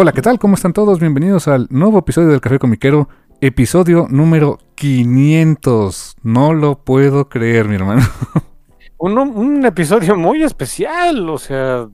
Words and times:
Hola, 0.00 0.12
¿qué 0.12 0.22
tal? 0.22 0.38
¿Cómo 0.38 0.54
están 0.54 0.72
todos? 0.72 1.00
Bienvenidos 1.00 1.48
al 1.48 1.66
nuevo 1.70 1.98
episodio 1.98 2.28
del 2.28 2.40
Café 2.40 2.60
Comiquero, 2.60 3.08
episodio 3.40 4.06
número 4.08 4.60
500. 4.76 6.18
No 6.22 6.54
lo 6.54 6.84
puedo 6.84 7.28
creer, 7.28 7.66
mi 7.66 7.74
hermano. 7.74 8.06
Un, 8.98 9.18
un 9.18 9.66
episodio 9.66 10.16
muy 10.16 10.44
especial, 10.44 11.28
o 11.28 11.36
sea... 11.36 11.88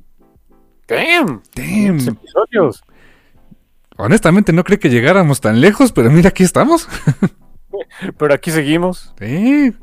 Damn. 0.87 1.41
Damn. 1.55 1.99
episodios. 1.99 2.85
Honestamente 3.97 4.53
no 4.53 4.65
creí 4.65 4.77
que 4.77 4.91
llegáramos 4.91 5.41
tan 5.41 5.63
lejos, 5.63 5.91
pero 5.91 6.11
mira, 6.11 6.29
aquí 6.29 6.43
estamos. 6.43 6.87
Pero 8.19 8.35
aquí 8.35 8.51
seguimos. 8.51 9.15
Sí. 9.19 9.75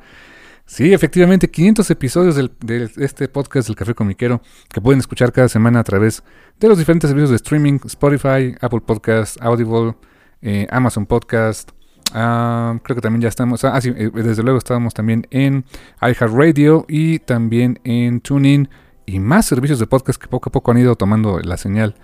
Sí, 0.73 0.94
efectivamente, 0.94 1.52
500 1.52 1.91
episodios 1.91 2.33
del- 2.38 2.50
de 2.61 2.89
este 3.03 3.27
podcast 3.27 3.67
del 3.67 3.75
Café 3.75 3.94
Comiquero 3.94 4.41
que 4.69 4.80
pueden 4.80 5.00
escuchar 5.02 5.33
cada 5.33 5.50
semana 5.50 5.81
a 5.81 5.83
través 5.83 6.23
de 6.61 6.69
los 6.69 6.77
diferentes 6.77 7.09
servicios 7.09 7.30
de 7.30 7.36
streaming, 7.36 7.80
Spotify, 7.83 8.55
Apple 8.61 8.80
Podcast, 8.80 9.36
Audible, 9.42 9.95
eh, 10.42 10.67
Amazon 10.72 11.05
Podcast. 11.05 11.72
ah, 12.14 12.77
creo 12.83 12.95
que 12.95 13.02
también 13.02 13.22
ya 13.22 13.27
estamos, 13.27 13.66
ah, 13.66 13.80
sí, 13.81 13.92
eh, 13.97 14.11
desde 14.14 14.44
luego 14.44 14.58
estábamos 14.59 14.94
también 14.94 15.27
en 15.30 15.66
iHeartRadio 16.02 16.86
y 16.88 17.19
también 17.19 17.80
en 17.83 18.22
TuneIn 18.22 18.69
y 19.05 19.19
más 19.19 19.45
servicios 19.47 19.80
de 19.80 19.88
podcast 19.88 20.22
que 20.22 20.27
poco 20.30 20.47
a 20.49 20.52
poco 20.53 20.72
han 20.72 20.77
ido 20.77 20.95
tomando 20.95 21.39
la 21.39 21.58
señal 21.58 21.95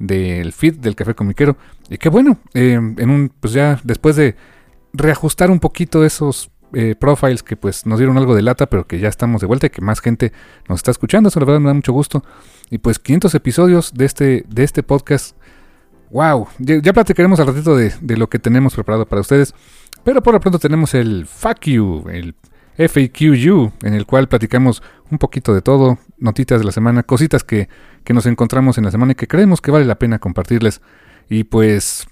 del 0.00 0.52
feed 0.52 0.78
del 0.78 0.96
Café 0.96 1.14
Comiquero. 1.14 1.56
Y 1.88 1.98
qué 1.98 2.08
bueno, 2.08 2.38
eh, 2.54 2.72
en 2.74 3.08
un, 3.10 3.28
pues 3.40 3.52
ya 3.54 3.80
después 3.84 4.14
de 4.16 4.34
reajustar 4.92 5.50
un 5.50 5.60
poquito 5.60 6.04
esos 6.04 6.50
eh, 6.78 6.94
profiles 6.94 7.42
que 7.42 7.56
pues 7.56 7.86
nos 7.86 7.98
dieron 7.98 8.18
algo 8.18 8.34
de 8.34 8.42
lata, 8.42 8.66
pero 8.66 8.86
que 8.86 8.98
ya 8.98 9.08
estamos 9.08 9.40
de 9.40 9.46
vuelta 9.46 9.66
y 9.66 9.70
que 9.70 9.80
más 9.80 10.00
gente 10.00 10.30
nos 10.68 10.80
está 10.80 10.90
escuchando. 10.90 11.30
Eso 11.30 11.40
la 11.40 11.46
verdad 11.46 11.60
me 11.60 11.68
da 11.68 11.74
mucho 11.74 11.94
gusto. 11.94 12.22
Y 12.68 12.76
pues 12.76 12.98
500 12.98 13.34
episodios 13.34 13.94
de 13.94 14.04
este, 14.04 14.44
de 14.46 14.62
este 14.62 14.82
podcast. 14.82 15.34
Wow, 16.10 16.48
ya, 16.58 16.92
platicaremos 16.92 17.40
al 17.40 17.46
ratito 17.46 17.74
de, 17.74 17.94
de 18.02 18.16
lo 18.18 18.28
que 18.28 18.38
tenemos 18.38 18.74
preparado 18.74 19.06
para 19.06 19.22
ustedes. 19.22 19.54
Pero 20.04 20.22
por 20.22 20.34
lo 20.34 20.40
pronto 20.40 20.58
tenemos 20.58 20.92
el 20.92 21.26
Fuck 21.26 21.62
You, 21.62 22.04
el 22.10 22.34
FAQU, 22.76 23.72
en 23.82 23.94
el 23.94 24.04
cual 24.04 24.28
platicamos 24.28 24.82
un 25.10 25.16
poquito 25.16 25.54
de 25.54 25.62
todo, 25.62 25.98
notitas 26.18 26.60
de 26.60 26.66
la 26.66 26.72
semana, 26.72 27.04
cositas 27.04 27.42
que, 27.42 27.70
que 28.04 28.12
nos 28.12 28.26
encontramos 28.26 28.76
en 28.76 28.84
la 28.84 28.90
semana 28.90 29.12
y 29.12 29.14
que 29.14 29.26
creemos 29.26 29.62
que 29.62 29.70
vale 29.70 29.86
la 29.86 29.98
pena 29.98 30.18
compartirles. 30.18 30.82
Y 31.30 31.44
pues 31.44 32.06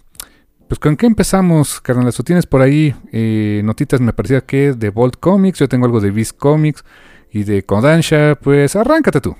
pues 0.68 0.78
con 0.78 0.96
qué 0.96 1.06
empezamos, 1.06 1.80
carnal. 1.80 2.12
Tú 2.14 2.22
tienes 2.22 2.46
por 2.46 2.62
ahí 2.62 2.94
eh, 3.12 3.62
notitas, 3.64 4.00
me 4.00 4.12
parecía 4.12 4.40
que 4.40 4.72
de 4.72 4.90
Bolt 4.90 5.16
Comics, 5.18 5.58
yo 5.58 5.68
tengo 5.68 5.86
algo 5.86 6.00
de 6.00 6.10
Viz 6.10 6.32
Comics 6.32 6.84
y 7.30 7.44
de 7.44 7.64
Kodansha, 7.64 8.36
pues 8.36 8.76
arráncate 8.76 9.20
tú. 9.20 9.36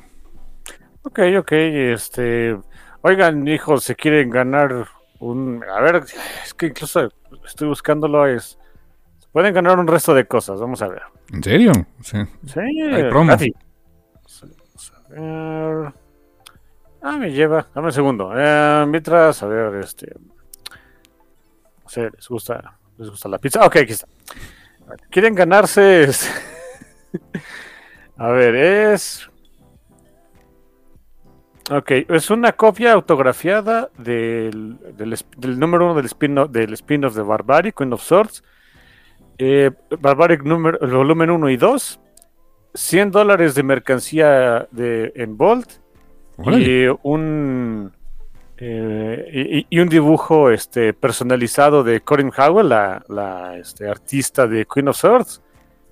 Ok, 1.02 1.20
ok, 1.38 1.52
este... 1.52 2.56
Oigan, 3.02 3.46
hijos, 3.46 3.84
se 3.84 3.94
quieren 3.94 4.30
ganar 4.30 4.88
un... 5.20 5.62
A 5.64 5.80
ver, 5.80 6.04
es 6.44 6.54
que 6.54 6.66
incluso 6.66 7.10
estoy 7.44 7.68
buscándolo, 7.68 8.26
es... 8.26 8.58
se 9.18 9.28
Pueden 9.30 9.52
ganar 9.52 9.78
un 9.78 9.86
resto 9.86 10.14
de 10.14 10.26
cosas, 10.26 10.58
vamos 10.60 10.80
a 10.82 10.88
ver. 10.88 11.02
¿En 11.32 11.42
serio? 11.42 11.72
Sí. 12.02 12.18
Sí, 12.46 12.60
promo. 13.10 13.26
gratis. 13.26 13.52
Vamos 14.40 14.92
a 14.94 15.08
ver. 15.08 15.92
Ah, 17.02 17.18
me 17.18 17.30
lleva. 17.30 17.66
Dame 17.74 17.88
un 17.88 17.92
segundo. 17.92 18.32
Eh, 18.34 18.86
mientras, 18.88 19.42
a 19.42 19.46
ver, 19.46 19.74
este. 19.76 20.14
Les 21.96 22.28
gusta, 22.28 22.78
les 22.98 23.10
gusta 23.10 23.28
la 23.28 23.38
pizza. 23.38 23.64
Ok, 23.64 23.76
aquí 23.76 23.92
está. 23.92 24.06
Quieren 25.10 25.34
ganarse. 25.34 26.10
a 28.16 28.28
ver, 28.28 28.54
es. 28.54 29.28
Ok, 31.70 31.90
es 32.08 32.30
una 32.30 32.52
copia 32.52 32.92
autografiada 32.92 33.88
del, 33.96 34.76
del, 34.96 35.58
número 35.58 35.86
uno 35.86 35.94
del 35.94 36.04
spin-off 36.04 36.50
del 36.50 36.74
spin-off 36.74 37.14
de 37.14 37.22
Barbaric, 37.22 37.76
Queen 37.76 37.92
of 37.92 38.02
Swords. 38.02 38.44
Eh, 39.38 39.70
Barbaric 39.98 40.42
número, 40.42 40.78
el 40.80 40.90
volumen 40.90 41.30
1 41.30 41.50
y 41.50 41.56
2. 41.56 42.00
100 42.74 43.10
dólares 43.12 43.54
de 43.54 43.62
mercancía 43.62 44.68
de, 44.72 45.12
en 45.14 45.36
Bolt 45.36 45.70
y 46.38 46.86
un 47.02 47.92
eh, 48.66 49.66
y, 49.68 49.76
y 49.76 49.80
un 49.80 49.88
dibujo 49.88 50.50
este 50.50 50.94
personalizado 50.94 51.84
de 51.84 52.00
Corin 52.00 52.32
Howell, 52.36 52.68
la, 52.70 53.04
la, 53.08 53.56
este, 53.58 53.86
artista 53.88 54.46
de 54.46 54.64
Queen 54.72 54.88
of 54.88 54.96
Swords. 54.96 55.42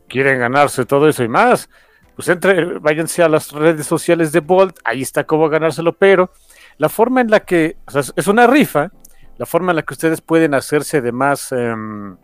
Quieren 0.09 0.38
ganarse 0.38 0.84
todo 0.87 1.06
eso 1.09 1.22
y 1.22 1.28
más. 1.28 1.69
Pues 2.16 2.28
entre, 2.28 2.78
váyanse 2.78 3.22
a 3.22 3.28
las 3.28 3.53
redes 3.53 3.87
sociales 3.87 4.32
de 4.32 4.41
Bolt, 4.41 4.78
ahí 4.84 5.03
está 5.03 5.25
cómo 5.25 5.49
ganárselo, 5.49 5.93
pero 5.93 6.31
la 6.78 6.88
forma 6.88 7.21
en 7.21 7.31
la 7.31 7.41
que, 7.41 7.77
o 7.87 7.91
sea, 7.91 8.03
es- 8.16 8.27
una 8.27 8.47
rifa, 8.47 8.91
la 9.38 9.47
forma 9.47 9.72
en 9.72 9.77
la 9.77 9.82
que 9.82 9.94
ustedes 9.94 10.21
pueden 10.21 10.55
hacerse 10.55 11.00
de 11.00 11.12
más, 11.12 11.53
em, 11.53 12.16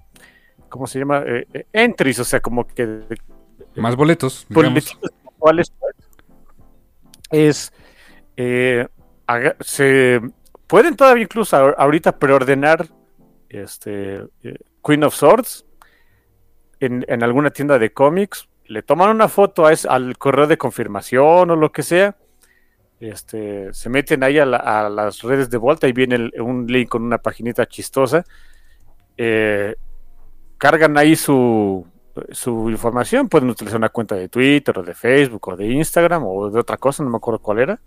¿cómo 0.68 0.86
se 0.86 0.98
llama? 0.98 1.22
Eh, 1.26 1.46
eh, 1.52 1.66
entries, 1.72 2.18
o 2.20 2.24
sea, 2.24 2.40
como 2.40 2.66
que 2.66 3.02
Más 3.76 3.96
boletos. 3.96 4.46
políticos 4.52 5.10
cuáles 5.38 5.72
es 7.30 7.72
eh, 8.36 8.86
se 9.60 10.20
pueden 10.68 10.94
todavía 10.94 11.24
incluso 11.24 11.56
ahor- 11.56 11.74
ahorita 11.76 12.18
preordenar 12.18 12.86
este 13.48 14.22
eh, 14.44 14.54
Queen 14.84 15.02
of 15.02 15.14
Swords 15.14 15.64
en, 16.78 17.04
alguna 17.24 17.50
tienda 17.50 17.78
de 17.78 17.92
cómics. 17.92 18.48
Le 18.66 18.82
toman 18.82 19.10
una 19.10 19.28
foto 19.28 19.66
a 19.66 19.72
es- 19.72 19.86
al 19.86 20.16
correo 20.18 20.46
de 20.46 20.58
confirmación 20.58 21.50
o 21.50 21.56
lo 21.56 21.72
que 21.72 21.82
sea. 21.82 22.16
Este 23.00 23.72
se 23.72 23.88
meten 23.88 24.22
ahí 24.22 24.38
a, 24.38 24.44
la- 24.46 24.58
a 24.58 24.88
las 24.88 25.22
redes 25.22 25.50
de 25.50 25.56
vuelta 25.56 25.88
y 25.88 25.92
viene 25.92 26.30
un 26.40 26.66
link 26.66 26.88
con 26.88 27.02
una 27.02 27.18
paginita 27.18 27.66
chistosa. 27.66 28.24
Eh, 29.16 29.74
cargan 30.58 30.96
ahí 30.98 31.16
su 31.16 31.86
su 32.32 32.68
información, 32.68 33.28
pueden 33.28 33.48
utilizar 33.48 33.78
una 33.78 33.90
cuenta 33.90 34.16
de 34.16 34.28
Twitter 34.28 34.76
o 34.76 34.82
de 34.82 34.92
Facebook 34.92 35.48
o 35.48 35.56
de 35.56 35.68
Instagram 35.68 36.24
o 36.26 36.50
de 36.50 36.58
otra 36.58 36.76
cosa, 36.76 37.04
no 37.04 37.10
me 37.10 37.16
acuerdo 37.18 37.38
cuál 37.38 37.60
era. 37.60 37.80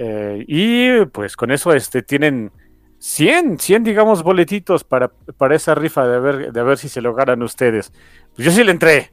Eh, 0.00 0.44
y 0.46 1.04
pues 1.06 1.36
con 1.36 1.50
eso 1.50 1.72
este, 1.72 2.02
tienen 2.02 2.52
100, 3.00 3.58
100 3.58 3.82
digamos 3.82 4.22
boletitos 4.22 4.84
para, 4.84 5.08
para 5.08 5.56
esa 5.56 5.74
rifa 5.74 6.06
de 6.06 6.20
ver, 6.20 6.52
de 6.52 6.62
ver 6.62 6.78
si 6.78 6.88
se 6.88 7.00
lo 7.00 7.14
ganan 7.14 7.42
ustedes. 7.42 7.92
Pues 8.34 8.46
yo 8.46 8.52
sí 8.52 8.62
le 8.62 8.70
entré. 8.70 9.10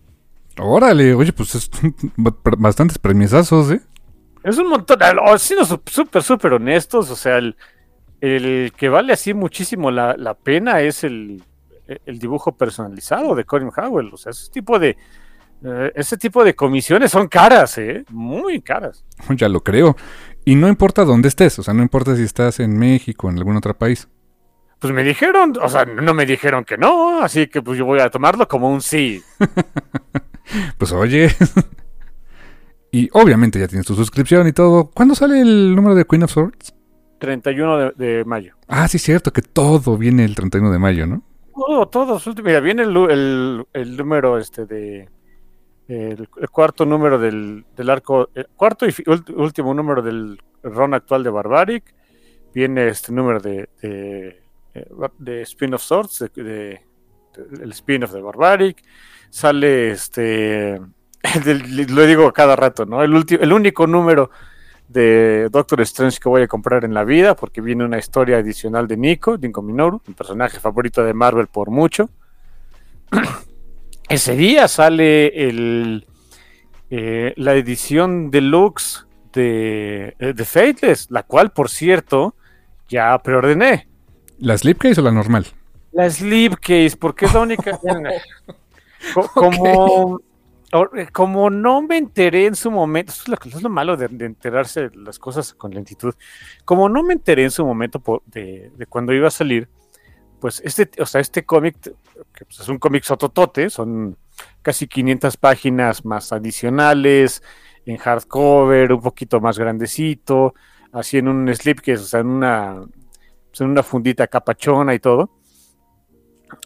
Órale, 0.57 1.15
oye, 1.15 1.33
pues 1.33 1.55
es 1.55 1.71
bastantes 2.17 2.99
premiesazos, 2.99 3.71
¿eh? 3.71 3.81
Es 4.43 4.59
un 4.59 4.69
montón, 4.69 4.99
oh, 5.25 5.37
siendo 5.39 5.65
súper, 5.65 6.21
súper 6.21 6.53
honestos, 6.53 7.09
o 7.09 7.15
sea, 7.15 7.39
el, 7.39 7.55
el 8.21 8.71
que 8.77 8.89
vale 8.89 9.11
así 9.11 9.33
muchísimo 9.33 9.89
la, 9.89 10.15
la 10.15 10.35
pena 10.35 10.81
es 10.81 11.03
el, 11.03 11.41
el 11.87 12.19
dibujo 12.19 12.55
personalizado 12.55 13.33
de 13.33 13.43
Corin 13.43 13.71
Howell, 13.75 14.13
o 14.13 14.17
sea, 14.17 14.29
ese 14.29 14.51
tipo 14.51 14.77
de, 14.77 14.97
eh, 15.63 15.91
ese 15.95 16.17
tipo 16.17 16.43
de 16.43 16.55
comisiones 16.55 17.11
son 17.11 17.27
caras, 17.27 17.77
¿eh? 17.77 18.05
Muy 18.09 18.61
caras. 18.61 19.03
Ya 19.35 19.49
lo 19.49 19.61
creo. 19.63 19.95
Y 20.45 20.55
no 20.55 20.67
importa 20.67 21.03
dónde 21.03 21.27
estés, 21.27 21.57
o 21.59 21.63
sea, 21.63 21.73
no 21.73 21.81
importa 21.81 22.15
si 22.15 22.23
estás 22.23 22.59
en 22.59 22.77
México 22.77 23.27
o 23.27 23.29
en 23.31 23.37
algún 23.37 23.57
otro 23.57 23.75
país. 23.75 24.07
Pues 24.79 24.93
me 24.93 25.03
dijeron, 25.03 25.53
o 25.61 25.69
sea, 25.69 25.85
no 25.85 26.13
me 26.13 26.25
dijeron 26.25 26.63
que 26.63 26.77
no, 26.77 27.21
así 27.21 27.47
que 27.47 27.61
pues 27.61 27.77
yo 27.79 27.85
voy 27.85 27.99
a 27.99 28.09
tomarlo 28.09 28.47
como 28.47 28.71
un 28.71 28.81
sí. 28.81 29.21
Pues 30.77 30.91
oye. 30.91 31.29
Y 32.91 33.09
obviamente 33.11 33.59
ya 33.59 33.67
tienes 33.67 33.85
tu 33.85 33.93
suscripción 33.93 34.47
y 34.47 34.53
todo. 34.53 34.89
¿Cuándo 34.89 35.15
sale 35.15 35.41
el 35.41 35.75
número 35.75 35.95
de 35.95 36.05
Queen 36.05 36.23
of 36.23 36.31
Swords? 36.31 36.73
31 37.19 37.77
de, 37.77 37.91
de 37.91 38.23
mayo. 38.23 38.55
Ah, 38.69 38.87
sí, 38.87 38.99
cierto, 38.99 39.33
que 39.33 39.41
todo 39.41 39.97
viene 39.97 40.23
el 40.23 40.33
31 40.33 40.71
de 40.71 40.79
mayo, 40.79 41.05
¿no? 41.05 41.21
Todo, 41.53 41.87
todo. 41.87 42.21
Mira, 42.41 42.61
viene 42.61 42.83
el, 42.83 42.95
el, 42.95 43.65
el 43.73 43.97
número 43.97 44.37
este 44.37 44.65
de. 44.65 45.09
El, 45.87 46.27
cuarto 46.51 46.85
número 46.85 47.19
del, 47.19 47.65
del 47.75 47.89
arco. 47.89 48.29
El 48.33 48.47
cuarto 48.55 48.85
y 48.87 48.93
último 49.35 49.73
número 49.73 50.01
del 50.01 50.41
ron 50.63 50.93
actual 50.93 51.23
de 51.23 51.29
Barbaric. 51.29 51.93
Viene 52.53 52.87
este 52.87 53.11
número 53.11 53.39
de. 53.39 53.69
de, 53.81 55.41
Spin 55.41 55.73
of 55.73 55.81
Swords. 55.83 56.25
De, 56.35 56.81
el 57.61 57.71
spin-off 57.71 58.13
de 58.13 58.21
Barbaric. 58.21 58.81
Sale 59.29 59.91
este. 59.91 60.79
lo 61.89 62.05
digo 62.05 62.31
cada 62.33 62.55
rato, 62.55 62.85
¿no? 62.85 63.03
El, 63.03 63.11
ulti- 63.13 63.39
el 63.39 63.51
único 63.51 63.87
número 63.87 64.29
de 64.87 65.49
Doctor 65.51 65.81
Strange 65.81 66.19
que 66.19 66.29
voy 66.29 66.43
a 66.43 66.47
comprar 66.47 66.85
en 66.85 66.93
la 66.93 67.03
vida, 67.03 67.35
porque 67.35 67.59
viene 67.59 67.83
una 67.83 67.97
historia 67.97 68.37
adicional 68.37 68.87
de 68.87 68.97
Nico, 68.97 69.37
Nico 69.37 69.61
Minoru, 69.61 70.01
mi 70.07 70.13
personaje 70.13 70.59
favorito 70.59 71.03
de 71.03 71.13
Marvel 71.13 71.47
por 71.47 71.71
mucho. 71.71 72.09
Ese 74.09 74.35
día 74.35 74.67
sale 74.67 75.47
el, 75.49 76.05
eh, 76.89 77.33
la 77.37 77.55
edición 77.55 78.29
deluxe 78.31 79.05
de, 79.33 80.15
eh, 80.19 80.33
de 80.33 80.45
Fateless, 80.45 81.09
la 81.09 81.23
cual, 81.23 81.51
por 81.51 81.69
cierto, 81.69 82.35
ya 82.87 83.17
preordené. 83.19 83.87
¿La 84.39 84.57
slipcase 84.57 85.01
o 85.01 85.03
la 85.03 85.11
normal? 85.11 85.47
La 85.91 86.09
slipcase, 86.09 86.95
porque 86.97 87.25
es 87.25 87.33
la 87.33 87.41
única. 87.41 87.79
Co- 89.13 89.29
como, 89.33 90.19
eh, 90.95 91.07
como 91.11 91.49
no 91.49 91.81
me 91.83 91.97
enteré 91.97 92.47
en 92.47 92.55
su 92.55 92.71
momento, 92.71 93.11
eso 93.11 93.23
es 93.23 93.27
lo, 93.27 93.37
es 93.57 93.61
lo 93.63 93.69
malo 93.69 93.95
de, 93.97 94.07
de 94.07 94.25
enterarse 94.25 94.89
de 94.89 94.97
las 94.97 95.19
cosas 95.19 95.53
con 95.53 95.71
lentitud. 95.71 96.13
Como 96.63 96.89
no 96.89 97.03
me 97.03 97.13
enteré 97.13 97.43
en 97.43 97.51
su 97.51 97.65
momento 97.65 98.01
de 98.25 98.71
cuando 98.89 99.13
iba 99.13 99.27
a 99.27 99.31
salir, 99.31 99.67
pues 100.39 100.61
este, 100.63 100.89
o 101.01 101.05
sea, 101.05 101.21
este 101.21 101.45
cómic, 101.45 101.77
que 101.81 102.45
pues, 102.45 102.59
es 102.59 102.67
un 102.67 102.77
cómic 102.77 103.03
sototote, 103.03 103.69
son 103.69 104.17
casi 104.61 104.87
500 104.87 105.37
páginas 105.37 106.05
más 106.05 106.31
adicionales, 106.31 107.43
en 107.85 107.97
hardcover, 107.97 108.93
un 108.93 109.01
poquito 109.01 109.39
más 109.39 109.59
grandecito, 109.59 110.55
así 110.91 111.17
en 111.17 111.27
un 111.27 111.53
slipcase, 111.53 112.01
o 112.01 112.05
sea, 112.05 112.19
en 112.21 112.27
una, 112.27 112.83
pues, 113.49 113.61
en 113.61 113.67
una 113.67 113.83
fundita 113.83 114.27
capachona 114.27 114.93
y 114.93 114.99
todo. 114.99 115.31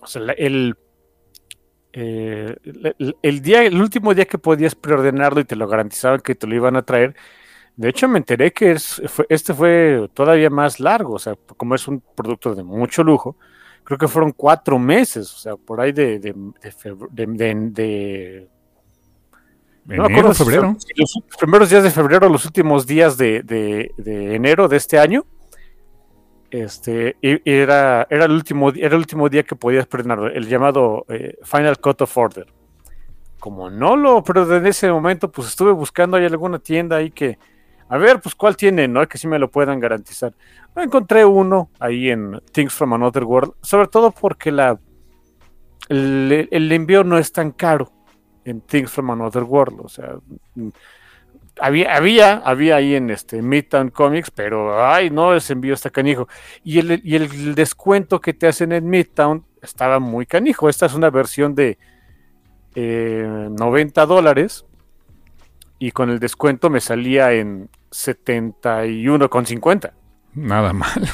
O 0.01 0.07
sea, 0.07 0.21
eh, 0.37 0.73
el, 2.63 3.17
el 3.21 3.41
día, 3.41 3.63
el 3.63 3.81
último 3.81 4.13
día 4.13 4.25
que 4.25 4.37
podías 4.37 4.75
preordenarlo 4.75 5.41
y 5.41 5.45
te 5.45 5.55
lo 5.55 5.67
garantizaban 5.67 6.21
que 6.21 6.35
te 6.35 6.47
lo 6.47 6.55
iban 6.55 6.75
a 6.75 6.83
traer, 6.83 7.15
de 7.79 7.87
hecho 7.87 8.09
me 8.09 8.19
enteré 8.19 8.51
que 8.51 8.71
es, 8.71 9.01
este 9.29 9.53
fue 9.53 10.09
todavía 10.13 10.49
más 10.49 10.81
largo, 10.81 11.13
o 11.13 11.19
sea, 11.19 11.35
como 11.55 11.75
es 11.75 11.87
un 11.87 12.01
producto 12.01 12.53
de 12.53 12.61
mucho 12.61 13.05
lujo, 13.05 13.37
creo 13.89 13.97
que 13.97 14.07
fueron 14.07 14.31
cuatro 14.31 14.77
meses, 14.77 15.33
o 15.33 15.37
sea, 15.39 15.55
por 15.55 15.81
ahí 15.81 15.91
de, 15.91 16.19
de, 16.19 16.31
de 16.31 16.71
febr- 16.71 17.09
de- 17.09 18.47
no 19.85 19.85
me 19.85 19.95
Enero, 19.95 20.03
acuerdo 20.19 20.33
febrero. 20.35 20.75
los 20.95 21.19
primeros 21.39 21.69
días 21.71 21.81
de 21.81 21.89
febrero, 21.89 22.29
los 22.29 22.45
últimos 22.45 22.85
días 22.85 23.17
de, 23.17 23.41
de- 23.41 23.91
de 23.97 24.35
enero 24.35 24.67
de 24.67 24.77
este 24.77 24.99
año. 24.99 25.25
Este, 26.51 27.17
era, 27.21 28.05
era, 28.11 28.25
el 28.25 28.31
último, 28.31 28.69
era 28.69 28.89
el 28.89 28.95
último 28.97 29.27
día 29.27 29.41
que 29.41 29.55
podías 29.55 29.87
preordenarlo, 29.87 30.27
el 30.27 30.47
llamado 30.47 31.05
eh, 31.09 31.37
Final 31.43 31.79
Cut 31.79 32.01
of 32.03 32.15
Order. 32.15 32.45
Como 33.39 33.71
no 33.71 33.95
lo 33.95 34.23
preordené 34.23 34.57
en 34.59 34.67
ese 34.67 34.91
momento, 34.91 35.31
pues 35.31 35.47
estuve 35.47 35.71
buscando 35.71 36.15
ahí 36.17 36.25
alguna 36.25 36.59
tienda 36.59 36.97
ahí 36.97 37.09
que, 37.09 37.39
a 37.89 37.97
ver, 37.97 38.21
pues 38.21 38.35
cuál 38.35 38.55
tiene, 38.55 38.87
¿no? 38.87 39.07
Que 39.07 39.17
sí 39.17 39.27
me 39.27 39.39
lo 39.39 39.49
puedan 39.49 39.79
garantizar. 39.79 40.33
Encontré 40.75 41.25
uno 41.25 41.71
ahí 41.79 42.11
en 42.11 42.39
Things 42.51 42.73
from 42.73 42.93
Another 42.93 43.23
World, 43.23 43.53
sobre 43.61 43.87
todo 43.87 44.11
porque 44.11 44.49
el, 45.89 46.71
envío 46.71 47.03
no 47.03 47.17
es 47.17 47.31
tan 47.31 47.51
caro 47.51 47.91
en 48.45 48.61
Things 48.61 48.91
from 48.91 49.09
Another 49.09 49.43
World. 49.43 49.81
O 49.83 49.89
sea, 49.89 50.17
mm, 50.53 50.69
había, 51.59 51.95
había, 51.95 52.37
había 52.37 52.75
ahí 52.75 52.93
en 52.93 53.09
este 53.09 53.41
Midtown 53.41 53.89
Comics, 53.89 54.29
pero 54.29 54.85
ay, 54.85 55.09
no, 55.09 55.33
ese 55.33 55.53
envío 55.53 55.73
está 55.73 55.89
canijo. 55.89 56.27
Y 56.63 56.77
el, 56.77 57.01
y 57.03 57.15
el 57.15 57.55
descuento 57.55 58.21
que 58.21 58.33
te 58.33 58.47
hacen 58.47 58.71
en 58.71 58.87
Midtown 58.87 59.45
estaba 59.63 59.97
muy 59.99 60.27
canijo. 60.27 60.69
Esta 60.69 60.85
es 60.85 60.93
una 60.93 61.09
versión 61.09 61.55
de 61.55 61.79
eh, 62.75 63.47
90 63.49 64.05
dólares. 64.05 64.65
Y 65.79 65.91
con 65.91 66.09
el 66.09 66.19
descuento 66.19 66.69
me 66.69 66.81
salía 66.81 67.31
en 67.33 67.69
71,50. 67.91 69.91
Nada 70.33 70.73
mal. 70.73 71.09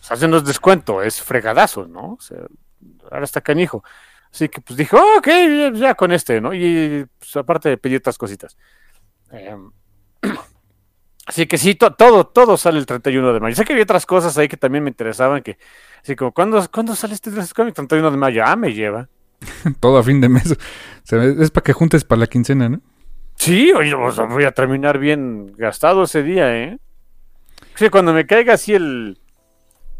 O 0.00 0.04
sea, 0.16 0.28
no 0.28 0.36
es 0.38 0.44
descuento, 0.44 1.02
es 1.02 1.22
fregadazo, 1.22 1.86
¿no? 1.86 2.14
O 2.14 2.20
sea, 2.20 2.38
ahora 3.10 3.24
está 3.24 3.40
canijo. 3.40 3.84
Así 4.32 4.48
que 4.48 4.60
pues 4.60 4.76
dije, 4.76 4.96
"Oh, 4.96 5.18
ok, 5.18 5.26
ya, 5.26 5.72
ya 5.72 5.94
con 5.94 6.12
este, 6.12 6.40
¿no? 6.40 6.52
Y 6.52 7.06
pues, 7.18 7.36
aparte 7.36 7.76
pedí 7.78 7.96
otras 7.96 8.18
cositas. 8.18 8.56
Em, 9.30 9.70
así 11.26 11.46
que 11.46 11.56
sí, 11.56 11.74
to- 11.76 11.94
todo, 11.94 12.26
todo 12.26 12.56
sale 12.56 12.78
el 12.78 12.86
31 12.86 13.32
de 13.32 13.40
mayo. 13.40 13.54
Sé 13.54 13.64
que 13.64 13.72
había 13.72 13.84
otras 13.84 14.06
cosas 14.06 14.36
ahí 14.36 14.48
que 14.48 14.56
también 14.56 14.82
me 14.84 14.90
interesaban, 14.90 15.42
que 15.42 15.58
así 16.02 16.16
como, 16.16 16.32
¿cuándo, 16.32 16.66
¿cuándo 16.72 16.94
sale 16.96 17.14
este 17.14 17.30
cómic? 17.54 17.74
31 17.74 18.10
de 18.10 18.16
mayo, 18.16 18.42
ah, 18.44 18.56
me 18.56 18.72
lleva. 18.74 19.08
Todo 19.80 19.98
a 19.98 20.02
fin 20.02 20.20
de 20.20 20.28
mes. 20.28 20.52
O 20.52 20.56
sea, 21.04 21.22
es 21.22 21.50
para 21.50 21.64
que 21.64 21.72
juntes 21.72 22.04
para 22.04 22.20
la 22.20 22.26
quincena, 22.26 22.68
¿no? 22.68 22.80
Sí, 23.36 23.72
oye, 23.72 23.92
o 23.94 24.26
voy 24.28 24.44
a 24.44 24.52
terminar 24.52 24.98
bien 24.98 25.52
gastado 25.56 26.04
ese 26.04 26.22
día, 26.22 26.56
¿eh? 26.56 26.78
Sí, 27.74 27.88
cuando 27.90 28.12
me 28.12 28.26
caiga 28.26 28.54
así 28.54 28.74
el. 28.74 29.18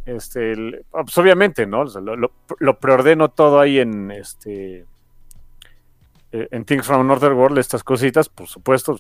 Este, 0.07 0.55
pues 0.91 1.17
obviamente, 1.19 1.67
¿no? 1.67 1.81
O 1.83 2.01
lo, 2.01 2.79
preordeno 2.79 3.31
todo 3.31 3.59
ahí 3.61 3.79
en 3.81 4.11
este. 4.11 4.87
eh, 6.33 6.49
En 6.51 6.65
Things 6.65 6.87
from 6.87 7.01
Another 7.01 7.33
World, 7.33 7.59
estas 7.59 7.83
cositas, 7.83 8.29
por 8.29 8.47
supuesto. 8.47 8.99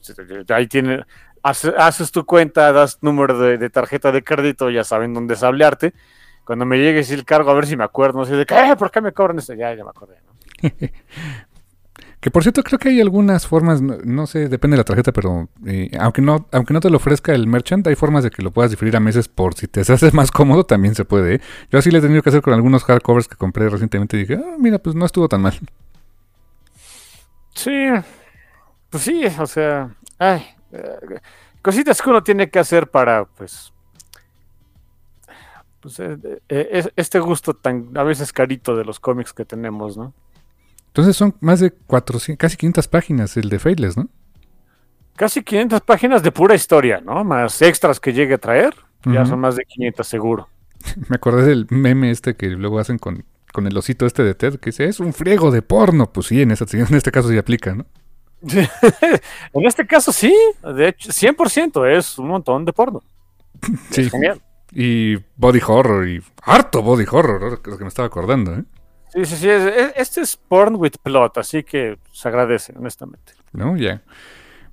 Ahí 0.48 0.66
tiene. 0.66 1.04
hace- 1.42 1.74
Haces 1.76 2.10
tu 2.10 2.24
cuenta, 2.26 2.72
das 2.72 2.98
número 3.02 3.38
de, 3.38 3.58
tarjeta 3.70 4.12
de 4.12 4.24
crédito, 4.24 4.70
ya 4.70 4.82
saben 4.84 5.14
dónde 5.14 5.36
sablearte. 5.36 5.94
Cuando 6.44 6.66
me 6.66 6.76
llegue 6.78 7.00
así 7.00 7.14
el 7.14 7.24
cargo, 7.24 7.50
a 7.50 7.54
ver 7.54 7.66
si 7.66 7.76
me 7.76 7.84
acuerdo, 7.84 8.18
no 8.18 8.24
de 8.36 8.44
qué, 8.44 8.54
"Eh, 8.54 8.76
¿por 8.76 8.90
qué 8.90 9.00
me 9.00 9.12
cobran 9.12 9.38
esto? 9.38 9.54
Ya, 9.54 9.72
ya 9.74 9.84
me 9.84 9.90
acordé, 9.90 10.16
¿no? 10.26 10.32
Que 12.24 12.30
por 12.30 12.42
cierto, 12.42 12.62
creo 12.62 12.78
que 12.78 12.88
hay 12.88 13.02
algunas 13.02 13.46
formas, 13.46 13.82
no, 13.82 14.26
sé, 14.26 14.48
depende 14.48 14.76
de 14.76 14.78
la 14.78 14.84
tarjeta, 14.84 15.12
pero 15.12 15.50
eh, 15.66 15.90
aunque 16.00 16.22
no 16.22 16.48
aunque 16.52 16.72
no 16.72 16.80
te 16.80 16.88
lo 16.88 16.96
ofrezca 16.96 17.34
el 17.34 17.46
merchant, 17.46 17.86
hay 17.86 17.96
formas 17.96 18.24
de 18.24 18.30
que 18.30 18.40
lo 18.42 18.50
puedas 18.50 18.70
diferir 18.70 18.96
a 18.96 19.00
meses 19.00 19.28
por 19.28 19.52
si 19.52 19.68
te 19.68 19.80
hace 19.92 20.10
más 20.12 20.30
cómodo, 20.30 20.64
también 20.64 20.94
se 20.94 21.04
puede. 21.04 21.34
¿eh? 21.34 21.40
Yo 21.70 21.78
así 21.78 21.90
le 21.90 21.98
he 21.98 22.00
tenido 22.00 22.22
que 22.22 22.30
hacer 22.30 22.40
con 22.40 22.54
algunos 22.54 22.82
hardcovers 22.84 23.28
que 23.28 23.36
compré 23.36 23.68
recientemente 23.68 24.16
y 24.16 24.20
dije, 24.20 24.36
ah, 24.42 24.56
mira, 24.58 24.78
pues 24.78 24.96
no 24.96 25.04
estuvo 25.04 25.28
tan 25.28 25.42
mal. 25.42 25.52
Sí, 27.54 27.88
pues 28.88 29.02
sí, 29.02 29.24
o 29.38 29.46
sea, 29.46 29.94
ay, 30.18 30.46
eh, 30.72 31.20
cositas 31.60 32.00
que 32.00 32.08
uno 32.08 32.22
tiene 32.22 32.48
que 32.48 32.58
hacer 32.58 32.90
para, 32.90 33.26
pues, 33.26 33.70
pues 35.80 36.00
eh, 36.00 36.40
es- 36.48 36.90
este 36.96 37.18
gusto 37.18 37.52
tan 37.52 37.90
a 37.98 38.02
veces 38.02 38.32
carito 38.32 38.74
de 38.76 38.86
los 38.86 38.98
cómics 38.98 39.34
que 39.34 39.44
tenemos, 39.44 39.98
¿no? 39.98 40.14
Entonces 40.94 41.16
son 41.16 41.34
más 41.40 41.58
de 41.58 41.72
400, 41.72 42.38
casi 42.38 42.56
500 42.56 42.86
páginas 42.86 43.36
el 43.36 43.48
de 43.48 43.58
Faithless, 43.58 43.96
¿no? 43.96 44.08
Casi 45.16 45.42
500 45.42 45.80
páginas 45.80 46.22
de 46.22 46.30
pura 46.30 46.54
historia, 46.54 47.00
¿no? 47.04 47.24
Más 47.24 47.60
extras 47.62 47.98
que 47.98 48.12
llegue 48.12 48.34
a 48.34 48.38
traer, 48.38 48.74
ya 49.04 49.26
son 49.26 49.40
más 49.40 49.56
de 49.56 49.64
500 49.64 50.06
seguro. 50.06 50.48
Me 51.08 51.16
acordé 51.16 51.46
del 51.46 51.66
meme 51.70 52.12
este 52.12 52.36
que 52.36 52.46
luego 52.50 52.78
hacen 52.78 52.98
con, 52.98 53.24
con 53.52 53.66
el 53.66 53.76
osito 53.76 54.06
este 54.06 54.22
de 54.22 54.34
Ted, 54.36 54.60
que 54.60 54.70
dice, 54.70 54.84
es 54.84 55.00
un 55.00 55.12
friego 55.12 55.50
de 55.50 55.62
porno. 55.62 56.12
Pues 56.12 56.28
sí, 56.28 56.40
en, 56.42 56.52
esta- 56.52 56.64
en 56.78 56.94
este 56.94 57.10
caso 57.10 57.28
sí 57.28 57.36
aplica, 57.38 57.74
¿no? 57.74 57.86
en 58.52 59.66
este 59.66 59.86
caso 59.88 60.12
sí, 60.12 60.32
de 60.76 60.88
hecho, 60.88 61.10
100% 61.10 61.96
es 61.98 62.18
un 62.18 62.28
montón 62.28 62.64
de 62.64 62.72
porno. 62.72 63.02
Sí. 63.90 64.02
Es 64.02 64.10
genial. 64.12 64.40
Y 64.70 65.16
body 65.36 65.60
horror, 65.66 66.08
y 66.08 66.22
harto 66.42 66.82
body 66.82 67.04
horror, 67.10 67.60
lo 67.66 67.78
que 67.78 67.84
me 67.84 67.88
estaba 67.88 68.06
acordando, 68.06 68.54
¿eh? 68.54 68.64
Sí, 69.14 69.24
sí, 69.26 69.36
sí, 69.36 69.48
es- 69.48 69.64
es- 69.76 69.92
este 69.96 70.20
es 70.22 70.36
porn 70.36 70.74
with 70.76 70.94
plot, 71.02 71.38
así 71.38 71.62
que 71.62 71.98
se 72.12 72.28
agradece, 72.28 72.72
honestamente. 72.76 73.32
¿No? 73.52 73.76
Ya. 73.76 74.02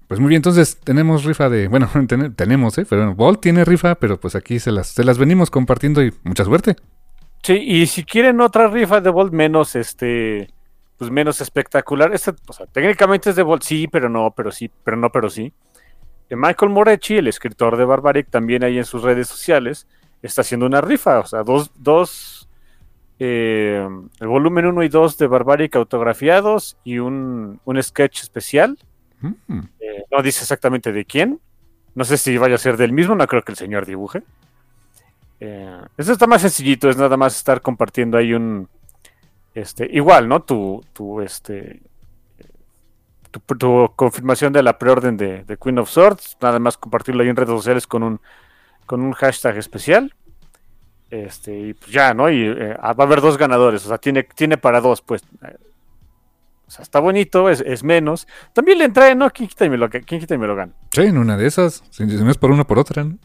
Pues 0.07 0.19
muy 0.19 0.29
bien, 0.29 0.39
entonces 0.39 0.77
tenemos 0.83 1.23
rifa 1.23 1.47
de. 1.49 1.67
Bueno, 1.67 1.87
ten- 2.07 2.33
tenemos, 2.35 2.77
¿eh? 2.77 2.85
Pero 2.89 3.01
bueno, 3.03 3.15
Bolt 3.15 3.39
tiene 3.41 3.63
rifa, 3.63 3.95
pero 3.95 4.19
pues 4.19 4.35
aquí 4.35 4.59
se 4.59 4.71
las, 4.71 4.87
se 4.87 5.03
las 5.03 5.17
venimos 5.17 5.49
compartiendo 5.51 6.03
y 6.03 6.13
mucha 6.23 6.43
suerte. 6.43 6.75
Sí, 7.43 7.53
y 7.53 7.87
si 7.87 8.03
quieren 8.03 8.41
otra 8.41 8.67
rifa 8.67 8.99
de 9.01 9.09
Volt 9.09 9.31
menos, 9.33 9.75
este, 9.75 10.49
pues 10.97 11.09
menos 11.09 11.41
espectacular, 11.41 12.13
este, 12.13 12.33
o 12.47 12.53
sea, 12.53 12.65
técnicamente 12.67 13.29
es 13.31 13.35
de 13.35 13.41
Volt, 13.43 13.63
sí, 13.63 13.87
pero 13.87 14.09
no, 14.09 14.31
pero 14.35 14.51
sí, 14.51 14.69
pero 14.83 14.97
no, 14.97 15.09
pero 15.11 15.29
sí. 15.29 15.51
Eh, 16.29 16.35
Michael 16.35 16.71
Moretti, 16.71 17.17
el 17.17 17.27
escritor 17.27 17.77
de 17.77 17.85
Barbaric, 17.85 18.29
también 18.29 18.63
ahí 18.63 18.77
en 18.77 18.85
sus 18.85 19.01
redes 19.01 19.27
sociales, 19.27 19.87
está 20.21 20.41
haciendo 20.41 20.65
una 20.67 20.81
rifa, 20.81 21.19
o 21.19 21.25
sea, 21.25 21.41
dos, 21.43 21.71
dos, 21.75 22.40
eh, 23.23 23.87
el 24.19 24.27
volumen 24.27 24.65
1 24.65 24.83
y 24.83 24.89
2 24.89 25.17
de 25.17 25.27
Barbaric 25.27 25.75
autografiados 25.75 26.77
y 26.83 26.97
un, 26.99 27.59
un 27.63 27.83
sketch 27.83 28.23
especial 28.23 28.77
Mm. 29.21 29.59
Eh, 29.79 30.03
no 30.11 30.21
dice 30.21 30.41
exactamente 30.41 30.91
de 30.91 31.05
quién. 31.05 31.39
No 31.93 32.03
sé 32.05 32.17
si 32.17 32.37
vaya 32.37 32.55
a 32.55 32.59
ser 32.59 32.77
del 32.77 32.93
mismo, 32.93 33.15
no 33.15 33.27
creo 33.27 33.43
que 33.43 33.51
el 33.51 33.57
señor 33.57 33.85
dibuje. 33.85 34.23
Eh, 35.39 35.81
eso 35.97 36.13
está 36.13 36.27
más 36.27 36.41
sencillito, 36.41 36.89
es 36.89 36.97
nada 36.97 37.17
más 37.17 37.35
estar 37.35 37.61
compartiendo 37.61 38.17
ahí 38.17 38.33
un. 38.33 38.69
Este, 39.53 39.87
igual, 39.91 40.29
¿no? 40.29 40.41
Tu, 40.41 40.81
tu, 40.93 41.19
este, 41.19 41.81
tu, 43.31 43.91
confirmación 43.95 44.53
de 44.53 44.63
la 44.63 44.77
preorden 44.77 45.17
de, 45.17 45.43
de, 45.43 45.57
Queen 45.57 45.79
of 45.79 45.89
Swords, 45.89 46.37
nada 46.41 46.57
más 46.59 46.77
compartirlo 46.77 47.21
ahí 47.21 47.29
en 47.29 47.35
redes 47.35 47.49
sociales 47.49 47.85
con 47.85 48.03
un, 48.03 48.21
con 48.85 49.01
un 49.01 49.11
hashtag 49.11 49.57
especial. 49.57 50.13
Este, 51.11 51.53
y 51.59 51.73
pues 51.73 51.91
ya, 51.91 52.13
¿no? 52.13 52.29
Y 52.29 52.47
eh, 52.47 52.73
va 52.73 52.95
a 52.97 53.03
haber 53.03 53.19
dos 53.19 53.37
ganadores, 53.37 53.85
o 53.85 53.89
sea, 53.89 53.97
tiene, 53.97 54.23
tiene 54.23 54.57
para 54.57 54.79
dos, 54.79 55.01
pues. 55.01 55.21
O 56.65 56.71
sea, 56.71 56.83
está 56.83 57.01
bonito, 57.01 57.49
es, 57.49 57.83
menos. 57.83 58.25
También 58.53 58.77
le 58.77 58.85
entra, 58.85 59.13
¿no? 59.13 59.29
¿Quién 59.29 59.49
quita 59.49 59.65
y 59.65 59.69
me 59.69 59.77
lo, 59.77 59.89
quién 59.89 60.05
quita 60.05 60.35
y 60.35 60.37
me 60.37 60.47
lo 60.47 60.55
gana? 60.55 60.71
Sí, 60.91 61.01
en 61.01 61.17
una 61.17 61.35
de 61.35 61.47
esas. 61.47 61.83
Si 61.89 62.05
no 62.05 62.31
es 62.31 62.37
por 62.37 62.49
una, 62.49 62.63
por 62.63 62.79
otra, 62.79 63.03
¿no? 63.03 63.17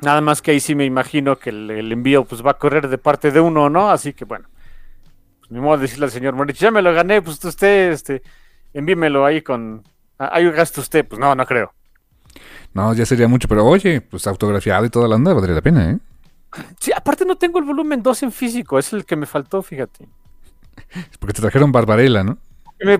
Nada 0.00 0.20
más 0.20 0.40
que 0.40 0.52
ahí 0.52 0.60
sí 0.60 0.76
me 0.76 0.84
imagino 0.84 1.36
que 1.38 1.50
el, 1.50 1.90
envío 1.90 2.24
pues 2.24 2.46
va 2.46 2.52
a 2.52 2.58
correr 2.58 2.86
de 2.88 2.98
parte 2.98 3.32
de 3.32 3.40
uno, 3.40 3.68
¿no? 3.68 3.90
Así 3.90 4.12
que 4.12 4.24
bueno. 4.24 4.48
Pues, 5.40 5.50
ni 5.50 5.58
modo 5.58 5.76
de 5.76 5.82
decirle 5.82 6.04
al 6.04 6.12
señor 6.12 6.34
Morich, 6.34 6.58
ya 6.58 6.70
me 6.70 6.82
lo 6.82 6.94
gané, 6.94 7.20
pues 7.20 7.44
usted, 7.44 7.90
este, 7.90 8.22
envímelo 8.72 9.26
ahí 9.26 9.42
con. 9.42 9.82
Ah, 10.20 10.30
ahí 10.34 10.48
gasto 10.52 10.80
usted, 10.80 11.04
pues 11.04 11.18
no, 11.18 11.34
no 11.34 11.44
creo. 11.46 11.74
No, 12.74 12.92
ya 12.92 13.06
sería 13.06 13.28
mucho, 13.28 13.48
pero 13.48 13.64
oye, 13.64 14.00
pues 14.00 14.26
autografiado 14.26 14.84
y 14.84 14.90
toda 14.90 15.08
la 15.08 15.14
onda 15.14 15.32
valdría 15.32 15.54
la 15.54 15.62
pena, 15.62 15.90
¿eh? 15.90 15.98
Sí, 16.78 16.92
aparte 16.94 17.24
no 17.24 17.36
tengo 17.36 17.58
el 17.58 17.64
volumen 17.64 18.02
2 18.02 18.24
en 18.24 18.32
físico, 18.32 18.78
es 18.78 18.92
el 18.92 19.04
que 19.04 19.16
me 19.16 19.26
faltó, 19.26 19.62
fíjate. 19.62 20.08
Porque 21.18 21.32
te 21.32 21.40
trajeron 21.40 21.72
Barbarella, 21.72 22.22
¿no? 22.22 22.38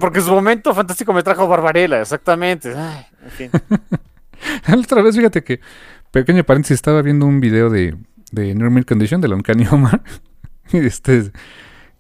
Porque 0.01 0.21
en 0.21 0.25
su 0.25 0.31
momento 0.31 0.75
fantástico 0.75 1.13
me 1.13 1.23
trajo 1.23 1.47
Barbarella, 1.47 2.01
exactamente. 2.01 2.75
Ay, 2.77 3.07
en 3.25 3.31
fin. 3.31 3.51
otra 4.79 5.03
vez, 5.03 5.17
fíjate 5.17 5.43
que 5.43 5.61
pequeño 6.11 6.45
paréntesis, 6.45 6.77
estaba 6.77 7.03
viendo 7.03 7.27
un 7.27 7.41
video 7.41 7.71
de, 7.71 7.97
de 8.31 8.55
Normal 8.55 8.87
Condition, 8.87 9.21
de 9.21 9.29
la 9.29 9.35
Uncanny 9.35 9.67
Omar, 9.67 10.03
y, 10.73 10.79
este, 10.79 11.33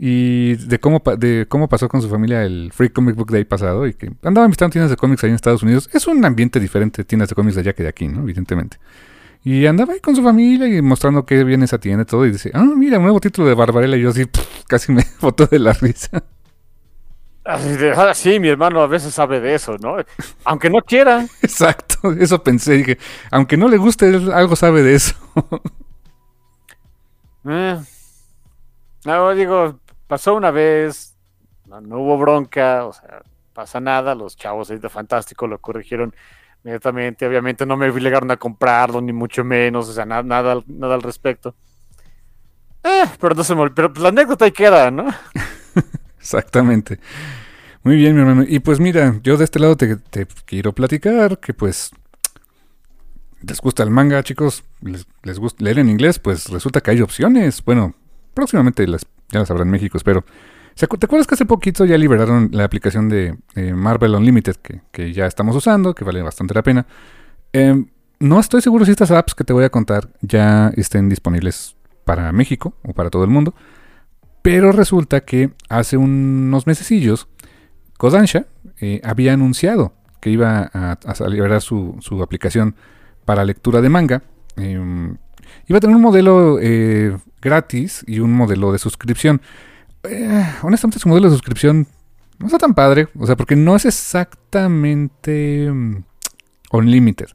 y 0.06 0.56
de 0.56 0.78
cómo, 0.80 1.02
de 1.16 1.46
cómo 1.49 1.66
pasó 1.66 1.88
con 1.88 2.02
su 2.02 2.11
familia 2.11 2.42
el 2.42 2.70
Free 2.75 2.90
Comic 2.90 3.16
Book 3.16 3.30
Day 3.30 3.46
pasado, 3.46 3.87
y 3.87 3.94
que 3.94 4.12
andaban 4.23 4.50
visitando 4.50 4.73
tiendas 4.73 4.90
de 4.90 4.99
cómics 4.99 5.25
ahí 5.25 5.30
en 5.30 5.37
Estados 5.37 5.62
Unidos. 5.62 5.88
Es 5.94 6.06
un 6.06 6.23
ambiente 6.26 6.61
diferente 6.61 7.00
de 7.00 7.06
tiendas 7.06 7.30
de 7.30 7.34
cómics 7.34 7.54
de 7.54 7.62
allá 7.62 7.73
que 7.73 7.84
de 7.84 7.88
aquí, 7.88 8.06
¿no? 8.06 8.20
Evidentemente. 8.20 8.76
Y 9.44 9.64
andaba 9.64 9.94
ahí 9.94 10.00
con 10.00 10.14
su 10.14 10.23
familia 10.23 10.68
y 10.68 10.82
mostrando 10.82 11.25
que 11.25 11.42
viene 11.42 11.64
esa 11.64 11.78
tienda 11.78 12.02
y 12.02 12.04
todo, 12.04 12.26
y 12.26 12.32
dice, 12.32 12.50
ah, 12.52 12.66
mira, 12.76 12.99
un 12.99 13.04
nuevo 13.04 13.18
título 13.18 13.49
de 13.49 13.54
Barbarella, 13.54 13.96
y 13.96 14.02
yo 14.02 14.11
así, 14.11 14.26
casi 14.68 14.92
me 14.92 15.02
foto 15.20 15.46
de 15.46 15.58
la 15.58 15.73
risa. 15.73 16.23
Ah, 17.46 18.12
sí, 18.12 18.38
mi 18.38 18.49
hermano 18.49 18.82
a 18.82 18.87
veces 18.87 19.14
sabe 19.14 19.40
de 19.40 19.54
eso, 19.54 19.78
¿no? 19.78 19.96
Aunque 20.44 20.68
no 20.68 20.82
quiera. 20.82 21.26
Exacto, 21.40 22.12
eso 22.12 22.42
pensé. 22.42 22.75
Dije, 22.75 22.99
aunque 23.30 23.56
no 23.56 23.68
le 23.68 23.78
guste, 23.78 24.14
algo 24.34 24.54
sabe 24.54 24.82
de 24.82 24.96
eso. 24.96 25.14
Eh, 27.46 27.78
no, 29.04 29.34
digo, 29.34 29.78
pasó 30.06 30.34
una 30.34 30.50
vez, 30.50 31.16
no, 31.66 31.99
hubo 31.99 32.18
bronca, 32.18 32.87
o 32.87 32.92
sea, 32.92 33.23
pasa 33.52 33.80
nada. 33.80 34.14
Los 34.14 34.37
chavos 34.37 34.70
ahí 34.70 34.78
de 34.78 34.88
Fantástico 34.88 35.46
lo 35.46 35.58
corrigieron 35.58 36.14
inmediatamente. 36.62 37.26
Obviamente 37.26 37.66
no 37.66 37.76
me 37.76 37.88
obligaron 37.88 38.30
a 38.30 38.37
comprarlo, 38.37 39.00
ni 39.00 39.12
mucho 39.12 39.44
menos, 39.44 39.88
o 39.88 39.92
sea, 39.92 40.04
nada, 40.04 40.23
nada, 40.23 40.62
nada 40.66 40.94
al 40.94 41.02
respecto. 41.02 41.54
Eh, 42.82 43.04
pero 43.18 43.34
no 43.34 43.42
se 43.42 43.54
me 43.54 43.70
Pero 43.70 43.92
pues, 43.92 44.02
la 44.02 44.11
anécdota 44.11 44.44
ahí 44.44 44.52
queda, 44.52 44.90
¿no? 44.90 45.06
Exactamente. 46.18 47.00
Muy 47.82 47.96
bien, 47.96 48.14
mi 48.14 48.20
hermano. 48.20 48.44
Y 48.46 48.61
pues 48.61 48.80
mira, 48.80 49.20
yo 49.23 49.37
de 49.37 49.44
este 49.44 49.58
lado 49.58 49.76
te, 49.76 49.99
quiero 50.46 50.73
platicar 50.73 51.38
que 51.38 51.52
pues 51.52 51.90
les 53.42 53.61
gusta 53.61 53.82
el 53.82 53.90
manga, 53.90 54.23
chicos, 54.23 54.64
les, 54.80 55.38
gusta 55.38 55.62
leer 55.62 55.78
en 55.80 55.90
inglés, 55.90 56.18
pues 56.18 56.49
resulta 56.49 56.80
que 56.80 56.92
hay 56.92 57.02
opciones. 57.02 57.62
Bueno, 57.62 57.94
próximamente 58.32 58.87
las, 58.87 59.06
ya 59.34 59.40
las 59.40 59.50
habrá 59.50 59.64
en 59.64 59.70
México, 59.70 59.96
espero. 59.98 60.24
¿Te 60.74 60.86
acuerdas 60.86 61.26
que 61.26 61.34
hace 61.34 61.46
poquito 61.46 61.84
ya 61.84 61.96
liberaron 61.96 62.48
la 62.52 62.64
aplicación 62.64 63.08
de 63.08 63.36
Marvel 63.74 64.14
Unlimited 64.16 64.56
que, 64.90 65.12
ya 65.12 65.26
estamos 65.26 65.54
usando, 65.54 65.94
que 65.94 66.04
vale 66.04 66.20
bastante 66.22 66.52
la 66.54 66.62
pena? 66.62 66.86
Em, 67.52 67.86
no 68.18 68.40
estoy 68.40 68.60
seguro 68.60 68.84
si 68.84 68.90
estas 68.90 69.12
apps 69.12 69.34
que 69.34 69.44
te 69.44 69.52
voy 69.52 69.64
a 69.64 69.70
contar 69.70 70.08
ya 70.20 70.72
estén 70.76 71.08
disponibles 71.08 71.76
para 72.04 72.32
México 72.32 72.74
o 72.82 72.92
para 72.92 73.10
todo 73.10 73.22
el 73.22 73.30
mundo. 73.30 73.54
Pero 74.42 74.72
resulta 74.72 75.20
que 75.20 75.52
hace 75.68 75.96
unos 75.96 76.66
mesecillos, 76.66 77.28
Kodansha 77.96 78.46
eh, 78.80 79.00
había 79.04 79.32
anunciado 79.32 79.94
que 80.20 80.30
iba 80.30 80.70
a, 80.72 80.92
a 80.92 81.28
liberar 81.28 81.62
su, 81.62 81.98
aplicación 82.22 82.74
para 83.24 83.44
lectura 83.44 83.80
de 83.80 83.88
manga. 83.88 84.22
Iba 85.66 85.78
a 85.78 85.80
tener 85.80 85.96
un 85.96 86.02
modelo 86.02 86.58
eh, 86.60 87.16
gratis 87.40 88.04
y 88.06 88.20
un 88.20 88.32
modelo 88.32 88.72
de 88.72 88.78
suscripción. 88.78 89.40
Eh, 90.04 90.46
honestamente, 90.62 90.98
su 90.98 91.08
modelo 91.08 91.28
de 91.28 91.34
suscripción 91.34 91.86
no 92.38 92.46
está 92.46 92.58
tan 92.58 92.74
padre. 92.74 93.08
O 93.18 93.26
sea, 93.26 93.36
porque 93.36 93.56
no 93.56 93.76
es 93.76 93.84
exactamente 93.84 95.70
um, 95.70 96.02
unlimited. 96.72 97.28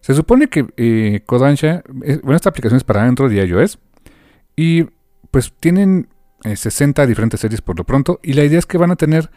Se 0.00 0.14
supone 0.14 0.48
que 0.48 1.22
Kodansha, 1.26 1.82
bueno, 2.22 2.36
esta 2.36 2.48
aplicación 2.48 2.76
es 2.76 2.84
para 2.84 3.02
Android 3.04 3.32
y 3.32 3.40
iOS. 3.40 3.78
Y 4.56 4.86
pues 5.30 5.52
tienen 5.60 6.08
60 6.42 7.02
eh, 7.02 7.06
diferentes 7.06 7.40
series 7.40 7.60
por 7.60 7.76
lo 7.78 7.84
pronto. 7.84 8.20
Y 8.22 8.32
la 8.32 8.44
idea 8.44 8.58
es 8.58 8.66
que 8.66 8.78
van 8.78 8.90
a 8.90 8.96
tener 8.96 9.30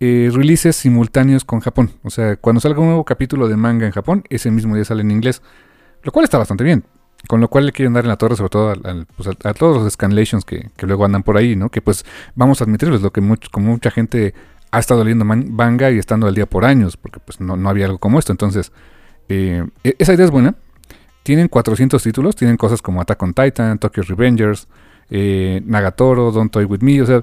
eh, 0.00 0.30
releases 0.32 0.76
simultáneos 0.76 1.44
con 1.44 1.60
Japón. 1.60 1.92
O 2.02 2.10
sea, 2.10 2.36
cuando 2.36 2.60
salga 2.60 2.80
un 2.80 2.86
nuevo 2.86 3.04
capítulo 3.04 3.48
de 3.48 3.56
manga 3.56 3.86
en 3.86 3.92
Japón, 3.92 4.24
ese 4.28 4.50
mismo 4.50 4.74
día 4.74 4.84
sale 4.84 5.02
en 5.02 5.10
inglés. 5.10 5.42
Lo 6.02 6.12
cual 6.12 6.24
está 6.24 6.38
bastante 6.38 6.64
bien. 6.64 6.84
Con 7.28 7.40
lo 7.40 7.48
cual 7.48 7.66
le 7.66 7.72
quieren 7.72 7.94
dar 7.94 8.04
en 8.04 8.08
la 8.08 8.16
torre, 8.16 8.36
sobre 8.36 8.50
todo 8.50 8.74
pues, 9.16 9.28
a, 9.44 9.54
todos 9.54 9.82
los 9.82 9.92
scanlations 9.92 10.44
que, 10.44 10.70
que, 10.76 10.86
luego 10.86 11.04
andan 11.04 11.22
por 11.22 11.36
ahí, 11.36 11.56
¿no? 11.56 11.70
Que 11.70 11.80
pues 11.80 12.04
vamos 12.34 12.60
a 12.60 12.64
admitirles 12.64 13.00
lo 13.00 13.12
que 13.12 13.22
como 13.50 13.70
mucha 13.70 13.90
gente 13.90 14.34
ha 14.70 14.78
estado 14.78 15.04
leyendo 15.04 15.24
manga 15.24 15.90
y 15.90 15.98
estando 15.98 16.26
al 16.26 16.34
día 16.34 16.46
por 16.46 16.64
años, 16.64 16.96
porque 16.96 17.20
pues 17.20 17.40
no, 17.40 17.56
no 17.56 17.68
había 17.68 17.86
algo 17.86 17.98
como 17.98 18.18
esto. 18.18 18.32
Entonces, 18.32 18.72
eh, 19.28 19.64
e, 19.84 19.94
esa 19.98 20.14
idea 20.14 20.24
es 20.24 20.30
buena. 20.30 20.56
Tienen 21.22 21.48
400 21.48 22.02
títulos, 22.02 22.36
tienen 22.36 22.56
cosas 22.56 22.82
como 22.82 23.00
Attack 23.00 23.22
on 23.22 23.32
Titan, 23.34 23.78
Tokyo 23.78 24.02
Revengers, 24.02 24.68
eh, 25.10 25.62
Nagatoro, 25.64 26.32
Don't 26.32 26.52
Toy 26.52 26.64
With 26.64 26.80
Me, 26.80 27.00
o 27.00 27.06
sea, 27.06 27.22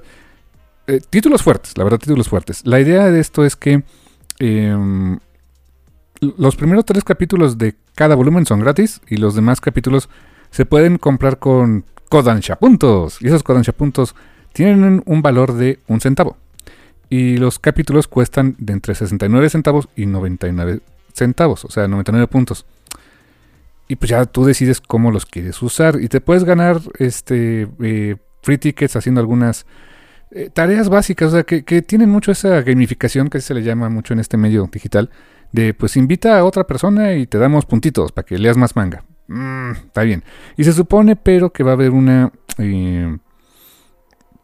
eh, 0.86 1.00
títulos 1.08 1.42
fuertes, 1.42 1.76
la 1.76 1.84
verdad, 1.84 1.98
títulos 1.98 2.28
fuertes. 2.28 2.66
La 2.66 2.80
idea 2.80 3.10
de 3.10 3.20
esto 3.20 3.44
es 3.44 3.54
que 3.54 3.84
em, 4.38 5.18
los 6.22 6.56
primeros 6.56 6.84
tres 6.84 7.04
capítulos 7.04 7.58
de 7.58 7.74
cada 7.94 8.14
volumen 8.14 8.46
son 8.46 8.60
gratis 8.60 9.00
y 9.08 9.16
los 9.16 9.34
demás 9.34 9.60
capítulos 9.60 10.08
se 10.50 10.64
pueden 10.64 10.98
comprar 10.98 11.38
con 11.38 11.84
Kodansha 12.08 12.56
puntos. 12.56 13.18
Y 13.20 13.26
esos 13.26 13.42
Kodansha 13.42 13.72
puntos 13.72 14.14
tienen 14.52 15.02
un 15.04 15.22
valor 15.22 15.54
de 15.54 15.80
un 15.88 16.00
centavo. 16.00 16.36
Y 17.10 17.36
los 17.36 17.58
capítulos 17.58 18.08
cuestan 18.08 18.56
de 18.58 18.72
entre 18.72 18.94
69 18.94 19.50
centavos 19.50 19.88
y 19.96 20.06
99 20.06 20.80
centavos, 21.12 21.64
o 21.64 21.70
sea, 21.70 21.88
99 21.88 22.26
puntos 22.28 22.64
y 23.92 23.96
pues 23.96 24.08
ya 24.08 24.24
tú 24.24 24.46
decides 24.46 24.80
cómo 24.80 25.10
los 25.10 25.26
quieres 25.26 25.60
usar 25.60 26.00
y 26.00 26.08
te 26.08 26.22
puedes 26.22 26.44
ganar 26.44 26.80
este 26.98 27.68
eh, 27.82 28.16
free 28.42 28.56
tickets 28.56 28.96
haciendo 28.96 29.20
algunas 29.20 29.66
eh, 30.30 30.48
tareas 30.50 30.88
básicas, 30.88 31.28
o 31.28 31.32
sea, 31.32 31.42
que, 31.42 31.82
tienen 31.82 32.08
mucho 32.08 32.32
esa 32.32 32.62
gamificación 32.62 33.28
que 33.28 33.42
se 33.42 33.52
le 33.52 33.62
llama 33.62 33.90
mucho 33.90 34.14
en 34.14 34.20
este 34.20 34.38
medio 34.38 34.66
digital, 34.72 35.10
de 35.52 35.74
pues 35.74 35.96
invita 35.96 36.38
a 36.38 36.44
otra 36.44 36.66
persona 36.66 37.14
y 37.14 37.26
te 37.26 37.38
damos 37.38 37.66
puntitos 37.66 38.12
para 38.12 38.26
que 38.26 38.38
leas 38.38 38.56
más 38.56 38.74
manga. 38.74 39.04
Mm, 39.28 39.72
está 39.72 40.02
bien. 40.02 40.24
Y 40.56 40.64
se 40.64 40.72
supone, 40.72 41.16
pero 41.16 41.52
que 41.52 41.62
va 41.62 41.70
a 41.70 41.74
haber 41.74 41.90
una, 41.90 42.32
eh, 42.58 43.16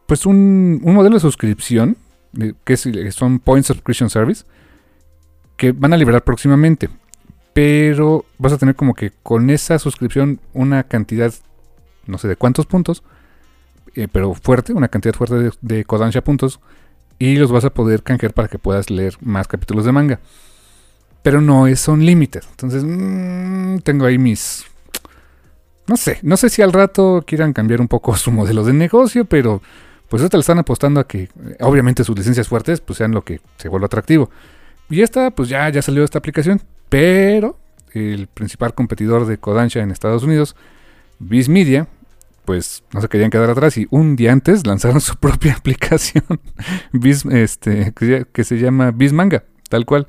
pues 0.05 0.25
un, 0.25 0.81
modelo 0.81 1.15
de 1.15 1.19
suscripción, 1.19 1.97
que 2.63 2.77
son 3.11 3.39
Point 3.39 3.65
Subscription 3.65 4.09
Service, 4.09 4.45
que 5.57 5.71
van 5.71 5.93
a 5.93 5.97
liberar 5.97 6.23
próximamente 6.23 6.89
pero 7.53 8.23
vas 8.37 8.53
a 8.53 8.57
tener 8.57 8.75
como 8.75 8.93
que 8.93 9.11
con 9.23 9.49
esa 9.49 9.79
suscripción 9.79 10.39
una 10.53 10.83
cantidad, 10.83 11.33
no 12.07 12.17
sé 12.17 12.29
de 12.29 12.37
cuántos 12.37 12.65
puntos, 12.65 13.03
eh, 13.95 14.07
pero 14.09 14.33
fuerte, 14.33 14.71
una 14.71 14.87
cantidad 14.87 15.13
fuerte 15.13 15.35
de, 15.35 15.51
de, 15.59 15.83
Kodansha 15.83 16.23
puntos, 16.23 16.59
y 17.17 17.35
los 17.35 17.51
vas 17.51 17.65
a 17.65 17.71
poder 17.71 18.01
canjear 18.03 18.33
para 18.33 18.47
que 18.47 18.59
puedas 18.59 18.89
leer 18.89 19.15
más 19.19 19.49
capítulos 19.49 19.83
de 19.83 19.91
manga. 19.91 20.19
Pero 21.21 21.41
no 21.41 21.67
es 21.67 21.87
unlimited. 21.87 22.43
Entonces, 22.51 22.83
mm, 22.85 23.79
tengo 23.79 24.05
ahí 24.05 24.17
mis... 24.17 24.65
No 25.87 25.97
sé, 25.97 26.19
no 26.21 26.37
sé 26.37 26.49
si 26.49 26.61
al 26.61 26.71
rato 26.71 27.23
quieran 27.25 27.51
cambiar 27.53 27.81
un 27.81 27.87
poco 27.87 28.15
su 28.17 28.31
modelo 28.31 28.63
de 28.63 28.73
negocio, 28.73 29.25
pero 29.25 29.61
pues 30.07 30.21
ahorita 30.21 30.37
le 30.37 30.41
están 30.41 30.59
apostando 30.59 30.99
a 30.99 31.07
que, 31.07 31.23
eh, 31.23 31.29
obviamente, 31.61 32.03
sus 32.03 32.17
licencias 32.17 32.47
fuertes 32.47 32.81
pues 32.81 32.97
sean 32.97 33.11
lo 33.11 33.23
que 33.23 33.41
se 33.57 33.69
vuelva 33.69 33.87
atractivo. 33.87 34.29
Y 34.89 35.01
esta, 35.01 35.31
pues 35.31 35.49
ya, 35.49 35.69
ya 35.69 35.81
salió 35.81 36.03
esta 36.03 36.17
aplicación. 36.17 36.61
Pero 36.89 37.57
el 37.93 38.27
principal 38.27 38.73
competidor 38.73 39.25
de 39.25 39.37
Kodansha 39.37 39.81
en 39.81 39.91
Estados 39.91 40.23
Unidos, 40.23 40.55
Viz 41.19 41.49
Media, 41.49 41.87
pues 42.49 42.83
no 42.93 43.01
se 43.01 43.07
querían 43.09 43.29
quedar 43.29 43.51
atrás 43.51 43.77
y 43.77 43.87
un 43.91 44.15
día 44.15 44.31
antes 44.31 44.65
lanzaron 44.65 45.01
su 45.01 45.15
propia 45.17 45.53
aplicación 45.53 46.23
este, 47.31 47.93
que, 47.93 48.43
se 48.43 48.57
llama 48.57 48.89
Bismanga, 48.89 49.43
tal 49.69 49.85
cual. 49.85 50.07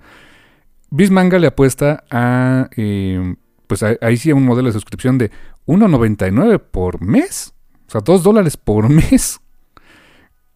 Bismanga 0.90 1.38
le 1.38 1.46
apuesta 1.46 2.04
a, 2.10 2.68
eh, 2.76 3.36
pues 3.66 3.82
ahí 3.82 4.16
sí 4.16 4.30
a 4.30 4.34
un 4.34 4.44
modelo 4.44 4.68
de 4.68 4.72
suscripción 4.72 5.18
de 5.18 5.30
1.99 5.66 6.60
por 6.70 7.00
mes, 7.00 7.54
o 7.86 7.90
sea, 7.90 8.00
2 8.00 8.22
dólares 8.22 8.56
por 8.56 8.88
mes, 8.90 9.40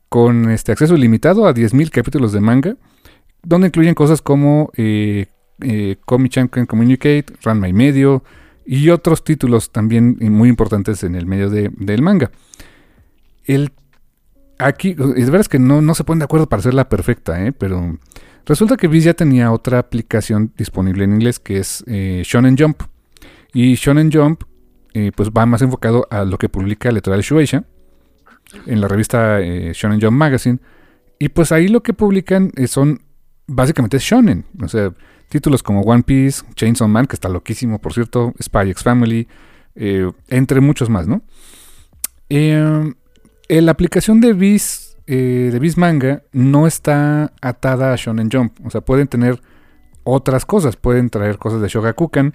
con 0.09 0.51
este 0.51 0.73
acceso 0.73 0.97
ilimitado 0.97 1.47
a 1.47 1.55
10.000 1.55 1.91
capítulos 1.91 2.33
de 2.33 2.41
manga, 2.41 2.77
donde 3.43 3.69
incluyen 3.69 3.95
cosas 3.95 4.23
como 4.23 4.71
eh, 4.77 5.27
eh, 5.61 5.97
Comic 6.05 6.49
Can 6.51 6.67
Communicate, 6.67 7.27
Run 7.43 7.61
My 7.61 7.73
Medio, 7.73 8.25
y 8.67 8.89
otros 8.91 9.25
títulos 9.25 9.71
también 9.71 10.17
muy 10.21 10.49
importantes 10.49 11.05
en 11.05 11.15
el 11.15 11.27
medio 11.27 11.51
del 11.51 12.03
manga. 12.03 12.31
El, 13.45 13.73
aquí, 14.59 14.97
es 15.17 15.31
verdad 15.31 15.47
que 15.47 15.59
no, 15.59 15.83
no 15.83 15.95
se 15.95 16.05
ponen 16.05 16.21
de 16.21 16.25
acuerdo 16.25 16.49
para 16.49 16.61
hacerla 16.61 16.89
perfecta, 16.89 17.45
¿eh? 17.45 17.53
pero 17.53 17.99
resulta 18.47 18.77
que 18.77 18.89
Viz 18.89 19.05
ya 19.05 19.15
tenía 19.15 19.53
otra 19.53 19.79
aplicación 19.79 20.53
disponible 20.57 21.05
en 21.05 21.15
inglés 21.15 21.39
que 21.39 21.59
es 21.59 21.85
eh, 21.87 22.23
Shonen 22.25 22.57
Jump. 22.59 22.83
Y 23.53 23.75
Shonen 23.75 24.11
Jump 24.13 24.43
eh, 24.95 25.13
pues 25.15 25.31
va 25.31 25.47
más 25.47 25.63
enfocado 25.63 26.07
a 26.11 26.25
lo 26.25 26.39
que 26.39 26.49
publica 26.49 26.91
Letral 26.91 27.21
Shueisha 27.21 27.65
en 28.67 28.81
la 28.81 28.89
revista 28.89 29.41
Shonen 29.41 30.01
Jump 30.01 30.17
Magazine. 30.17 30.59
Y 31.19 31.29
pues 31.29 31.53
ahí 31.53 31.69
lo 31.69 31.83
que 31.83 31.95
publican 31.95 32.53
son 32.67 33.01
básicamente 33.47 33.99
Shonen. 33.99 34.45
O 34.61 34.69
sea, 34.69 34.93
Títulos 35.29 35.63
como 35.63 35.81
One 35.81 36.03
Piece, 36.03 36.45
Chainsaw 36.55 36.87
Man, 36.87 37.07
que 37.07 37.15
está 37.15 37.29
loquísimo, 37.29 37.81
por 37.81 37.93
cierto, 37.93 38.33
Spy 38.41 38.71
X 38.71 38.83
Family, 38.83 39.27
eh, 39.75 40.11
entre 40.29 40.61
muchos 40.61 40.89
más, 40.91 41.09
¿no? 41.09 41.23
Eh, 42.29 42.93
la 43.49 43.73
aplicación 43.73 44.21
de 44.21 44.33
Viz, 44.33 44.84
eh, 45.07 45.51
de 45.53 45.59
Viz 45.59 45.77
Manga 45.77 46.23
no 46.33 46.67
está 46.67 47.33
atada 47.41 47.93
a 47.93 47.97
Shonen 47.97 48.31
Jump. 48.31 48.59
O 48.65 48.71
sea, 48.71 48.81
pueden 48.81 49.09
tener 49.09 49.41
otras 50.03 50.47
cosas. 50.47 50.77
Pueden 50.77 51.11
traer 51.11 51.39
cosas 51.39 51.61
de 51.61 51.69
Shogakukan. 51.69 52.35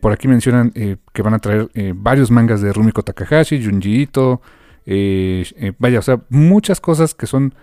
por 0.00 0.12
aquí 0.12 0.26
mencionan 0.26 0.72
que 0.72 1.22
van 1.22 1.34
a 1.34 1.38
traer 1.38 1.68
varios 1.94 2.30
mangas 2.30 2.60
de 2.62 2.72
Rumiko 2.72 3.02
Takahashi, 3.02 3.62
Junji 3.62 4.02
Ito. 4.02 4.40
vaya, 5.78 5.98
o 5.98 6.02
sea, 6.02 6.20
muchas 6.30 6.80
cosas 6.80 7.14
que 7.14 7.26
son 7.26 7.54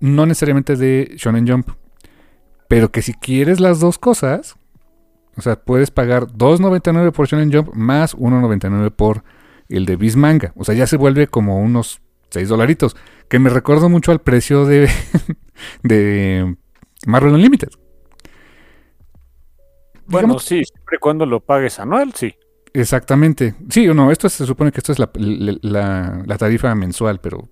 no 0.00 0.26
necesariamente 0.26 0.76
de 0.76 1.14
Shonen 1.16 1.46
Jump. 1.46 1.70
Pero 2.68 2.90
que 2.90 3.02
si 3.02 3.14
quieres 3.14 3.60
las 3.60 3.80
dos 3.80 3.98
cosas, 3.98 4.56
o 5.36 5.42
sea, 5.42 5.56
puedes 5.56 5.90
pagar 5.90 6.26
2.99 6.26 7.12
por 7.12 7.28
Shonen 7.28 7.52
Jump 7.52 7.74
más 7.74 8.16
1.99 8.16 8.90
por 8.90 9.22
el 9.68 9.84
de 9.86 9.96
Bismanga. 9.96 10.52
O 10.56 10.64
sea, 10.64 10.74
ya 10.74 10.86
se 10.86 10.96
vuelve 10.96 11.26
como 11.26 11.60
unos 11.60 12.00
6 12.36 12.48
dolaritos. 12.48 12.96
Que 13.28 13.38
me 13.38 13.50
recuerdo 13.50 13.88
mucho 13.88 14.12
al 14.12 14.20
precio 14.20 14.66
de, 14.66 14.88
de 15.82 16.56
Marvel 17.06 17.34
Unlimited. 17.34 17.70
Bueno, 20.06 20.38
sí, 20.38 20.62
siempre 20.64 20.98
cuando 21.00 21.26
lo 21.26 21.40
pagues 21.40 21.80
anual, 21.80 22.12
sí. 22.14 22.34
Exactamente. 22.72 23.54
Sí 23.70 23.88
o 23.88 23.94
no, 23.94 24.12
esto 24.12 24.28
se 24.28 24.44
supone 24.44 24.70
que 24.70 24.78
esto 24.78 24.92
es 24.92 24.98
la, 24.98 25.10
la, 26.26 26.38
tarifa 26.38 26.74
mensual, 26.74 27.20
pero 27.20 27.48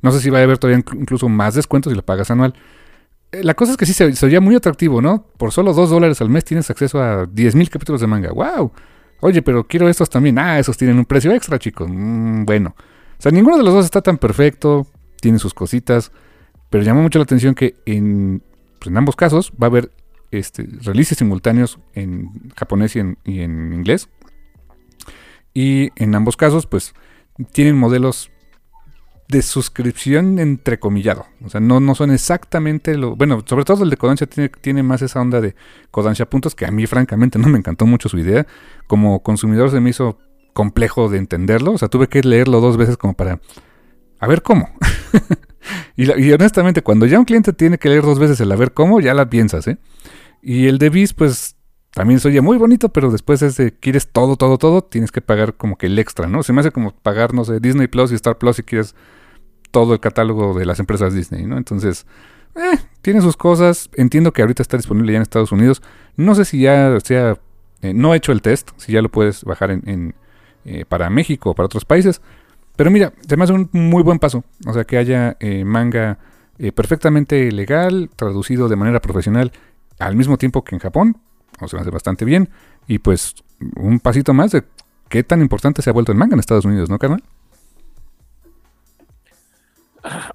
no 0.00 0.10
sé 0.10 0.20
si 0.20 0.30
va 0.30 0.38
a 0.38 0.42
haber 0.42 0.58
todavía 0.58 0.82
incluso 0.94 1.28
más 1.28 1.54
descuentos 1.54 1.92
si 1.92 1.96
lo 1.96 2.04
pagas 2.04 2.30
anual. 2.30 2.54
Eh, 3.32 3.44
la 3.44 3.54
cosa 3.54 3.72
es 3.72 3.76
que 3.76 3.86
sí 3.86 3.92
se, 3.92 4.12
se, 4.14 4.26
oía 4.26 4.40
muy 4.40 4.56
atractivo, 4.56 5.02
¿no? 5.02 5.26
Por 5.36 5.52
solo 5.52 5.74
2 5.74 5.90
dólares 5.90 6.20
al 6.22 6.30
mes 6.30 6.44
tienes 6.44 6.70
acceso 6.70 7.00
a 7.02 7.26
10.000 7.26 7.68
capítulos 7.68 8.00
de 8.00 8.06
manga. 8.06 8.32
¡Wow! 8.32 8.72
Oye, 9.20 9.42
pero 9.42 9.66
quiero 9.66 9.88
estos 9.88 10.10
también. 10.10 10.38
Ah, 10.38 10.58
esos 10.58 10.76
tienen 10.76 10.98
un 10.98 11.04
precio 11.04 11.32
extra, 11.32 11.58
chicos. 11.58 11.88
Mm, 11.90 12.44
bueno. 12.44 12.74
O 13.18 13.22
sea, 13.22 13.32
ninguno 13.32 13.56
de 13.56 13.62
los 13.62 13.74
dos 13.74 13.84
está 13.84 14.02
tan 14.02 14.18
perfecto. 14.18 14.86
Tiene 15.20 15.38
sus 15.38 15.54
cositas. 15.54 16.12
Pero 16.70 16.84
llama 16.84 17.02
mucho 17.02 17.18
la 17.18 17.24
atención 17.24 17.54
que 17.54 17.76
en, 17.86 18.42
pues, 18.78 18.88
en 18.88 18.96
ambos 18.96 19.16
casos 19.16 19.52
va 19.60 19.66
a 19.66 19.70
haber 19.70 19.90
este, 20.30 20.66
releases 20.82 21.18
simultáneos 21.18 21.78
en 21.94 22.52
japonés 22.56 22.96
y 22.96 23.00
en, 23.00 23.18
y 23.24 23.40
en 23.40 23.72
inglés. 23.72 24.08
Y 25.54 25.90
en 25.96 26.14
ambos 26.14 26.36
casos, 26.36 26.66
pues, 26.66 26.94
tienen 27.52 27.78
modelos 27.78 28.30
de 29.28 29.42
suscripción 29.42 30.38
entrecomillado. 30.38 31.26
O 31.44 31.50
sea, 31.50 31.60
no, 31.60 31.80
no 31.80 31.94
son 31.94 32.10
exactamente 32.10 32.96
lo. 32.96 33.16
Bueno, 33.16 33.42
sobre 33.44 33.64
todo 33.64 33.82
el 33.82 33.90
de 33.90 33.96
Kodansha 33.96 34.26
tiene, 34.26 34.48
tiene 34.48 34.82
más 34.82 35.02
esa 35.02 35.20
onda 35.20 35.40
de 35.40 35.54
Kodansha 35.90 36.26
puntos, 36.26 36.54
que 36.54 36.66
a 36.66 36.70
mí, 36.70 36.86
francamente, 36.86 37.38
no 37.38 37.48
me 37.48 37.58
encantó 37.58 37.86
mucho 37.86 38.08
su 38.08 38.18
idea. 38.18 38.46
Como 38.86 39.22
consumidor 39.22 39.70
se 39.70 39.80
me 39.80 39.90
hizo 39.90 40.18
complejo 40.56 41.10
de 41.10 41.18
entenderlo. 41.18 41.72
O 41.72 41.78
sea, 41.78 41.88
tuve 41.88 42.08
que 42.08 42.22
leerlo 42.22 42.60
dos 42.60 42.78
veces 42.78 42.96
como 42.96 43.12
para. 43.14 43.40
A 44.18 44.26
ver 44.26 44.40
cómo. 44.40 44.70
y, 45.96 46.10
y, 46.10 46.32
honestamente, 46.32 46.82
cuando 46.82 47.04
ya 47.04 47.18
un 47.18 47.26
cliente 47.26 47.52
tiene 47.52 47.76
que 47.78 47.90
leer 47.90 48.02
dos 48.02 48.18
veces 48.18 48.40
el 48.40 48.50
a 48.50 48.56
ver 48.56 48.72
cómo, 48.72 49.00
ya 49.00 49.12
la 49.12 49.28
piensas, 49.28 49.68
¿eh? 49.68 49.76
Y 50.40 50.66
el 50.66 50.78
de 50.78 50.88
Bis, 50.88 51.12
pues 51.12 51.56
también 51.92 52.18
se 52.20 52.28
oye 52.28 52.40
muy 52.40 52.56
bonito, 52.56 52.88
pero 52.88 53.10
después 53.10 53.42
es 53.42 53.58
de 53.58 53.72
quieres 53.72 54.08
todo, 54.08 54.36
todo, 54.36 54.56
todo, 54.56 54.82
tienes 54.82 55.12
que 55.12 55.20
pagar 55.20 55.54
como 55.54 55.76
que 55.76 55.86
el 55.86 55.98
extra, 55.98 56.26
¿no? 56.26 56.42
Se 56.42 56.54
me 56.54 56.60
hace 56.60 56.70
como 56.70 56.92
pagar, 56.92 57.34
no 57.34 57.44
sé, 57.44 57.60
Disney 57.60 57.88
Plus 57.88 58.12
y 58.12 58.14
Star 58.14 58.38
Plus 58.38 58.56
si 58.56 58.62
quieres 58.62 58.94
todo 59.70 59.92
el 59.92 60.00
catálogo 60.00 60.58
de 60.58 60.64
las 60.64 60.80
empresas 60.80 61.12
Disney, 61.12 61.44
¿no? 61.44 61.58
Entonces, 61.58 62.06
eh, 62.54 62.78
tiene 63.02 63.20
sus 63.20 63.36
cosas. 63.36 63.90
Entiendo 63.94 64.32
que 64.32 64.42
ahorita 64.42 64.62
está 64.62 64.76
disponible 64.76 65.12
ya 65.12 65.16
en 65.16 65.22
Estados 65.22 65.52
Unidos. 65.52 65.82
No 66.16 66.34
sé 66.34 66.44
si 66.44 66.60
ya 66.60 66.98
sea, 67.00 67.38
eh, 67.82 67.92
no 67.92 68.14
he 68.14 68.16
hecho 68.16 68.32
el 68.32 68.42
test, 68.42 68.70
si 68.76 68.92
ya 68.92 69.02
lo 69.02 69.10
puedes 69.10 69.44
bajar 69.44 69.70
en, 69.70 70.14
eh, 70.66 70.84
para 70.84 71.08
México 71.08 71.50
o 71.50 71.54
para 71.54 71.66
otros 71.66 71.84
países. 71.84 72.20
Pero 72.76 72.90
mira, 72.90 73.12
se 73.26 73.36
me 73.36 73.44
hace 73.44 73.54
un 73.54 73.70
muy 73.72 74.02
buen 74.02 74.18
paso. 74.18 74.44
O 74.66 74.74
sea, 74.74 74.84
que 74.84 74.98
haya 74.98 75.38
manga 75.64 76.18
perfectamente 76.74 77.50
legal, 77.50 78.10
traducido 78.14 78.68
de 78.68 78.76
manera 78.76 79.00
profesional 79.00 79.50
al 79.98 80.14
mismo 80.14 80.36
tiempo 80.36 80.62
que 80.62 80.74
en 80.74 80.80
Japón. 80.80 81.16
O 81.60 81.68
sea, 81.68 81.78
me 81.78 81.82
hace 81.82 81.90
bastante 81.90 82.26
bien. 82.26 82.50
Y 82.86 82.98
pues 82.98 83.34
un 83.76 84.00
pasito 84.00 84.34
más 84.34 84.52
de 84.52 84.64
qué 85.08 85.22
tan 85.22 85.40
importante 85.40 85.82
se 85.82 85.90
ha 85.90 85.92
vuelto 85.92 86.12
el 86.12 86.18
manga 86.18 86.34
en 86.34 86.40
Estados 86.40 86.64
Unidos, 86.64 86.90
¿no, 86.90 86.98
carnal? 86.98 87.22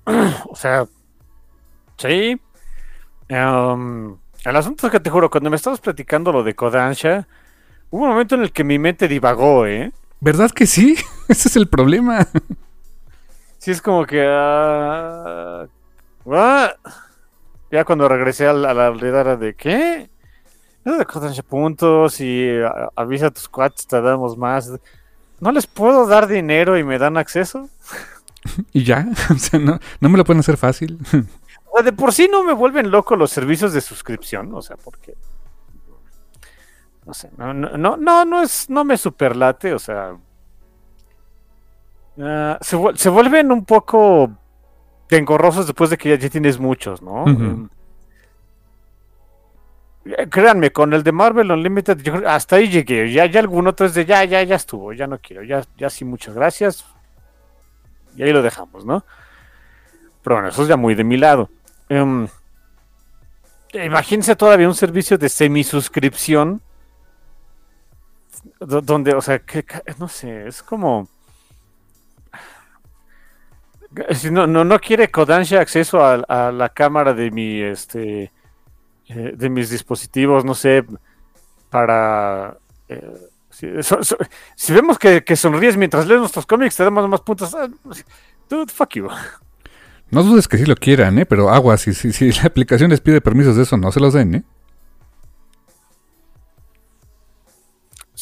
o 0.50 0.56
sea, 0.56 0.86
sí. 1.98 2.40
Um, 3.30 4.18
el 4.44 4.56
asunto 4.56 4.88
es 4.88 4.92
que 4.92 5.00
te 5.00 5.10
juro, 5.10 5.30
cuando 5.30 5.50
me 5.50 5.56
estabas 5.56 5.80
platicando 5.80 6.32
lo 6.32 6.44
de 6.44 6.56
Kodansha, 6.56 7.28
hubo 7.90 8.04
un 8.04 8.10
momento 8.10 8.36
en 8.36 8.42
el 8.42 8.52
que 8.52 8.64
mi 8.64 8.80
mente 8.80 9.08
divagó, 9.08 9.66
¿eh? 9.66 9.92
¿Verdad 10.22 10.52
que 10.52 10.68
sí? 10.68 10.96
Ese 11.28 11.50
es 11.50 11.56
el 11.56 11.68
problema. 11.68 12.28
Sí, 13.58 13.72
es 13.72 13.82
como 13.82 14.06
que. 14.06 14.24
Ah, 14.26 15.66
ya 17.72 17.84
cuando 17.86 18.08
regresé 18.08 18.48
a 18.48 18.54
la, 18.54 18.74
realidad 18.74 19.38
de 19.38 19.56
qué? 19.56 20.10
De 20.86 21.06
Kodansha 21.06 21.44
puntos 21.44 22.22
y 22.22 22.50
avisa 22.96 23.28
a 23.28 23.32
tus 23.32 23.50
cuates, 23.50 23.88
te 23.88 24.02
damos 24.02 24.38
más. 24.38 24.72
¿No 25.40 25.52
les 25.52 25.66
puedo 25.66 26.06
dar 26.06 26.28
dinero 26.28 26.78
y 26.78 26.84
me 26.84 27.00
dan 27.00 27.18
acceso? 27.18 27.70
y 28.74 28.84
ya, 28.84 29.08
o 29.34 29.38
sea, 29.38 29.60
no, 29.60 29.80
me 30.00 30.18
lo 30.18 30.24
pueden 30.24 30.42
hacer 30.42 30.58
fácil. 30.58 31.00
de 31.84 31.94
por 31.94 32.14
sí 32.14 32.28
no 32.32 32.44
me 32.44 32.54
vuelven 32.54 32.92
loco 32.92 33.16
los 33.16 33.32
servicios 33.32 33.74
de 33.74 33.82
suscripción, 33.82 34.54
o 34.54 34.62
sea, 34.62 34.76
porque 34.78 35.16
no 37.12 37.16
sé, 37.16 37.30
no, 37.36 37.54
no, 37.54 37.98
no, 37.98 38.24
no 38.24 38.42
es, 38.42 38.70
no 38.70 38.86
me 38.86 38.96
superlate, 38.96 39.74
o 39.74 39.80
sea, 39.80 40.16
ah, 42.22 42.58
se, 42.62 43.10
vuelven 43.10 43.52
un 43.52 43.66
poco 43.66 44.32
engorrosos 45.10 45.68
después 45.68 45.90
de 45.90 45.98
que 45.98 46.18
ya, 46.18 46.30
tienes 46.30 46.58
muchos, 46.58 47.02
¿no? 47.02 47.26
Mm. 47.26 47.70
Eh, 50.06 50.30
créanme, 50.30 50.72
con 50.72 50.94
el 50.94 51.04
de 51.04 51.12
Marvel 51.12 51.52
Unlimited, 51.52 52.26
hasta 52.26 52.56
ahí 52.56 52.70
llegué, 52.70 53.12
ya, 53.12 53.26
ya 53.26 53.42
algún 53.42 53.68
otro 53.68 53.88
es 53.88 53.94
de 53.94 54.06
ya, 54.06 54.24
ya, 54.24 54.42
ya 54.44 54.56
estuvo, 54.56 54.94
ya 54.94 55.06
no 55.06 55.20
quiero, 55.20 55.44
ya, 55.44 55.66
ya 55.78 55.90
sí, 55.90 56.06
muchas 56.06 56.34
gracias, 56.34 56.86
y 58.16 58.24
ahí 58.24 58.32
lo 58.32 58.42
dejamos, 58.42 58.86
¿no? 58.86 59.04
Pero 60.24 60.38
bueno, 60.38 60.48
eso 60.48 60.62
es 60.62 60.70
ya 60.70 60.78
muy 60.78 60.96
de 60.96 61.04
mi 61.04 61.18
lado. 61.18 61.50
Em, 61.90 62.30
imagínense 63.74 64.34
todavía 64.38 64.70
un 64.70 64.76
servicio 64.76 65.18
de 65.18 65.28
semi-suscripción 65.28 66.62
donde, 68.62 69.14
o 69.14 69.22
sea, 69.22 69.40
que, 69.40 69.66
no 69.98 70.08
sé, 70.08 70.48
es 70.48 70.62
como... 70.62 71.08
Si 74.16 74.32
no, 74.32 74.48
no, 74.48 74.64
no 74.64 74.80
quiere 74.80 75.12
Kodansha 75.12 75.60
acceso 75.60 76.00
a, 76.06 76.52
la 76.52 76.70
cámara 76.70 77.14
de 77.14 77.30
mi, 77.30 77.60
este, 77.62 78.32
eh, 79.10 79.34
de 79.36 79.50
mis 79.50 79.70
dispositivos, 79.70 80.46
no 80.46 80.54
sé, 80.54 80.86
para... 81.70 82.58
Eh, 82.88 83.18
si, 83.50 84.74
vemos 84.74 84.98
que, 84.98 85.36
sonríes 85.36 85.76
mientras 85.76 86.08
lees 86.08 86.22
nuestros 86.22 86.46
cómics, 86.46 86.78
te 86.78 86.84
damos 86.84 87.08
más 87.10 87.22
puntos. 87.22 87.54
Ah, 87.54 87.68
fuck 88.68 88.94
you. 88.96 89.10
No 90.10 90.24
dudes 90.24 90.48
que 90.48 90.58
sí 90.58 90.66
lo 90.66 90.76
quieran, 90.76 91.20
¿eh? 91.20 91.26
Pero 91.26 91.50
agua, 91.50 91.78
si, 91.78 91.94
si, 91.94 92.32
la 92.32 92.44
aplicación 92.44 92.92
les 92.92 93.02
pide 93.02 93.20
permisos 93.20 93.58
de 93.58 93.64
eso, 93.64 93.76
no 93.76 93.92
se 93.92 94.00
los 94.00 94.14
den, 94.14 94.36
¿eh? 94.36 94.44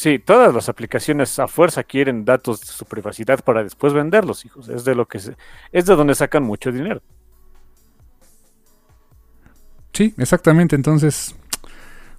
Sí, 0.00 0.18
todas 0.18 0.54
las 0.54 0.70
aplicaciones 0.70 1.38
a 1.38 1.46
fuerza 1.46 1.84
quieren 1.84 2.24
datos 2.24 2.62
de 2.62 2.68
su 2.68 2.86
privacidad 2.86 3.44
para 3.44 3.62
después 3.62 3.92
venderlos, 3.92 4.46
hijos. 4.46 4.70
Es 4.70 4.86
de 4.86 4.94
lo 4.94 5.06
que 5.06 5.18
se, 5.18 5.36
es 5.72 5.84
de 5.84 5.94
donde 5.94 6.14
sacan 6.14 6.42
mucho 6.42 6.72
dinero. 6.72 7.02
Sí, 9.92 10.14
exactamente. 10.16 10.74
Entonces, 10.74 11.34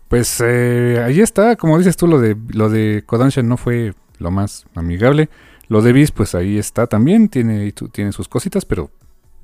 pues 0.09 0.43
eh, 0.45 1.01
ahí 1.03 1.21
está. 1.21 1.55
Como 1.55 1.75
dices 1.79 1.97
tú, 1.97 2.05
lo 2.05 2.19
de 2.19 2.37
lo 2.49 2.69
de 2.69 3.01
Kodansha 3.03 3.41
no 3.41 3.57
fue 3.57 3.95
lo 4.19 4.29
más 4.29 4.67
amigable. 4.75 5.31
Lo 5.67 5.81
de 5.81 5.91
Viz, 5.91 6.11
pues 6.11 6.35
ahí 6.35 6.59
está 6.59 6.85
también. 6.85 7.29
Tiene, 7.29 7.73
tiene 7.91 8.11
sus 8.11 8.27
cositas, 8.27 8.63
pero 8.63 8.91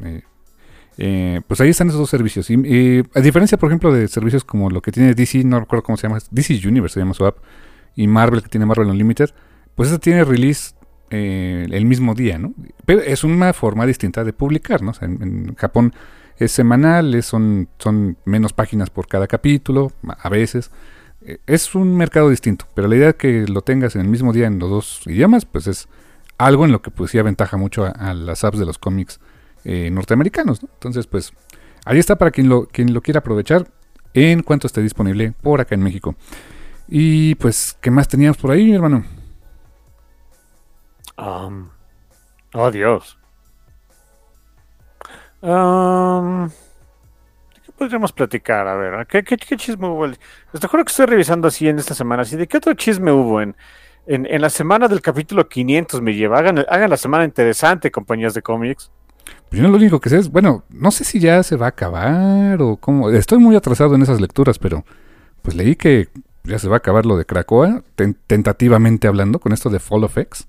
eh, 0.03 0.21
eh, 0.99 1.41
pues 1.47 1.59
ahí 1.59 1.69
están 1.69 1.87
esos 1.87 2.01
dos 2.01 2.11
servicios. 2.11 2.51
Y, 2.51 3.03
a 3.15 3.19
diferencia, 3.19 3.57
por 3.57 3.71
ejemplo, 3.71 3.91
de 3.91 4.07
servicios 4.07 4.43
como 4.43 4.69
lo 4.69 4.83
que 4.83 4.91
tiene 4.91 5.15
DC, 5.15 5.43
no 5.43 5.59
recuerdo 5.59 5.81
cómo 5.81 5.97
se 5.97 6.07
llama, 6.07 6.19
DC 6.29 6.61
Universe 6.67 6.93
se 6.93 6.99
llama 6.99 7.15
su 7.15 7.25
app, 7.25 7.37
y 7.97 8.07
Marvel, 8.07 8.41
que 8.41 8.47
tiene 8.47 8.65
Marvel 8.65 8.87
Unlimited, 8.87 9.31
pues 9.75 9.89
ese 9.89 9.99
tiene 9.99 10.23
release 10.23 10.75
eh, 11.09 11.67
el 11.69 11.85
mismo 11.85 12.13
día, 12.13 12.37
¿no? 12.37 12.53
Pero 12.85 13.01
es 13.01 13.25
una 13.25 13.51
forma 13.51 13.85
distinta 13.85 14.23
de 14.23 14.31
publicar, 14.31 14.81
¿no? 14.81 14.93
en, 15.01 15.55
Japón 15.55 15.93
es 16.37 16.51
semanal, 16.51 17.21
son, 17.23 17.67
son 17.79 18.17
menos 18.23 18.53
páginas 18.53 18.91
por 18.91 19.07
cada 19.07 19.27
capítulo, 19.27 19.91
a 20.05 20.29
veces. 20.29 20.69
Eh, 21.21 21.39
es 21.47 21.73
un 21.73 21.97
mercado 21.97 22.29
distinto, 22.29 22.65
pero 22.75 22.87
la 22.87 22.95
idea 22.95 23.07
de 23.07 23.15
que 23.15 23.47
lo 23.47 23.61
tengas 23.63 23.95
en 23.95 24.01
el 24.01 24.07
mismo 24.07 24.31
día 24.31 24.45
en 24.45 24.59
los 24.59 24.69
dos 24.69 25.01
idiomas, 25.07 25.45
pues 25.45 25.65
es 25.65 25.87
algo 26.37 26.65
en 26.65 26.71
lo 26.71 26.83
que 26.83 26.91
pues 26.91 27.09
sí 27.09 27.17
aventaja 27.17 27.57
mucho 27.57 27.85
a 27.85 28.13
las 28.13 28.43
apps 28.43 28.59
de 28.59 28.65
los 28.65 28.77
cómics 28.77 29.19
eh, 29.63 29.89
norteamericanos. 29.91 30.61
Entonces, 30.61 31.07
pues 31.07 31.33
ahí 31.85 31.97
está 31.97 32.15
para 32.17 32.29
quien 32.29 32.47
lo, 32.47 32.67
quien 32.67 32.93
lo 32.93 33.01
quiera 33.01 33.21
aprovechar 33.21 33.67
en 34.13 34.43
cuanto 34.43 34.67
esté 34.67 34.83
disponible 34.83 35.33
por 35.41 35.61
acá 35.61 35.73
en 35.73 35.81
México. 35.81 36.15
Y 36.87 37.35
pues, 37.35 37.77
¿qué 37.81 37.91
más 37.91 38.07
teníamos 38.07 38.37
por 38.37 38.51
ahí, 38.51 38.65
mi 38.65 38.75
hermano? 38.75 39.03
Um, 41.17 41.69
oh, 42.53 42.71
Dios. 42.71 43.17
Um, 45.41 46.49
¿Qué 47.65 47.71
podríamos 47.77 48.11
platicar? 48.11 48.67
A 48.67 48.75
ver, 48.75 49.05
¿qué, 49.07 49.23
chisme 49.57 49.87
hubo? 49.87 50.07
Les 50.07 50.19
te 50.59 50.67
juro 50.67 50.83
que 50.85 50.89
estoy 50.89 51.07
revisando 51.07 51.47
así 51.47 51.67
en 51.67 51.79
esta 51.79 51.93
semana. 51.93 52.21
Así, 52.21 52.35
¿De 52.35 52.47
qué 52.47 52.57
otro 52.57 52.73
chisme 52.73 53.11
hubo 53.11 53.41
en, 53.41 53.55
en, 54.05 54.41
la 54.41 54.49
semana 54.49 54.87
del 54.87 55.01
capítulo 55.01 55.47
500? 55.47 56.01
Me 56.01 56.13
lleva. 56.13 56.39
Hagan, 56.39 56.65
hagan 56.69 56.89
la 56.89 56.97
semana 56.97 57.25
interesante, 57.25 57.91
compañías 57.91 58.33
de 58.33 58.41
cómics. 58.41 58.91
Pues 59.49 59.61
yo 59.61 59.67
lo 59.67 59.75
único 59.75 59.99
que 59.99 60.09
sé 60.09 60.17
es, 60.17 60.31
bueno, 60.31 60.63
no 60.69 60.91
sé 60.91 61.03
si 61.03 61.19
ya 61.19 61.43
se 61.43 61.57
va 61.57 61.65
a 61.65 61.69
acabar 61.69 62.61
o 62.61 62.77
cómo. 62.77 63.09
Estoy 63.09 63.39
muy 63.39 63.55
atrasado 63.55 63.95
en 63.95 64.01
esas 64.01 64.21
lecturas, 64.21 64.57
pero 64.57 64.85
pues 65.41 65.55
leí 65.55 65.75
que 65.75 66.09
ya 66.47 66.59
se 66.59 66.67
va 66.67 66.75
a 66.75 66.77
acabar 66.77 67.05
lo 67.05 67.17
de 67.17 67.25
Krakoa, 67.25 67.83
tentativamente 68.27 69.07
hablando, 69.07 69.39
con 69.39 69.53
esto 69.53 69.69
de 69.69 69.79
Fall 69.79 70.03
of 70.03 70.17
X. 70.17 70.47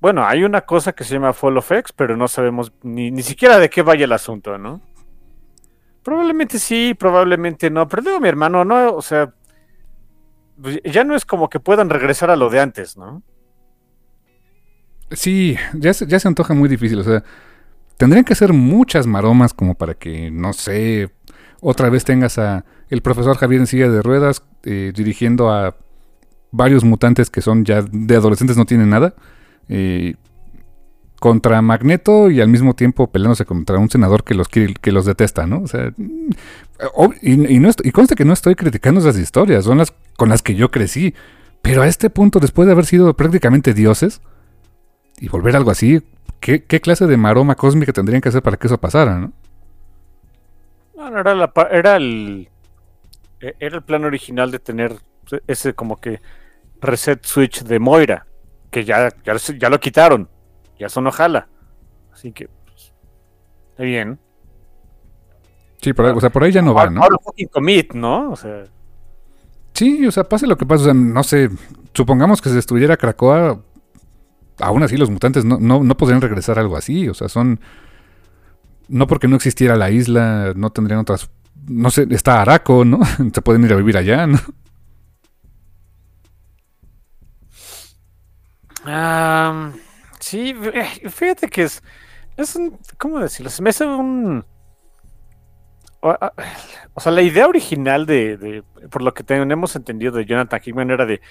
Bueno, 0.00 0.26
hay 0.26 0.44
una 0.44 0.62
cosa 0.62 0.92
que 0.92 1.04
se 1.04 1.14
llama 1.14 1.32
Fall 1.32 1.56
of 1.56 1.72
X, 1.72 1.92
pero 1.96 2.16
no 2.16 2.28
sabemos 2.28 2.72
ni, 2.82 3.10
ni 3.10 3.22
siquiera 3.22 3.58
de 3.58 3.70
qué 3.70 3.82
vaya 3.82 4.04
el 4.04 4.12
asunto, 4.12 4.58
¿no? 4.58 4.82
Probablemente 6.02 6.58
sí, 6.58 6.94
probablemente 6.94 7.70
no, 7.70 7.88
pero 7.88 8.02
digo 8.02 8.20
mi 8.20 8.28
hermano, 8.28 8.64
no, 8.64 8.94
o 8.94 9.00
sea, 9.00 9.32
pues, 10.60 10.80
ya 10.84 11.04
no 11.04 11.16
es 11.16 11.24
como 11.24 11.48
que 11.48 11.60
puedan 11.60 11.88
regresar 11.88 12.30
a 12.30 12.36
lo 12.36 12.50
de 12.50 12.60
antes, 12.60 12.96
¿no? 12.96 13.22
Sí, 15.10 15.56
ya 15.74 15.94
se, 15.94 16.06
ya 16.06 16.18
se 16.18 16.28
antoja 16.28 16.54
muy 16.54 16.68
difícil. 16.68 16.98
O 16.98 17.04
sea, 17.04 17.24
tendrían 17.96 18.24
que 18.24 18.32
hacer 18.32 18.52
muchas 18.52 19.06
maromas 19.06 19.54
como 19.54 19.74
para 19.74 19.94
que, 19.94 20.30
no 20.30 20.52
sé, 20.52 21.10
otra 21.60 21.88
vez 21.88 22.04
tengas 22.04 22.38
a 22.38 22.64
el 22.90 23.02
profesor 23.02 23.36
Javier 23.36 23.60
en 23.60 23.66
silla 23.66 23.88
de 23.88 24.02
ruedas 24.02 24.42
eh, 24.64 24.92
dirigiendo 24.94 25.50
a 25.50 25.76
varios 26.50 26.84
mutantes 26.84 27.30
que 27.30 27.40
son 27.40 27.64
ya 27.64 27.82
de 27.82 28.16
adolescentes, 28.16 28.56
no 28.56 28.64
tienen 28.64 28.90
nada. 28.90 29.14
Eh, 29.68 30.14
contra 31.20 31.62
Magneto 31.62 32.30
y 32.30 32.40
al 32.42 32.48
mismo 32.48 32.74
tiempo 32.74 33.10
peleándose 33.10 33.46
contra 33.46 33.78
un 33.78 33.88
senador 33.88 34.24
que 34.24 34.34
los 34.34 34.48
que 34.48 34.92
los 34.92 35.06
detesta, 35.06 35.46
¿no? 35.46 35.62
O 35.62 35.66
sea, 35.66 35.90
mm, 35.96 36.30
y, 37.22 37.36
no 37.36 37.70
y 37.82 37.90
consta 37.92 38.14
que 38.14 38.26
no 38.26 38.34
estoy 38.34 38.54
criticando 38.54 39.00
esas 39.00 39.16
historias, 39.18 39.64
son 39.64 39.78
las 39.78 39.94
con 40.16 40.28
las 40.28 40.42
que 40.42 40.54
yo 40.54 40.70
crecí. 40.70 41.14
Pero 41.62 41.80
a 41.80 41.86
este 41.86 42.10
punto, 42.10 42.40
después 42.40 42.66
de 42.66 42.72
haber 42.72 42.84
sido 42.84 43.14
prácticamente 43.14 43.72
dioses, 43.72 44.20
y 45.18 45.28
volver 45.28 45.56
algo 45.56 45.70
así, 45.70 46.02
¿qué, 46.40 46.60
clase 46.60 47.06
de 47.06 47.16
maroma 47.16 47.54
cósmica 47.54 47.92
tendrían 47.92 48.20
que 48.20 48.28
hacer 48.28 48.42
para 48.42 48.58
que 48.58 48.66
eso 48.66 48.78
pasara, 48.78 49.18
no? 49.18 49.32
No, 50.94 51.18
era, 51.18 51.34
la, 51.34 51.52
era 51.70 51.96
el 51.96 52.48
era 53.58 53.76
el 53.76 53.82
plan 53.82 54.04
original 54.04 54.50
de 54.50 54.58
tener 54.58 54.96
ese 55.46 55.74
como 55.74 56.00
que 56.00 56.20
reset 56.80 57.24
switch 57.24 57.62
de 57.62 57.78
Moira, 57.78 58.26
que 58.70 58.84
ya, 58.84 59.10
ya, 59.24 59.70
lo 59.70 59.80
quitaron, 59.80 60.28
ya 60.78 60.88
son 60.88 61.10
jala. 61.10 61.48
Así 62.12 62.32
que, 62.32 62.48
pues, 62.66 62.92
está 63.70 63.82
bien. 63.82 64.18
Sí, 65.80 65.92
por, 65.92 66.06
o 66.06 66.20
sea, 66.20 66.30
por 66.30 66.44
ahí 66.44 66.52
ya 66.52 66.62
no 66.62 66.74
va, 66.74 66.88
¿no? 66.88 67.02
Ahora 67.02 67.16
commit, 67.50 67.92
¿no? 67.94 68.30
O 68.30 68.36
sea. 68.36 68.64
Sí, 69.74 70.06
o 70.06 70.12
sea, 70.12 70.24
pase 70.24 70.46
lo 70.46 70.56
que 70.56 70.66
pase, 70.66 70.82
o 70.82 70.84
sea, 70.84 70.94
no 70.94 71.22
sé, 71.22 71.50
supongamos 71.92 72.40
que 72.40 72.48
se 72.48 72.54
destruyera 72.54 72.96
Krakoa, 72.96 73.60
aún 74.60 74.82
así 74.82 74.96
los 74.96 75.10
mutantes 75.10 75.44
no, 75.44 75.58
no, 75.58 75.96
podrían 75.96 76.20
regresar 76.20 76.58
a 76.58 76.62
algo 76.62 76.76
así. 76.76 77.08
O 77.08 77.14
sea, 77.14 77.28
son... 77.28 77.60
No 78.88 79.06
porque 79.06 79.28
no 79.28 79.36
existiera 79.36 79.76
la 79.76 79.90
isla, 79.90 80.52
no 80.54 80.70
tendrían 80.70 81.00
otras... 81.00 81.30
No 81.66 81.90
sé, 81.90 82.06
está 82.10 82.40
Araco, 82.42 82.84
¿no? 82.84 83.00
Se 83.32 83.42
pueden 83.42 83.64
ir 83.64 83.72
a 83.72 83.76
vivir 83.76 83.96
allá, 83.96 84.26
¿no? 84.26 84.38
sí, 90.20 90.54
eh, 90.74 91.08
fíjate 91.08 91.48
que 91.48 91.62
es... 91.62 91.82
Es 92.36 92.56
un... 92.56 92.78
¿Cómo 92.98 93.18
decirlo? 93.18 93.50
Se 93.50 93.62
me 93.62 93.70
hace 93.70 93.86
un... 93.86 94.44
O 96.00 97.00
sea, 97.00 97.12
la 97.12 97.22
idea 97.22 97.46
original 97.46 98.04
de, 98.04 98.36
de, 98.36 98.62
por 98.90 99.00
lo 99.00 99.14
que 99.14 99.22
tenemos 99.22 99.74
entendido 99.74 100.12
de 100.12 100.26
Jonathan 100.26 100.60
Hickman 100.62 100.90
era 100.90 101.06
de, 101.06 101.22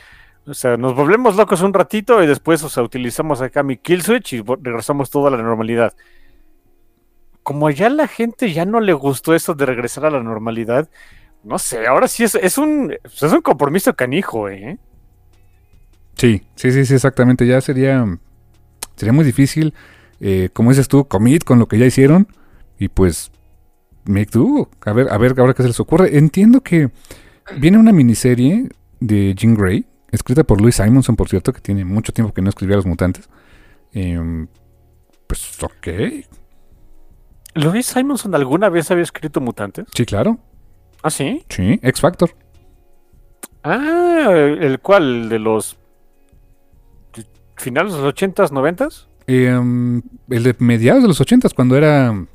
o 0.45 0.53
sea, 0.53 0.75
nos 0.75 0.93
volvemos 0.95 1.35
locos 1.35 1.61
un 1.61 1.73
ratito 1.73 2.21
y 2.21 2.27
después, 2.27 2.63
o 2.63 2.69
sea, 2.69 2.83
utilizamos 2.83 3.41
acá 3.41 3.63
mi 3.63 3.77
kill 3.77 4.01
switch 4.01 4.33
y 4.33 4.41
regresamos 4.41 5.09
todo 5.09 5.27
a 5.27 5.31
la 5.31 5.37
normalidad. 5.37 5.93
Como 7.43 7.69
ya 7.69 7.89
la 7.89 8.07
gente 8.07 8.53
ya 8.53 8.65
no 8.65 8.79
le 8.79 8.93
gustó 8.93 9.35
eso 9.35 9.53
de 9.53 9.65
regresar 9.65 10.05
a 10.05 10.09
la 10.09 10.23
normalidad, 10.23 10.89
no 11.43 11.59
sé, 11.59 11.85
ahora 11.85 12.07
sí 12.07 12.23
es, 12.23 12.57
un 12.57 12.95
es 13.03 13.21
un 13.21 13.41
compromiso 13.41 13.93
canijo, 13.93 14.49
¿eh? 14.49 14.77
Sí, 16.15 16.41
sí, 16.55 16.71
sí, 16.71 16.85
sí, 16.85 16.93
exactamente. 16.93 17.45
Ya 17.45 17.59
sería 17.59 18.05
sería 18.95 19.13
muy 19.13 19.25
difícil, 19.25 19.73
eh, 20.19 20.49
como 20.53 20.69
dices 20.69 20.87
tú, 20.87 21.05
commit 21.05 21.43
con 21.43 21.59
lo 21.59 21.67
que 21.67 21.77
ya 21.77 21.85
hicieron 21.85 22.27
y 22.79 22.87
pues 22.87 23.31
make 24.05 24.31
do. 24.31 24.69
A 24.85 24.93
ver, 24.93 25.09
a 25.11 25.17
ver, 25.17 25.35
ahora 25.37 25.53
qué 25.53 25.63
se 25.63 25.69
les 25.69 25.79
ocurre. 25.79 26.17
Entiendo 26.17 26.61
que 26.61 26.91
viene 27.57 27.77
una 27.77 27.91
miniserie 27.91 28.69
de 28.99 29.33
Jean 29.35 29.55
Grey 29.55 29.85
escrita 30.11 30.43
por 30.43 30.61
Louis 30.61 30.75
Simonson, 30.75 31.15
por 31.15 31.27
cierto, 31.27 31.51
que 31.51 31.59
tiene 31.59 31.83
mucho 31.83 32.13
tiempo 32.13 32.33
que 32.33 32.41
no 32.41 32.49
escribía 32.49 32.75
a 32.75 32.77
los 32.77 32.85
mutantes. 32.85 33.29
Em, 33.91 34.47
pues 35.27 35.61
ok. 35.61 35.87
¿Louis 37.55 37.85
Simonson 37.85 38.33
alguna 38.35 38.69
vez 38.69 38.89
había 38.91 39.03
escrito 39.03 39.39
mutantes? 39.41 39.85
Sí, 39.93 40.05
claro. 40.05 40.39
¿Ah, 41.01 41.09
sí? 41.09 41.43
Sí, 41.49 41.79
X 41.81 42.01
Factor. 42.01 42.31
Ah, 43.63 44.29
¿el 44.31 44.79
cual? 44.79 45.29
¿De 45.29 45.39
los 45.39 45.77
finales 47.55 47.93
de 47.93 48.01
los 48.01 48.13
80s, 48.13 48.51
90s? 48.51 49.07
Em, 49.27 50.01
el 50.29 50.43
de 50.43 50.55
mediados 50.59 51.01
de 51.01 51.07
los 51.07 51.21
80s, 51.21 51.53
cuando 51.53 51.77
era. 51.77 52.25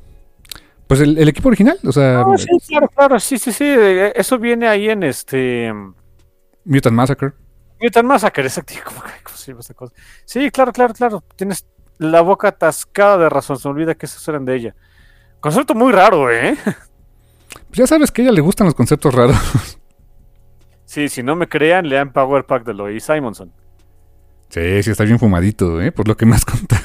Pues 0.87 1.01
el, 1.01 1.27
equipo 1.27 1.49
original, 1.49 1.77
o 1.85 1.91
sea. 1.91 2.21
Ah, 2.21 2.37
sí, 2.37 2.47
claro, 2.67 2.87
claro, 2.87 3.19
sí, 3.19 3.37
sí, 3.37 3.51
sí. 3.51 3.65
Eso 4.15 4.39
viene 4.39 4.67
ahí 4.67 4.89
en 4.89 5.03
este. 5.03 5.71
Mutant 6.65 6.95
Massacre. 6.95 7.33
Mutant 7.79 8.07
Massacre, 8.07 8.43
exacto. 8.43 8.73
Sí, 10.25 10.51
claro, 10.51 10.71
claro, 10.71 10.93
claro. 10.93 11.23
Tienes 11.35 11.65
la 11.97 12.21
boca 12.21 12.49
atascada 12.49 13.17
de 13.17 13.29
razón. 13.29 13.57
Se 13.57 13.67
me 13.67 13.73
olvida 13.73 13.95
que 13.95 14.05
esos 14.05 14.27
eran 14.27 14.45
de 14.45 14.55
ella. 14.55 14.75
Concepto 15.39 15.73
muy 15.73 15.91
raro, 15.91 16.31
¿eh? 16.31 16.57
Pues 16.63 17.77
ya 17.77 17.87
sabes 17.87 18.11
que 18.11 18.21
a 18.21 18.25
ella 18.25 18.33
le 18.33 18.41
gustan 18.41 18.65
los 18.65 18.75
conceptos 18.75 19.13
raros. 19.13 19.37
Sí, 20.85 21.07
si 21.07 21.21
no 21.21 21.35
me 21.35 21.47
crean, 21.47 21.87
lean 21.87 22.11
Power 22.11 22.47
Pack 22.47 22.65
de 22.65 22.73
Lois 22.73 23.03
Simonson. 23.03 23.53
Sí, 24.49 24.81
sí, 24.81 24.89
está 24.89 25.03
bien 25.03 25.19
fumadito, 25.19 25.79
¿eh? 25.79 25.91
Por 25.91 26.07
lo 26.07 26.17
que 26.17 26.25
me 26.25 26.35
has 26.35 26.43
contado. 26.43 26.81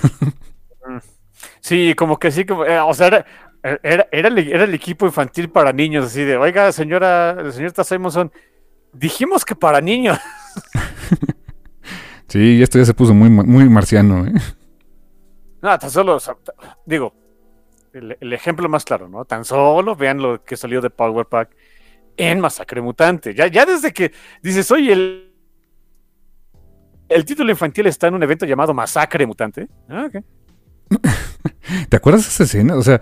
Mm. 0.87 0.99
Sí, 1.63 1.95
como 1.95 2.19
que 2.19 2.31
sí, 2.31 2.45
como, 2.45 2.67
eh, 2.67 2.79
o 2.81 2.93
sea, 2.93 3.07
era, 3.07 3.27
era, 3.83 4.07
era, 4.13 4.29
el, 4.29 4.39
era, 4.41 4.65
el, 4.65 4.75
equipo 4.75 5.07
infantil 5.07 5.49
para 5.49 5.73
niños, 5.73 6.05
así 6.05 6.23
de, 6.23 6.37
oiga, 6.37 6.71
señora, 6.73 7.51
señorita 7.51 7.83
Simonson, 7.83 8.31
dijimos 8.93 9.43
que 9.43 9.57
para 9.57 9.81
niños. 9.81 10.19
sí, 12.29 12.63
esto 12.63 12.79
ya 12.79 12.85
se 12.85 12.93
puso 12.93 13.15
muy, 13.15 13.31
muy 13.31 13.71
marciano, 13.71 14.27
¿eh? 14.27 14.35
No, 15.63 15.79
tan 15.79 15.91
solo, 15.91 16.19
digo, 16.85 17.15
el, 17.95 18.33
ejemplo 18.33 18.69
más 18.69 18.85
claro, 18.85 19.09
¿no? 19.09 19.25
Tan 19.25 19.45
solo 19.45 19.95
vean 19.97 20.19
lo 20.21 20.43
que 20.45 20.57
salió 20.57 20.81
de 20.81 20.91
Power 20.91 21.27
Pack 21.27 21.57
en 22.17 22.41
Masacre 22.41 22.81
Mutante. 22.81 23.35
Ya, 23.35 23.47
ya 23.47 23.65
desde 23.67 23.93
que 23.93 24.13
dices, 24.43 24.71
oye, 24.71 24.93
el, 24.93 25.33
el 27.09 27.25
título 27.25 27.51
infantil 27.51 27.87
está 27.87 28.09
en 28.09 28.15
un 28.15 28.23
evento 28.23 28.47
llamado 28.47 28.75
Masacre 28.75 29.27
Mutante. 29.27 29.69
Ah, 29.89 30.07
ok. 30.09 30.25
¿Te 31.89 31.97
acuerdas 31.97 32.23
de 32.25 32.29
esa 32.29 32.45
escena? 32.45 32.77
O 32.77 32.83
sea, 32.83 33.01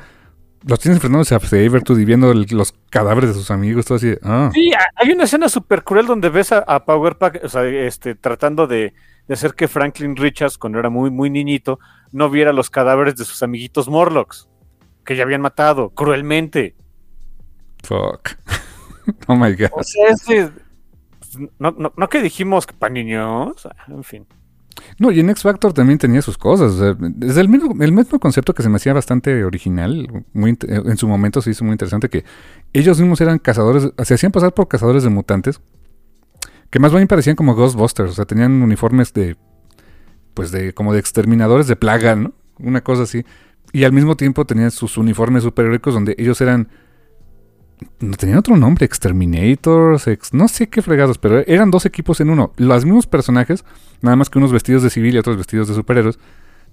los 0.67 0.79
tienes 0.79 0.97
enfrentándose 0.97 1.35
a 1.35 1.41
Sabertooth 1.41 1.99
y 1.99 2.05
viendo 2.05 2.31
el- 2.31 2.47
los 2.51 2.73
cadáveres 2.91 3.31
de 3.31 3.35
sus 3.35 3.51
amigos, 3.51 3.85
todo 3.87 3.97
así. 3.97 4.15
Ah, 4.23 4.51
Sí, 4.53 4.71
hay 4.97 5.11
una 5.11 5.25
escena 5.25 5.49
súper 5.49 5.83
cruel 5.83 6.07
donde 6.07 6.29
ves 6.29 6.53
a, 6.53 6.59
a 6.59 6.85
Power 6.85 7.17
Pack, 7.19 7.41
o 7.45 7.49
sea, 7.49 7.65
este, 7.65 8.15
tratando 8.15 8.67
de, 8.67 8.95
de 9.27 9.35
hacer 9.35 9.55
que 9.55 9.69
Franklin 9.69 10.17
Richards, 10.17 10.59
cuando 10.59 10.79
era 10.79 10.91
muy, 10.91 11.11
muy 11.11 11.31
niñito, 11.31 11.79
no 12.13 12.31
viera 12.31 12.53
los 12.53 12.71
cadáveres 12.71 13.17
de 13.17 13.25
sus 13.25 13.43
amiguitos 13.43 13.89
Morlocks, 13.89 14.49
que 15.05 15.17
ya 15.17 15.23
habían 15.25 15.41
matado 15.41 15.91
cruelmente. 15.91 16.75
fuck. 17.85 18.31
oh 19.27 19.37
my 19.37 19.53
god. 19.55 19.71
O 19.73 19.83
sea, 19.83 20.09
es 20.11 20.25
de- 20.27 20.51
no, 21.59 21.71
no, 21.79 21.93
no 21.97 22.09
que 22.09 22.21
dijimos 22.23 22.67
que 22.67 22.75
para 22.75 22.93
niños, 22.93 23.67
en 23.89 24.05
fin. 24.05 24.27
No, 24.99 25.11
y 25.11 25.21
en 25.21 25.31
X 25.31 25.43
Factor 25.43 25.73
también 25.73 25.99
tenía 25.99 26.23
sus 26.23 26.37
cosas. 26.39 26.75
Es 27.23 27.37
el 27.37 27.49
mismo, 27.49 27.75
el 27.83 27.93
mismo 27.93 28.19
concepto 28.19 28.55
que 28.55 28.63
se 28.63 28.69
me 28.69 28.77
hacía 28.77 28.93
bastante 28.93 29.45
original. 29.45 30.25
Muy, 30.33 30.53
int- 30.53 30.69
en 30.91 30.97
su 30.97 31.09
momento 31.09 31.41
se 31.43 31.51
hizo 31.51 31.65
muy 31.65 31.73
interesante 31.73 32.09
que 32.09 32.25
ellos 32.73 32.99
mismos 33.01 33.21
eran 33.21 33.39
cazadores, 33.39 33.91
se 34.03 34.15
hacían 34.15 34.33
pasar 34.33 34.53
por 34.55 34.69
cazadores 34.69 35.03
de 35.05 35.11
mutantes, 35.11 35.61
que 36.71 36.79
más 36.79 36.93
bien 36.93 37.07
parecían 37.09 37.37
como 37.37 37.55
Ghostbusters. 37.55 38.11
O 38.11 38.15
sea, 38.15 38.25
tenían 38.25 38.63
uniformes 38.63 39.13
de, 39.13 39.37
pues 40.35 40.51
de, 40.53 40.73
como 40.75 40.93
de 40.93 41.01
exterminadores 41.01 41.67
de 41.67 41.77
plaga, 41.77 42.15
¿no? 42.17 42.33
Una 42.59 42.83
cosa 42.83 43.03
así. 43.05 43.25
Y 43.73 43.85
al 43.85 43.93
mismo 43.93 44.17
tiempo 44.17 44.45
tenían 44.45 44.71
sus 44.71 44.99
uniformes 44.99 45.43
superhéroicos 45.45 45.95
donde 45.95 46.15
ellos 46.19 46.41
eran 46.41 46.69
no 47.99 48.17
tenían 48.17 48.39
otro 48.39 48.57
nombre, 48.57 48.85
Exterminators, 48.85 50.07
ex- 50.07 50.33
no 50.33 50.47
sé 50.47 50.69
qué 50.69 50.83
fregados, 50.83 51.19
pero 51.19 51.41
eran 51.47 51.71
dos 51.73 51.85
equipos 51.85 52.21
en 52.21 52.31
uno. 52.31 52.53
Los 52.57 52.85
mismos 52.85 53.07
personajes, 53.09 53.65
nada 54.03 54.15
más 54.15 54.31
que 54.31 54.39
unos 54.39 54.53
vestidos 54.53 54.83
de 54.85 54.91
civil 54.91 55.15
y 55.15 55.19
otros 55.19 55.37
vestidos 55.37 55.67
de 55.69 55.75
superhéroes, 55.75 56.19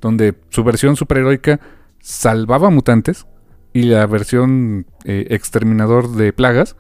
donde 0.02 0.36
su 0.50 0.64
versión 0.64 0.96
superheroica 0.96 1.60
salvaba 2.00 2.70
mutantes 2.70 3.26
y 3.74 3.84
la 3.84 4.06
versión 4.06 4.86
eh, 5.04 5.28
exterminador 5.32 6.10
de 6.12 6.32
plagas 6.32 6.76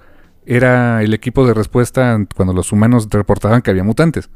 era 0.45 1.01
el 1.01 1.13
equipo 1.15 1.45
de 1.47 1.53
respuesta 1.55 2.17
cuando 2.35 2.53
los 2.53 2.71
humanos 2.71 3.07
reportaban 3.09 3.61
que 3.63 3.71
había 3.71 3.83
mutantes. 3.83 4.29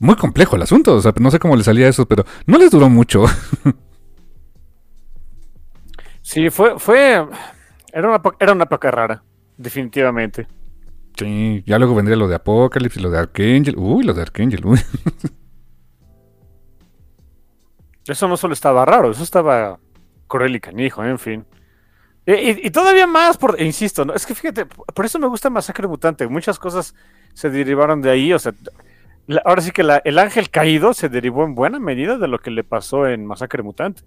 Muy 0.00 0.16
complejo 0.16 0.56
el 0.56 0.62
asunto, 0.62 0.94
o 0.96 1.00
sea, 1.00 1.14
no 1.20 1.30
sé 1.30 1.38
cómo 1.38 1.54
les 1.56 1.66
salía 1.66 1.88
eso, 1.88 2.06
pero 2.06 2.24
no 2.46 2.58
les 2.58 2.70
duró 2.72 2.88
mucho. 2.88 3.24
Sí, 6.26 6.48
fue, 6.48 6.78
fue, 6.78 7.26
era 7.92 8.08
una, 8.08 8.22
era 8.40 8.52
una 8.52 8.64
época 8.64 8.90
rara, 8.90 9.22
definitivamente. 9.58 10.46
Sí, 11.18 11.62
ya 11.66 11.78
luego 11.78 11.94
vendría 11.94 12.16
lo 12.16 12.28
de 12.28 12.36
Apocalypse 12.36 12.98
y 12.98 13.02
lo 13.02 13.10
de 13.10 13.18
Archangel. 13.18 13.74
Uy, 13.76 14.04
lo 14.04 14.14
de 14.14 14.22
Archangel, 14.22 14.64
uy. 14.64 14.80
Eso 18.08 18.28
no 18.28 18.36
solo 18.36 18.52
estaba 18.54 18.84
raro, 18.84 19.10
eso 19.10 19.22
estaba 19.22 19.78
cruel 20.26 20.56
y 20.56 20.60
canijo, 20.60 21.04
en 21.04 21.18
fin. 21.18 21.46
Y, 22.26 22.32
y- 22.32 22.60
y 22.64 22.70
todavía 22.70 23.06
más, 23.06 23.36
por, 23.38 23.60
e 23.60 23.64
insisto, 23.64 24.04
¿no? 24.04 24.14
es 24.14 24.26
que 24.26 24.34
fíjate, 24.34 24.66
por 24.66 25.04
eso 25.04 25.18
me 25.18 25.26
gusta 25.26 25.50
Masacre 25.50 25.88
Mutante. 25.88 26.26
Muchas 26.28 26.58
cosas 26.58 26.94
se 27.34 27.50
derivaron 27.50 28.02
de 28.02 28.10
ahí. 28.10 28.32
O 28.32 28.38
sea, 28.38 28.52
la- 29.26 29.42
ahora 29.44 29.62
sí 29.62 29.70
que 29.72 29.82
la- 29.82 30.02
el 30.04 30.18
ángel 30.18 30.50
caído 30.50 30.92
se 30.94 31.08
derivó 31.08 31.44
en 31.44 31.54
buena 31.54 31.78
medida 31.78 32.18
de 32.18 32.28
lo 32.28 32.38
que 32.40 32.50
le 32.50 32.64
pasó 32.64 33.06
en 33.08 33.26
Masacre 33.26 33.62
Mutante. 33.62 34.02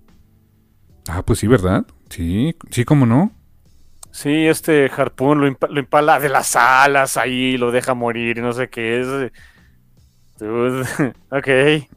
Ah, 1.08 1.24
pues 1.24 1.40
sí, 1.40 1.48
¿verdad? 1.48 1.86
Sí, 2.10 2.56
sí, 2.72 2.84
cómo 2.86 3.06
no. 3.06 3.32
Sí, 4.12 4.48
este 4.48 4.90
Harpoon 4.96 5.40
lo, 5.42 5.48
impa- 5.48 5.70
lo 5.70 5.80
impala 5.80 6.20
de 6.20 6.30
las 6.30 6.56
alas 6.56 7.18
ahí, 7.18 7.58
lo 7.58 7.72
deja 7.72 7.94
morir 7.94 8.38
y 8.38 8.42
no 8.42 8.52
sé 8.54 8.70
qué 8.70 9.00
es. 9.02 9.32
Dude, 10.40 10.84
ok. 11.32 11.48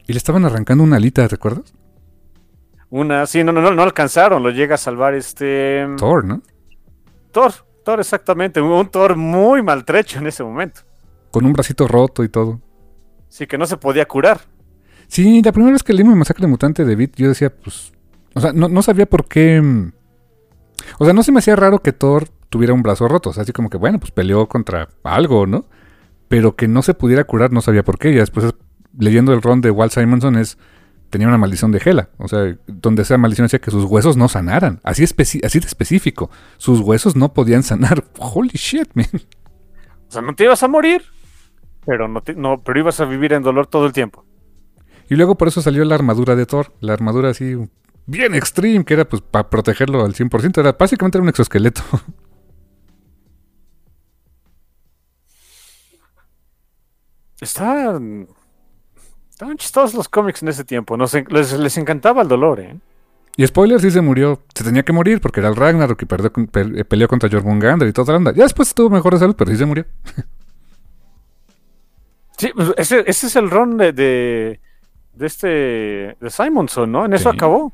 Y 0.07 0.13
le 0.13 0.17
estaban 0.17 0.45
arrancando 0.45 0.83
una 0.83 0.97
alita, 0.97 1.27
¿te 1.27 1.35
acuerdas? 1.35 1.73
Una, 2.89 3.25
sí, 3.25 3.43
no, 3.43 3.51
no, 3.51 3.61
no, 3.61 3.71
no 3.71 3.83
alcanzaron, 3.83 4.43
lo 4.43 4.49
llega 4.49 4.75
a 4.75 4.77
salvar 4.77 5.13
este. 5.13 5.87
Thor, 5.97 6.25
¿no? 6.25 6.41
Thor, 7.31 7.53
Thor, 7.85 7.99
exactamente. 7.99 8.59
Un, 8.61 8.71
un 8.71 8.89
Thor 8.89 9.15
muy 9.15 9.61
maltrecho 9.61 10.19
en 10.19 10.27
ese 10.27 10.43
momento. 10.43 10.81
Con 11.31 11.45
un 11.45 11.53
bracito 11.53 11.87
roto 11.87 12.23
y 12.23 12.29
todo. 12.29 12.59
Sí, 13.29 13.47
que 13.47 13.57
no 13.57 13.65
se 13.65 13.77
podía 13.77 14.05
curar. 14.05 14.41
Sí, 15.07 15.41
la 15.41 15.51
primera 15.53 15.71
vez 15.73 15.83
que 15.83 15.93
leímos 15.93 16.15
Masacre 16.17 16.47
Mutante 16.47 16.83
de 16.83 16.95
Beat, 16.95 17.15
yo 17.15 17.29
decía, 17.29 17.49
pues. 17.55 17.93
O 18.35 18.39
sea, 18.41 18.53
no, 18.53 18.67
no 18.69 18.81
sabía 18.81 19.05
por 19.05 19.27
qué. 19.27 19.61
mm, 19.61 19.91
O 20.99 21.05
sea, 21.05 21.13
no 21.13 21.23
se 21.23 21.31
me 21.31 21.39
hacía 21.39 21.55
raro 21.55 21.79
que 21.79 21.93
Thor 21.93 22.27
tuviera 22.49 22.73
un 22.73 22.83
brazo 22.83 23.07
roto. 23.07 23.29
O 23.29 23.33
sea, 23.33 23.43
así 23.43 23.51
como 23.51 23.69
que, 23.69 23.77
bueno, 23.77 23.99
pues 23.99 24.11
peleó 24.11 24.47
contra 24.47 24.89
algo, 25.03 25.45
¿no? 25.47 25.65
Pero 26.27 26.55
que 26.55 26.67
no 26.67 26.81
se 26.81 26.93
pudiera 26.93 27.23
curar, 27.25 27.51
no 27.51 27.61
sabía 27.61 27.83
por 27.83 27.97
qué. 27.97 28.09
Y 28.11 28.15
después, 28.15 28.53
leyendo 28.97 29.33
el 29.33 29.41
ron 29.41 29.61
de 29.61 29.71
Walt 29.71 29.91
Simonson, 29.93 30.37
es. 30.37 30.57
Tenía 31.09 31.27
una 31.27 31.37
maldición 31.37 31.73
de 31.73 31.81
Hela. 31.83 32.07
O 32.19 32.29
sea, 32.29 32.57
donde 32.67 33.01
esa 33.01 33.17
maldición 33.17 33.43
decía 33.43 33.59
que 33.59 33.69
sus 33.69 33.83
huesos 33.83 34.15
no 34.15 34.29
sanaran. 34.29 34.79
Así, 34.81 35.03
especi- 35.03 35.45
así 35.45 35.59
de 35.59 35.67
específico. 35.67 36.29
Sus 36.55 36.79
huesos 36.79 37.17
no 37.17 37.33
podían 37.33 37.63
sanar. 37.63 38.05
Holy 38.17 38.51
shit, 38.53 38.87
man. 38.93 39.07
O 40.07 40.11
sea, 40.11 40.21
no 40.21 40.33
te 40.35 40.45
ibas 40.45 40.63
a 40.63 40.69
morir, 40.69 41.03
pero 41.85 42.07
no, 42.07 42.21
te- 42.21 42.33
no, 42.35 42.59
pero 42.63 42.79
ibas 42.79 43.01
a 43.01 43.05
vivir 43.05 43.33
en 43.33 43.43
dolor 43.43 43.67
todo 43.67 43.85
el 43.87 43.91
tiempo. 43.91 44.23
Y 45.09 45.15
luego 45.15 45.35
por 45.35 45.49
eso 45.49 45.61
salió 45.61 45.83
la 45.83 45.95
armadura 45.95 46.37
de 46.37 46.45
Thor. 46.45 46.71
La 46.79 46.93
armadura 46.93 47.29
así 47.31 47.57
bien 48.05 48.35
extreme, 48.35 48.83
que 48.85 48.93
era 48.95 49.05
pues 49.07 49.21
para 49.21 49.49
protegerlo 49.49 50.03
al 50.03 50.13
100%. 50.15 50.59
Era, 50.59 50.73
básicamente 50.73 51.17
era 51.17 51.23
un 51.23 51.29
exoesqueleto. 51.29 51.81
Estaban, 57.39 58.27
estaban 59.29 59.57
chistosos 59.57 59.95
los 59.95 60.09
cómics 60.09 60.43
en 60.43 60.49
ese 60.49 60.63
tiempo. 60.63 60.95
Nos 60.95 61.13
les, 61.13 61.53
les 61.53 61.77
encantaba 61.77 62.21
el 62.21 62.27
dolor, 62.27 62.59
¿eh? 62.59 62.77
y 63.37 63.47
spoiler, 63.47 63.79
sí 63.79 63.89
se 63.89 64.01
murió. 64.01 64.41
Se 64.53 64.63
tenía 64.63 64.83
que 64.83 64.93
morir 64.93 65.21
porque 65.21 65.39
era 65.39 65.49
el 65.49 65.55
Ragnarok 65.55 65.97
que 65.97 66.05
perdió 66.05 66.31
pe- 66.31 66.79
eh, 66.81 66.85
peleó 66.85 67.07
contra 67.07 67.29
Jormungandr 67.29 67.87
y 67.87 67.93
toda 67.93 68.13
la 68.13 68.17
onda. 68.17 68.33
Ya 68.33 68.43
después 68.43 68.67
estuvo 68.69 68.89
mejor 68.89 69.13
de 69.13 69.19
salud, 69.19 69.35
pero 69.37 69.49
sí 69.51 69.57
se 69.57 69.65
murió. 69.65 69.85
Sí, 72.37 72.49
pues, 72.55 72.73
ese, 72.77 73.03
ese 73.05 73.27
es 73.27 73.35
el 73.35 73.51
ron 73.51 73.77
de, 73.77 73.93
de, 73.93 74.59
de 75.13 75.27
este, 75.27 75.47
de 76.19 76.29
Simonson, 76.31 76.91
¿no? 76.91 77.05
En 77.05 77.13
eso 77.13 77.29
Sí. 77.29 77.35
acabó. 77.37 77.71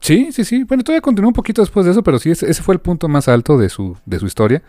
Sí, 0.00 0.32
sí, 0.32 0.44
sí. 0.44 0.64
Bueno, 0.64 0.82
todavía 0.82 1.02
continuó 1.02 1.28
un 1.28 1.34
poquito 1.34 1.62
después 1.62 1.84
de 1.84 1.92
eso, 1.92 2.02
pero 2.02 2.18
sí, 2.18 2.30
ese, 2.30 2.54
fue 2.54 2.74
el 2.74 2.80
punto 2.80 3.08
más 3.08 3.28
alto 3.28 3.58
de 3.58 3.68
su, 3.68 3.96
de 4.06 4.18
su 4.18 4.26
historia. 4.26 4.62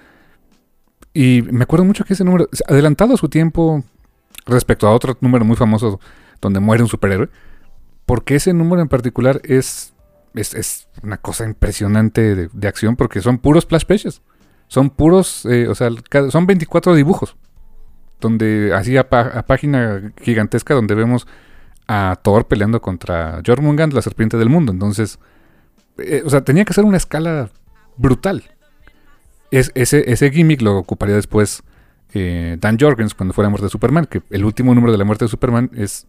Y 1.14 1.42
me 1.44 1.64
acuerdo 1.64 1.86
mucho 1.86 2.04
que 2.04 2.14
ese 2.14 2.24
número, 2.24 2.48
adelantado 2.68 3.14
a 3.14 3.18
su 3.18 3.30
tiempo 3.30 3.84
respecto 4.46 4.88
a 4.88 4.94
otro 4.94 5.18
número 5.22 5.46
muy 5.46 5.56
famoso 5.56 6.00
donde 6.42 6.60
muere 6.60 6.84
un 6.84 6.90
superhéroe, 6.90 7.30
porque 8.06 8.36
ese 8.36 8.54
número 8.54 8.82
en 8.82 8.88
particular 8.88 9.42
es, 9.44 9.94
es, 10.34 10.54
es 10.54 10.88
una 11.04 11.18
cosa 11.18 11.46
impresionante 11.46 12.36
de, 12.36 12.50
de 12.52 12.68
acción, 12.68 12.96
porque 12.96 13.22
son 13.22 13.38
puros 13.38 13.64
splash 13.64 13.86
pages. 13.86 14.22
Son 14.68 14.90
puros, 14.90 15.46
eh, 15.48 15.68
o 15.68 15.76
sea, 15.76 15.90
son 16.30 16.48
24 16.48 16.96
dibujos, 16.96 17.36
donde 18.22 18.72
así 18.74 18.96
a 18.96 19.10
página 19.10 20.14
gigantesca 20.22 20.74
donde 20.74 20.96
vemos 20.96 21.28
a 21.88 22.17
Thor 22.22 22.48
peleando 22.48 22.82
contra 22.82 23.41
Jormungand, 23.46 23.94
la 23.94 24.02
serpiente 24.02 24.38
del 24.38 24.50
mundo. 24.50 24.72
Entonces, 24.72 25.20
eh, 25.98 26.24
o 26.26 26.30
sea, 26.30 26.41
tenía 26.41 26.65
que 26.65 26.74
ser 26.74 26.86
una 26.86 26.98
escala 26.98 27.50
brutal. 27.98 28.44
Es, 29.52 29.72
ese, 29.76 30.10
ese 30.12 30.32
gimmick 30.32 30.62
lo 30.62 30.78
ocuparía 30.78 31.15
después 31.15 31.63
eh, 32.13 32.58
Dan 32.60 32.78
Jorgens 32.80 33.13
cuando 33.13 33.34
fue 33.34 33.44
la 33.44 33.50
muerte 33.50 33.65
de 33.65 33.70
Superman, 33.70 34.06
que 34.06 34.22
el 34.30 34.46
último 34.46 34.74
número 34.74 34.91
de 34.91 34.98
la 34.98 35.04
muerte 35.06 35.26
de 35.26 35.30
Superman 35.30 35.70
es 35.76 36.08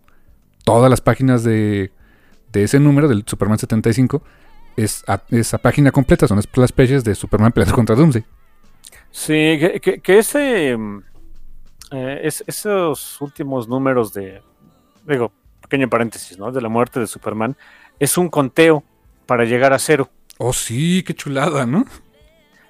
todas 0.64 0.88
las 0.90 1.00
páginas 1.00 1.42
de, 1.42 1.90
de 2.52 2.62
ese 2.62 2.78
número, 2.78 3.08
del 3.08 3.24
Superman 3.26 3.58
75, 3.58 4.22
es 4.76 5.04
esa 5.30 5.58
página 5.58 5.90
completa, 5.90 6.26
son 6.28 6.40
splash 6.40 6.70
pages 6.70 7.02
de 7.04 7.14
Superman 7.16 7.50
peleando 7.52 7.74
contra 7.74 7.96
Doomsday. 7.96 8.24
Sí, 9.10 9.32
que, 9.58 9.80
que- 9.82 10.00
que 10.00 10.18
ese, 10.18 10.76
mm, 10.76 10.98
eh, 11.90 12.20
es- 12.24 12.44
esos 12.46 13.20
últimos 13.20 13.68
números 13.68 14.12
de, 14.14 14.40
digo, 15.06 15.32
pequeño 15.72 15.88
paréntesis, 15.88 16.38
¿no? 16.38 16.52
De 16.52 16.60
la 16.60 16.68
muerte 16.68 17.00
de 17.00 17.06
Superman, 17.06 17.56
es 17.98 18.18
un 18.18 18.28
conteo 18.28 18.84
para 19.24 19.46
llegar 19.46 19.72
a 19.72 19.78
cero. 19.78 20.10
Oh, 20.36 20.52
sí, 20.52 21.02
qué 21.02 21.14
chulada, 21.14 21.64
¿no? 21.64 21.86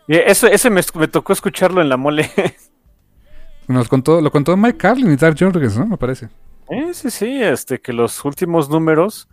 Y 0.07 0.15
eso, 0.15 0.47
ese 0.47 0.71
me, 0.71 0.83
me 0.95 1.09
tocó 1.09 1.33
escucharlo 1.33 1.83
en 1.83 1.89
la 1.89 1.97
mole. 1.97 2.31
Nos 3.67 3.89
contó, 3.89 4.21
lo 4.21 4.31
contó 4.31 4.57
Mike 4.57 4.79
Carlin 4.79 5.11
y 5.11 5.17
Dan 5.17 5.37
Jorgens, 5.37 5.77
¿no? 5.77 5.87
Me 5.87 5.97
parece. 5.97 6.29
Eh, 6.71 6.95
sí, 6.95 7.11
sí, 7.11 7.43
este, 7.43 7.81
que 7.81 7.93
los 7.93 8.25
últimos 8.25 8.71
números, 8.71 9.29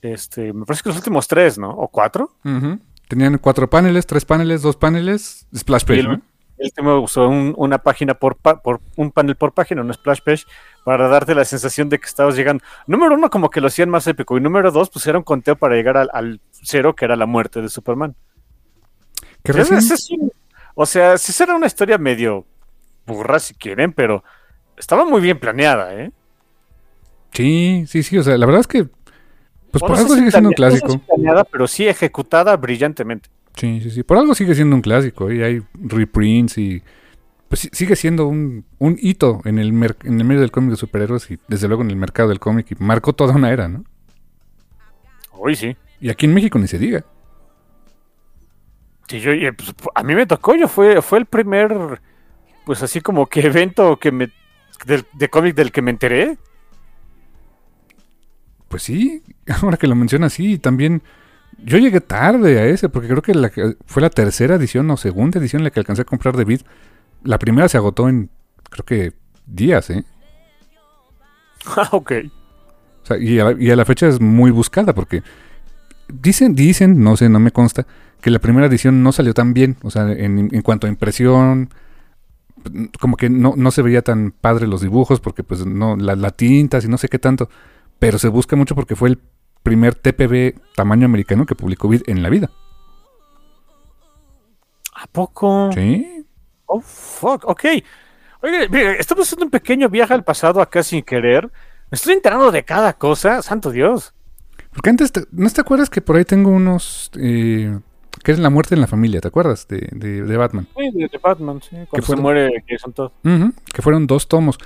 este, 0.00 0.54
me 0.54 0.64
parece 0.64 0.82
que 0.82 0.88
los 0.88 0.96
últimos 0.96 1.28
tres, 1.28 1.58
¿no? 1.58 1.68
O 1.68 1.88
cuatro. 1.88 2.30
Tenían 3.08 3.36
cuatro 3.36 3.68
paneles, 3.68 4.06
tres 4.06 4.24
paneles, 4.24 4.62
dos 4.62 4.76
paneles, 4.76 5.46
splash 5.54 5.82
Y 5.82 5.86
page, 5.86 6.00
el, 6.00 6.08
¿no? 6.08 6.22
El 6.58 6.66
último 6.66 7.00
usó 7.00 7.28
un- 7.28 7.54
una 7.56 7.78
página 7.78 8.14
por, 8.14 8.36
pa- 8.36 8.60
por 8.62 8.80
un 8.96 9.10
panel 9.12 9.36
por 9.36 9.52
página, 9.52 9.82
un 9.82 9.92
splash 9.92 10.20
page, 10.24 10.44
para 10.84 11.08
darte 11.08 11.34
la 11.34 11.44
sensación 11.44 11.88
de 11.88 11.98
que 11.98 12.06
estabas 12.06 12.36
llegando. 12.36 12.62
Número 12.86 13.14
uno, 13.14 13.28
como 13.30 13.50
que 13.50 13.60
lo 13.60 13.66
hacían 13.66 13.90
más 13.90 14.06
épico. 14.06 14.36
Y 14.36 14.40
número 14.40 14.70
dos, 14.72 14.88
pues 14.90 15.06
era 15.06 15.18
un 15.18 15.24
conteo 15.24 15.56
para 15.56 15.74
llegar 15.74 15.96
al, 15.96 16.10
al 16.12 16.40
cero, 16.50 16.94
que 16.94 17.04
era 17.04 17.16
la 17.16 17.26
muerte 17.26 17.60
de 17.60 17.68
Superman. 17.68 18.14
Ese 19.78 19.94
es 19.94 20.10
un- 20.10 20.32
o 20.74 20.86
sea, 20.86 21.18
sí 21.18 21.32
será 21.32 21.54
una 21.54 21.66
historia 21.66 21.98
medio 21.98 22.44
burra 23.06 23.38
si 23.38 23.54
quieren, 23.54 23.92
pero 23.92 24.24
estaba 24.76 25.04
muy 25.04 25.20
bien 25.20 25.38
planeada, 25.38 25.94
¿eh? 25.94 26.10
Sí, 27.32 27.84
sí, 27.86 28.02
sí. 28.02 28.18
O 28.18 28.22
sea, 28.22 28.36
la 28.38 28.46
verdad 28.46 28.60
es 28.60 28.66
que. 28.66 28.84
Pues 29.70 29.80
por 29.82 29.92
algo 29.96 30.08
si 30.14 30.18
sigue 30.20 30.30
siendo 30.30 30.48
un 30.48 30.54
clásico. 30.54 30.90
si 30.90 30.98
planeada, 30.98 31.44
pero 31.44 31.66
sí 31.66 31.86
ejecutada 31.86 32.56
brillantemente. 32.56 33.28
Sí, 33.56 33.80
sí, 33.80 33.90
sí. 33.90 34.02
Por 34.02 34.18
algo 34.18 34.34
sigue 34.34 34.54
siendo 34.54 34.76
un 34.76 34.82
clásico. 34.82 35.32
Y 35.32 35.42
hay 35.42 35.62
reprints 35.74 36.58
y. 36.58 36.82
Pues 37.48 37.68
sigue 37.72 37.96
siendo 37.96 38.26
un, 38.28 38.66
un 38.78 38.98
hito 39.00 39.42
en 39.44 39.58
el, 39.58 39.72
mer- 39.72 39.96
en 40.04 40.18
el 40.20 40.26
medio 40.26 40.40
del 40.42 40.52
cómic 40.52 40.70
de 40.72 40.76
superhéroes 40.76 41.30
y 41.30 41.38
desde 41.48 41.68
luego 41.68 41.82
en 41.84 41.90
el 41.90 41.96
mercado 41.96 42.30
del 42.30 42.40
cómic. 42.40 42.68
Y 42.72 42.76
marcó 42.84 43.14
toda 43.14 43.34
una 43.36 43.52
era, 43.52 43.68
¿no? 43.68 43.84
Uy, 45.38 45.54
sí. 45.56 45.76
Y 46.00 46.08
aquí 46.10 46.26
en 46.26 46.34
México 46.34 46.58
ni 46.58 46.68
se 46.68 46.78
diga. 46.78 47.04
Sí, 49.08 49.20
yo, 49.20 49.32
y, 49.32 49.50
pues, 49.52 49.72
a 49.94 50.02
mí 50.02 50.14
me 50.14 50.26
tocó, 50.26 50.54
yo 50.56 50.66
fue, 50.68 51.00
fue 51.00 51.18
el 51.18 51.26
primer, 51.26 52.00
pues 52.64 52.82
así 52.82 53.00
como 53.00 53.26
que 53.28 53.40
evento 53.40 53.98
que 53.98 54.12
me, 54.12 54.30
del- 54.86 55.06
de 55.12 55.30
cómic 55.30 55.54
del 55.54 55.72
que 55.72 55.82
me 55.82 55.92
enteré. 55.92 56.38
Pues 58.68 58.82
sí, 58.82 59.22
ahora 59.62 59.76
que 59.76 59.86
lo 59.86 59.94
mencionas, 59.94 60.32
sí, 60.32 60.58
también 60.58 61.02
yo 61.64 61.78
llegué 61.78 62.00
tarde 62.00 62.58
a 62.58 62.66
ese, 62.66 62.88
porque 62.88 63.08
creo 63.08 63.22
que 63.22 63.34
la, 63.34 63.50
fue 63.86 64.02
la 64.02 64.10
tercera 64.10 64.56
edición 64.56 64.90
o 64.90 64.96
segunda 64.96 65.38
edición 65.38 65.64
la 65.64 65.70
que 65.70 65.80
alcancé 65.80 66.02
a 66.02 66.04
comprar 66.04 66.36
de 66.36 66.44
Beat. 66.44 66.62
La 67.24 67.38
primera 67.38 67.68
se 67.68 67.76
agotó 67.76 68.08
en, 68.08 68.30
creo 68.70 68.84
que, 68.84 69.12
días, 69.46 69.90
¿eh? 69.90 70.04
Ah, 71.76 71.88
ok. 71.92 72.12
O 73.02 73.06
sea, 73.06 73.18
y, 73.18 73.40
a, 73.40 73.52
y 73.58 73.70
a 73.70 73.76
la 73.76 73.84
fecha 73.84 74.06
es 74.06 74.20
muy 74.20 74.50
buscada, 74.50 74.94
porque 74.94 75.22
dicen, 76.08 76.54
dicen, 76.54 77.02
no 77.02 77.16
sé, 77.16 77.28
no 77.28 77.40
me 77.40 77.50
consta, 77.52 77.86
que 78.20 78.30
la 78.30 78.38
primera 78.38 78.66
edición 78.66 79.02
no 79.02 79.12
salió 79.12 79.34
tan 79.34 79.54
bien, 79.54 79.76
o 79.82 79.90
sea, 79.90 80.10
en, 80.10 80.48
en 80.52 80.62
cuanto 80.62 80.86
a 80.86 80.90
impresión, 80.90 81.70
como 83.00 83.16
que 83.16 83.30
no, 83.30 83.54
no 83.56 83.70
se 83.70 83.82
veía 83.82 84.02
tan 84.02 84.32
padre 84.32 84.66
los 84.66 84.80
dibujos, 84.80 85.20
porque 85.20 85.44
pues 85.44 85.64
no, 85.66 85.96
la, 85.96 86.16
la 86.16 86.30
tintas 86.30 86.84
y 86.84 86.88
no 86.88 86.98
sé 86.98 87.08
qué 87.08 87.18
tanto, 87.18 87.48
pero 87.98 88.18
se 88.18 88.28
busca 88.28 88.56
mucho 88.56 88.74
porque 88.74 88.96
fue 88.96 89.10
el 89.10 89.18
primer 89.66 89.94
TPB 89.96 90.60
tamaño 90.76 91.06
americano 91.06 91.44
que 91.44 91.54
publicó 91.56 91.88
Vid 91.88 92.02
en 92.06 92.22
la 92.22 92.28
vida. 92.30 92.50
¿A 94.94 95.06
poco? 95.08 95.70
Sí. 95.72 96.24
Oh, 96.66 96.80
fuck, 96.80 97.44
ok. 97.46 97.64
Oye, 98.42 98.68
mire, 98.68 98.98
estamos 99.00 99.26
haciendo 99.26 99.44
un 99.46 99.50
pequeño 99.50 99.88
viaje 99.88 100.14
al 100.14 100.24
pasado 100.24 100.60
acá 100.60 100.82
sin 100.82 101.02
querer. 101.02 101.44
Me 101.90 101.96
estoy 101.96 102.14
enterando 102.14 102.50
de 102.50 102.64
cada 102.64 102.92
cosa, 102.94 103.42
santo 103.42 103.70
Dios. 103.70 104.14
Porque 104.72 104.90
antes, 104.90 105.12
te- 105.12 105.24
¿no 105.32 105.48
te 105.50 105.60
acuerdas 105.60 105.90
que 105.90 106.00
por 106.00 106.16
ahí 106.16 106.24
tengo 106.24 106.50
unos... 106.50 107.10
Eh, 107.18 107.78
que 108.22 108.32
es 108.32 108.38
la 108.38 108.50
muerte 108.50 108.74
en 108.74 108.80
la 108.80 108.86
familia, 108.86 109.20
¿te 109.20 109.28
acuerdas? 109.28 109.68
De, 109.68 109.88
de, 109.92 110.22
de 110.22 110.36
Batman. 110.36 110.66
Sí, 110.76 110.90
de, 110.92 111.08
de 111.08 111.18
Batman, 111.18 111.60
sí. 111.62 111.76
Cuando 111.88 111.96
se 111.96 112.02
fueron? 112.02 112.22
muere 112.22 112.50
Todd. 112.94 113.12
Ujú, 113.24 113.52
que 113.72 113.82
fueron 113.82 114.06
dos 114.06 114.26
tomos. 114.28 114.58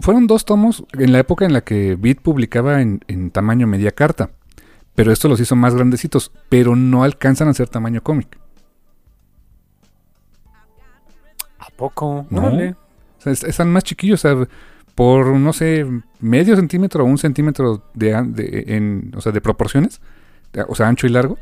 Fueron 0.00 0.26
dos 0.26 0.44
tomos 0.44 0.84
en 0.92 1.12
la 1.12 1.20
época 1.20 1.46
en 1.46 1.52
la 1.52 1.62
que 1.62 1.96
Beat 1.96 2.18
publicaba 2.20 2.82
en, 2.82 3.00
en 3.08 3.30
tamaño 3.30 3.66
media 3.66 3.92
carta. 3.92 4.30
Pero 4.96 5.12
esto 5.12 5.28
los 5.28 5.38
hizo 5.38 5.54
más 5.54 5.74
grandecitos, 5.74 6.32
pero 6.48 6.74
no 6.74 7.04
alcanzan 7.04 7.46
a 7.48 7.54
ser 7.54 7.68
tamaño 7.68 8.02
cómic. 8.02 8.38
¿A 11.58 11.68
poco? 11.76 12.26
No. 12.30 12.46
O 12.48 12.54
sea, 13.18 13.32
están 13.32 13.70
más 13.70 13.84
chiquillos, 13.84 14.24
o 14.24 14.28
sea, 14.28 14.48
por, 14.94 15.26
no 15.26 15.52
sé, 15.52 15.86
medio 16.20 16.56
centímetro 16.56 17.04
o 17.04 17.06
un 17.06 17.18
centímetro 17.18 17.82
de, 17.94 18.14
an- 18.14 18.34
de- 18.34 18.64
en, 18.68 19.12
o 19.16 19.20
sea, 19.20 19.32
de 19.32 19.40
proporciones, 19.40 20.00
o 20.68 20.74
sea, 20.74 20.88
ancho 20.88 21.06
y 21.06 21.10
largo, 21.10 21.38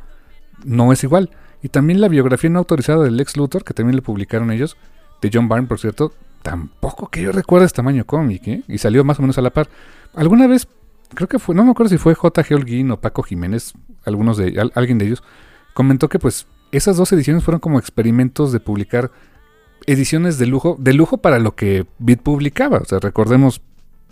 no 0.64 0.92
es 0.92 1.04
igual. 1.04 1.30
Y 1.62 1.68
también 1.68 2.00
la 2.00 2.08
biografía 2.08 2.50
no 2.50 2.58
autorizada 2.58 3.04
del 3.04 3.16
Lex 3.16 3.36
Luthor, 3.36 3.64
que 3.64 3.72
también 3.74 3.96
le 3.96 4.02
publicaron 4.02 4.50
ellos, 4.50 4.76
de 5.22 5.30
John 5.32 5.48
Byrne, 5.48 5.66
por 5.68 5.78
cierto, 5.78 6.12
tampoco 6.42 7.08
que 7.08 7.22
yo 7.22 7.32
recuerde 7.32 7.66
es 7.66 7.72
tamaño 7.72 8.04
cómic, 8.04 8.46
¿eh? 8.48 8.62
Y 8.68 8.78
salió 8.78 9.04
más 9.04 9.18
o 9.18 9.22
menos 9.22 9.38
a 9.38 9.42
la 9.42 9.50
par. 9.50 9.68
Alguna 10.14 10.46
vez, 10.46 10.66
creo 11.14 11.28
que 11.28 11.38
fue, 11.38 11.54
no 11.54 11.64
me 11.64 11.70
acuerdo 11.70 11.90
si 11.90 11.98
fue 11.98 12.14
J.G. 12.14 12.54
Holguín 12.54 12.90
o 12.90 13.00
Paco 13.00 13.22
Jiménez, 13.22 13.72
algunos 14.04 14.36
de, 14.36 14.60
al- 14.60 14.72
alguien 14.74 14.98
de 14.98 15.06
ellos, 15.06 15.22
comentó 15.74 16.08
que 16.08 16.18
pues 16.18 16.46
esas 16.72 16.96
dos 16.96 17.12
ediciones 17.12 17.44
fueron 17.44 17.60
como 17.60 17.78
experimentos 17.78 18.52
de 18.52 18.60
publicar 18.60 19.10
ediciones 19.86 20.38
de 20.38 20.46
lujo, 20.46 20.76
de 20.78 20.94
lujo 20.94 21.18
para 21.18 21.38
lo 21.38 21.54
que 21.54 21.86
Beat 21.98 22.20
publicaba. 22.20 22.78
O 22.78 22.84
sea, 22.84 22.98
recordemos 23.00 23.60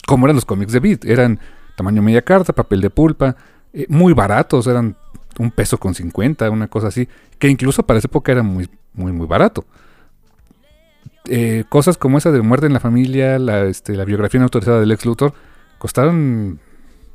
cómo 0.06 0.26
eran 0.26 0.36
los 0.36 0.44
cómics 0.44 0.72
de 0.72 0.80
Beat. 0.80 1.04
Eran 1.04 1.40
tamaño 1.76 2.02
media 2.02 2.22
carta, 2.22 2.52
papel 2.52 2.80
de 2.80 2.90
pulpa, 2.90 3.36
eh, 3.72 3.86
muy 3.88 4.12
baratos, 4.12 4.66
eran 4.66 4.96
un 5.38 5.50
peso 5.50 5.78
con 5.78 5.94
50, 5.94 6.50
una 6.50 6.68
cosa 6.68 6.88
así, 6.88 7.08
que 7.38 7.48
incluso 7.48 7.84
para 7.84 7.98
esa 7.98 8.06
época 8.08 8.32
era 8.32 8.42
muy, 8.42 8.68
muy, 8.92 9.12
muy 9.12 9.26
barato. 9.26 9.64
Eh, 11.26 11.64
cosas 11.68 11.96
como 11.96 12.18
esa 12.18 12.32
de 12.32 12.42
Muerte 12.42 12.66
en 12.66 12.72
la 12.72 12.80
Familia, 12.80 13.38
la, 13.38 13.64
este, 13.64 13.94
la 13.94 14.04
biografía 14.04 14.40
no 14.40 14.48
del 14.48 14.90
ex 14.92 15.06
Luthor, 15.06 15.32
costaron 15.78 16.58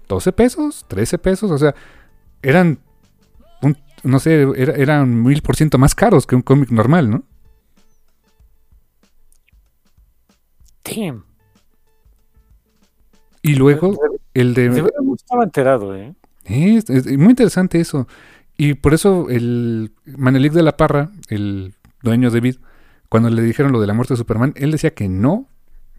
12 0.08 0.32
pesos, 0.32 0.86
13 0.88 1.18
pesos, 1.18 1.52
o 1.52 1.58
sea, 1.58 1.76
eran, 2.42 2.80
un- 3.62 3.78
no 4.04 4.20
sé, 4.20 4.46
era- 4.56 4.74
eran 4.76 5.24
mil 5.24 5.42
por 5.42 5.56
ciento 5.56 5.78
más 5.78 5.96
caros 5.96 6.26
que 6.28 6.36
un 6.36 6.42
cómic 6.42 6.70
normal, 6.72 7.10
¿no? 7.10 7.24
Damn. 10.84 11.26
Y 13.42 13.56
luego 13.56 13.98
el 14.34 14.54
de... 14.54 14.70
De 14.70 14.82
verdad 14.82 15.00
no 15.04 15.16
estaba 15.16 15.44
enterado, 15.44 15.96
¿eh? 15.96 16.14
Es, 16.46 16.90
es 16.90 17.06
muy 17.18 17.30
interesante 17.30 17.80
eso. 17.80 18.08
Y 18.58 18.74
por 18.76 18.94
eso 18.94 19.30
el 19.30 19.94
Manelik 20.06 20.54
de 20.54 20.64
la 20.64 20.78
Parra, 20.78 21.12
el 21.30 21.74
dueño 22.02 22.32
de 22.32 22.40
Vid, 22.40 22.56
cuando 23.10 23.30
le 23.30 23.42
dijeron 23.42 23.72
lo 23.72 23.80
de 23.82 23.88
la 23.88 23.94
muerte 23.94 24.14
de 24.14 24.18
Superman, 24.18 24.54
él 24.56 24.72
decía 24.72 24.94
que 24.94 25.08
no, 25.08 25.48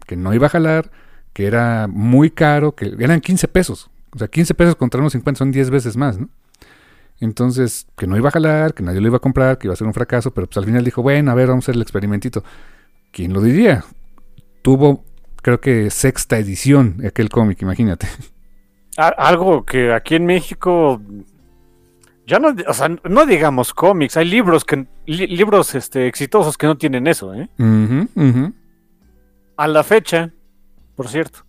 que 0.05 0.15
no 0.15 0.33
iba 0.33 0.47
a 0.47 0.49
jalar, 0.49 0.91
que 1.33 1.45
era 1.45 1.87
muy 1.87 2.29
caro, 2.31 2.75
que 2.75 2.93
eran 2.99 3.21
15 3.21 3.47
pesos. 3.47 3.89
O 4.13 4.17
sea, 4.17 4.27
15 4.27 4.53
pesos 4.53 4.75
contra 4.75 4.99
unos 4.99 5.13
50 5.13 5.37
son 5.39 5.51
10 5.51 5.69
veces 5.69 5.95
más, 5.97 6.17
¿no? 6.19 6.29
Entonces, 7.19 7.87
que 7.97 8.07
no 8.07 8.15
iba 8.17 8.29
a 8.29 8.31
jalar, 8.31 8.73
que 8.73 8.81
nadie 8.83 9.01
lo 9.01 9.07
iba 9.07 9.17
a 9.17 9.21
comprar, 9.21 9.57
que 9.57 9.67
iba 9.67 9.73
a 9.73 9.77
ser 9.77 9.87
un 9.87 9.93
fracaso, 9.93 10.31
pero 10.31 10.47
pues 10.47 10.57
al 10.57 10.65
final 10.65 10.83
dijo, 10.85 11.01
bueno, 11.01 11.31
a 11.31 11.35
ver, 11.35 11.47
vamos 11.49 11.63
a 11.63 11.65
hacer 11.65 11.75
el 11.75 11.81
experimentito. 11.81 12.43
¿Quién 13.11 13.33
lo 13.33 13.41
diría? 13.41 13.83
Tuvo, 14.61 15.03
creo 15.41 15.59
que 15.59 15.89
sexta 15.89 16.37
edición 16.37 17.01
aquel 17.05 17.29
cómic, 17.29 17.61
imagínate. 17.61 18.07
Algo 18.97 19.65
que 19.65 19.93
aquí 19.93 20.15
en 20.15 20.25
México 20.25 21.01
ya 22.25 22.37
no, 22.39 22.53
o 22.67 22.73
sea, 22.73 22.89
no 22.89 23.25
digamos 23.25 23.73
cómics, 23.73 24.15
hay 24.17 24.25
libros 24.29 24.63
que 24.65 24.85
li- 25.05 25.27
libros 25.27 25.73
este 25.75 26.07
exitosos 26.07 26.57
que 26.57 26.67
no 26.67 26.77
tienen 26.77 27.07
eso, 27.07 27.33
¿eh? 27.33 27.49
A 29.57 29.67
la 29.67 29.83
fecha, 29.83 30.31
por 30.95 31.07
cierto. 31.07 31.39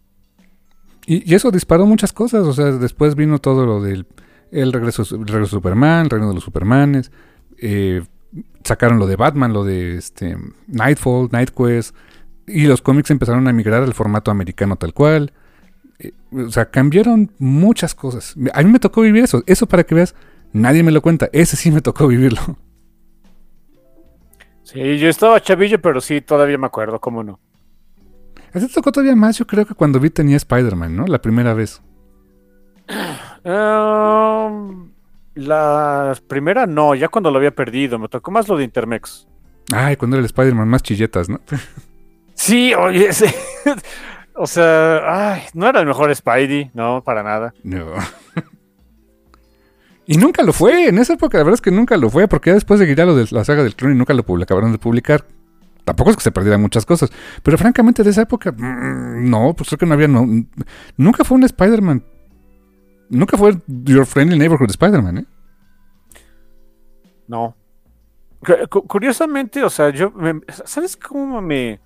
Y, 1.06 1.30
y 1.30 1.34
eso 1.34 1.50
disparó 1.50 1.86
muchas 1.86 2.12
cosas. 2.12 2.46
O 2.46 2.52
sea, 2.52 2.66
después 2.72 3.14
vino 3.14 3.38
todo 3.38 3.66
lo 3.66 3.80
del 3.82 4.06
el 4.50 4.72
regreso, 4.72 5.02
el 5.02 5.26
regreso 5.26 5.56
de 5.56 5.60
Superman, 5.60 6.04
el 6.04 6.10
reino 6.10 6.28
de 6.28 6.34
los 6.34 6.44
Supermanes. 6.44 7.10
eh, 7.58 8.02
sacaron 8.64 8.98
lo 8.98 9.06
de 9.06 9.16
Batman, 9.16 9.52
lo 9.52 9.64
de 9.64 9.96
este 9.96 10.36
Nightfall, 10.66 11.28
Nightquest. 11.32 11.94
Y 12.46 12.66
los 12.66 12.82
cómics 12.82 13.10
empezaron 13.10 13.46
a 13.48 13.52
migrar 13.52 13.82
al 13.82 13.94
formato 13.94 14.30
americano 14.30 14.76
tal 14.76 14.92
cual. 14.92 15.32
Eh, 15.98 16.12
o 16.32 16.50
sea, 16.50 16.70
cambiaron 16.70 17.30
muchas 17.38 17.94
cosas. 17.94 18.34
A 18.54 18.62
mí 18.62 18.70
me 18.70 18.80
tocó 18.80 19.02
vivir 19.02 19.24
eso. 19.24 19.42
Eso 19.46 19.66
para 19.66 19.84
que 19.84 19.94
veas, 19.94 20.14
nadie 20.52 20.82
me 20.82 20.90
lo 20.92 21.02
cuenta. 21.02 21.28
Ese 21.32 21.56
sí 21.56 21.70
me 21.70 21.80
tocó 21.80 22.08
vivirlo. 22.08 22.56
Sí, 24.62 24.98
yo 24.98 25.08
estaba 25.08 25.40
chavillo, 25.40 25.80
pero 25.80 26.00
sí, 26.00 26.20
todavía 26.20 26.56
me 26.56 26.66
acuerdo, 26.66 27.00
cómo 27.00 27.24
no. 27.24 27.40
A 28.52 28.58
ti 28.58 28.66
te 28.66 28.72
tocó 28.72 28.90
todavía 28.90 29.14
más, 29.14 29.38
yo 29.38 29.46
creo 29.46 29.64
que 29.64 29.74
cuando 29.74 30.00
vi 30.00 30.10
tenía 30.10 30.36
Spider-Man, 30.36 30.96
¿no? 30.96 31.06
La 31.06 31.20
primera 31.20 31.54
vez. 31.54 31.80
Um, 33.44 34.90
la 35.34 36.14
primera 36.26 36.66
no, 36.66 36.94
ya 36.94 37.08
cuando 37.08 37.30
lo 37.30 37.38
había 37.38 37.54
perdido, 37.54 37.98
me 37.98 38.08
tocó 38.08 38.30
más 38.30 38.48
lo 38.48 38.56
de 38.56 38.64
Intermex. 38.64 39.28
Ay, 39.72 39.96
cuando 39.96 40.16
era 40.16 40.20
el 40.20 40.26
Spider-Man, 40.26 40.68
más 40.68 40.82
chilletas, 40.82 41.28
¿no? 41.28 41.40
Sí, 42.34 42.74
oye, 42.74 43.12
sí. 43.12 43.26
o 44.34 44.46
sea, 44.46 45.34
ay, 45.34 45.42
no 45.54 45.68
era 45.68 45.80
el 45.80 45.86
mejor 45.86 46.14
Spidey, 46.14 46.70
no, 46.74 47.04
para 47.04 47.22
nada. 47.22 47.54
No. 47.62 47.92
y 50.06 50.16
nunca 50.16 50.42
lo 50.42 50.52
fue. 50.52 50.88
En 50.88 50.98
esa 50.98 51.12
época, 51.12 51.38
la 51.38 51.44
verdad 51.44 51.54
es 51.54 51.60
que 51.60 51.70
nunca 51.70 51.96
lo 51.96 52.10
fue, 52.10 52.26
porque 52.26 52.50
ya 52.50 52.54
después 52.54 52.80
seguiría 52.80 53.04
lo 53.04 53.14
de 53.14 53.26
la 53.30 53.44
saga 53.44 53.62
del 53.62 53.76
clon 53.76 53.92
y 53.92 53.94
nunca 53.94 54.12
lo 54.12 54.24
acabaron 54.42 54.72
de 54.72 54.78
publicar. 54.78 55.24
Tampoco 55.90 56.10
es 56.10 56.16
que 56.16 56.22
se 56.22 56.30
perdieran 56.30 56.60
muchas 56.62 56.86
cosas. 56.86 57.10
Pero 57.42 57.58
francamente, 57.58 58.04
de 58.04 58.10
esa 58.10 58.22
época, 58.22 58.52
mm, 58.52 59.28
no, 59.28 59.54
pues 59.56 59.68
creo 59.70 59.78
que 59.78 59.86
no 59.86 59.94
había. 59.94 60.06
No, 60.06 60.24
nunca 60.96 61.24
fue 61.24 61.36
un 61.36 61.42
Spider-Man. 61.42 62.04
Nunca 63.08 63.36
fue 63.36 63.56
Your 63.66 64.06
Friendly 64.06 64.38
Neighborhood 64.38 64.70
Spider-Man, 64.70 65.18
¿eh? 65.18 65.24
No. 67.26 67.56
Cu- 68.46 68.68
cu- 68.70 68.86
Curiosamente, 68.86 69.64
o 69.64 69.68
sea, 69.70 69.90
yo, 69.90 70.12
me- 70.12 70.40
¿sabes 70.64 70.96
cómo 70.96 71.40
me... 71.40 71.80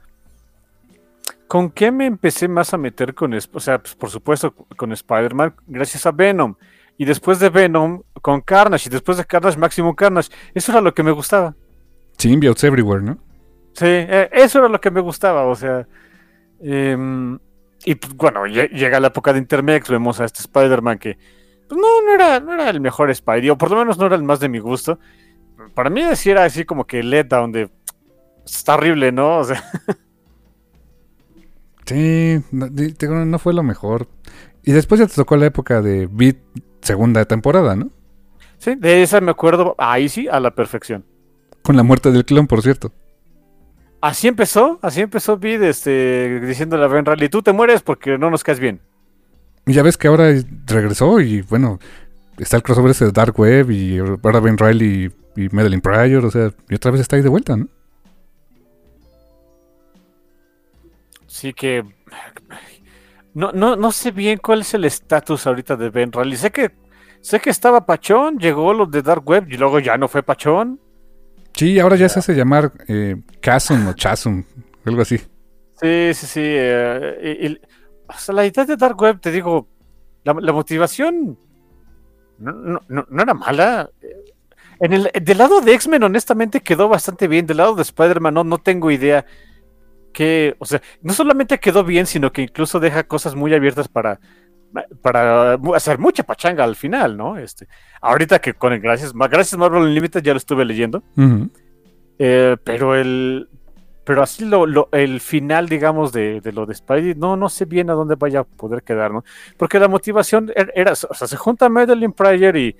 ¿Con 1.48 1.70
qué 1.70 1.90
me 1.90 2.04
empecé 2.04 2.46
más 2.46 2.74
a 2.74 2.78
meter 2.78 3.14
con, 3.14 3.32
o 3.32 3.60
sea, 3.60 3.78
pues, 3.78 3.94
por 3.94 4.10
supuesto, 4.10 4.52
con 4.76 4.92
Spider-Man, 4.92 5.54
gracias 5.66 6.04
a 6.04 6.12
Venom. 6.12 6.54
Y 6.98 7.06
después 7.06 7.38
de 7.38 7.48
Venom, 7.48 8.02
con 8.20 8.42
Carnage. 8.42 8.88
Y 8.88 8.92
después 8.92 9.16
de 9.16 9.24
Carnage, 9.24 9.58
Máximo 9.58 9.96
Carnage. 9.96 10.30
Eso 10.52 10.72
era 10.72 10.80
lo 10.82 10.92
que 10.92 11.02
me 11.02 11.10
gustaba. 11.10 11.54
Symbiotes 12.18 12.64
Everywhere, 12.64 13.02
¿no? 13.02 13.18
Sí, 13.74 13.86
eh, 13.86 14.30
eso 14.32 14.60
era 14.60 14.68
lo 14.68 14.80
que 14.80 14.90
me 14.90 15.00
gustaba, 15.00 15.46
o 15.46 15.54
sea. 15.54 15.86
em, 16.60 17.38
y 17.84 17.94
pues, 17.96 18.14
bueno, 18.14 18.46
llega 18.46 19.00
la 19.00 19.08
época 19.08 19.32
de 19.32 19.40
Intermex, 19.40 19.90
vemos 19.90 20.20
a 20.20 20.24
este 20.24 20.40
Spider-Man 20.40 20.98
que 20.98 21.18
pues, 21.68 21.80
no, 21.80 22.02
no 22.02 22.14
era, 22.14 22.40
no 22.40 22.54
era 22.54 22.70
el 22.70 22.80
mejor 22.80 23.10
Spider, 23.10 23.50
o 23.50 23.58
por 23.58 23.70
lo 23.70 23.76
menos 23.76 23.98
no 23.98 24.06
era 24.06 24.16
el 24.16 24.22
más 24.22 24.40
de 24.40 24.48
mi 24.48 24.58
gusto. 24.58 24.98
Para 25.74 25.90
mí 25.90 26.02
sí 26.14 26.30
era 26.30 26.44
así 26.44 26.64
como 26.64 26.86
que 26.86 27.02
letdown 27.02 27.52
de 27.52 27.70
está 28.44 28.74
horrible, 28.74 29.12
¿no? 29.12 29.38
O 29.38 29.44
sea. 29.44 29.62
Sí, 31.86 32.42
no, 32.50 33.38
fue 33.38 33.52
lo 33.52 33.62
mejor. 33.62 34.08
Y 34.62 34.72
después 34.72 35.00
ya 35.00 35.06
te 35.06 35.14
tocó 35.14 35.36
la 35.36 35.44
época 35.44 35.82
de 35.82 36.08
Beat 36.10 36.38
segunda 36.80 37.26
temporada, 37.26 37.76
¿no? 37.76 37.90
Sí, 38.56 38.74
de 38.74 39.02
esa 39.02 39.20
me 39.20 39.32
acuerdo, 39.32 39.74
ahí 39.76 40.08
sí, 40.08 40.26
a 40.26 40.40
la 40.40 40.54
perfección. 40.54 41.04
Con 41.62 41.76
la 41.76 41.82
muerte 41.82 42.10
del 42.10 42.24
clon, 42.24 42.46
por 42.46 42.62
cierto. 42.62 42.90
Así 44.04 44.28
empezó, 44.28 44.78
así 44.82 45.00
empezó 45.00 45.38
Beat 45.38 45.62
este, 45.62 46.38
diciéndole 46.40 46.84
a 46.84 46.88
Ben 46.88 47.06
Riley, 47.06 47.30
tú 47.30 47.40
te 47.40 47.54
mueres 47.54 47.80
porque 47.80 48.18
no 48.18 48.28
nos 48.28 48.44
caes 48.44 48.60
bien. 48.60 48.82
Y 49.64 49.72
ya 49.72 49.82
ves 49.82 49.96
que 49.96 50.08
ahora 50.08 50.30
regresó 50.66 51.20
y 51.20 51.40
bueno, 51.40 51.78
está 52.36 52.58
el 52.58 52.62
crossover 52.62 52.90
ese 52.90 53.06
de 53.06 53.12
Dark 53.12 53.40
Web 53.40 53.70
y 53.70 53.98
ahora 53.98 54.40
Ben 54.40 54.58
Riley 54.58 55.10
y, 55.36 55.44
y 55.44 55.48
Madeline 55.48 55.80
Pryor, 55.80 56.26
o 56.26 56.30
sea, 56.30 56.50
y 56.68 56.74
otra 56.74 56.90
vez 56.90 57.00
está 57.00 57.16
ahí 57.16 57.22
de 57.22 57.30
vuelta, 57.30 57.56
¿no? 57.56 57.66
Sí 61.26 61.54
que 61.54 61.82
no, 63.32 63.52
no, 63.52 63.74
no 63.74 63.90
sé 63.90 64.10
bien 64.10 64.36
cuál 64.36 64.60
es 64.60 64.74
el 64.74 64.84
estatus 64.84 65.46
ahorita 65.46 65.76
de 65.76 65.88
Ben 65.88 66.12
Riley. 66.12 66.36
Sé 66.36 66.50
que 66.50 66.72
sé 67.22 67.40
que 67.40 67.48
estaba 67.48 67.86
Pachón, 67.86 68.38
llegó 68.38 68.74
lo 68.74 68.84
de 68.84 69.00
Dark 69.00 69.26
Web 69.26 69.46
y 69.48 69.56
luego 69.56 69.78
ya 69.78 69.96
no 69.96 70.08
fue 70.08 70.22
Pachón. 70.22 70.78
Sí, 71.56 71.78
ahora 71.78 71.96
ya 71.96 72.08
se 72.08 72.18
hace 72.18 72.34
llamar 72.34 72.72
eh, 72.88 73.16
Chasm 73.40 73.88
o 73.88 73.92
Chasm, 73.92 74.42
algo 74.84 75.02
así. 75.02 75.18
Sí, 75.80 76.14
sí, 76.14 76.26
sí. 76.26 76.40
Eh, 76.42 77.60
la 78.28 78.46
idea 78.46 78.64
de 78.64 78.76
Dark 78.76 79.00
Web, 79.00 79.20
te 79.20 79.30
digo, 79.30 79.68
la, 80.24 80.34
motivación 80.34 81.38
no, 82.38 82.80
no, 82.88 83.22
era 83.22 83.34
mala. 83.34 83.90
En 84.80 84.92
el, 84.92 85.10
del 85.22 85.38
lado 85.38 85.60
de 85.60 85.74
X-Men, 85.74 86.02
honestamente, 86.02 86.60
quedó 86.60 86.88
bastante 86.88 87.28
bien. 87.28 87.46
Del 87.46 87.58
lado 87.58 87.76
de 87.76 87.82
Spider-Man, 87.82 88.34
no, 88.34 88.44
no 88.44 88.58
tengo 88.58 88.90
idea 88.90 89.24
que, 90.12 90.56
o 90.58 90.66
sea, 90.66 90.82
no 91.02 91.12
solamente 91.12 91.60
quedó 91.60 91.84
bien, 91.84 92.06
sino 92.06 92.32
que 92.32 92.42
incluso 92.42 92.80
deja 92.80 93.04
cosas 93.04 93.34
muy 93.34 93.54
abiertas 93.54 93.88
para, 93.88 94.20
para 95.02 95.54
hacer 95.74 95.98
mucha 95.98 96.22
pachanga 96.22 96.64
al 96.64 96.76
final, 96.76 97.16
¿no? 97.16 97.38
Este, 97.38 97.68
ahorita 98.00 98.40
que 98.40 98.54
con 98.54 98.72
el 98.72 98.80
gracias, 98.80 99.12
gracias 99.12 99.58
Marvel 99.58 99.82
Unlimited 99.82 100.22
ya 100.22 100.32
lo 100.32 100.38
estuve 100.38 100.64
leyendo, 100.64 101.02
eh, 102.18 102.56
pero 102.64 102.94
el, 102.94 103.48
pero 104.04 104.22
así 104.22 104.44
lo, 104.44 104.88
el 104.92 105.20
final, 105.20 105.68
digamos, 105.68 106.12
de, 106.12 106.40
lo 106.52 106.66
de 106.66 106.74
Spidey, 106.74 107.14
no, 107.14 107.36
no 107.36 107.48
sé 107.48 107.64
bien 107.64 107.90
a 107.90 107.94
dónde 107.94 108.16
vaya 108.16 108.40
a 108.40 108.44
poder 108.44 108.82
quedar, 108.82 109.12
¿no? 109.12 109.24
Porque 109.56 109.78
la 109.78 109.88
motivación 109.88 110.52
er, 110.54 110.72
era, 110.74 110.92
o 110.92 111.14
sea, 111.14 111.26
se 111.26 111.36
junta 111.36 111.68
Madeline 111.68 112.12
Pryor 112.12 112.56
y, 112.56 112.76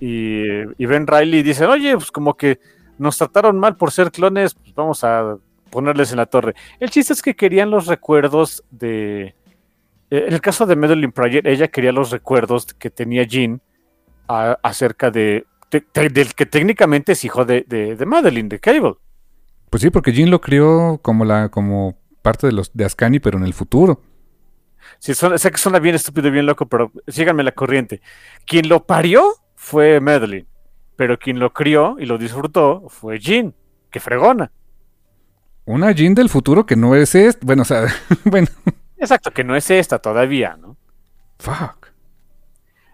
y, 0.00 0.44
y 0.78 0.86
Ben 0.86 1.06
Riley 1.06 1.40
y 1.40 1.42
dicen, 1.42 1.68
oye, 1.68 1.94
pues 1.94 2.10
como 2.12 2.34
que 2.34 2.60
nos 2.98 3.18
trataron 3.18 3.58
mal 3.58 3.76
por 3.76 3.90
ser 3.90 4.10
clones, 4.12 4.54
pues 4.54 4.74
vamos 4.74 5.02
a 5.04 5.36
ponerles 5.70 6.10
en 6.12 6.18
la 6.18 6.26
torre. 6.26 6.54
El 6.78 6.90
chiste 6.90 7.12
es 7.12 7.22
que 7.22 7.34
querían 7.34 7.70
los 7.70 7.86
recuerdos 7.86 8.62
de... 8.70 9.34
Eh, 10.10 10.24
en 10.26 10.32
el 10.32 10.40
caso 10.40 10.66
de 10.66 10.76
Madeline 10.76 11.12
Pryor, 11.12 11.46
ella 11.46 11.68
quería 11.68 11.92
los 11.92 12.10
recuerdos 12.10 12.66
que 12.66 12.90
tenía 12.90 13.24
Jean 13.24 13.60
acerca 14.26 15.10
de, 15.10 15.44
del 15.92 16.34
que 16.34 16.46
técnicamente 16.46 17.12
es 17.12 17.24
hijo 17.24 17.44
de, 17.44 17.64
de, 17.66 18.06
Madeline, 18.06 18.48
de 18.48 18.60
Cable. 18.60 18.94
Pues 19.70 19.82
sí, 19.82 19.90
porque 19.90 20.12
Jean 20.12 20.30
lo 20.30 20.40
crió 20.40 21.00
como 21.02 21.24
la 21.24 21.48
como 21.48 21.96
parte 22.22 22.46
de 22.46 22.52
los 22.52 22.72
de 22.72 22.84
Ascani, 22.84 23.18
pero 23.18 23.38
en 23.38 23.44
el 23.44 23.54
futuro. 23.54 24.02
Sí, 24.98 25.14
sé 25.14 25.50
que 25.50 25.58
suena 25.58 25.78
bien 25.78 25.94
estúpido 25.94 26.28
y 26.28 26.30
bien 26.30 26.46
loco, 26.46 26.66
pero 26.66 26.92
síganme 27.08 27.42
la 27.42 27.52
corriente. 27.52 28.00
Quien 28.46 28.68
lo 28.68 28.86
parió 28.86 29.34
fue 29.54 30.00
Madeline, 30.00 30.46
pero 30.96 31.18
quien 31.18 31.38
lo 31.38 31.52
crió 31.52 31.96
y 31.98 32.06
lo 32.06 32.18
disfrutó 32.18 32.88
fue 32.88 33.18
Jean, 33.18 33.54
que 33.90 34.00
fregona. 34.00 34.52
Una 35.64 35.92
Jean 35.92 36.14
del 36.14 36.28
futuro 36.28 36.66
que 36.66 36.76
no 36.76 36.94
es 36.94 37.14
esta. 37.14 37.44
Bueno, 37.44 37.62
o 37.62 37.64
sea, 37.64 37.86
bueno. 38.24 38.48
Exacto, 39.00 39.30
que 39.30 39.44
no 39.44 39.56
es 39.56 39.70
esta 39.70 39.98
todavía, 39.98 40.56
¿no? 40.56 40.76
Fuck. 41.38 41.88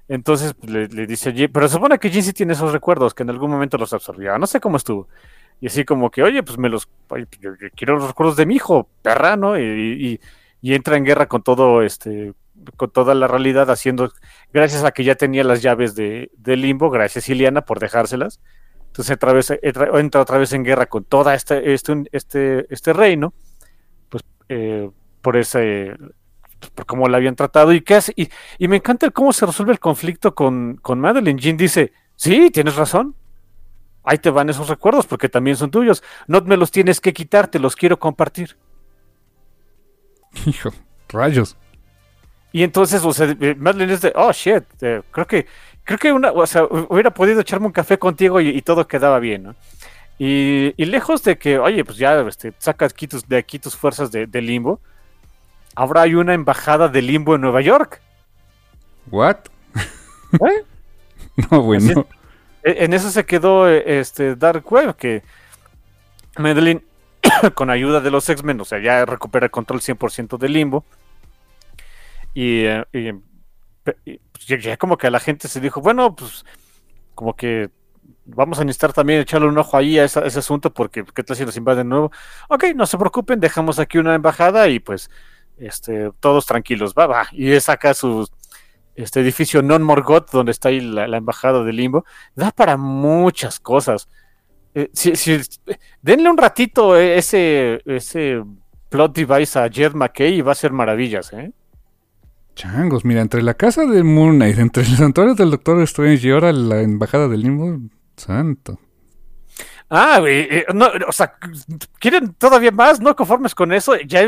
Entonces 0.09 0.55
pues, 0.55 0.71
le, 0.71 1.07
dice 1.07 1.33
Jean, 1.33 1.51
pero 1.53 1.69
supone 1.69 1.99
que 1.99 2.11
sí 2.11 2.33
tiene 2.33 2.53
esos 2.53 2.73
recuerdos, 2.73 3.13
que 3.13 3.25
en 3.25 3.31
algún 3.31 3.51
momento 3.51 3.77
los 3.77 3.93
absorbía. 3.93 4.39
No 4.39 4.47
sé 4.47 4.61
cómo 4.61 4.77
estuvo. 4.77 5.09
Y 5.61 5.67
así 5.67 5.85
como 5.85 6.11
que, 6.11 6.23
oye, 6.23 6.43
pues 6.43 6.59
me 6.59 6.69
los. 6.69 6.89
Pues, 7.09 7.27
yo, 7.41 7.51
quiero 7.75 7.97
los 7.97 8.09
recuerdos 8.09 8.37
de 8.37 8.47
mi 8.47 8.55
hijo, 8.55 8.89
perra, 9.03 9.37
¿no? 9.37 9.59
Y, 9.59 10.21
y, 10.63 10.75
entra 10.75 10.97
en 10.97 11.05
guerra 11.05 11.27
con 11.27 11.43
todo, 11.43 11.83
este. 11.83 12.35
Con 12.77 12.91
toda 12.91 13.15
la 13.15 13.27
realidad, 13.27 13.71
haciendo. 13.71 14.13
Gracias 14.53 14.85
a 14.85 14.93
que 14.93 15.05
ya 15.05 15.17
tenía 15.17 15.45
las 15.45 15.63
llaves 15.63 15.95
de, 15.95 16.31
de 16.37 16.57
Limbo, 16.57 16.91
gracias 16.91 17.29
Iliana 17.29 17.63
por 17.63 17.81
dejárselas 17.81 18.41
entonces 18.97 19.15
otra 19.15 19.35
vez, 19.35 19.53
entra, 19.61 20.23
otra 20.23 20.39
vez 20.39 20.55
en 20.55 20.65
guerra 20.65 20.87
con 20.87 21.05
todo 21.05 21.31
este, 21.31 21.75
este, 21.75 22.05
este, 22.13 22.67
este 22.73 22.95
reino, 22.95 23.35
pues 24.09 24.25
eh, 24.49 24.91
por 25.27 25.37
ese, 25.37 25.93
por 26.77 26.87
cómo 26.87 27.09
la 27.09 27.17
habían 27.17 27.35
tratado 27.35 27.73
y 27.73 27.81
qué 27.81 27.97
hace. 27.97 28.13
Y, 28.15 28.29
y, 28.59 28.69
me 28.69 28.77
encanta 28.77 29.11
cómo 29.11 29.33
se 29.33 29.45
resuelve 29.45 29.73
el 29.73 29.81
conflicto 29.81 30.37
con, 30.37 30.77
con 30.77 31.01
Madeline. 31.01 31.37
Jean 31.37 31.57
dice, 31.57 31.93
sí, 32.15 32.49
tienes 32.53 32.77
razón. 32.77 33.17
Ahí 34.05 34.19
te 34.19 34.31
van 34.31 34.49
esos 34.51 34.69
recuerdos 34.69 35.05
porque 35.05 35.29
también 35.29 35.57
son 35.57 35.73
tuyos. 35.73 36.05
No 36.29 36.41
me 36.43 36.57
los 36.57 36.71
tienes 36.71 37.01
que 37.01 37.13
quitar, 37.13 37.49
te 37.49 37.59
los 37.59 37.75
quiero 37.75 37.99
compartir. 37.99 38.57
Hijo, 40.47 40.71
rayos. 41.09 41.57
Y 42.53 42.63
entonces, 42.63 43.05
o 43.05 43.13
sea, 43.13 43.27
Madeline 43.57 43.91
es 43.91 44.03
de, 44.03 44.13
oh 44.15 44.31
shit, 44.31 44.63
eh, 44.81 45.03
creo 45.11 45.27
que 45.27 45.49
creo 45.83 45.99
que 45.99 46.13
una, 46.13 46.31
o 46.31 46.47
sea, 46.47 46.63
hubiera 46.67 47.11
podido 47.11 47.41
echarme 47.41 47.67
un 47.67 47.73
café 47.73 47.99
contigo 47.99 48.41
y, 48.41 48.63
todo 48.63 48.87
quedaba 48.87 49.19
bien, 49.19 49.43
¿no? 49.43 49.57
Y, 50.19 50.73
lejos 50.85 51.25
de 51.25 51.37
que, 51.37 51.59
oye, 51.59 51.85
pues 51.85 51.99
ya 51.99 52.21
este, 52.21 52.53
sacas 52.59 52.95
de 53.27 53.37
aquí 53.37 53.59
tus 53.59 53.77
fuerzas 53.77 54.13
de, 54.13 54.41
limbo, 54.41 54.81
ahora 55.77 56.03
hay 56.03 56.15
una 56.15 56.35
embajada 56.35 56.89
de 56.89 57.03
limbo 57.03 57.37
en 57.37 57.43
Nueva 57.43 57.61
York. 57.61 58.01
¿What? 59.11 59.37
¿Eh? 60.33 60.65
no, 61.51 61.63
bueno. 61.63 62.07
E, 62.65 62.85
en 62.85 62.93
eso 62.93 63.11
se 63.11 63.25
quedó 63.25 63.69
este 63.69 64.35
Dark 64.35 64.65
Web, 64.73 64.97
que 64.97 65.23
Madeline, 66.39 66.83
con 67.55 67.71
ayuda 67.71 68.01
de 68.01 68.11
los 68.11 68.29
X-Men, 68.29 68.61
o 68.61 68.65
sea, 68.65 68.81
ya 68.81 69.05
recupera 69.05 69.47
el 69.47 69.53
control 69.53 69.81
100% 69.81 70.39
de 70.39 70.49
limbo. 70.49 70.85
Y, 72.35 72.65
eh, 72.65 72.85
y 72.93 73.13
pues, 73.83 74.63
ya, 74.63 74.77
como 74.77 74.99
que 74.99 75.07
a 75.07 75.11
la 75.11 75.21
gente 75.21 75.47
se 75.47 75.61
dijo, 75.61 75.81
bueno, 75.81 76.17
pues 76.17 76.45
como 77.15 77.37
que 77.37 77.71
vamos 78.27 78.59
a 78.59 78.65
necesitar 78.65 78.93
también 78.93 79.21
echarle 79.21 79.49
un 79.49 79.57
ojo 79.57 79.77
ahí 79.77 79.99
a, 79.99 80.05
ese, 80.05 80.21
asunto 80.21 80.73
porque 80.73 81.05
qué 81.15 81.23
tal 81.23 81.37
si 81.37 81.45
nos 81.45 81.57
invaden 81.57 81.87
de 81.87 81.91
nuevo. 81.91 82.13
Ok, 82.49 82.65
no 82.75 82.87
se 82.87 82.99
preocupen, 82.99 83.41
dejamos 83.41 83.79
aquí 83.79 83.99
una 83.99 84.15
embajada 84.15 84.69
y 84.69 84.81
pues 84.81 85.11
este, 85.59 86.11
todos 86.21 86.47
tranquilos, 86.47 86.95
va, 86.97 87.07
va. 87.07 87.29
Y 87.33 87.53
es 87.53 87.69
acá 87.69 87.95
su 87.95 88.29
este 88.97 89.21
edificio 89.21 89.63
Non 89.63 89.83
Morgoth, 89.83 90.31
donde 90.31 90.53
está 90.53 90.71
ahí 90.71 90.81
la, 90.81 91.17
embajada 91.17 91.63
de 91.63 91.73
Limbo, 91.73 92.05
da 92.35 92.51
para 92.51 92.77
muchas 92.77 93.61
cosas. 93.61 94.09
Eh, 94.75 94.91
si, 94.93 95.39
denle 96.03 96.31
un 96.31 96.37
ratito 96.37 96.97
eh, 96.97 97.19
ese, 97.19 97.83
ese 97.85 98.43
plot 98.89 99.15
device 99.15 99.59
a 99.59 99.69
Jed 99.69 99.95
McKay 99.95 100.35
y 100.35 100.41
va 100.41 100.53
a 100.53 100.55
ser 100.57 100.73
maravillas, 100.73 101.33
¿eh? 101.33 101.53
Changos, 102.55 103.05
mira, 103.05 103.21
entre 103.21 103.43
la 103.43 103.53
casa 103.53 103.85
de 103.85 104.03
Moon 104.03 104.37
Knight, 104.37 104.59
entre 104.59 104.89
los 104.89 104.97
santuarios 104.97 105.37
del 105.37 105.51
Doctor 105.51 105.83
Strange 105.83 106.27
y 106.27 106.31
ahora 106.31 106.53
la 106.53 106.81
embajada 106.81 107.29
del 107.29 107.43
Limbo, 107.43 107.79
santo. 108.17 108.81
Ah, 109.89 110.21
eh, 110.27 110.65
no, 110.75 110.89
o 111.07 111.13
sea, 111.13 111.35
¿quieren 112.01 112.35
todavía 112.35 112.73
más? 112.73 113.01
¿No 113.01 113.15
conformes 113.15 113.55
con 113.55 113.73
eso? 113.73 113.95
Ya, 114.01 114.23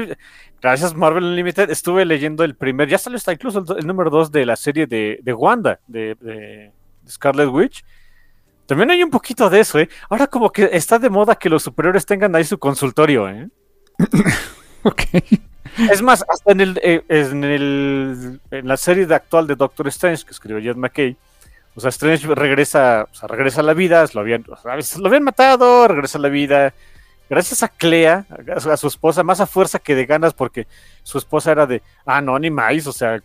gracias 0.61 0.95
Marvel 0.95 1.25
Unlimited, 1.25 1.71
estuve 1.71 2.05
leyendo 2.05 2.45
el 2.45 2.55
primer, 2.55 2.89
ya 2.89 2.99
salió 2.99 3.17
hasta 3.17 3.33
incluso 3.33 3.65
el, 3.77 3.87
número 3.87 4.11
2 4.11 4.33
de 4.33 4.47
la 4.47 4.57
serie 4.57 4.87
de, 4.87 5.21
de 5.23 5.33
Wanda, 5.33 5.81
de, 5.87 6.17
de, 6.21 6.73
Scarlet 7.09 7.49
Witch. 7.49 7.85
También 8.67 8.91
hay 8.91 9.03
un 9.03 9.11
poquito 9.11 9.49
de 9.49 9.61
eso, 9.61 9.79
¿eh? 9.79 9.89
Ahora 10.11 10.27
como 10.27 10.51
que 10.51 10.69
está 10.73 10.99
de 10.99 11.09
moda 11.09 11.37
que 11.37 11.49
los 11.49 11.63
superiores 11.63 12.05
tengan 12.05 12.37
ahí 12.37 12.45
su 12.45 12.59
consultorio, 12.59 13.29
¿eh? 13.29 13.49
ok. 14.83 15.03
Es 15.91 16.03
más, 16.03 16.25
hasta 16.29 16.53
en 16.53 16.61
el, 16.61 16.81
eh, 16.83 17.03
en 17.09 17.45
el 17.45 18.41
en 18.51 18.69
la 18.69 18.77
serie 18.77 19.07
de 19.07 19.15
actual 19.15 19.47
de 19.47 19.55
Doctor 19.55 19.89
Strange 19.89 20.25
que 20.25 20.33
escribió 20.33 20.61
Jed 20.61 20.77
McKay, 20.77 21.17
o 21.79 21.81
sea, 21.81 21.91
Strange 21.91 22.27
regresa, 22.35 23.07
o 23.09 23.15
sea, 23.15 23.29
regresa 23.29 23.61
a 23.61 23.63
la 23.63 23.73
vida, 23.73 24.05
lo 24.13 24.21
habían, 24.21 24.45
lo 24.45 25.07
habían 25.07 25.23
matado, 25.23 25.87
regresa 25.87 26.19
a 26.19 26.21
la 26.21 26.29
vida. 26.29 26.75
Gracias 27.29 27.63
a 27.63 27.69
Clea, 27.69 28.27
a 28.65 28.77
su, 28.77 28.87
esposa, 28.87 29.23
más 29.23 29.41
a 29.41 29.47
fuerza 29.47 29.79
que 29.79 29.95
de 29.95 30.07
ganas, 30.07 30.33
porque 30.33 30.67
su 31.03 31.19
esposa 31.19 31.53
era 31.53 31.67
de, 31.67 31.83
ah, 32.07 32.21
no, 32.21 32.39
ni 32.39 32.51
más, 32.51 32.87
o 32.87 32.93
sea, 32.93 33.23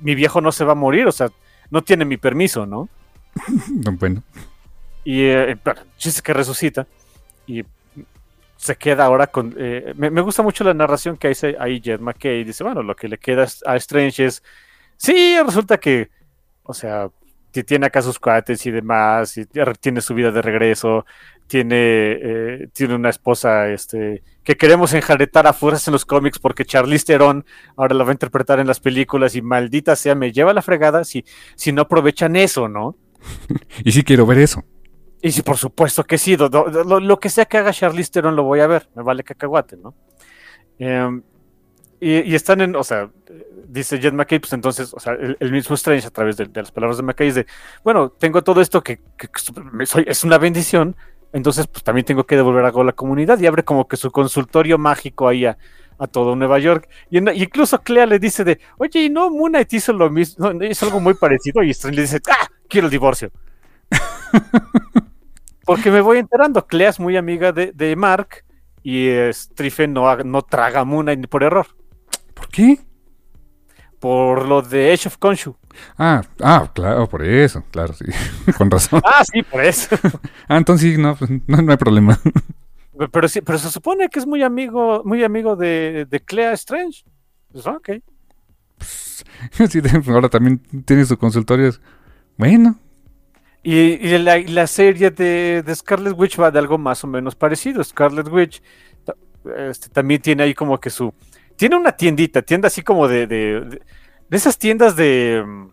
mi 0.00 0.14
viejo 0.14 0.40
no 0.40 0.52
se 0.52 0.64
va 0.64 0.72
a 0.72 0.76
morir, 0.76 1.06
o 1.06 1.12
sea, 1.12 1.30
no 1.70 1.82
tiene 1.82 2.04
mi 2.04 2.16
permiso, 2.16 2.66
¿no? 2.66 2.88
bueno. 3.92 4.22
Y 5.04 5.22
eh, 5.22 5.56
chiste 5.96 6.20
que 6.22 6.34
resucita. 6.34 6.86
Y 7.46 7.64
se 8.56 8.76
queda 8.76 9.04
ahora 9.04 9.26
con... 9.28 9.54
eh, 9.56 9.94
me, 9.96 10.10
me 10.10 10.20
gusta 10.20 10.42
mucho 10.42 10.64
la 10.64 10.74
narración 10.74 11.16
que 11.16 11.28
hace 11.28 11.56
ahí 11.58 11.80
Jed 11.82 12.00
McKay. 12.00 12.44
Dice, 12.44 12.64
bueno, 12.64 12.82
lo 12.82 12.94
que 12.94 13.08
le 13.08 13.16
queda 13.18 13.46
a 13.64 13.76
Strange 13.76 14.26
es... 14.26 14.42
Sí, 14.96 15.38
resulta 15.42 15.78
que, 15.78 16.10
o 16.64 16.74
sea, 16.74 17.08
ti- 17.52 17.62
tiene 17.62 17.86
acá 17.86 18.02
sus 18.02 18.18
cuates 18.18 18.66
y 18.66 18.70
demás, 18.70 19.38
y 19.38 19.46
tiene 19.80 20.00
su 20.00 20.12
vida 20.12 20.30
de 20.32 20.42
regreso, 20.42 21.06
tiene, 21.48 21.76
eh, 21.76 22.68
tiene 22.72 22.94
una 22.94 23.10
esposa 23.10 23.68
este, 23.70 24.22
que 24.44 24.56
queremos 24.56 24.92
enjaretar 24.94 25.46
a 25.48 25.52
fuerzas 25.52 25.88
en 25.88 25.92
los 25.92 26.04
cómics 26.04 26.38
porque 26.38 26.64
Charlize 26.64 27.06
Theron 27.06 27.44
ahora 27.76 27.94
la 27.96 28.04
va 28.04 28.10
a 28.10 28.12
interpretar 28.14 28.60
en 28.60 28.68
las 28.68 28.80
películas 28.80 29.34
y 29.34 29.42
maldita 29.42 29.96
sea, 29.96 30.14
me 30.14 30.30
lleva 30.32 30.52
la 30.54 30.62
fregada 30.62 31.04
si, 31.04 31.24
si 31.56 31.72
no 31.72 31.82
aprovechan 31.82 32.36
eso, 32.36 32.68
¿no? 32.68 32.96
Y 33.84 33.92
sí 33.92 34.04
quiero 34.04 34.26
ver 34.26 34.38
eso. 34.38 34.64
Y 35.20 35.32
sí, 35.32 35.42
por 35.42 35.56
supuesto 35.56 36.04
que 36.04 36.16
sí, 36.18 36.36
lo, 36.36 37.00
lo 37.00 37.18
que 37.18 37.28
sea 37.30 37.46
que 37.46 37.58
haga 37.58 37.72
Charlize 37.72 38.12
Theron 38.12 38.36
lo 38.36 38.44
voy 38.44 38.60
a 38.60 38.68
ver, 38.68 38.88
me 38.94 39.02
vale 39.02 39.24
cacahuate, 39.24 39.76
¿no? 39.76 39.94
Em, 40.78 41.22
y, 42.00 42.20
y 42.30 42.34
están 42.36 42.60
en, 42.60 42.76
o 42.76 42.84
sea, 42.84 43.10
dice 43.66 43.98
Jet 43.98 44.14
McKay, 44.14 44.38
pues 44.38 44.52
entonces, 44.52 44.94
o 44.94 45.00
sea, 45.00 45.14
el, 45.14 45.36
el 45.40 45.50
mismo 45.52 45.74
Strange 45.74 46.06
a 46.06 46.10
través 46.10 46.36
de, 46.36 46.44
de 46.46 46.60
las 46.60 46.70
palabras 46.70 46.98
de 46.98 47.02
McKay 47.02 47.28
es 47.28 47.34
de, 47.34 47.46
bueno, 47.82 48.10
tengo 48.10 48.42
todo 48.44 48.60
esto 48.60 48.82
que, 48.82 49.00
que- 49.16 49.28
soy- 49.86 50.04
es 50.06 50.22
una 50.24 50.38
bendición, 50.38 50.94
entonces 51.32 51.66
pues 51.66 51.82
también 51.84 52.04
tengo 52.04 52.24
que 52.24 52.36
devolver 52.36 52.64
algo 52.64 52.80
a 52.80 52.84
la 52.84 52.92
comunidad 52.92 53.38
y 53.40 53.46
abre 53.46 53.62
como 53.64 53.86
que 53.88 53.96
su 53.96 54.10
consultorio 54.10 54.78
mágico 54.78 55.28
ahí 55.28 55.44
a, 55.46 55.58
a 55.98 56.06
todo 56.06 56.34
Nueva 56.36 56.58
York. 56.58 56.88
Y, 57.10 57.18
en- 57.18 57.28
y 57.34 57.42
incluso 57.42 57.80
Clea 57.82 58.06
le 58.06 58.18
dice 58.18 58.44
de, 58.44 58.60
oye, 58.78 59.04
y 59.04 59.10
no, 59.10 59.30
Moon 59.30 59.52
Knight 59.52 59.72
hizo 59.74 59.92
lo 59.92 60.10
mismo, 60.10 60.52
no, 60.52 60.64
hizo 60.64 60.86
algo 60.86 61.00
muy 61.00 61.14
parecido 61.14 61.62
y 61.62 61.70
Strange 61.70 61.96
le 61.96 62.02
dice, 62.02 62.20
ah, 62.30 62.46
quiero 62.68 62.86
el 62.86 62.90
divorcio. 62.90 63.30
Porque 65.64 65.90
me 65.90 66.00
voy 66.00 66.18
enterando, 66.18 66.66
Clea 66.66 66.88
es 66.90 67.00
muy 67.00 67.16
amiga 67.16 67.52
de, 67.52 67.72
de 67.72 67.94
Mark 67.94 68.44
y 68.82 69.08
eh, 69.08 69.30
Strife 69.32 69.86
no, 69.86 70.16
no 70.18 70.42
traga 70.42 70.84
Moon 70.84 71.04
Knight 71.06 71.26
por 71.28 71.42
error, 71.42 71.66
¿Por 72.34 72.48
qué? 72.48 72.78
por 73.98 74.46
lo 74.48 74.62
de 74.62 74.92
Age 74.92 75.08
of 75.08 75.18
Khonshu. 75.18 75.56
Ah, 75.98 76.22
ah, 76.42 76.70
claro, 76.74 77.08
por 77.08 77.24
eso, 77.24 77.64
claro, 77.70 77.92
sí. 77.94 78.04
Con 78.58 78.70
razón. 78.70 79.02
Ah, 79.04 79.22
sí, 79.24 79.42
por 79.42 79.64
eso. 79.64 79.96
Ah, 80.48 80.56
entonces 80.56 80.92
sí, 80.94 80.98
no, 81.00 81.16
pues, 81.16 81.30
no, 81.46 81.62
no 81.62 81.72
hay 81.72 81.78
problema. 81.78 82.18
pero 83.12 83.28
sí, 83.28 83.40
pero 83.42 83.58
se 83.58 83.70
supone 83.70 84.08
que 84.08 84.18
es 84.18 84.26
muy 84.26 84.42
amigo, 84.42 85.02
muy 85.04 85.22
amigo 85.24 85.56
de, 85.56 86.06
de 86.08 86.20
Clea 86.20 86.52
Strange. 86.52 87.04
Pues, 87.52 87.66
ok. 87.66 87.90
Sí, 89.68 89.80
de- 89.80 90.02
ahora 90.12 90.28
también 90.28 90.58
tiene 90.84 91.04
su 91.04 91.16
consultorio. 91.18 91.72
Bueno, 92.36 92.78
Y, 93.62 93.74
y 94.08 94.18
la, 94.18 94.38
la 94.38 94.66
serie 94.66 95.10
de, 95.10 95.62
de 95.64 95.74
Scarlet 95.74 96.14
Witch 96.18 96.40
va 96.40 96.50
de 96.50 96.58
algo 96.60 96.78
más 96.78 97.04
o 97.04 97.06
menos 97.08 97.34
parecido. 97.36 97.82
Scarlet 97.84 98.28
Witch 98.28 98.62
este, 99.56 99.88
también 99.90 100.20
tiene 100.22 100.42
ahí 100.44 100.54
como 100.54 100.78
que 100.80 100.90
su... 100.90 101.12
Tiene 101.56 101.76
una 101.76 101.92
tiendita, 101.92 102.42
tienda 102.42 102.68
así 102.68 102.82
como 102.82 103.08
de... 103.08 103.26
De, 103.26 103.60
de- 103.62 103.82
de 104.30 104.36
esas 104.36 104.58
tiendas 104.58 104.96
de... 104.96 105.42
mm, 105.46 105.68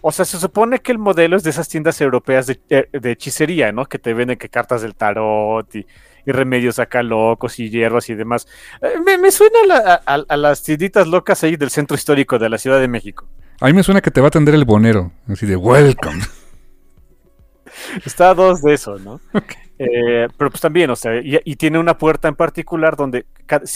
O 0.00 0.12
sea, 0.12 0.24
se 0.24 0.38
supone 0.38 0.78
que 0.80 0.92
el 0.92 0.98
modelo 0.98 1.36
es 1.36 1.42
de 1.42 1.50
esas 1.50 1.68
tiendas 1.68 2.00
europeas 2.00 2.46
de, 2.46 2.60
eh, 2.70 2.88
de 2.92 3.10
hechicería, 3.12 3.72
¿no? 3.72 3.86
Que 3.86 3.98
te 3.98 4.14
venden 4.14 4.38
que 4.38 4.48
cartas 4.48 4.82
del 4.82 4.94
tarot 4.94 5.74
y, 5.74 5.86
y 6.24 6.32
remedios 6.32 6.78
acá 6.78 7.02
locos 7.02 7.58
y 7.58 7.68
hierbas 7.70 8.08
y 8.10 8.14
demás. 8.14 8.46
Eh, 8.80 9.00
me, 9.04 9.18
me 9.18 9.30
suena 9.30 9.58
a, 9.64 9.66
la- 9.66 10.02
a- 10.06 10.24
a 10.28 10.36
las 10.36 10.62
tienditas 10.62 11.06
locas 11.08 11.42
ahí 11.44 11.56
del 11.56 11.70
centro 11.70 11.94
histórico 11.96 12.38
de 12.38 12.48
la 12.48 12.58
Ciudad 12.58 12.80
de 12.80 12.88
México. 12.88 13.26
a 13.60 13.66
mí 13.66 13.72
me 13.72 13.82
suena 13.82 14.00
que 14.00 14.10
te 14.12 14.20
va 14.20 14.26
a 14.26 14.28
atender 14.28 14.54
el 14.54 14.64
bonero. 14.64 15.10
Así 15.26 15.46
de 15.46 15.56
welcome. 15.56 16.22
Está 18.04 18.30
a 18.30 18.34
dos 18.34 18.62
de 18.62 18.74
eso, 18.74 18.98
¿no? 18.98 19.20
Eh, 19.80 20.26
pero 20.36 20.50
pues 20.50 20.60
también, 20.60 20.90
o 20.90 20.96
sea, 20.96 21.20
y, 21.20 21.38
y 21.44 21.54
tiene 21.54 21.78
una 21.78 21.96
puerta 21.96 22.26
en 22.26 22.34
particular 22.34 22.96
donde 22.96 23.26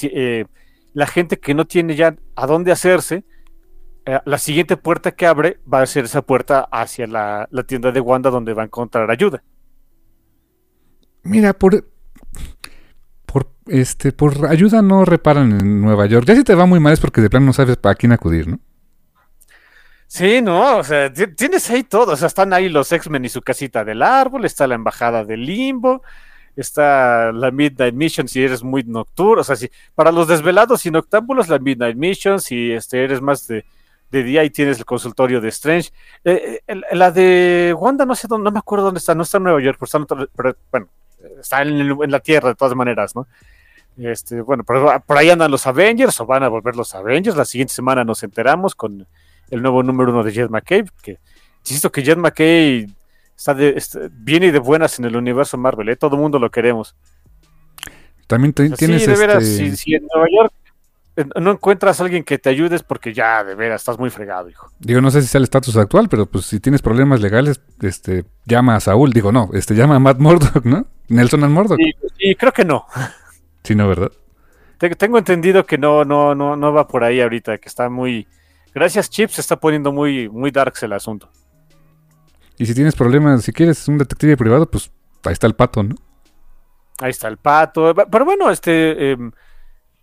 eh, 0.03 0.47
la 0.95 1.07
gente 1.07 1.38
que 1.38 1.55
no 1.55 1.66
tiene 1.66 1.95
ya 1.97 2.16
a 2.36 2.47
dónde 2.47 2.72
hacerse, 2.72 3.24
eh, 4.05 4.18
la 4.24 4.38
siguiente 4.38 4.76
puerta 4.76 5.12
que 5.12 5.26
abre 5.26 5.61
va 5.72 5.80
a 5.82 5.86
ser 5.86 6.05
esa 6.05 6.22
puerta 6.22 6.68
hacia 6.70 7.07
la, 7.07 7.49
la 7.51 7.62
tienda 7.62 7.93
de 7.93 8.01
Wanda 8.01 8.30
donde 8.30 8.55
va 8.55 8.62
a 8.62 8.66
encontrar 8.66 9.11
ayuda. 9.11 9.43
Mira, 11.22 11.53
por 11.53 11.88
por 13.26 13.47
este 13.66 14.12
por 14.12 14.47
ayuda 14.47 14.82
no 14.82 15.05
reparan 15.05 15.53
en 15.53 15.80
Nueva 15.80 16.07
York. 16.07 16.26
Ya 16.26 16.34
si 16.34 16.45
te 16.45 16.55
va 16.55 16.66
muy 16.66 16.80
mal 16.80 16.93
es 16.93 17.01
porque 17.01 17.20
de 17.20 17.30
plano 17.30 17.47
no 17.47 17.53
sabes 17.53 17.76
para 17.76 17.95
quién 17.95 18.12
acudir, 18.12 18.49
¿no? 18.49 18.59
Sí, 20.09 20.43
no, 20.43 20.76
o 20.76 20.84
sea, 20.84 21.11
ti- 21.11 21.28
tienes 21.34 21.70
ahí 21.70 21.84
todo, 21.84 22.12
o 22.12 22.16
sea, 22.16 22.26
están 22.28 22.53
ahí 22.53 22.68
los 22.68 22.93
X-Men 22.93 23.24
y 23.24 23.30
su 23.30 23.40
casita 23.40 23.82
del 23.82 24.03
árbol, 24.03 24.45
está 24.45 24.66
la 24.66 24.74
embajada 24.74 25.24
del 25.24 25.47
limbo, 25.47 26.03
está 26.57 27.32
la 27.32 27.50
Midnight 27.50 27.94
Mission 27.94 28.28
si 28.28 28.42
eres 28.42 28.62
muy 28.62 28.82
nocturno, 28.84 29.40
o 29.40 29.44
sea, 29.44 29.57
si 29.57 29.70
para 29.94 30.12
los 30.12 30.28
desvelados 30.28 30.84
y 30.86 30.90
noctámbulos 30.90 31.48
la 31.48 31.59
Midnight 31.59 31.96
Mission, 31.96 32.40
si 32.40 32.72
este, 32.72 33.03
eres 33.05 33.20
más 33.20 33.46
de, 33.46 33.64
de 34.12 34.22
día 34.22 34.44
y 34.44 34.50
tienes 34.50 34.78
el 34.78 34.84
consultorio 34.84 35.40
de 35.40 35.48
Strange. 35.48 35.90
Eh, 36.22 36.61
eh, 36.66 36.80
la 36.92 37.11
de 37.11 37.74
Wanda 37.76 38.05
no 38.05 38.14
sé 38.14 38.28
dónde, 38.28 38.44
no 38.44 38.53
me 38.53 38.59
acuerdo 38.59 38.84
dónde 38.84 38.98
está, 38.98 39.14
no 39.14 39.22
está 39.22 39.38
en 39.38 39.44
Nueva 39.44 39.62
York, 39.62 39.78
pero, 40.36 40.57
bueno, 40.70 40.88
está 41.40 41.62
en, 41.62 42.11
la 42.11 42.20
Tierra 42.20 42.50
de 42.50 42.55
todas 42.55 42.76
maneras, 42.76 43.16
¿no? 43.16 43.26
Este, 43.96 44.40
bueno, 44.40 44.64
pero 44.64 45.03
por 45.05 45.16
ahí 45.16 45.30
andan 45.30 45.50
los 45.50 45.66
Avengers 45.66 46.18
o 46.20 46.26
van 46.26 46.42
a 46.42 46.48
volver 46.48 46.76
los 46.76 46.94
Avengers. 46.94 47.36
La 47.36 47.44
siguiente 47.44 47.74
semana 47.74 48.05
nos 48.05 48.22
enteramos 48.22 48.74
con 48.74 49.07
el 49.50 49.62
nuevo 49.62 49.82
número 49.82 50.12
uno 50.12 50.22
de 50.22 50.32
Jet 50.32 50.50
McKay, 50.50 50.84
que 51.03 51.18
insisto 51.61 51.90
que 51.90 52.03
Jet 52.03 52.18
McKay 52.18 52.86
está 53.43 53.55
de, 53.55 53.70
está- 53.76 54.09
viene 54.12 54.53
de 54.53 54.61
buenas 54.61 54.99
en 55.01 55.05
el 55.05 55.16
universo 55.16 55.57
Marvel, 55.59 55.88
¿eh? 55.88 55.97
todo 55.97 56.14
el 56.14 56.22
mundo 56.22 56.38
lo 56.38 56.49
queremos. 56.51 56.95
También 58.28 58.53
te- 58.53 58.64
O 58.64 58.68
sea, 58.68 58.76
tienes 58.76 59.03
sí, 59.03 59.11
de 59.11 59.16
veras, 59.16 59.43
este 59.43 59.70
si, 59.70 59.76
si 59.76 59.95
en 59.95 60.07
Nueva 60.14 60.28
York 60.30 60.53
eh, 61.16 61.24
no 61.40 61.51
encuentras 61.51 62.01
a 62.01 62.05
alguien 62.05 62.22
que 62.24 62.38
te 62.38 62.49
ayude 62.49 62.76
es 62.76 62.82
porque 62.84 63.12
ya, 63.12 63.43
de 63.45 63.55
veras, 63.57 63.82
estás 63.82 63.99
muy 63.99 64.11
fregado, 64.11 64.49
hijo. 64.49 64.70
Digo, 64.78 65.01
no 65.01 65.11
sé 65.11 65.20
si 65.22 65.28
sea 65.28 65.38
el 65.40 65.45
estatus 65.45 65.76
actual, 65.76 66.09
pero 66.09 66.26
pues 66.26 66.47
si 66.47 66.61
tienes 66.61 66.80
problemas 66.82 67.20
legales, 67.20 67.61
este, 67.80 68.24
llama 68.47 68.76
a 68.76 68.80
Saúl. 68.80 69.12
Digo, 69.12 69.32
no, 69.32 69.51
este, 69.53 69.74
llama 69.74 69.97
a 69.97 69.99
Matt 69.99 70.18
Murdock, 70.20 70.64
¿no? 70.64 70.86
Nelson 71.09 71.43
and 71.45 71.53
Murdock. 71.53 71.78
Y, 71.80 71.95
y 72.30 72.34
creo 72.36 72.53
que 72.53 72.64
no. 72.64 72.86
Sí, 73.64 73.74
no, 73.76 73.86
¿verdad? 73.88 74.11
Te- 74.78 74.90
Tengo 74.97 75.18
entendido 75.18 75.64
que 75.66 75.78
no, 75.78 76.05
no, 76.05 76.34
no, 76.34 76.57
no 76.57 76.72
va 76.72 76.88
por 76.88 77.05
ahí 77.05 77.20
ahorita, 77.20 77.59
que 77.59 77.68
está 77.68 77.88
muy... 77.88 78.26
Gracias, 78.74 79.09
Chip, 79.11 79.30
se 79.30 79.40
está 79.40 79.55
poniendo 79.57 79.93
muy, 79.93 80.28
muy 80.28 80.51
darks 80.51 80.82
el 80.82 80.93
asunto. 80.95 81.30
Y 82.59 82.66
si 82.66 82.74
tienes 82.74 82.94
problemas, 82.94 83.42
si 83.42 83.53
quieres 83.53 83.86
un 83.88 83.98
detective 83.98 84.36
privado, 84.36 84.70
pues 84.70 84.90
ahí 85.24 85.32
está 85.32 85.46
el 85.46 85.55
pato, 85.55 85.82
¿no? 85.82 85.94
Ahí 87.00 87.11
está 87.11 87.28
el 87.28 87.36
pato. 87.38 87.94
Pero 87.94 88.24
bueno, 88.24 88.50
este. 88.50 89.12
em, 89.12 89.32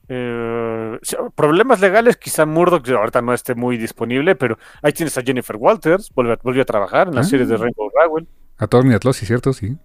eh, 0.07 0.97
sí, 1.03 1.15
problemas 1.35 1.79
legales, 1.81 2.17
quizá 2.17 2.45
Murdoch 2.45 2.87
ahorita 2.89 3.21
no 3.21 3.33
esté 3.33 3.53
muy 3.55 3.77
disponible, 3.77 4.35
pero 4.35 4.57
ahí 4.81 4.91
tienes 4.91 5.15
a 5.17 5.21
Jennifer 5.21 5.55
Walters, 5.55 6.09
a- 6.09 6.37
volvió 6.41 6.61
a 6.61 6.65
trabajar 6.65 7.07
en 7.09 7.15
la 7.15 7.21
Ah. 7.21 7.25
serie 7.25 7.45
de 7.45 7.55
Rainbow 7.57 7.89
Rowell. 7.93 8.27
A 8.57 8.67
Torni 8.67 8.93
Atlas, 8.95 9.15
sí, 9.17 9.25
cierto, 9.27 9.53
sí. 9.53 9.77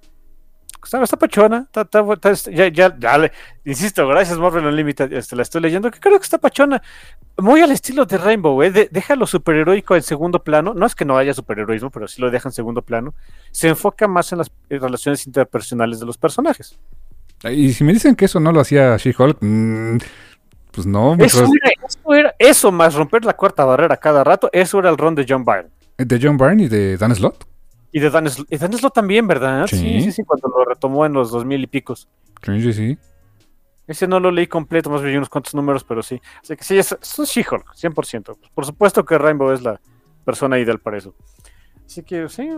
Está, 0.84 1.02
está 1.02 1.16
pachona, 1.16 1.64
está, 1.66 1.80
está- 1.82 2.30
está- 2.30 2.50
ya, 2.50 2.68
ya, 2.68 2.94
ya 2.98 3.18
le- 3.18 3.32
insisto, 3.64 4.06
gracias 4.06 4.38
Marvel 4.38 4.66
Unlimited, 4.66 5.12
este, 5.12 5.34
la 5.36 5.42
estoy 5.42 5.60
leyendo, 5.62 5.90
que 5.90 5.98
creo 6.00 6.18
que 6.18 6.24
está 6.24 6.38
pachona. 6.38 6.82
Muy 7.38 7.60
al 7.62 7.70
estilo 7.72 8.04
de 8.06 8.16
Rainbow, 8.18 8.62
¿eh? 8.62 8.70
De- 8.70 8.88
deja 8.92 9.16
lo 9.16 9.26
superheroico 9.26 9.96
en 9.96 10.02
segundo 10.02 10.42
plano, 10.44 10.74
no 10.74 10.86
es 10.86 10.94
que 10.94 11.04
no 11.04 11.16
haya 11.16 11.34
superheroísmo, 11.34 11.90
pero 11.90 12.06
sí 12.06 12.20
lo 12.22 12.30
deja 12.30 12.48
en 12.48 12.52
segundo 12.52 12.82
plano. 12.82 13.14
Se 13.50 13.68
enfoca 13.68 14.06
más 14.06 14.30
en 14.32 14.38
las 14.38 14.50
relaciones 14.70 15.26
interpersonales 15.26 15.98
de 16.00 16.06
los 16.06 16.16
personajes. 16.18 16.78
Y 17.50 17.72
si 17.72 17.84
me 17.84 17.92
dicen 17.92 18.14
que 18.14 18.24
eso 18.26 18.40
no 18.40 18.52
lo 18.52 18.60
hacía 18.60 18.96
She-Hulk, 18.96 19.38
mm, 19.40 19.98
pues 20.70 20.86
no. 20.86 21.14
Eso 21.18 21.44
pues, 21.46 21.50
era, 21.62 21.70
eso 21.86 22.14
era- 22.14 22.34
eso 22.38 22.72
más 22.72 22.94
romper 22.94 23.24
la 23.24 23.34
cuarta 23.34 23.64
barrera 23.64 23.96
cada 23.96 24.24
rato, 24.24 24.48
eso 24.52 24.78
era 24.78 24.90
el 24.90 24.96
ron 24.98 25.14
de 25.14 25.26
John 25.28 25.44
Byrne. 25.44 25.68
de 25.98 26.18
John 26.20 26.36
Byrne 26.36 26.64
y 26.64 26.68
de 26.68 26.96
Dan 26.96 27.14
Slott. 27.14 27.44
Y 27.96 28.00
de 28.00 28.10
Dan, 28.10 28.26
y 28.50 28.56
Dan 28.58 28.72
también, 28.92 29.28
¿verdad? 29.28 29.68
Sí. 29.68 29.76
Sí. 29.76 30.00
sí, 30.00 30.10
sí, 30.12 30.22
cuando 30.24 30.48
lo 30.48 30.64
retomó 30.64 31.06
en 31.06 31.12
los 31.12 31.30
dos 31.30 31.44
mil 31.44 31.62
y 31.62 31.68
picos. 31.68 32.08
Sí, 32.44 32.60
sí, 32.60 32.72
sí. 32.72 32.98
Ese 33.86 34.08
no 34.08 34.18
lo 34.18 34.32
leí 34.32 34.48
completo, 34.48 34.90
más 34.90 35.00
bien 35.00 35.16
unos 35.18 35.28
cuantos 35.28 35.54
números, 35.54 35.84
pero 35.84 36.02
sí. 36.02 36.20
Así 36.42 36.56
que 36.56 36.64
sí, 36.64 36.76
es, 36.76 36.90
es 36.90 37.18
un 37.20 37.24
She-Hulk, 37.24 37.72
100%. 37.76 38.36
Por 38.52 38.66
supuesto 38.66 39.04
que 39.04 39.16
Rainbow 39.16 39.52
es 39.52 39.62
la 39.62 39.80
persona 40.24 40.58
ideal 40.58 40.80
para 40.80 40.98
eso. 40.98 41.14
Así 41.86 42.02
que 42.02 42.28
sí. 42.28 42.50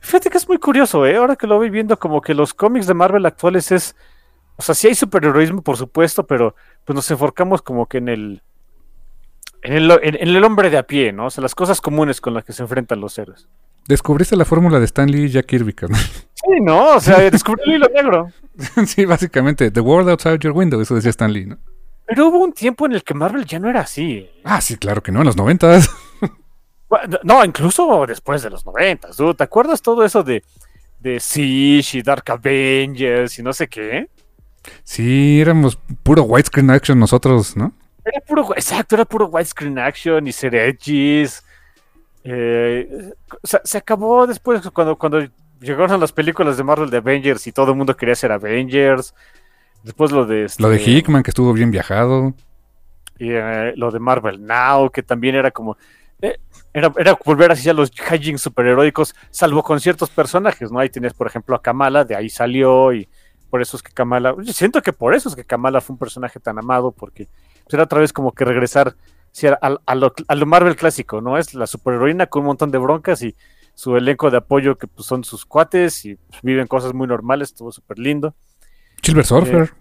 Fíjate 0.00 0.30
que 0.30 0.38
es 0.38 0.48
muy 0.48 0.56
curioso, 0.56 1.04
¿eh? 1.04 1.16
Ahora 1.16 1.36
que 1.36 1.46
lo 1.46 1.58
voy 1.58 1.68
viendo, 1.68 1.98
como 1.98 2.22
que 2.22 2.32
los 2.32 2.54
cómics 2.54 2.86
de 2.86 2.94
Marvel 2.94 3.26
actuales 3.26 3.70
es. 3.72 3.94
O 4.56 4.62
sea, 4.62 4.74
sí 4.74 4.88
hay 4.88 4.94
superheroísmo, 4.94 5.60
por 5.60 5.76
supuesto, 5.76 6.26
pero 6.26 6.54
pues 6.86 6.94
nos 6.94 7.10
enforcamos 7.10 7.60
como 7.60 7.86
que 7.86 7.98
en 7.98 8.08
el. 8.08 8.42
En 9.60 9.74
el, 9.74 9.90
en- 10.02 10.16
en 10.16 10.28
el 10.34 10.44
hombre 10.44 10.70
de 10.70 10.78
a 10.78 10.82
pie, 10.84 11.12
¿no? 11.12 11.26
O 11.26 11.30
sea, 11.30 11.42
las 11.42 11.54
cosas 11.54 11.80
comunes 11.82 12.22
con 12.22 12.32
las 12.32 12.44
que 12.44 12.52
se 12.54 12.62
enfrentan 12.62 13.00
los 13.02 13.18
héroes. 13.18 13.48
Descubriste 13.88 14.36
la 14.36 14.44
fórmula 14.44 14.78
de 14.78 14.84
Stan 14.84 15.10
Lee 15.10 15.24
y 15.24 15.28
Jack 15.28 15.46
Kirby, 15.46 15.72
carnal. 15.72 16.00
Sí, 16.00 16.60
¿no? 16.60 16.96
O 16.96 17.00
sea, 17.00 17.18
descubrí 17.30 17.62
el 17.66 17.74
hilo 17.74 17.88
negro. 17.94 18.28
sí, 18.86 19.04
básicamente. 19.04 19.70
The 19.70 19.80
world 19.80 20.08
outside 20.08 20.38
your 20.38 20.52
window, 20.56 20.80
eso 20.80 20.94
decía 20.94 21.10
Stan 21.10 21.32
Lee, 21.32 21.46
¿no? 21.46 21.58
Pero 22.06 22.28
hubo 22.28 22.38
un 22.38 22.52
tiempo 22.52 22.86
en 22.86 22.92
el 22.92 23.04
que 23.04 23.14
Marvel 23.14 23.44
ya 23.44 23.58
no 23.58 23.68
era 23.70 23.80
así. 23.80 24.28
Ah, 24.44 24.60
sí, 24.60 24.76
claro 24.76 25.02
que 25.02 25.12
no, 25.12 25.20
en 25.20 25.26
los 25.26 25.36
noventas. 25.36 25.90
No, 27.22 27.42
incluso 27.42 28.04
después 28.06 28.42
de 28.42 28.50
los 28.50 28.66
noventas, 28.66 29.16
dude. 29.16 29.34
¿Te 29.34 29.44
acuerdas 29.44 29.80
todo 29.80 30.04
eso 30.04 30.22
de, 30.22 30.44
de 31.00 31.20
Siege 31.20 31.98
y 31.98 32.02
Dark 32.02 32.24
Avengers 32.30 33.38
y 33.38 33.42
no 33.42 33.54
sé 33.54 33.66
qué? 33.66 34.10
Sí, 34.84 35.40
éramos 35.40 35.78
puro 36.02 36.24
widescreen 36.24 36.70
action 36.70 36.98
nosotros, 36.98 37.56
¿no? 37.56 37.72
Era 38.04 38.20
puro, 38.20 38.52
exacto, 38.54 38.96
era 38.96 39.04
puro 39.04 39.26
widescreen 39.26 39.78
action 39.78 40.26
y 40.26 40.32
ser 40.32 40.54
edgys. 40.54 41.42
Eh, 42.24 43.12
se, 43.42 43.60
se 43.64 43.78
acabó 43.78 44.26
después 44.26 44.62
cuando, 44.70 44.96
cuando 44.96 45.26
llegaron 45.60 46.00
las 46.00 46.12
películas 46.12 46.56
de 46.56 46.64
Marvel 46.64 46.90
de 46.90 46.98
Avengers 46.98 47.46
y 47.46 47.52
todo 47.52 47.70
el 47.70 47.76
mundo 47.76 47.96
quería 47.96 48.14
ser 48.14 48.32
Avengers. 48.32 49.14
Después 49.82 50.12
lo 50.12 50.26
de... 50.26 50.46
Lo 50.58 50.68
de 50.68 50.76
este, 50.76 50.90
Hickman, 50.90 51.22
que 51.22 51.30
estuvo 51.30 51.52
bien 51.52 51.70
viajado. 51.70 52.34
y 53.18 53.30
eh, 53.32 53.72
lo 53.76 53.90
de 53.90 53.98
Marvel 53.98 54.44
Now, 54.44 54.90
que 54.90 55.02
también 55.02 55.34
era 55.34 55.50
como. 55.50 55.76
eh, 56.20 56.38
era, 56.72 56.92
era 56.96 57.18
volver 57.24 57.52
así 57.52 57.68
a 57.68 57.74
los 57.74 57.90
hijinks 57.90 58.40
superheroicos, 58.40 59.14
salvo 59.30 59.62
con 59.62 59.80
ciertos 59.80 60.08
personajes, 60.10 60.72
¿no? 60.72 60.78
Ahí 60.78 60.88
tienes, 60.88 61.12
por 61.12 61.26
ejemplo, 61.26 61.54
a 61.54 61.60
Kamala, 61.60 62.04
de 62.04 62.16
ahí 62.16 62.30
salió, 62.30 62.92
y 62.94 63.08
por 63.50 63.60
eso 63.60 63.76
es 63.76 63.82
que 63.82 63.92
Kamala. 63.92 64.34
yo 64.40 64.52
siento 64.52 64.80
que 64.80 64.92
por 64.92 65.14
eso 65.14 65.28
es 65.28 65.34
que 65.34 65.44
Kamala 65.44 65.80
fue 65.82 65.94
un 65.94 65.98
personaje 65.98 66.40
tan 66.40 66.58
amado, 66.58 66.90
porque 66.90 67.28
pues, 67.64 67.74
era 67.74 67.82
otra 67.82 68.00
vez 68.00 68.12
como 68.12 68.32
que 68.32 68.44
regresar 68.44 68.94
sí, 69.32 69.46
a, 69.48 69.58
a- 69.60 69.94
lo, 69.94 70.12
a 70.28 70.34
lo 70.34 70.46
Marvel 70.46 70.76
clásico, 70.76 71.20
¿no? 71.20 71.36
Es 71.38 71.54
la 71.54 71.66
superheroína 71.66 72.26
con 72.26 72.42
un 72.42 72.46
montón 72.46 72.70
de 72.70 72.78
broncas 72.78 73.22
y 73.22 73.34
su 73.74 73.96
elenco 73.96 74.30
de 74.30 74.36
apoyo, 74.36 74.76
que 74.78 74.86
pues, 74.86 75.06
son 75.06 75.24
sus 75.24 75.44
cuates 75.46 76.04
y 76.04 76.14
pues, 76.14 76.40
viven 76.42 76.66
cosas 76.66 76.94
muy 76.94 77.06
normales, 77.08 77.54
todo 77.54 77.72
súper 77.72 77.98
lindo. 77.98 78.34
Silver 79.02 79.24
Surfer. 79.26 79.74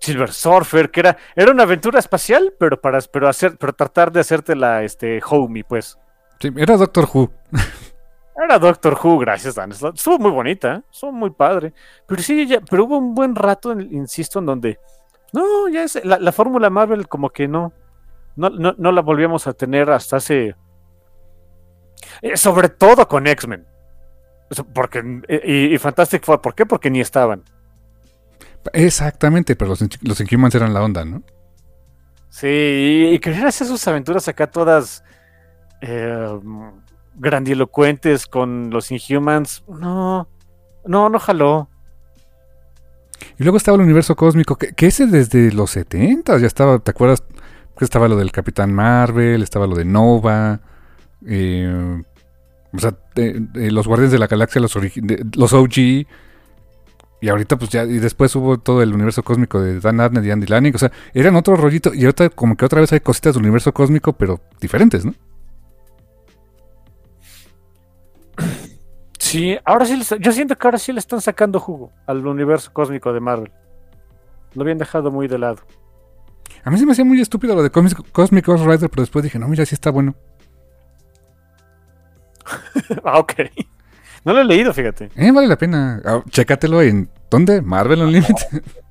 Silver 0.00 0.30
Surfer, 0.32 0.90
que 0.90 1.00
era, 1.00 1.16
era 1.34 1.50
una 1.50 1.62
aventura 1.64 1.98
espacial, 1.98 2.54
pero 2.58 2.80
para 2.80 3.00
pero 3.10 3.28
hacer, 3.28 3.56
pero 3.58 3.72
tratar 3.72 4.12
de 4.12 4.20
hacerte 4.20 4.54
la 4.54 4.84
este 4.84 5.20
homie, 5.30 5.64
pues. 5.64 5.98
Sí, 6.38 6.50
era 6.56 6.76
Doctor 6.76 7.08
Who. 7.12 7.32
Era 8.44 8.58
Doctor 8.58 8.98
Who, 9.02 9.18
gracias, 9.18 9.54
Dan. 9.54 9.70
Estuvo 9.72 10.18
muy 10.18 10.30
bonita, 10.30 10.74
¿eh? 10.74 10.82
estuvo 10.92 11.10
muy 11.10 11.30
padre. 11.30 11.72
Pero 12.06 12.22
sí, 12.22 12.46
ya, 12.46 12.60
pero 12.60 12.84
hubo 12.84 12.98
un 12.98 13.14
buen 13.14 13.34
rato, 13.34 13.72
insisto, 13.80 14.40
en 14.40 14.44
donde. 14.46 14.78
No, 15.32 15.68
ya 15.68 15.84
es. 15.84 16.04
La, 16.04 16.18
la 16.18 16.32
fórmula 16.32 16.68
Marvel, 16.68 17.08
como 17.08 17.30
que 17.30 17.48
no, 17.48 17.72
no. 18.36 18.50
No, 18.50 18.74
no 18.76 18.92
la 18.92 19.02
volvíamos 19.02 19.46
a 19.46 19.52
tener 19.52 19.90
hasta 19.90 20.16
hace. 20.16 20.54
eh, 22.22 22.36
sobre 22.36 22.68
todo 22.68 23.08
con 23.08 23.26
X-Men. 23.26 23.66
Porque, 24.72 25.02
eh, 25.28 25.42
y, 25.44 25.74
y 25.74 25.78
Fantastic 25.78 26.24
Four, 26.24 26.40
¿por 26.40 26.54
qué? 26.54 26.66
Porque 26.66 26.90
ni 26.90 27.00
estaban. 27.00 27.42
Exactamente, 28.72 29.56
pero 29.56 29.70
los, 29.70 29.84
los 30.02 30.20
Inhumans 30.20 30.54
eran 30.54 30.74
la 30.74 30.82
onda, 30.82 31.04
¿no? 31.04 31.22
Sí, 32.28 33.10
y, 33.12 33.18
querer 33.18 33.46
hacer 33.46 33.66
sus 33.66 33.86
aventuras 33.88 34.28
acá 34.28 34.46
todas 34.48 35.02
eh, 35.80 36.38
grandilocuentes 37.14 38.26
con 38.26 38.70
los 38.70 38.90
Inhumans, 38.90 39.64
no, 39.68 40.28
no, 40.84 41.08
no 41.08 41.18
jaló. 41.18 41.70
Y 43.38 43.44
luego 43.44 43.56
estaba 43.56 43.76
el 43.76 43.82
universo 43.82 44.14
cósmico, 44.16 44.56
que, 44.56 44.74
que 44.74 44.86
ese 44.86 45.06
desde 45.06 45.50
los 45.52 45.70
70 45.70 46.36
ya 46.38 46.46
estaba, 46.46 46.78
¿te 46.78 46.90
acuerdas? 46.90 47.24
Estaba 47.80 48.08
lo 48.08 48.16
del 48.16 48.32
Capitán 48.32 48.72
Marvel, 48.72 49.42
estaba 49.42 49.66
lo 49.66 49.76
de 49.76 49.84
Nova, 49.84 50.60
eh, 51.26 52.02
o 52.72 52.78
sea, 52.78 52.94
los 53.54 53.86
Guardianes 53.86 54.12
de 54.12 54.18
la 54.18 54.26
Galaxia, 54.26 54.60
los, 54.60 54.76
los 55.36 55.52
OG, 55.52 55.78
y 57.20 57.28
ahorita 57.28 57.56
pues 57.56 57.70
ya, 57.70 57.84
y 57.84 57.98
después 57.98 58.34
hubo 58.36 58.58
todo 58.58 58.82
el 58.82 58.94
universo 58.94 59.22
cósmico 59.22 59.60
de 59.60 59.80
Dan 59.80 60.00
Abnett 60.00 60.24
y 60.24 60.30
Andy 60.30 60.46
Lanning, 60.46 60.74
o 60.74 60.78
sea, 60.78 60.92
eran 61.12 61.36
otro 61.36 61.56
rollito, 61.56 61.92
y 61.94 62.04
ahorita 62.04 62.30
como 62.30 62.56
que 62.56 62.64
otra 62.64 62.80
vez 62.80 62.92
hay 62.92 63.00
cositas 63.00 63.34
del 63.34 63.42
universo 63.42 63.72
cósmico, 63.72 64.12
pero 64.12 64.40
diferentes, 64.60 65.04
¿no? 65.04 65.14
Sí, 69.18 69.58
ahora 69.64 69.84
sí, 69.86 70.00
yo 70.20 70.32
siento 70.32 70.56
que 70.56 70.66
ahora 70.66 70.78
sí 70.78 70.92
le 70.92 71.00
están 71.00 71.20
sacando 71.20 71.58
jugo 71.58 71.90
al 72.06 72.26
universo 72.26 72.70
cósmico 72.72 73.12
de 73.12 73.20
Marvel. 73.20 73.52
Lo 74.54 74.62
habían 74.62 74.78
dejado 74.78 75.10
muy 75.10 75.26
de 75.26 75.38
lado. 75.38 75.58
A 76.66 76.70
mí 76.70 76.78
se 76.78 76.84
me 76.84 76.90
hacía 76.90 77.04
muy 77.04 77.20
estúpido 77.20 77.54
lo 77.54 77.62
de 77.62 77.70
Cosmic, 77.70 78.10
Cosmic 78.10 78.44
Ghost 78.44 78.64
Rider, 78.64 78.90
pero 78.90 79.02
después 79.02 79.22
dije, 79.22 79.38
no, 79.38 79.46
mira, 79.46 79.64
sí 79.64 79.76
está 79.76 79.90
bueno. 79.90 80.16
ah, 83.04 83.20
ok. 83.20 83.34
No 84.24 84.32
lo 84.32 84.40
he 84.40 84.44
leído, 84.44 84.74
fíjate. 84.74 85.10
Eh, 85.14 85.30
vale 85.30 85.46
la 85.46 85.56
pena. 85.56 86.02
Ah, 86.04 86.24
chécatelo 86.28 86.82
en, 86.82 87.08
¿dónde? 87.30 87.62
Marvel 87.62 88.02
Unlimited. 88.02 88.62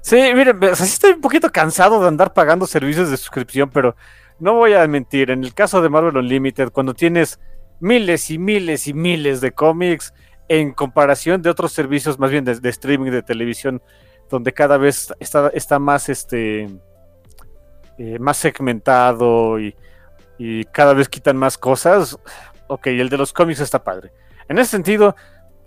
Sí, 0.00 0.16
miren, 0.34 0.62
o 0.62 0.76
sea, 0.76 0.84
sí 0.84 0.92
estoy 0.92 1.12
un 1.12 1.22
poquito 1.22 1.50
cansado 1.50 1.98
de 1.98 2.08
andar 2.08 2.34
pagando 2.34 2.66
servicios 2.66 3.10
de 3.10 3.16
suscripción, 3.16 3.70
pero 3.70 3.96
no 4.38 4.52
voy 4.52 4.74
a 4.74 4.86
mentir. 4.86 5.30
En 5.30 5.42
el 5.44 5.54
caso 5.54 5.80
de 5.80 5.88
Marvel 5.88 6.18
Unlimited, 6.18 6.72
cuando 6.72 6.92
tienes 6.92 7.40
miles 7.80 8.30
y 8.30 8.36
miles 8.36 8.86
y 8.86 8.92
miles 8.92 9.40
de 9.40 9.52
cómics 9.52 10.12
en 10.48 10.72
comparación 10.72 11.40
de 11.40 11.48
otros 11.48 11.72
servicios, 11.72 12.18
más 12.18 12.30
bien 12.30 12.44
de, 12.44 12.60
de 12.60 12.68
streaming 12.68 13.12
de 13.12 13.22
televisión, 13.22 13.80
donde 14.28 14.52
cada 14.52 14.76
vez 14.76 15.14
está, 15.20 15.48
está 15.54 15.78
más 15.78 16.10
este 16.10 16.68
eh, 17.98 18.18
más 18.18 18.36
segmentado 18.36 19.58
y, 19.58 19.74
y 20.38 20.64
cada 20.64 20.94
vez 20.94 21.08
quitan 21.08 21.36
más 21.36 21.58
cosas. 21.58 22.18
Ok, 22.66 22.88
el 22.88 23.08
de 23.08 23.18
los 23.18 23.32
cómics 23.32 23.60
está 23.60 23.82
padre. 23.82 24.12
En 24.48 24.58
ese 24.58 24.72
sentido, 24.72 25.14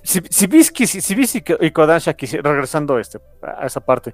si, 0.03 0.21
si 0.29 0.47
Visky 0.47 0.87
si, 0.87 1.01
si 1.01 1.43
y 1.59 1.71
Kodansha 1.71 2.15
regresando 2.43 2.99
este, 2.99 3.19
a 3.41 3.65
esa 3.65 3.81
parte, 3.81 4.13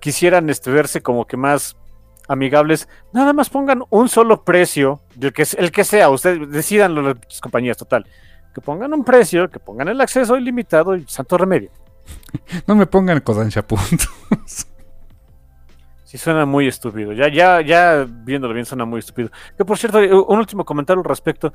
quisieran 0.00 0.48
este, 0.50 0.70
verse 0.70 1.02
como 1.02 1.26
que 1.26 1.36
más 1.36 1.76
amigables, 2.28 2.88
nada 3.12 3.32
más 3.32 3.50
pongan 3.50 3.82
un 3.90 4.08
solo 4.08 4.44
precio, 4.44 5.00
del 5.14 5.32
que, 5.32 5.46
el 5.58 5.70
que 5.70 5.84
sea, 5.84 6.10
ustedes 6.10 6.50
decidan 6.50 6.94
las 6.94 7.40
compañías, 7.40 7.76
total. 7.76 8.06
Que 8.54 8.60
pongan 8.60 8.94
un 8.94 9.04
precio, 9.04 9.50
que 9.50 9.60
pongan 9.60 9.88
el 9.88 10.00
acceso 10.00 10.36
ilimitado 10.36 10.96
y 10.96 11.04
santo 11.06 11.36
remedio. 11.36 11.70
no 12.66 12.74
me 12.74 12.86
pongan 12.86 13.20
Kodansha 13.20 13.62
puntos. 13.66 14.08
Sí, 16.16 16.22
suena 16.24 16.46
muy 16.46 16.66
estúpido. 16.66 17.12
Ya, 17.12 17.28
ya, 17.28 17.60
ya 17.60 18.06
viéndolo 18.08 18.54
bien, 18.54 18.64
suena 18.64 18.84
muy 18.84 19.00
estúpido. 19.00 19.30
Que 19.56 19.64
por 19.64 19.76
cierto, 19.76 20.00
eh, 20.00 20.12
un 20.14 20.38
último 20.38 20.64
comentario 20.64 21.00
al 21.02 21.08
respecto. 21.08 21.52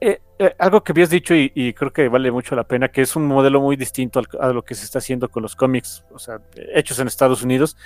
Eh, 0.00 0.20
eh, 0.38 0.54
algo 0.58 0.82
que 0.82 0.92
habías 0.92 1.10
dicho 1.10 1.32
y, 1.34 1.72
creo 1.74 1.92
que 1.92 2.08
vale 2.08 2.30
mucho 2.32 2.56
la 2.56 2.64
pena, 2.64 2.88
que 2.88 3.02
es 3.02 3.14
un 3.14 3.24
modelo 3.26 3.60
muy 3.60 3.76
distinto 3.76 4.18
al- 4.18 4.26
a 4.40 4.52
lo 4.52 4.62
que 4.62 4.74
se 4.74 4.84
está 4.84 4.98
haciendo 4.98 5.28
con 5.30 5.44
los 5.44 5.54
cómics, 5.54 6.04
o 6.12 6.18
sea, 6.18 6.40
hechos 6.74 6.98
en 6.98 7.06
Estados 7.06 7.42
Unidos. 7.44 7.76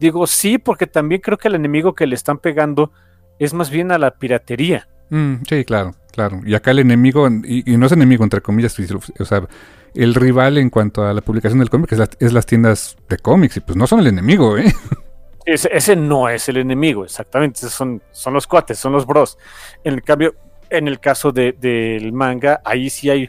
Digo, 0.00 0.26
sí, 0.26 0.58
porque 0.58 0.86
también 0.88 1.20
creo 1.20 1.38
que 1.38 1.46
el 1.48 1.54
enemigo 1.54 1.94
que 1.94 2.06
le 2.08 2.16
están 2.16 2.38
pegando 2.38 2.90
es 3.38 3.54
más 3.54 3.70
bien 3.70 3.92
a 3.92 3.98
la 3.98 4.10
piratería. 4.10 4.88
Mm, 5.10 5.36
sí, 5.48 5.64
claro, 5.64 5.94
claro. 6.12 6.40
Y 6.44 6.54
acá 6.54 6.72
el 6.72 6.80
enemigo, 6.80 7.28
y, 7.44 7.72
y 7.72 7.76
no 7.76 7.86
es 7.86 7.92
enemigo 7.92 8.24
entre 8.24 8.40
comillas, 8.40 8.76
o 9.20 9.24
sea, 9.24 9.46
el 9.94 10.14
rival 10.16 10.58
en 10.58 10.70
cuanto 10.70 11.04
a 11.04 11.14
la 11.14 11.20
publicación 11.20 11.60
del 11.60 11.70
cómic 11.70 11.92
es, 11.92 11.98
la- 11.98 12.08
es 12.18 12.32
las 12.32 12.46
tiendas 12.46 12.96
de 13.08 13.16
cómics, 13.18 13.56
y 13.58 13.60
pues 13.60 13.76
no 13.76 13.86
son 13.86 14.00
el 14.00 14.08
enemigo, 14.08 14.58
¿eh? 14.58 14.64
Ese, 15.44 15.96
no 15.96 16.28
es 16.28 16.48
el 16.48 16.58
enemigo, 16.58 17.04
exactamente. 17.04 17.60
Son, 17.68 18.02
son 18.12 18.34
los 18.34 18.46
cuates, 18.46 18.78
son 18.78 18.92
los 18.92 19.06
bros. 19.06 19.38
En 19.82 19.94
el 19.94 20.02
cambio, 20.02 20.34
en 20.68 20.86
el 20.86 21.00
caso 21.00 21.32
de- 21.32 21.52
del 21.52 22.12
manga, 22.12 22.60
ahí 22.64 22.90
sí 22.90 23.10
hay, 23.10 23.28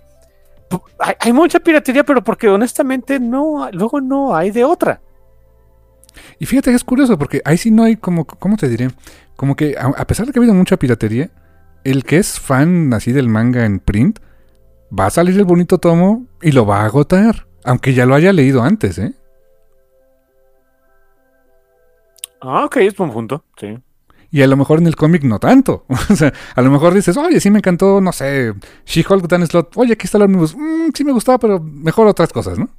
hay. 1.00 1.14
hay 1.20 1.34
mucha 1.34 1.60
piratería, 1.60 2.04
pero 2.04 2.24
porque 2.24 2.48
honestamente 2.50 3.20
no, 3.20 3.70
luego 3.72 4.02
no 4.02 4.36
hay 4.36 4.52
de 4.52 4.64
otra. 4.64 5.02
Y 6.40 6.46
fíjate 6.46 6.72
que 6.72 6.76
es 6.76 6.84
curioso, 6.84 7.18
porque 7.18 7.42
ahí 7.46 7.58
sí 7.58 7.72
no 7.72 7.84
hay 7.84 7.96
como, 7.96 8.26
¿cómo 8.26 8.58
te 8.58 8.68
diré? 8.68 8.90
Como 9.38 9.56
que 9.56 9.76
a, 9.78 9.88
a 9.88 10.06
pesar 10.06 10.26
de 10.26 10.34
que 10.34 10.40
ha 10.40 10.42
habido 10.42 10.54
mucha 10.54 10.78
piratería, 10.78 11.30
el 11.84 12.04
que 12.04 12.18
es 12.18 12.40
fan 12.40 12.94
así 12.94 13.12
del 13.14 13.30
manga 13.30 13.66
en 13.66 13.80
print, 13.80 14.20
va 14.98 15.06
a 15.06 15.10
salir 15.10 15.38
el 15.38 15.46
bonito 15.46 15.78
tomo 15.78 16.26
y 16.42 16.52
lo 16.52 16.66
va 16.66 16.82
a 16.82 16.86
agotar. 16.86 17.48
Aunque 17.64 17.94
ya 17.94 18.06
lo 18.06 18.16
haya 18.16 18.34
leído 18.34 18.62
antes, 18.64 18.98
¿eh? 18.98 19.14
Ah, 22.42 22.66
ok, 22.66 22.78
es 22.78 22.96
buen 22.96 23.12
punto, 23.12 23.46
sí. 23.58 23.78
Y 24.32 24.42
a 24.42 24.48
lo 24.48 24.58
mejor 24.58 24.80
en 24.80 24.88
el 24.88 24.96
cómic 24.96 25.24
no 25.24 25.40
tanto. 25.40 25.86
O 26.10 26.16
sea, 26.16 26.34
a 26.56 26.62
lo 26.62 26.72
mejor 26.72 26.94
dices, 26.94 27.16
oye, 27.18 27.40
sí 27.40 27.52
me 27.52 27.60
encantó, 27.60 28.02
no 28.02 28.12
sé, 28.12 28.54
She-Hulk 28.86 29.28
Dan 29.28 29.46
Slot. 29.46 29.74
Oye, 29.76 29.94
aquí 29.94 30.06
está 30.06 30.18
el 30.18 30.24
Omnibus. 30.24 30.56
Mm, 30.56 30.90
sí 30.94 31.04
me 31.04 31.12
gustaba, 31.12 31.38
pero 31.38 31.60
mejor 31.60 32.08
otras 32.08 32.34
cosas, 32.34 32.58
¿no? 32.58 32.70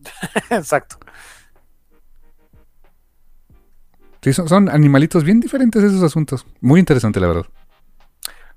Exacto. 0.50 0.98
Sí, 4.20 4.32
son, 4.32 4.48
son 4.48 4.68
animalitos 4.68 5.24
bien 5.24 5.40
diferentes 5.40 5.82
esos 5.82 6.02
asuntos. 6.02 6.44
Muy 6.60 6.80
interesante, 6.80 7.20
la 7.20 7.28
verdad. 7.28 7.46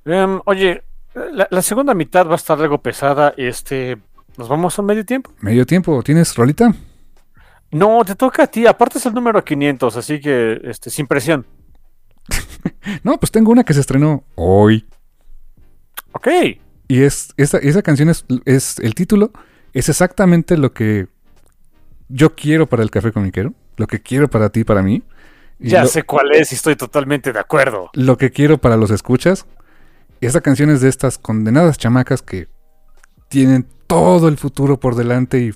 Em, 0.05 0.41
oye, 0.45 0.83
la, 1.13 1.47
la 1.49 1.61
segunda 1.61 1.93
mitad 1.93 2.27
va 2.27 2.33
a 2.33 2.35
estar 2.35 2.59
algo 2.59 2.79
pesada. 2.79 3.33
Este, 3.37 3.97
¿nos 4.37 4.49
vamos 4.49 4.77
a 4.77 4.81
medio 4.81 5.05
tiempo? 5.05 5.31
Medio 5.39 5.65
tiempo, 5.65 6.01
¿tienes 6.01 6.35
rolita? 6.35 6.73
No, 7.71 8.03
te 8.05 8.15
toca 8.15 8.43
a 8.43 8.47
ti. 8.47 8.67
Aparte 8.67 8.97
es 8.97 9.05
el 9.05 9.13
número 9.13 9.43
500, 9.43 9.95
así 9.97 10.19
que, 10.19 10.59
este, 10.63 10.89
sin 10.89 11.07
presión. 11.07 11.45
No, 13.03 13.17
pues 13.19 13.31
tengo 13.31 13.51
una 13.51 13.63
que 13.63 13.73
se 13.73 13.79
estrenó 13.79 14.23
hoy. 14.35 14.85
Ok. 16.11 16.27
Y 16.87 17.01
es, 17.03 17.33
esa, 17.37 17.57
esa 17.57 17.81
canción 17.81 18.09
es, 18.09 18.25
es, 18.45 18.79
el 18.79 18.93
título 18.95 19.31
es 19.73 19.89
exactamente 19.89 20.57
lo 20.57 20.73
que 20.73 21.07
yo 22.09 22.35
quiero 22.35 22.67
para 22.67 22.83
el 22.83 22.91
café 22.91 23.11
comiquero, 23.11 23.53
lo 23.77 23.87
que 23.87 24.01
quiero 24.01 24.29
para 24.29 24.49
ti, 24.49 24.63
para 24.63 24.81
mí. 24.83 25.03
Y 25.59 25.69
Ya 25.69 25.81
lo, 25.81 25.87
sé 25.87 26.03
cuál 26.03 26.31
es 26.33 26.51
y 26.51 26.55
estoy 26.55 26.75
totalmente 26.75 27.31
de 27.31 27.39
acuerdo. 27.39 27.89
lo 27.93 28.17
que 28.17 28.31
quiero 28.31 28.57
para 28.57 28.77
los 28.77 28.91
escuchas. 28.91 29.45
Esta 30.19 30.41
canción 30.41 30.69
es 30.69 30.81
de 30.81 30.89
estas 30.89 31.17
condenadas 31.17 31.77
chamacas 31.77 32.21
que 32.21 32.47
tienen 33.29 33.65
todo 33.87 34.27
el 34.27 34.37
futuro 34.37 34.79
por 34.79 34.95
delante 34.95 35.39
y 35.39 35.53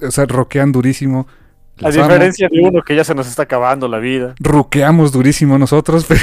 o 0.00 0.10
sea, 0.10 0.26
rockean 0.26 0.72
durísimo. 0.72 1.26
A 1.82 1.88
amo. 1.88 2.02
diferencia 2.02 2.48
de 2.50 2.60
uno 2.60 2.82
que 2.82 2.96
ya 2.96 3.04
se 3.04 3.14
nos 3.14 3.28
está 3.28 3.44
acabando 3.44 3.88
la 3.88 3.98
vida. 3.98 4.34
Ruqueamos 4.40 5.12
durísimo 5.12 5.58
nosotros, 5.58 6.06
pero... 6.08 6.20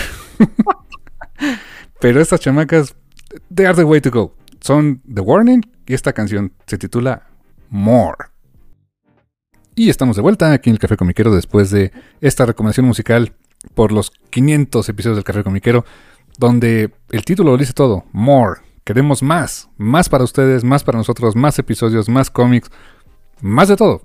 pero 1.99 2.21
estas 2.21 2.39
chamacas, 2.39 2.95
they 3.53 3.65
are 3.65 3.75
the 3.75 3.83
way 3.83 4.01
to 4.01 4.11
go. 4.11 4.35
Son 4.59 5.01
The 5.13 5.21
Warning 5.21 5.61
y 5.85 5.93
esta 5.93 6.13
canción 6.13 6.51
se 6.65 6.77
titula 6.77 7.27
More. 7.69 8.25
Y 9.75 9.89
estamos 9.89 10.15
de 10.15 10.21
vuelta 10.21 10.51
aquí 10.53 10.69
en 10.69 10.75
el 10.75 10.79
Café 10.79 10.97
Comiquero 10.97 11.35
después 11.35 11.69
de 11.69 11.91
esta 12.21 12.45
recomendación 12.45 12.85
musical 12.85 13.33
por 13.73 13.91
los 13.91 14.11
500 14.29 14.87
episodios 14.89 15.17
del 15.17 15.23
Café 15.23 15.43
Comiquero, 15.43 15.85
donde 16.37 16.91
el 17.09 17.25
título 17.25 17.51
lo 17.51 17.57
dice 17.57 17.73
todo, 17.73 18.05
More. 18.11 18.61
Queremos 18.83 19.23
más, 19.23 19.69
más 19.77 20.09
para 20.09 20.23
ustedes, 20.23 20.63
más 20.63 20.83
para 20.83 20.97
nosotros, 20.97 21.35
más 21.35 21.57
episodios, 21.59 22.07
más 22.07 22.29
cómics, 22.29 22.71
más 23.41 23.67
de 23.67 23.75
todo. 23.75 24.01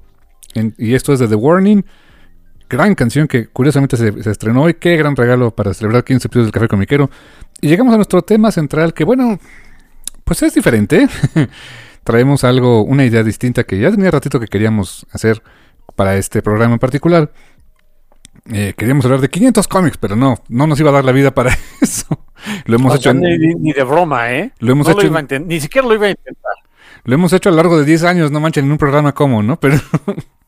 En- 0.55 0.75
y 0.79 0.95
esto 0.95 1.13
es 1.13 1.19
de 1.21 1.29
The 1.29 1.35
Warning, 1.35 1.85
gran 2.69 2.95
canción 2.95 3.27
que 3.29 3.47
curiosamente 3.49 3.97
se, 3.97 4.23
se 4.23 4.31
estrenó 4.31 4.63
hoy. 4.63 4.75
Qué 4.75 4.97
gran 4.97 5.17
regalo 5.17 5.51
para 5.55 5.75
celebrar 5.75 6.05
15 6.05 6.29
episodios 6.29 6.47
del 6.47 6.53
Café 6.53 6.69
Comiquero. 6.69 7.11
Y 7.61 7.69
llegamos 7.69 7.93
a 7.93 7.97
nuestro 7.97 8.23
tema 8.23 8.51
central, 8.53 8.95
que 8.95 9.05
bueno, 9.05 9.39
pues 10.25 10.43
es 10.43 10.55
diferente. 10.55 11.09
Traemos 12.05 12.45
algo, 12.45 12.83
una 12.83 13.05
idea 13.05 13.23
distinta 13.23 13.65
que 13.65 13.79
ya 13.79 13.91
tenía 13.91 14.11
ratito 14.11 14.41
que 14.41 14.47
queríamos 14.47 15.07
hacer 15.13 15.43
para 15.97 16.17
este 16.17 16.41
programa 16.43 16.75
en 16.75 16.79
particular. 16.79 17.31
Eh, 18.51 18.73
queríamos 18.77 19.05
hablar 19.05 19.21
de 19.21 19.29
500 19.29 19.69
cómics, 19.69 19.99
pero 19.99 20.17
no, 20.17 20.37
no 20.49 20.67
nos 20.67 20.81
iba 20.81 20.89
a 20.91 20.95
dar 20.95 21.05
la 21.05 21.13
vida 21.13 21.33
para 21.35 21.51
eso. 21.81 22.07
Lo 22.65 22.77
hemos 22.77 22.93
O 22.93 22.97
hecho, 22.97 23.13
sea, 23.13 23.13
en- 23.13 23.63
ni, 23.63 23.73
de 23.73 23.83
broma, 23.85 24.33
¿eh? 24.33 24.53
lo 24.61 24.73
hemos 24.73 24.87
No 24.87 24.93
hecho, 24.93 25.03
lo 25.03 25.07
iba 25.09 25.19
a 25.19 25.39
ni 25.41 25.61
siquiera 25.61 25.87
lo 25.87 25.95
iba 25.95 26.07
a 26.07 26.11
intentar. 26.11 26.53
Lo 27.05 27.15
hemos 27.15 27.33
hecho 27.33 27.49
a 27.49 27.53
lo 27.53 27.57
largo 27.57 27.79
de 27.79 27.85
10 27.85 28.05
años, 28.05 28.31
no 28.31 28.41
manchen, 28.41 28.65
en 28.67 28.73
un 28.73 28.79
programa 28.79 29.13
como, 29.13 29.43
¿no? 29.43 29.59
Pero 29.59 29.77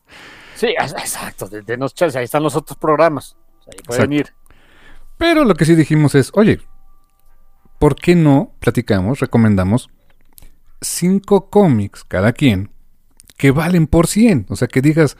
Sí, 0.55 0.67
exacto. 0.67 1.49
De, 1.49 1.63
chance, 1.93 2.17
ahí 2.17 2.25
están 2.25 2.43
los 2.43 2.55
otros 2.55 2.77
programas. 2.77 3.35
Ahí 3.67 3.79
pueden 3.85 4.13
ir. 4.13 4.33
Pero 5.17 5.43
lo 5.45 5.55
que 5.55 5.65
sí 5.65 5.75
dijimos 5.75 6.15
es, 6.15 6.31
oye, 6.35 6.59
¿por 7.79 7.95
qué 7.95 8.15
no 8.15 8.53
platicamos, 8.59 9.19
recomendamos 9.19 9.89
cinco 10.81 11.49
cómics 11.49 12.03
cada 12.03 12.33
quien 12.33 12.71
que 13.37 13.51
valen 13.51 13.87
por 13.87 14.07
100? 14.07 14.47
O 14.49 14.55
sea, 14.55 14.67
que 14.67 14.81
digas 14.81 15.17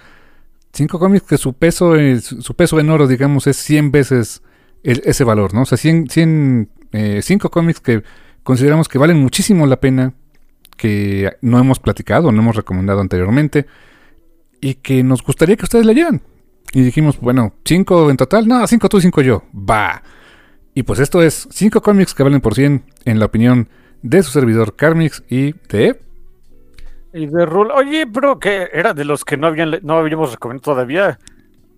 cinco 0.71 0.99
cómics 0.99 1.25
que 1.25 1.37
su 1.37 1.53
peso 1.53 1.95
es, 1.95 2.23
su 2.25 2.55
peso 2.55 2.79
en 2.79 2.89
oro, 2.89 3.07
digamos, 3.07 3.47
es 3.47 3.57
100 3.57 3.91
veces 3.91 4.41
el- 4.83 5.01
ese 5.05 5.23
valor, 5.23 5.53
¿no? 5.53 5.63
O 5.63 5.65
sea, 5.65 5.77
100, 5.77 6.09
100 6.09 6.69
eh, 6.93 7.21
cinco 7.21 7.49
cómics 7.49 7.79
que 7.79 8.03
consideramos 8.43 8.87
que 8.87 8.97
valen 8.97 9.19
muchísimo 9.19 9.65
la 9.67 9.79
pena, 9.79 10.13
que 10.83 11.37
no 11.39 11.59
hemos 11.59 11.79
platicado, 11.79 12.29
no 12.33 12.41
hemos 12.41 12.57
recomendado 12.57 12.99
anteriormente 12.99 13.67
y 14.59 14.73
que 14.73 15.01
nos 15.01 15.23
gustaría 15.23 15.55
que 15.55 15.63
ustedes 15.63 15.85
leyeran. 15.85 16.21
Y 16.73 16.81
dijimos, 16.81 17.21
bueno, 17.21 17.53
cinco 17.63 18.11
en 18.11 18.17
total, 18.17 18.49
no, 18.49 18.67
cinco 18.67 18.89
tú, 18.89 18.99
cinco 18.99 19.21
yo, 19.21 19.45
va. 19.55 20.03
Y 20.73 20.83
pues 20.83 20.99
esto 20.99 21.21
es 21.21 21.47
cinco 21.51 21.81
cómics 21.81 22.13
que 22.13 22.23
valen 22.23 22.41
por 22.41 22.53
100 22.53 22.83
en 23.05 23.17
la 23.17 23.27
opinión 23.27 23.69
de 24.01 24.23
su 24.23 24.31
servidor 24.31 24.75
Carmix 24.75 25.23
y 25.29 25.53
de... 25.69 26.01
Y 27.13 27.27
de 27.27 27.45
rule, 27.45 27.71
oye, 27.73 28.03
bro, 28.03 28.37
que 28.37 28.67
era 28.73 28.93
de 28.93 29.05
los 29.05 29.23
que 29.23 29.37
no 29.37 29.47
habían 29.47 29.79
no 29.83 29.99
habíamos 29.99 30.33
recomendado 30.33 30.73
todavía. 30.73 31.17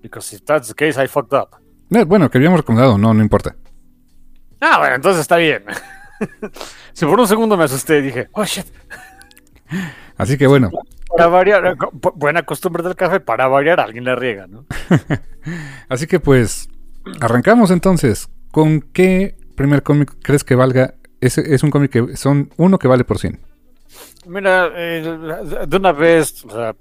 Because 0.02 0.36
if 0.36 0.42
that's 0.46 0.70
the 0.70 0.74
case, 0.74 1.00
I 1.00 1.08
fucked 1.08 1.38
up. 1.38 1.50
eh, 1.92 2.06
bueno, 2.06 2.32
que 2.32 2.40
habíamos 2.40 2.62
recomendado, 2.62 2.98
no, 2.98 3.14
no 3.14 3.22
importa. 3.22 3.56
Ah, 4.62 4.80
bueno, 4.80 4.96
entonces 4.96 5.22
está 5.22 5.38
bien. 5.38 5.64
si 6.94 7.06
por 7.06 7.20
un 7.20 7.28
segundo 7.28 7.58
me 7.58 7.66
asusté, 7.66 8.02
dije, 8.02 8.30
oh 8.32 8.46
shit. 8.46 8.66
Así 10.18 10.38
que 10.38 10.48
bueno, 10.48 10.72
Para 11.10 11.28
variar, 11.28 11.78
buena 12.16 12.44
costumbre 12.44 12.84
del 12.84 12.96
café, 12.96 13.20
para 13.20 13.48
variar, 13.48 13.80
alguien 13.80 14.04
le 14.04 14.16
riega, 14.16 14.48
¿no? 14.48 14.66
así 15.90 16.08
que 16.08 16.20
pues 16.20 16.70
arrancamos 17.20 17.72
entonces. 17.72 18.30
¿Con 18.52 18.82
qué 18.82 19.36
primer 19.56 19.84
cómic 19.84 20.16
crees 20.22 20.44
que 20.44 20.56
valga? 20.56 20.94
Ese 21.20 21.54
es 21.54 21.64
un 21.64 21.72
cómic 21.72 21.92
que 21.92 22.16
son 22.16 22.52
uno 22.58 22.80
que 22.80 22.88
vale 22.88 23.04
por 23.04 23.20
100. 23.20 23.40
Mira, 24.28 24.72
eh, 24.76 25.02
de 25.68 25.78
una 25.78 25.92
vez, 25.92 26.46
o 26.46 26.50
sea, 26.50 26.76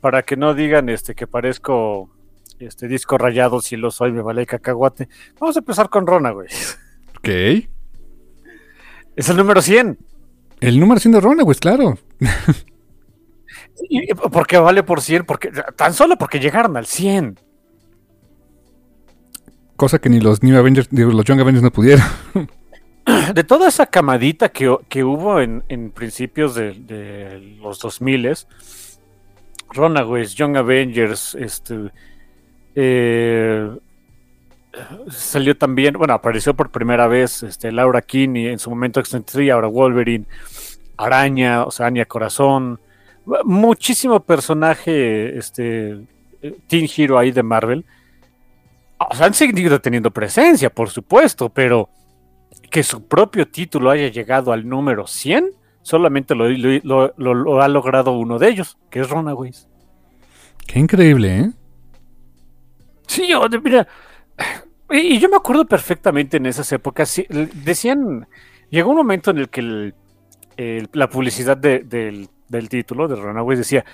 para 0.00 0.22
que 0.22 0.36
no 0.36 0.54
digan 0.54 0.88
este 0.88 1.14
que 1.14 1.26
parezco 1.26 2.10
este 2.58 2.88
disco 2.88 3.18
rayado, 3.18 3.60
si 3.60 3.76
lo 3.76 3.90
soy, 3.90 4.12
me 4.12 4.22
vale 4.22 4.46
cacahuate. 4.46 5.08
Vamos 5.38 5.56
a 5.56 5.60
empezar 5.60 5.88
con 5.88 6.06
Rona, 6.06 6.30
güey. 6.30 6.48
Ok. 7.18 7.68
Es 9.16 9.28
el 9.28 9.36
número 9.36 9.60
100. 9.60 9.98
El 10.60 10.80
número 10.80 11.00
100 11.00 11.12
de 11.12 11.20
Runaways, 11.20 11.58
claro. 11.58 11.98
¿Y 13.88 14.14
¿Por 14.14 14.46
qué 14.46 14.58
vale 14.58 14.82
por 14.82 15.00
100? 15.00 15.24
Porque, 15.24 15.50
tan 15.76 15.92
solo 15.92 16.16
porque 16.16 16.38
llegaron 16.38 16.76
al 16.76 16.86
100. 16.86 17.38
Cosa 19.76 19.98
que 19.98 20.08
ni 20.08 20.20
los 20.20 20.42
New 20.42 20.56
Avengers, 20.56 20.88
digo, 20.90 21.10
los 21.10 21.24
Young 21.24 21.40
Avengers 21.40 21.62
no 21.62 21.72
pudieron. 21.72 22.04
De 23.34 23.42
toda 23.42 23.68
esa 23.68 23.86
camadita 23.86 24.50
que, 24.50 24.76
que 24.88 25.02
hubo 25.02 25.40
en, 25.40 25.64
en 25.68 25.90
principios 25.90 26.54
de, 26.54 26.74
de 26.74 27.56
los 27.60 27.80
2000 27.80 28.46
Runaways, 29.70 30.34
Young 30.34 30.56
Avengers, 30.56 31.34
este, 31.34 31.90
eh, 32.76 33.70
salió 35.10 35.56
también, 35.56 35.94
bueno, 35.94 36.14
apareció 36.14 36.54
por 36.54 36.70
primera 36.70 37.06
vez 37.06 37.42
este, 37.42 37.72
Laura 37.72 38.00
Kinney, 38.02 38.48
en 38.48 38.58
su 38.58 38.70
momento 38.70 39.00
X-23, 39.00 39.52
ahora 39.52 39.68
Wolverine, 39.68 40.24
Araña, 40.96 41.64
o 41.64 41.70
sea, 41.70 41.86
Anya 41.86 42.04
Corazón, 42.06 42.80
muchísimo 43.44 44.20
personaje, 44.20 45.36
este, 45.38 46.00
Teen 46.68 46.88
Hero 46.96 47.18
ahí 47.18 47.30
de 47.32 47.42
Marvel. 47.42 47.84
O 48.98 49.14
sea, 49.14 49.26
han 49.26 49.34
seguido 49.34 49.80
teniendo 49.80 50.10
presencia, 50.10 50.70
por 50.70 50.88
supuesto, 50.90 51.48
pero 51.48 51.88
que 52.70 52.82
su 52.82 53.06
propio 53.06 53.46
título 53.48 53.90
haya 53.90 54.08
llegado 54.08 54.52
al 54.52 54.66
número 54.68 55.06
100, 55.06 55.50
solamente 55.82 56.34
lo, 56.34 56.48
lo- 56.48 57.12
lo- 57.16 57.34
lo 57.34 57.62
ha 57.62 57.68
logrado 57.68 58.12
uno 58.12 58.38
de 58.38 58.48
ellos, 58.48 58.78
que 58.90 59.00
es 59.00 59.10
Runaways. 59.10 59.68
Qué 60.66 60.78
increíble, 60.78 61.38
¿eh? 61.40 61.50
Sí, 63.08 63.28
mira, 63.62 63.86
y, 64.90 65.18
yo 65.18 65.28
me 65.28 65.36
acuerdo 65.36 65.64
perfectamente 65.66 66.36
en 66.36 66.46
esas 66.46 66.70
épocas, 66.72 67.20
decían, 67.64 68.26
llegó 68.70 68.90
un 68.90 68.96
momento 68.96 69.30
en 69.30 69.38
el 69.38 69.48
que 69.48 69.92
la 70.92 71.08
publicidad 71.08 71.56
de- 71.56 71.80
del, 71.80 72.68
título 72.68 73.08
de 73.08 73.16
Runaways 73.16 73.58
decía, 73.58 73.84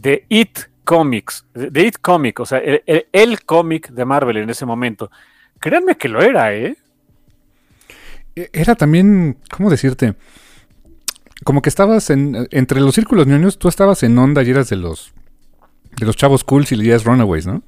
The 0.00 0.24
It 0.28 0.58
Comics, 0.84 1.46
The 1.52 1.86
It 1.86 1.96
Comic, 2.00 2.40
o 2.40 2.46
sea, 2.46 2.58
el, 2.58 2.82
el- 2.86 3.06
el 3.12 3.42
cómic 3.44 3.88
de 3.90 4.04
Marvel 4.04 4.36
en 4.38 4.50
ese 4.50 4.64
momento. 4.66 5.10
Créanme 5.58 5.96
que 5.96 6.08
lo 6.08 6.22
era, 6.22 6.54
¿eh? 6.54 6.76
E- 8.36 8.50
Era 8.52 8.74
también, 8.74 9.38
¿cómo 9.50 9.70
decirte? 9.70 10.14
Como 11.44 11.62
que 11.62 11.68
estabas 11.68 12.10
en, 12.10 12.46
entre 12.52 12.80
los 12.80 12.94
círculos 12.94 13.26
ñoños, 13.26 13.58
tú 13.58 13.68
estabas 13.68 14.02
en 14.02 14.16
onda 14.18 14.42
y 14.42 14.50
eras 14.50 14.68
de 14.68 14.76
los 14.76 15.12
de 15.98 16.06
los 16.06 16.16
chavos 16.16 16.42
cool 16.42 16.66
si 16.66 16.74
leías 16.74 17.04
Runaways, 17.04 17.46
¿no? 17.46 17.62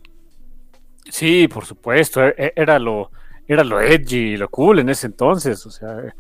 Sí, 1.11 1.49
por 1.49 1.65
supuesto, 1.65 2.23
e- 2.25 2.35
e- 2.37 2.53
era 2.57 2.79
lo, 2.79 3.11
era 3.47 3.63
lo 3.65 3.81
edgy 3.81 4.35
y 4.35 4.37
lo 4.37 4.49
cool 4.49 4.81
en 4.81 4.89
ese 4.89 5.07
entonces, 5.07 5.65
o 5.67 5.71
sea, 5.71 6.15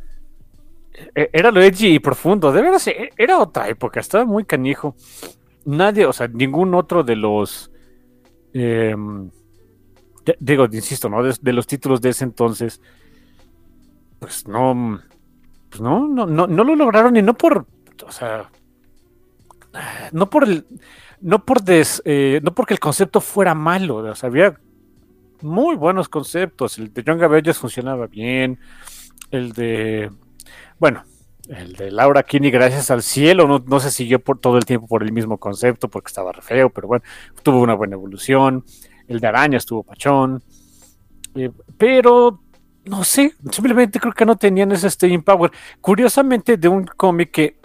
e- 1.14 1.30
era 1.32 1.50
lo 1.50 1.60
edgy 1.62 1.94
y 1.94 1.98
profundo, 1.98 2.52
de 2.52 2.62
veras, 2.62 2.88
era 3.16 3.38
otra 3.38 3.68
época, 3.68 4.00
estaba 4.00 4.24
muy 4.24 4.44
canijo. 4.44 4.94
Nadie, 5.64 6.06
o 6.06 6.12
sea, 6.12 6.28
ningún 6.28 6.74
otro 6.74 7.02
de 7.04 7.16
los, 7.16 7.70
em, 8.54 9.30
digo, 10.40 10.66
insisto, 10.72 11.08
¿no? 11.08 11.22
De, 11.22 11.34
de 11.40 11.52
los 11.52 11.66
títulos 11.66 12.00
de 12.00 12.10
ese 12.10 12.24
entonces, 12.24 12.80
pues 14.18 14.46
no, 14.48 15.00
pues 15.68 15.80
no, 15.80 16.08
no, 16.08 16.26
no, 16.26 16.46
no 16.46 16.64
lo 16.64 16.76
lograron 16.76 17.16
y 17.16 17.22
no 17.22 17.34
por, 17.34 17.66
o 18.06 18.12
sea, 18.12 18.50
no 20.12 20.30
por 20.30 20.44
el, 20.44 20.66
no 21.20 21.44
por 21.44 21.62
des, 21.62 22.02
eh, 22.04 22.40
no 22.42 22.54
porque 22.54 22.74
el 22.74 22.80
concepto 22.80 23.20
fuera 23.20 23.54
malo, 23.54 23.96
o 23.96 24.14
sea, 24.14 24.28
había 24.28 24.58
muy 25.42 25.76
buenos 25.76 26.08
conceptos. 26.08 26.78
El 26.78 26.92
de 26.92 27.02
Young 27.02 27.22
Avengers 27.22 27.58
funcionaba 27.58 28.06
bien. 28.06 28.58
El 29.30 29.52
de, 29.52 30.10
bueno, 30.78 31.04
el 31.48 31.74
de 31.74 31.90
Laura 31.90 32.22
Kinney, 32.22 32.50
gracias 32.50 32.90
al 32.90 33.02
cielo, 33.02 33.46
no, 33.46 33.62
no 33.66 33.80
se 33.80 33.90
siguió 33.90 34.20
por 34.20 34.38
todo 34.38 34.56
el 34.56 34.64
tiempo 34.64 34.86
por 34.86 35.02
el 35.02 35.12
mismo 35.12 35.38
concepto 35.38 35.88
porque 35.88 36.08
estaba 36.08 36.32
re 36.32 36.42
feo, 36.42 36.70
pero 36.70 36.88
bueno, 36.88 37.04
tuvo 37.42 37.60
una 37.60 37.74
buena 37.74 37.94
evolución. 37.94 38.64
El 39.06 39.20
de 39.20 39.26
Araña 39.26 39.58
estuvo 39.58 39.82
pachón. 39.82 40.42
Eh, 41.34 41.50
pero 41.78 42.42
no 42.86 43.04
sé, 43.04 43.34
simplemente 43.50 44.00
creo 44.00 44.12
que 44.12 44.24
no 44.24 44.36
tenían 44.36 44.72
ese 44.72 44.90
staying 44.90 45.22
power. 45.22 45.50
Curiosamente, 45.80 46.56
de 46.56 46.68
un 46.68 46.84
cómic 46.84 47.30
que 47.30 47.58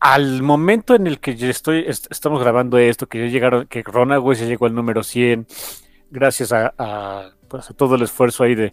al 0.00 0.42
momento 0.42 0.94
en 0.94 1.06
el 1.06 1.18
que 1.20 1.36
yo 1.36 1.48
estoy, 1.48 1.84
est- 1.86 2.06
estamos 2.10 2.40
grabando 2.40 2.78
esto, 2.78 3.06
que 3.08 3.18
ya 3.20 3.26
llegaron, 3.32 3.66
que 3.66 3.82
Runaways 3.82 4.40
ya 4.40 4.46
llegó 4.46 4.66
al 4.66 4.74
número 4.74 5.02
100, 5.02 5.46
gracias 6.10 6.52
pues, 7.48 7.70
a 7.70 7.74
todo 7.74 7.94
el 7.96 8.02
esfuerzo 8.02 8.44
ahí 8.44 8.54
de, 8.54 8.72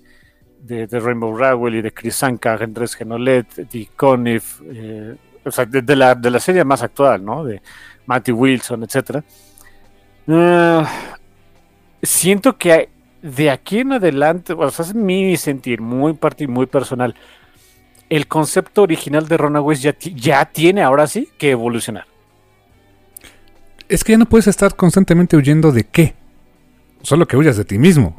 Rainbow 0.99 1.35
Rowell 1.37 1.75
y 1.75 1.81
de 1.81 1.91
Chris 1.93 2.21
Anka, 2.23 2.53
Andrés 2.55 2.95
Genolet, 2.95 3.53
de 3.55 3.89
Conniff, 3.95 4.61
eh, 4.65 5.15
o 5.43 5.51
sea, 5.51 5.65
de, 5.65 5.95
la, 5.95 6.15
de 6.15 6.31
la 6.31 6.39
serie 6.39 6.63
más 6.63 6.81
actual, 6.83 7.23
¿no? 7.23 7.43
De 7.43 7.61
Matty 8.05 8.31
Wilson, 8.31 8.83
etcétera. 8.83 9.23
Ah, 10.27 10.87
siento 12.01 12.57
que 12.57 12.89
de 13.21 13.49
aquí 13.49 13.79
en 13.79 13.93
adelante, 13.93 14.53
o 14.53 14.69
sea, 14.71 14.85
es 14.85 14.93
mi 14.93 15.35
sentir 15.37 15.81
muy 15.81 16.17
muy 16.47 16.65
personal. 16.67 17.15
El 18.09 18.27
concepto 18.27 18.83
original 18.83 19.27
de 19.27 19.37
Runaways 19.37 19.81
ya, 19.81 19.95
ya 19.99 20.45
tiene 20.45 20.83
ahora 20.83 21.07
sí 21.07 21.29
que 21.37 21.51
evolucionar. 21.51 22.05
Es 23.87 24.03
que 24.03 24.13
ya 24.13 24.17
no 24.17 24.25
puedes 24.25 24.47
estar 24.47 24.75
constantemente 24.75 25.35
huyendo 25.37 25.71
de 25.71 25.83
qué. 25.83 26.15
Solo 27.01 27.27
que 27.27 27.37
huyas 27.37 27.57
de 27.57 27.65
ti 27.65 27.77
mismo. 27.77 28.15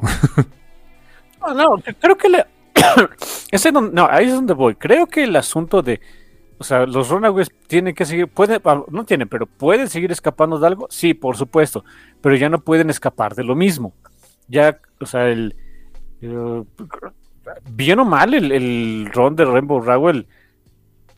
no, 1.41 1.53
no, 1.53 1.83
creo 1.99 2.17
que 2.17 2.27
Ese 3.51 3.71
no, 3.71 3.81
no, 3.81 4.07
ahí 4.09 4.27
es 4.27 4.33
donde 4.33 4.53
voy. 4.53 4.75
Creo 4.75 5.07
que 5.07 5.23
el 5.23 5.35
asunto 5.35 5.81
de 5.81 5.99
o 6.59 6.63
sea, 6.63 6.85
los 6.85 7.09
Runaways 7.09 7.51
tienen 7.67 7.93
que 7.93 8.05
seguir, 8.05 8.27
pueden, 8.27 8.59
ah, 8.65 8.83
no 8.89 9.05
tienen, 9.05 9.29
pero 9.29 9.45
pueden 9.45 9.89
seguir 9.89 10.11
escapando 10.11 10.57
de 10.57 10.65
algo, 10.65 10.87
sí, 10.89 11.13
por 11.13 11.37
supuesto, 11.37 11.85
pero 12.19 12.35
ya 12.35 12.49
no 12.49 12.61
pueden 12.61 12.89
escapar 12.89 13.35
de 13.35 13.43
lo 13.43 13.55
mismo. 13.55 13.93
Ya, 14.47 14.79
o 14.99 15.05
sea, 15.05 15.29
el, 15.29 15.55
bien 17.69 17.99
o 17.99 18.05
mal, 18.05 18.33
el, 18.33 18.51
el 18.51 19.09
ron 19.13 19.35
de 19.35 19.45
Rainbow 19.45 19.81
Rowell 19.81 20.27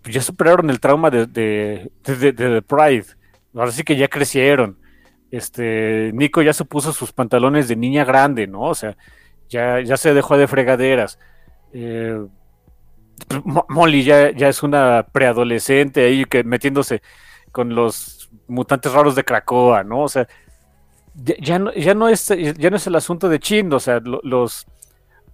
ya 0.05 0.21
superaron 0.21 0.69
el 0.69 0.79
trauma 0.79 1.09
de, 1.09 1.25
de, 1.25 1.91
de, 2.03 2.61
Pride. 2.61 3.05
Ahora 3.53 3.71
sí 3.71 3.83
que 3.83 3.95
ya 3.95 4.07
crecieron. 4.07 4.77
Este, 5.31 6.11
Nico 6.13 6.41
ya 6.41 6.53
se 6.53 6.65
puso 6.65 6.93
sus 6.93 7.11
pantalones 7.11 7.67
de 7.67 7.75
niña 7.75 8.05
grande, 8.05 8.47
¿no? 8.47 8.61
O 8.61 8.75
sea, 8.75 8.97
ya, 9.49 9.81
ya 9.81 9.97
se 9.97 10.13
dejó 10.13 10.37
de 10.37 10.47
fregaderas. 10.47 11.19
Eh, 11.73 12.25
Molly 13.67 14.03
ya, 14.03 14.27
es 14.29 14.63
una 14.63 15.05
preadolescente 15.11 16.05
ahí 16.05 16.25
que 16.25 16.43
metiéndose 16.43 17.01
con 17.51 17.75
los 17.75 18.29
mutantes 18.47 18.91
raros 18.93 19.15
de 19.15 19.23
Cracoa, 19.23 19.83
¿no? 19.83 20.01
O 20.03 20.09
sea, 20.09 20.27
ya, 21.15 21.59
no, 21.59 21.73
ya, 21.73 21.93
no, 21.93 22.07
es, 22.07 22.27
ya 22.27 22.69
no 22.69 22.77
es 22.77 22.87
el 22.87 22.95
asunto 22.95 23.27
de 23.27 23.39
Chin, 23.39 23.71
o 23.73 23.79
sea, 23.79 23.99
los 23.99 24.65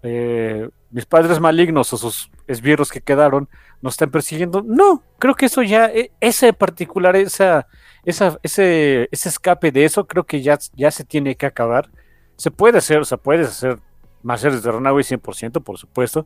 eh, 0.01 0.67
mis 0.95 1.05
padres 1.05 1.41
malignos 1.41 1.91
o 1.91 1.97
sus 1.97 2.31
esbirros 2.47 2.89
que 2.89 3.01
quedaron 3.01 3.49
nos 3.81 3.95
están 3.95 4.11
persiguiendo. 4.11 4.63
No, 4.65 5.03
creo 5.19 5.35
que 5.35 5.47
eso 5.47 5.61
ya, 5.61 5.87
e, 5.87 6.13
ese 6.21 6.53
particular, 6.53 7.17
esa, 7.17 7.67
esa, 8.05 8.39
ese, 8.43 9.09
ese 9.11 9.27
escape 9.27 9.73
de 9.73 9.83
eso, 9.83 10.07
creo 10.07 10.23
que 10.23 10.41
ya, 10.41 10.57
ya 10.73 10.91
se 10.91 11.03
tiene 11.03 11.35
que 11.35 11.47
acabar. 11.47 11.89
Se 12.37 12.49
puede 12.49 12.77
hacer, 12.77 12.99
o 12.99 13.03
sea, 13.03 13.17
puedes 13.17 13.49
hacer 13.49 13.79
más 14.23 14.39
series 14.39 14.63
de 14.63 14.71
Runaway 14.71 15.03
100%, 15.03 15.61
por 15.61 15.77
supuesto, 15.77 16.25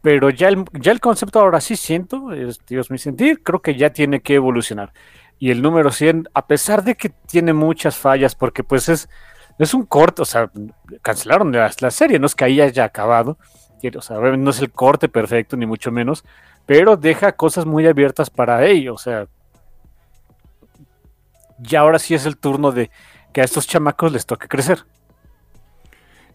pero 0.00 0.30
ya 0.30 0.46
el, 0.46 0.64
ya 0.74 0.92
el 0.92 1.00
concepto 1.00 1.40
ahora 1.40 1.60
sí 1.60 1.74
siento, 1.74 2.32
es, 2.32 2.60
Dios 2.68 2.92
mi 2.92 2.98
sentir, 2.98 3.42
creo 3.42 3.62
que 3.62 3.74
ya 3.74 3.90
tiene 3.90 4.20
que 4.20 4.34
evolucionar. 4.34 4.92
Y 5.40 5.50
el 5.50 5.60
número 5.60 5.90
100, 5.90 6.28
a 6.34 6.46
pesar 6.46 6.84
de 6.84 6.94
que 6.94 7.08
tiene 7.08 7.52
muchas 7.52 7.96
fallas, 7.96 8.36
porque 8.36 8.62
pues 8.62 8.88
es, 8.88 9.08
es 9.58 9.74
un 9.74 9.84
corte, 9.84 10.22
o 10.22 10.24
sea, 10.24 10.50
cancelaron 11.02 11.52
la, 11.52 11.90
serie, 11.90 12.18
no 12.18 12.26
es 12.26 12.34
que 12.34 12.44
ahí 12.44 12.60
haya 12.60 12.84
acabado, 12.84 13.38
o 13.96 14.02
sea, 14.02 14.18
no 14.18 14.50
es 14.50 14.60
el 14.60 14.70
corte 14.70 15.08
perfecto, 15.08 15.56
ni 15.56 15.66
mucho 15.66 15.90
menos, 15.90 16.24
pero 16.66 16.96
deja 16.96 17.32
cosas 17.32 17.64
muy 17.64 17.86
abiertas 17.86 18.30
para 18.30 18.66
ello, 18.66 18.94
o 18.94 18.98
sea, 18.98 19.26
ya 21.58 21.80
ahora 21.80 21.98
sí 21.98 22.14
es 22.14 22.26
el 22.26 22.36
turno 22.36 22.72
de 22.72 22.90
que 23.32 23.40
a 23.40 23.44
estos 23.44 23.66
chamacos 23.66 24.12
les 24.12 24.26
toque 24.26 24.48
crecer. 24.48 24.84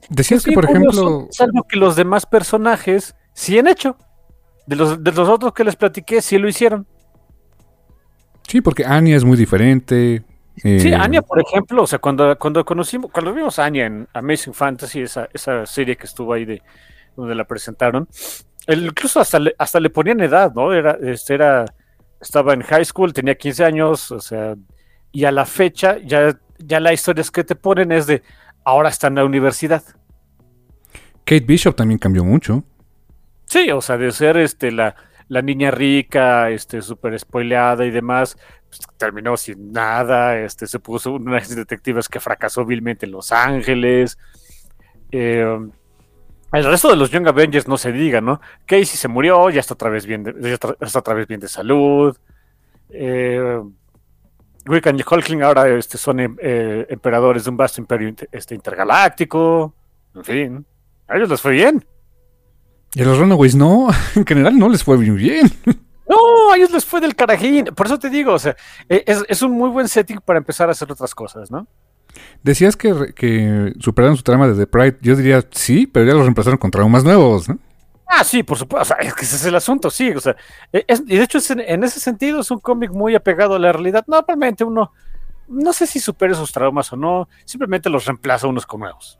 Decías 0.09 0.43
que, 0.43 0.51
por 0.51 0.65
ejemplo... 0.65 1.27
Salvo 1.31 1.63
que 1.63 1.77
los 1.77 1.95
demás 1.95 2.25
personajes 2.25 3.15
sí 3.33 3.57
han 3.57 3.67
hecho. 3.67 3.97
De 4.65 4.75
los, 4.75 5.03
de 5.03 5.11
los 5.11 5.29
otros 5.29 5.53
que 5.53 5.63
les 5.63 5.75
platiqué, 5.75 6.21
sí 6.21 6.37
lo 6.37 6.47
hicieron. 6.47 6.87
Sí, 8.47 8.61
porque 8.61 8.85
Anya 8.85 9.15
es 9.15 9.23
muy 9.23 9.37
diferente. 9.37 10.23
Sí, 10.57 10.89
eh, 10.89 10.95
Anya, 10.95 11.21
por 11.21 11.41
ejemplo, 11.41 11.83
o 11.83 11.87
sea, 11.87 11.99
cuando, 11.99 12.37
cuando 12.37 12.63
conocimos, 12.65 13.09
cuando 13.11 13.33
vimos 13.33 13.57
a 13.57 13.65
Anya 13.65 13.85
en 13.85 14.07
Amazing 14.13 14.53
Fantasy, 14.53 15.01
esa, 15.01 15.29
esa 15.33 15.65
serie 15.65 15.95
que 15.95 16.05
estuvo 16.05 16.33
ahí 16.33 16.45
de 16.45 16.61
donde 17.15 17.35
la 17.35 17.45
presentaron, 17.45 18.07
incluso 18.67 19.19
hasta 19.19 19.39
le, 19.39 19.55
hasta 19.57 19.79
le 19.79 19.89
ponían 19.89 20.19
edad, 20.19 20.53
¿no? 20.53 20.73
Era, 20.73 20.97
este, 21.01 21.33
era, 21.33 21.65
estaba 22.19 22.53
en 22.53 22.61
high 22.61 22.85
school, 22.85 23.13
tenía 23.13 23.35
15 23.35 23.63
años, 23.63 24.11
o 24.11 24.19
sea, 24.19 24.55
y 25.11 25.25
a 25.25 25.31
la 25.31 25.45
fecha 25.45 25.97
ya, 26.03 26.37
ya 26.59 26.79
la 26.79 26.93
historia 26.93 27.23
que 27.33 27.43
te 27.43 27.55
ponen 27.55 27.91
es 27.91 28.07
de 28.07 28.21
ahora 28.63 28.89
está 28.89 29.07
en 29.07 29.15
la 29.15 29.25
universidad. 29.25 29.83
Kate 31.23 31.45
Bishop 31.45 31.75
también 31.75 31.97
cambió 31.97 32.23
mucho. 32.23 32.63
Sí, 33.45 33.71
o 33.71 33.81
sea, 33.81 33.97
de 33.97 34.11
ser 34.11 34.37
este 34.37 34.71
la, 34.71 34.95
la 35.27 35.41
niña 35.41 35.71
rica, 35.71 36.49
este, 36.49 36.81
súper 36.81 37.17
spoileada 37.19 37.85
y 37.85 37.91
demás, 37.91 38.37
pues, 38.71 38.87
terminó 38.97 39.35
sin 39.35 39.73
nada, 39.73 40.39
este, 40.39 40.65
se 40.65 40.79
puso 40.79 41.11
una 41.11 41.41
de 41.41 41.55
detectives 41.55 42.07
que 42.07 42.21
fracasó 42.21 42.65
vilmente 42.65 43.05
en 43.05 43.11
Los 43.11 43.33
Ángeles. 43.33 44.17
Eh, 45.11 45.59
el 46.53 46.63
resto 46.63 46.89
de 46.89 46.95
los 46.95 47.09
Young 47.11 47.27
Avengers 47.27 47.67
no 47.67 47.77
se 47.77 47.91
diga, 47.91 48.21
¿no? 48.21 48.39
Casey 48.65 48.85
se 48.85 49.09
murió, 49.09 49.49
ya 49.49 49.59
está 49.59 49.73
otra 49.73 49.89
vez 49.89 50.05
bien 50.05 50.23
de, 50.23 50.53
está 50.53 50.99
otra 50.99 51.13
vez 51.13 51.27
bien 51.27 51.41
de 51.41 51.49
salud. 51.49 52.17
Eh, 52.89 53.61
Wiccan 54.65 54.97
y 54.97 55.03
Hulkling 55.09 55.43
ahora 55.43 55.67
este, 55.69 55.97
son 55.97 56.19
eh, 56.19 56.85
emperadores 56.89 57.43
de 57.43 57.49
un 57.49 57.57
vasto 57.57 57.81
imperio 57.81 58.13
este, 58.31 58.55
intergaláctico. 58.55 59.73
En 60.15 60.23
fin, 60.23 60.65
a 61.07 61.17
ellos 61.17 61.29
les 61.29 61.41
fue 61.41 61.51
bien. 61.51 61.85
Y 62.93 63.01
a 63.01 63.05
los 63.05 63.17
Runaways 63.17 63.55
no, 63.55 63.89
en 64.15 64.25
general 64.25 64.57
no 64.57 64.69
les 64.69 64.83
fue 64.83 64.95
muy 64.95 65.09
bien. 65.09 65.49
No, 66.11 66.51
a 66.51 66.57
ellos 66.57 66.71
les 66.71 66.85
fue 66.85 66.99
del 66.99 67.15
carajín. 67.15 67.65
Por 67.65 67.85
eso 67.85 67.97
te 67.97 68.09
digo, 68.09 68.33
o 68.33 68.39
sea, 68.39 68.55
e, 68.89 69.03
es, 69.05 69.41
un 69.41 69.53
muy 69.53 69.69
buen 69.69 69.87
setting 69.87 70.19
para 70.19 70.39
empezar 70.39 70.67
a 70.67 70.73
hacer 70.73 70.91
otras 70.91 71.15
cosas, 71.15 71.49
¿no? 71.49 71.65
Decías 72.43 72.75
que, 72.75 73.13
que 73.15 73.73
superaron 73.79 74.17
su 74.17 74.23
trama 74.23 74.47
de 74.47 74.55
The 74.55 74.67
Pride. 74.67 74.97
Yo 75.01 75.15
diría 75.15 75.41
sí, 75.51 75.87
pero 75.87 76.05
ya 76.05 76.13
los 76.13 76.23
reemplazaron 76.23 76.57
con 76.57 76.69
traumas 76.69 77.05
nuevos, 77.05 77.47
¿no? 77.47 77.57
Ah, 78.07 78.25
sí, 78.25 78.43
por 78.43 78.57
supuesto. 78.57 78.81
O 78.81 78.85
sea, 78.85 78.97
es 78.97 79.13
que 79.13 79.23
ese 79.23 79.37
es 79.37 79.45
el 79.45 79.55
asunto, 79.55 79.89
sí. 79.89 80.09
O 80.09 80.19
sea, 80.19 80.35
e, 80.73 80.85
y 81.07 81.17
de 81.17 81.23
hecho, 81.23 81.39
en, 81.49 81.83
ese 81.85 82.01
sentido 82.01 82.41
es 82.41 82.51
un 82.51 82.59
cómic 82.59 82.91
muy 82.91 83.15
apegado 83.15 83.55
a 83.55 83.59
la 83.59 83.71
realidad. 83.71 84.03
No, 84.07 84.21
realmente 84.27 84.65
uno, 84.65 84.91
no 85.47 85.71
sé 85.71 85.87
si 85.87 86.01
supera 86.01 86.33
esos 86.33 86.51
traumas 86.51 86.91
o 86.91 86.97
no, 86.97 87.29
simplemente 87.45 87.89
los 87.89 88.05
reemplaza 88.05 88.47
unos 88.47 88.65
con 88.65 88.81
nuevos. 88.81 89.17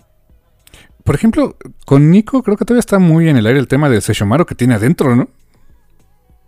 Por 1.06 1.16
ejemplo, 1.16 1.56
con 1.86 2.12
Nico 2.12 2.44
creo 2.44 2.58
que 2.58 2.66
todavía 2.66 2.82
está 2.82 3.00
muy 3.00 3.30
en 3.30 3.38
el 3.38 3.48
aire 3.48 3.60
el 3.60 3.70
tema 3.70 3.90
del 3.90 4.02
Sesshomaru 4.02 4.46
que 4.46 4.56
tiene 4.56 4.76
adentro, 4.76 5.16
¿no? 5.16 5.30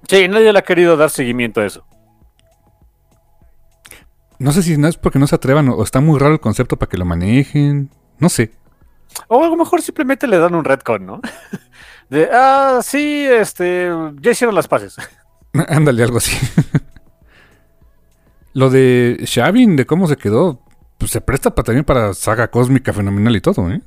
Sí, 0.07 0.27
nadie 0.27 0.51
le 0.51 0.59
ha 0.59 0.63
querido 0.63 0.97
dar 0.97 1.09
seguimiento 1.09 1.61
a 1.61 1.65
eso. 1.65 1.85
No 4.39 4.51
sé 4.51 4.61
si 4.61 4.77
no 4.77 4.87
es 4.87 4.97
porque 4.97 5.19
no 5.19 5.27
se 5.27 5.35
atrevan 5.35 5.69
o 5.69 5.81
está 5.83 6.01
muy 6.01 6.19
raro 6.19 6.33
el 6.33 6.39
concepto 6.39 6.77
para 6.77 6.89
que 6.89 6.97
lo 6.97 7.05
manejen. 7.05 7.89
No 8.19 8.29
sé. 8.29 8.51
O 9.27 9.43
a 9.43 9.47
lo 9.47 9.55
mejor 9.55 9.81
simplemente 9.81 10.27
le 10.27 10.37
dan 10.37 10.55
un 10.55 10.65
retcon, 10.65 11.05
¿no? 11.05 11.21
De, 12.09 12.29
ah, 12.31 12.81
sí, 12.83 13.25
este, 13.25 13.89
ya 14.21 14.31
hicieron 14.31 14.53
las 14.53 14.67
paces. 14.67 14.97
Ándale, 15.53 16.03
algo 16.03 16.17
así. 16.17 16.35
lo 18.53 18.69
de 18.69 19.17
Shavin, 19.25 19.75
de 19.75 19.85
cómo 19.85 20.07
se 20.07 20.17
quedó, 20.17 20.61
pues 20.97 21.11
se 21.11 21.21
presta 21.21 21.55
para, 21.55 21.65
también 21.65 21.85
para 21.85 22.13
saga 22.13 22.49
cósmica 22.49 22.93
fenomenal 22.93 23.35
y 23.35 23.41
todo, 23.41 23.71
¿eh? 23.71 23.81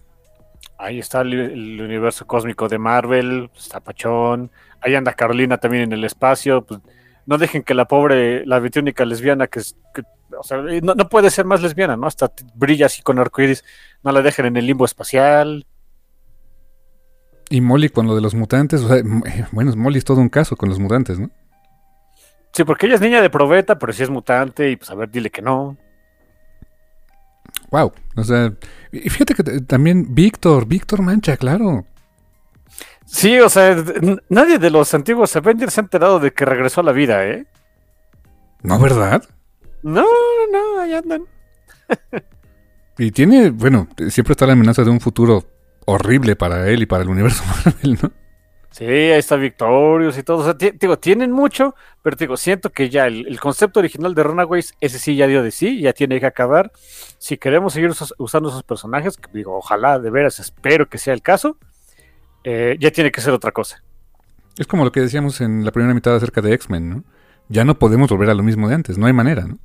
Ahí 0.79 0.99
está 0.99 1.23
el, 1.23 1.81
universo 1.81 2.27
cósmico 2.27 2.69
de 2.69 2.79
Marvel, 2.79 3.51
está 3.57 3.81
Pachón. 3.81 4.51
Ahí 4.81 4.95
anda 4.95 5.14
Carolina 5.14 5.59
también 5.59 5.85
en 5.85 5.93
el 5.93 6.05
espacio. 6.05 6.64
Pues, 6.64 6.81
no 7.25 7.39
dejen 7.39 7.62
que 7.62 7.75
la 7.75 7.87
pobre, 7.87 8.45
la 8.47 8.59
única 8.59 9.05
lesbiana, 9.05 9.47
que, 9.47 9.61
o 9.61 10.43
sea, 10.43 10.59
no, 10.59 11.09
puede 11.09 11.31
ser 11.31 11.45
más 11.45 11.62
lesbiana, 11.62 11.97
¿no? 11.97 12.07
Hasta 12.07 12.31
brilla 12.55 12.87
así 12.87 13.03
con 13.03 13.19
arcoíris. 13.19 13.64
No 14.03 14.12
la 14.12 14.23
dejen 14.23 14.47
en 14.47 14.57
el 14.57 14.67
limbo 14.67 14.85
espacial. 14.85 15.67
Y 17.49 17.61
Molly 17.61 17.89
con 17.89 18.07
lo 18.07 18.14
de 18.14 18.21
los 18.21 18.35
mutantes, 18.35 18.83
o 18.83 18.89
sea, 18.89 18.99
eh, 18.99 19.47
bueno, 19.53 19.75
Molly 19.77 19.99
es 19.99 20.05
todo 20.05 20.21
un 20.21 20.29
caso 20.29 20.57
con 20.57 20.69
los 20.69 20.79
mutantes, 20.79 21.19
¿no? 21.19 21.31
Sí, 22.53 22.64
porque 22.64 22.87
ella 22.87 22.97
es 22.97 23.01
niña 23.01 23.23
de 23.23 23.31
probeta, 23.31 23.79
pero 23.79 23.93
si 23.93 24.03
es 24.03 24.11
mutante, 24.11 24.71
y 24.71 24.77
pues 24.77 24.91
a 24.91 24.95
ver, 24.95 25.11
dile 25.11 25.31
que 25.31 25.43
no. 25.43 25.77
Wow. 27.71 27.93
O 28.17 28.25
sea, 28.25 28.53
y 29.05 29.11
fíjate 29.11 29.34
que 29.34 29.42
también 29.62 30.14
Víctor, 30.14 30.66
Víctor 30.66 31.03
Mancha, 31.03 31.36
claro. 31.36 31.86
Sí, 33.07 33.38
o 33.38 33.49
sea, 33.49 33.76
nadie 34.28 34.59
de 34.59 34.70
los 34.70 34.92
antiguos 34.92 35.34
Avengers 35.36 35.74
se 35.74 35.80
ha 35.80 35.84
enterado 35.84 36.18
de 36.18 36.32
que 36.32 36.44
regresó 36.44 36.80
a 36.80 36.84
la 36.84 36.92
vida, 36.92 37.24
¿eh? 37.24 37.47
¿No, 38.62 38.78
verdad? 38.80 39.22
No, 39.82 40.05
no, 40.53 40.80
ahí 40.80 40.92
andan. 40.92 41.24
y 42.99 43.12
tiene, 43.12 43.51
bueno, 43.51 43.88
siempre 44.09 44.32
está 44.32 44.47
la 44.47 44.55
amenaza 44.55 44.82
de 44.82 44.90
un 44.90 45.01
futuro 45.01 45.44
horrible 45.86 46.34
para 46.34 46.68
él 46.68 46.82
y 46.82 46.86
para 46.86 47.05
el 47.05 47.09
universo 47.09 47.44
Marvel, 47.64 47.99
¿no? 48.03 48.26
Sí, 48.77 48.85
ahí 48.85 49.12
está 49.12 49.37
Victorious 49.37 50.18
y 50.18 50.22
todo. 50.22 50.37
O 50.37 50.45
sea, 50.45 50.53
digo, 50.53 50.99
tienen 50.99 51.33
mucho, 51.33 51.74
pero 52.03 52.14
digo, 52.14 52.37
siento 52.37 52.68
que 52.68 52.91
ya 52.91 53.07
el, 53.07 53.41
concepto 53.41 53.81
original 53.81 54.14
de 54.14 54.22
Runaways, 54.22 54.74
ese 54.83 54.99
sí 54.99 55.16
ya 55.16 55.27
dio 55.27 55.43
de 55.43 55.51
sí, 55.51 55.81
ya 55.81 55.95
tiene 55.95 56.20
que 56.20 56.27
acabar. 56.27 56.70
Si 57.16 57.39
queremos 57.39 57.72
seguir 57.72 57.93
usando 58.18 58.51
esos 58.51 58.62
personajes, 58.64 59.16
que 59.16 59.31
digo, 59.33 59.57
ojalá, 59.57 59.99
de 59.99 60.11
veras, 60.11 60.41
espero 60.41 60.91
que 60.91 60.99
sea 60.99 61.14
el 61.14 61.22
caso, 61.22 61.57
eh, 62.45 62.77
ya 62.79 62.91
tiene 62.91 63.11
que 63.11 63.22
ser 63.22 63.33
otra 63.33 63.51
cosa. 63.51 63.83
Es 64.59 64.66
como 64.66 64.85
lo 64.85 64.93
que 64.93 65.01
decíamos 65.01 65.41
en 65.41 65.64
la 65.64 65.72
primera 65.72 65.95
mitad 65.95 66.14
acerca 66.14 66.43
de 66.43 66.53
X-Men, 66.53 66.91
¿no? 66.91 67.05
Ya 67.49 67.64
no 67.64 67.79
podemos 67.79 68.11
volver 68.11 68.29
a 68.29 68.35
lo 68.35 68.43
mismo 68.43 68.68
de 68.68 68.74
antes, 68.74 68.99
no 68.99 69.07
hay 69.07 69.14
manera, 69.14 69.47
¿no? 69.47 69.59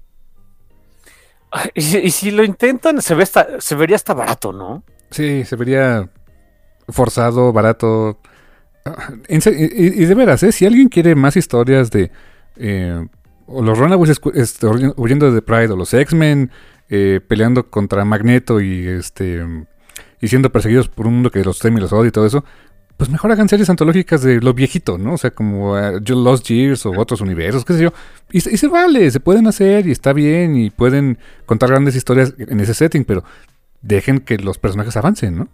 Y 1.73 1.81
si, 1.81 1.97
y 1.97 2.11
si 2.11 2.31
lo 2.31 2.45
intentan, 2.45 3.01
se, 3.01 3.13
ve 3.13 3.23
hasta- 3.23 3.59
se 3.59 3.75
vería 3.75 3.97
hasta 3.97 4.13
barato, 4.13 4.53
¿no? 4.53 4.85
Sí, 5.09 5.43
se 5.43 5.57
vería 5.57 6.09
forzado, 6.87 7.51
barato. 7.51 8.21
Y, 9.29 10.05
de 10.05 10.15
veras, 10.15 10.41
¿eh? 10.43 10.51
si 10.51 10.65
alguien 10.65 10.89
quiere 10.89 11.13
más 11.15 11.37
historias 11.37 11.91
de 11.91 12.11
eh, 12.57 13.05
o 13.45 13.61
los 13.61 13.77
Runaways 13.77 14.19
este, 14.33 14.67
huy- 14.67 14.93
huyendo 14.97 15.31
de 15.31 15.39
The 15.39 15.45
Pride 15.45 15.69
o 15.71 15.75
los 15.75 15.93
X-Men 15.93 16.49
eh, 16.89 17.19
peleando 17.27 17.69
contra 17.69 18.03
Magneto 18.05 18.59
y 18.59 18.87
este 18.87 19.45
y 20.19 20.27
siendo 20.27 20.51
perseguidos 20.51 20.87
por 20.89 21.07
un 21.07 21.13
mundo 21.15 21.31
que 21.31 21.43
los 21.43 21.59
teme 21.59 21.79
y 21.79 21.81
los 21.81 21.93
odia 21.93 22.09
y 22.09 22.11
todo 22.11 22.25
eso, 22.25 22.43
pues 22.97 23.09
mejor 23.09 23.31
hagan 23.31 23.49
series 23.49 23.69
antológicas 23.69 24.21
de 24.21 24.39
lo 24.39 24.53
viejito, 24.53 24.97
¿no? 24.97 25.13
O 25.13 25.17
sea, 25.17 25.31
como 25.31 25.77
eh, 25.77 25.99
Lost 26.07 26.47
Years 26.47 26.85
o 26.85 26.91
otros 26.91 27.21
universos, 27.21 27.65
qué 27.65 27.73
sé 27.73 27.83
yo. 27.83 27.93
Y 28.31 28.41
se 28.41 28.67
vale, 28.67 29.09
se 29.09 29.19
pueden 29.19 29.47
hacer 29.47 29.87
y 29.87 29.91
está 29.91 30.13
bien 30.13 30.55
y 30.55 30.69
pueden 30.69 31.17
contar 31.45 31.69
grandes 31.69 31.95
historias 31.95 32.33
en 32.37 32.59
ese 32.59 32.73
setting, 32.75 33.03
pero 33.05 33.23
dejen 33.81 34.19
que 34.19 34.37
los 34.37 34.59
personajes 34.59 34.95
avancen, 34.97 35.37
¿no? 35.37 35.47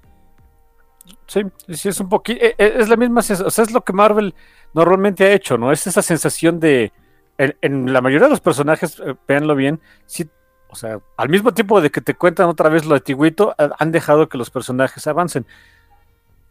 Sí, 1.28 1.42
sí, 1.70 1.90
es 1.90 2.00
un 2.00 2.10
poquito. 2.10 2.40
Es 2.58 2.88
la 2.90 2.96
misma 2.96 3.22
sensación. 3.22 3.48
O 3.48 3.52
sea, 3.52 3.64
es 3.66 3.72
lo 3.72 3.82
que 3.82 3.94
Marvel 3.94 4.34
normalmente 4.74 5.26
ha 5.26 5.34
hecho, 5.34 5.58
¿no? 5.58 5.72
Es 5.72 5.86
esa 5.88 6.02
sensación 6.02 6.60
de. 6.60 6.92
En, 7.38 7.56
en 7.62 7.94
la 7.94 8.02
mayoría 8.02 8.26
de 8.26 8.32
los 8.32 8.40
personajes, 8.42 9.00
eh, 9.06 9.16
véanlo 9.28 9.56
bien, 9.56 9.80
sí. 10.06 10.28
O 10.70 10.76
sea, 10.76 11.00
al 11.18 11.30
mismo 11.30 11.54
tiempo 11.54 11.80
de 11.82 11.92
que 11.92 12.02
te 12.02 12.14
cuentan 12.16 12.50
otra 12.50 12.70
vez 12.70 12.86
lo 12.86 12.96
antiguito, 12.96 13.54
ha- 13.58 13.70
han 13.78 13.92
dejado 13.92 14.28
que 14.30 14.38
los 14.38 14.50
personajes 14.50 15.06
avancen. 15.08 15.46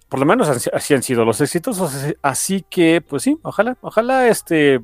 Por 0.09 0.21
lo 0.21 0.27
menos 0.27 0.49
así, 0.49 0.95
han 0.95 1.03
sido 1.03 1.25
los 1.25 1.41
exitosos. 1.41 1.95
así- 1.95 2.15
Así 2.23 2.65
que, 2.69 3.01
pues 3.01 3.23
sí, 3.25 3.39
ojalá, 3.43 3.77
ojalá 3.81 4.29
este. 4.29 4.81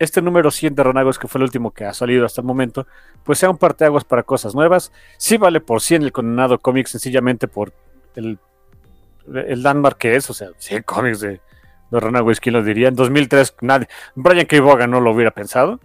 Este 0.00 0.22
número 0.22 0.52
100 0.52 0.76
de 0.76 0.84
Ronagos, 0.84 1.18
que 1.18 1.26
fue 1.26 1.40
el 1.40 1.42
último 1.44 1.72
que 1.72 1.84
ha 1.84 1.92
salido 1.92 2.24
hasta 2.24 2.40
el 2.40 2.46
momento, 2.46 2.86
pues 3.24 3.40
sea 3.40 3.50
un 3.50 3.56
parteaguas 3.58 4.04
para 4.04 4.22
cosas 4.22 4.54
nuevas. 4.54 4.92
Sí 5.16 5.38
vale 5.38 5.60
por 5.60 5.80
100 5.82 6.04
el 6.04 6.12
condenado 6.12 6.60
cómic, 6.60 6.86
sencillamente 6.86 7.48
por 7.48 7.72
el 8.14 8.38
el 9.34 9.62
landmark 9.62 9.98
que 9.98 10.16
es, 10.16 10.28
o 10.30 10.34
sea, 10.34 10.48
100 10.58 10.82
cómics 10.86 11.20
de, 11.20 11.40
de 11.90 12.00
Runaways, 12.00 12.40
¿quién 12.40 12.54
lo 12.54 12.62
diría? 12.62 12.88
En 12.88 12.94
2003, 12.94 13.56
nadie, 13.62 13.88
Brian 14.14 14.46
K. 14.46 14.60
Vaughan 14.60 14.90
no 14.90 15.00
lo 15.00 15.12
hubiera 15.12 15.30
pensado. 15.30 15.80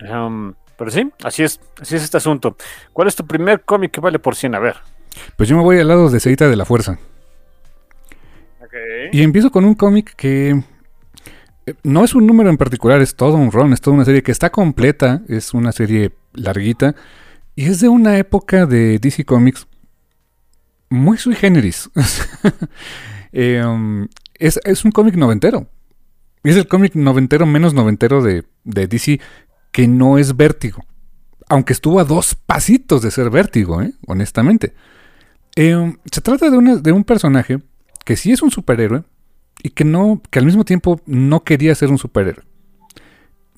Um, 0.00 0.54
pero 0.76 0.90
sí, 0.90 1.10
así 1.22 1.44
es, 1.44 1.60
así 1.80 1.96
es 1.96 2.02
este 2.02 2.16
asunto. 2.16 2.56
¿Cuál 2.92 3.08
es 3.08 3.14
tu 3.14 3.26
primer 3.26 3.62
cómic 3.62 3.92
que 3.92 4.00
vale 4.00 4.18
por 4.18 4.34
100? 4.34 4.54
A 4.54 4.58
ver. 4.58 4.76
Pues 5.36 5.48
yo 5.48 5.56
me 5.56 5.62
voy 5.62 5.78
al 5.78 5.88
lado 5.88 6.10
de 6.10 6.18
Seita 6.18 6.48
de 6.48 6.56
la 6.56 6.64
Fuerza. 6.64 6.98
Y 9.12 9.22
empiezo 9.22 9.50
con 9.50 9.64
un 9.64 9.74
cómic 9.74 10.14
que 10.16 10.60
eh, 11.66 11.74
no 11.82 12.04
es 12.04 12.14
un 12.14 12.26
número 12.26 12.50
en 12.50 12.56
particular, 12.56 13.00
es 13.00 13.14
todo 13.14 13.36
un 13.36 13.52
run, 13.52 13.72
es 13.72 13.80
toda 13.80 13.94
una 13.94 14.04
serie 14.04 14.22
que 14.22 14.32
está 14.32 14.50
completa, 14.50 15.22
es 15.28 15.54
una 15.54 15.72
serie 15.72 16.12
larguita 16.32 16.94
y 17.54 17.66
es 17.66 17.80
de 17.80 17.88
una 17.88 18.18
época 18.18 18.66
de 18.66 18.98
DC 18.98 19.24
Comics 19.24 19.68
muy 20.90 21.18
sui 21.18 21.34
generis. 21.34 21.90
Um, 23.36 24.06
es, 24.38 24.60
es 24.64 24.84
un 24.84 24.92
cómic 24.92 25.16
noventero. 25.16 25.68
Es 26.44 26.56
el 26.56 26.68
cómic 26.68 26.94
noventero 26.94 27.46
menos 27.46 27.74
noventero 27.74 28.22
de, 28.22 28.44
DC 28.62 29.20
que 29.72 29.88
no 29.88 30.18
es 30.18 30.36
vértigo. 30.36 30.84
Aunque 31.48 31.72
estuvo 31.72 31.98
a 31.98 32.04
dos 32.04 32.36
pasitos 32.36 33.02
de 33.02 33.10
ser 33.10 33.30
vértigo, 33.30 33.82
¿eh? 33.82 33.92
honestamente. 34.06 34.72
Um, 35.56 35.96
se 36.10 36.20
trata 36.20 36.48
de, 36.48 36.56
una- 36.58 36.76
de 36.76 36.92
un 36.92 37.02
personaje 37.02 37.58
que 38.04 38.14
sí 38.14 38.30
es 38.30 38.40
un 38.40 38.52
superhéroe 38.52 39.02
y 39.64 39.70
que 39.70 39.84
no, 39.84 40.22
que 40.30 40.38
al 40.38 40.44
mismo 40.46 40.64
tiempo 40.64 41.00
no 41.06 41.42
quería 41.42 41.74
ser 41.74 41.90
un 41.90 41.98
superhéroe. 41.98 42.44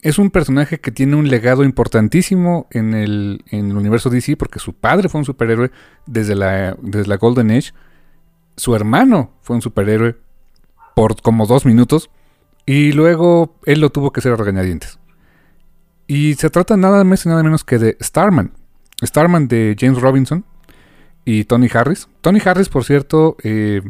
Es 0.06 0.20
un 0.20 0.30
personaje 0.30 0.78
que 0.78 0.92
tiene 0.92 1.16
un 1.16 1.28
legado 1.28 1.64
importantísimo 1.64 2.68
en 2.70 2.94
el, 2.94 3.42
universo 3.50 4.08
DC 4.08 4.36
porque 4.36 4.60
su 4.60 4.72
padre 4.72 5.08
fue 5.08 5.18
un 5.18 5.24
superhéroe 5.24 5.72
desde 6.06 6.36
la, 6.36 6.76
desde 6.80 7.08
la 7.08 7.16
Golden 7.16 7.50
Age. 7.50 7.72
Su 8.56 8.76
hermano 8.76 9.32
fue 9.42 9.56
un 9.56 9.62
superhéroe 9.62 10.14
por 10.94 11.20
como 11.20 11.44
dos 11.46 11.66
minutos 11.66 12.08
y 12.66 12.92
luego 12.92 13.58
él 13.64 13.80
lo 13.80 13.90
tuvo 13.90 14.12
que 14.12 14.20
hacer 14.20 14.30
a 14.30 14.36
regañadientes. 14.36 15.00
Y 16.06 16.34
se 16.34 16.50
trata 16.50 16.76
nada 16.76 17.02
más 17.02 17.26
y 17.26 17.28
nada 17.28 17.42
menos 17.42 17.64
que 17.64 17.78
de 17.78 17.96
Starman. 18.00 18.52
Starman 19.02 19.48
de 19.48 19.74
James 19.76 20.00
Robinson 20.00 20.44
y 21.24 21.42
Tony 21.46 21.68
Harris. 21.74 22.06
Tony 22.20 22.38
Harris, 22.44 22.68
por 22.68 22.84
cierto, 22.84 23.36
eh, 23.42 23.82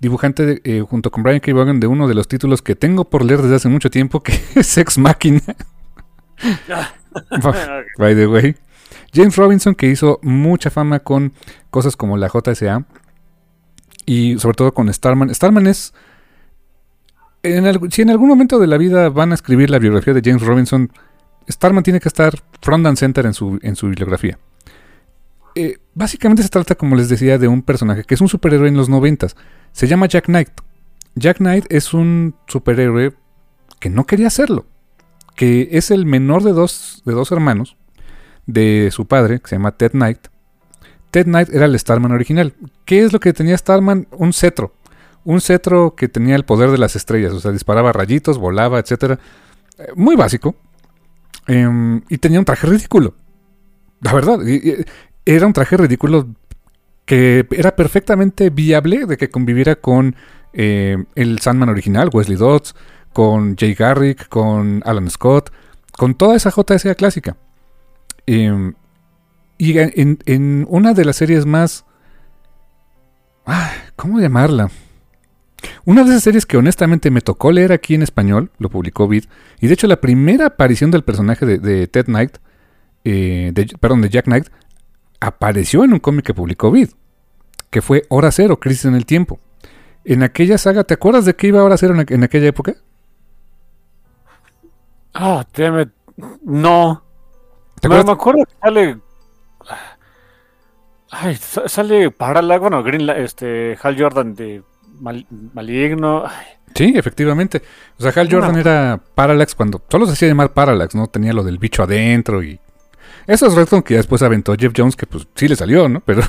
dibujante 0.00 0.44
de- 0.46 0.60
eh, 0.64 0.80
junto 0.80 1.10
con 1.10 1.22
Brian 1.22 1.40
K. 1.40 1.52
Vaughan 1.52 1.78
de 1.80 1.86
uno 1.86 2.08
de 2.08 2.14
los 2.14 2.26
títulos 2.28 2.62
que 2.62 2.74
tengo 2.74 3.04
por 3.08 3.24
leer 3.24 3.42
desde 3.42 3.56
hace 3.56 3.68
mucho 3.68 3.90
tiempo, 3.90 4.22
que 4.22 4.32
es 4.56 4.76
Ex 4.78 4.98
Machina. 4.98 5.42
By 7.98 8.14
the 8.14 8.26
way. 8.26 8.56
James 9.12 9.36
Robinson, 9.36 9.74
que 9.74 9.88
hizo 9.88 10.18
mucha 10.22 10.70
fama 10.70 11.00
con 11.00 11.32
cosas 11.70 11.96
como 11.96 12.16
la 12.16 12.28
JSA 12.28 12.84
y 14.06 14.38
sobre 14.38 14.54
todo 14.56 14.72
con 14.72 14.92
Starman. 14.92 15.34
Starman 15.34 15.66
es. 15.66 15.92
en 17.42 17.90
si 17.90 18.02
en 18.02 18.10
algún 18.10 18.28
momento 18.28 18.58
de 18.58 18.66
la 18.66 18.78
vida 18.78 19.08
van 19.08 19.32
a 19.32 19.34
escribir 19.34 19.70
la 19.70 19.78
biografía 19.78 20.14
de 20.14 20.22
James 20.24 20.42
Robinson, 20.42 20.92
Starman 21.48 21.82
tiene 21.82 22.00
que 22.00 22.08
estar 22.08 22.34
front 22.62 22.86
and 22.86 22.96
center 22.96 23.26
en 23.26 23.34
su, 23.34 23.58
en 23.62 23.74
su 23.76 23.86
bibliografía. 23.88 24.38
Eh, 25.56 25.78
básicamente 25.94 26.44
se 26.44 26.48
trata, 26.48 26.76
como 26.76 26.94
les 26.94 27.08
decía, 27.08 27.36
de 27.38 27.48
un 27.48 27.62
personaje 27.62 28.04
que 28.04 28.14
es 28.14 28.20
un 28.20 28.28
superhéroe 28.28 28.68
en 28.68 28.76
los 28.76 28.88
noventas. 28.88 29.36
Se 29.72 29.86
llama 29.86 30.06
Jack 30.06 30.26
Knight. 30.26 30.50
Jack 31.14 31.38
Knight 31.38 31.66
es 31.70 31.92
un 31.94 32.34
superhéroe 32.46 33.14
que 33.78 33.90
no 33.90 34.06
quería 34.06 34.30
serlo. 34.30 34.66
Que 35.34 35.68
es 35.72 35.90
el 35.90 36.06
menor 36.06 36.42
de 36.42 36.52
dos, 36.52 37.02
de 37.04 37.12
dos 37.12 37.32
hermanos 37.32 37.76
de 38.46 38.90
su 38.92 39.06
padre, 39.06 39.40
que 39.40 39.48
se 39.48 39.56
llama 39.56 39.72
Ted 39.72 39.92
Knight. 39.92 40.28
Ted 41.10 41.24
Knight 41.24 41.48
era 41.50 41.66
el 41.66 41.78
Starman 41.78 42.12
original. 42.12 42.54
¿Qué 42.84 43.02
es 43.04 43.12
lo 43.12 43.20
que 43.20 43.32
tenía 43.32 43.56
Starman? 43.56 44.06
Un 44.12 44.32
cetro. 44.32 44.74
Un 45.24 45.40
cetro 45.40 45.94
que 45.96 46.08
tenía 46.08 46.36
el 46.36 46.44
poder 46.44 46.70
de 46.70 46.78
las 46.78 46.96
estrellas. 46.96 47.32
O 47.32 47.40
sea, 47.40 47.52
disparaba 47.52 47.92
rayitos, 47.92 48.38
volaba, 48.38 48.78
etc. 48.78 49.18
muy 49.96 50.16
básico. 50.16 50.54
Em, 51.46 52.02
y 52.08 52.18
tenía 52.18 52.38
un 52.38 52.44
traje 52.44 52.66
ridículo. 52.66 53.14
La 54.00 54.12
verdad. 54.12 54.38
era 55.24 55.46
un 55.46 55.52
traje 55.52 55.76
ridículo 55.76 56.28
que 57.10 57.44
era 57.50 57.74
perfectamente 57.74 58.50
viable 58.50 59.04
de 59.04 59.16
que 59.16 59.30
conviviera 59.30 59.74
con 59.74 60.14
eh, 60.52 60.96
el 61.16 61.40
Sandman 61.40 61.68
original, 61.68 62.08
Wesley 62.12 62.38
Dodds, 62.38 62.76
con 63.12 63.56
Jay 63.56 63.74
Garrick, 63.74 64.28
con 64.28 64.80
Alan 64.86 65.10
Scott, 65.10 65.50
con 65.98 66.14
toda 66.14 66.36
esa 66.36 66.52
JSA 66.52 66.94
clásica. 66.94 67.36
Em, 68.26 68.74
y 69.58 69.76
en, 69.76 70.64
una 70.68 70.94
de 70.94 71.04
las 71.04 71.16
series 71.16 71.46
más... 71.46 71.84
¿Cómo 73.96 74.20
llamarla? 74.20 74.70
Una 75.84 76.04
de 76.04 76.10
esas 76.10 76.22
series 76.22 76.46
que 76.46 76.58
honestamente 76.58 77.10
me 77.10 77.22
tocó 77.22 77.50
leer 77.50 77.72
aquí 77.72 77.96
en 77.96 78.02
español, 78.02 78.52
lo 78.58 78.70
publicó 78.70 79.08
Vid, 79.08 79.24
y 79.60 79.66
de 79.66 79.74
hecho 79.74 79.88
la 79.88 80.00
primera 80.00 80.46
aparición 80.46 80.92
del 80.92 81.02
personaje 81.02 81.44
de, 81.44 81.88
Ted 81.88 82.04
Knight, 82.04 82.36
eh, 83.02 83.52
perdón, 83.80 84.00
de 84.00 84.10
Jack 84.10 84.26
Knight, 84.26 84.46
apareció 85.20 85.84
en 85.84 85.92
un 85.92 85.98
cómic 86.00 86.24
que 86.26 86.34
publicó 86.34 86.70
Vid, 86.70 86.90
que 87.70 87.82
fue 87.82 88.04
Hora 88.08 88.30
Cero, 88.32 88.58
Crisis 88.58 88.86
en 88.86 88.94
el 88.94 89.06
Tiempo. 89.06 89.38
En 90.04 90.22
aquella 90.22 90.56
saga, 90.58 90.84
¿te 90.84 90.94
acuerdas 90.94 91.24
de 91.26 91.34
qué 91.36 91.48
iba 91.48 91.62
Hora 91.62 91.76
Cero 91.76 91.94
en, 91.94 92.00
aqu- 92.06 92.14
en 92.14 92.24
aquella 92.24 92.46
época? 92.48 92.74
Ah, 95.14 95.44
damn 95.56 95.80
it. 95.80 95.88
No. 96.44 97.02
¿Te 97.80 97.88
No, 97.88 98.04
me 98.04 98.12
acuerdo 98.12 98.44
que 98.44 98.54
sale. 98.60 98.98
Ay, 101.10 101.34
sa- 101.36 101.68
sale 101.68 102.10
Parallax, 102.10 102.60
bueno, 102.60 102.82
Green, 102.82 103.08
este, 103.10 103.76
Hal 103.82 104.00
Jordan 104.00 104.34
de 104.34 104.62
Mal- 105.00 105.26
Maligno. 105.54 106.24
Ay, 106.26 106.46
Sí, 106.74 106.92
efectivamente. 106.96 107.62
O 107.98 108.02
sea, 108.02 108.12
Hal 108.14 108.28
No. 108.28 108.36
Jordan 108.38 108.56
era 108.56 109.00
Parallax 109.14 109.56
cuando 109.56 109.82
solo 109.88 110.06
se 110.06 110.12
hacía 110.12 110.28
llamar 110.28 110.52
Parallax, 110.52 110.94
¿no? 110.94 111.08
Tenía 111.08 111.32
lo 111.32 111.42
del 111.42 111.58
bicho 111.58 111.82
adentro 111.82 112.42
y... 112.44 112.60
Eso 113.26 113.46
es 113.46 113.54
Redstone 113.54 113.82
que 113.84 113.94
después 113.96 114.22
aventó 114.22 114.54
Jeff 114.58 114.72
Jones, 114.76 114.96
que 114.96 115.06
pues 115.06 115.26
sí 115.34 115.46
le 115.48 115.56
salió, 115.56 115.88
¿no? 115.88 116.00
Pero, 116.06 116.22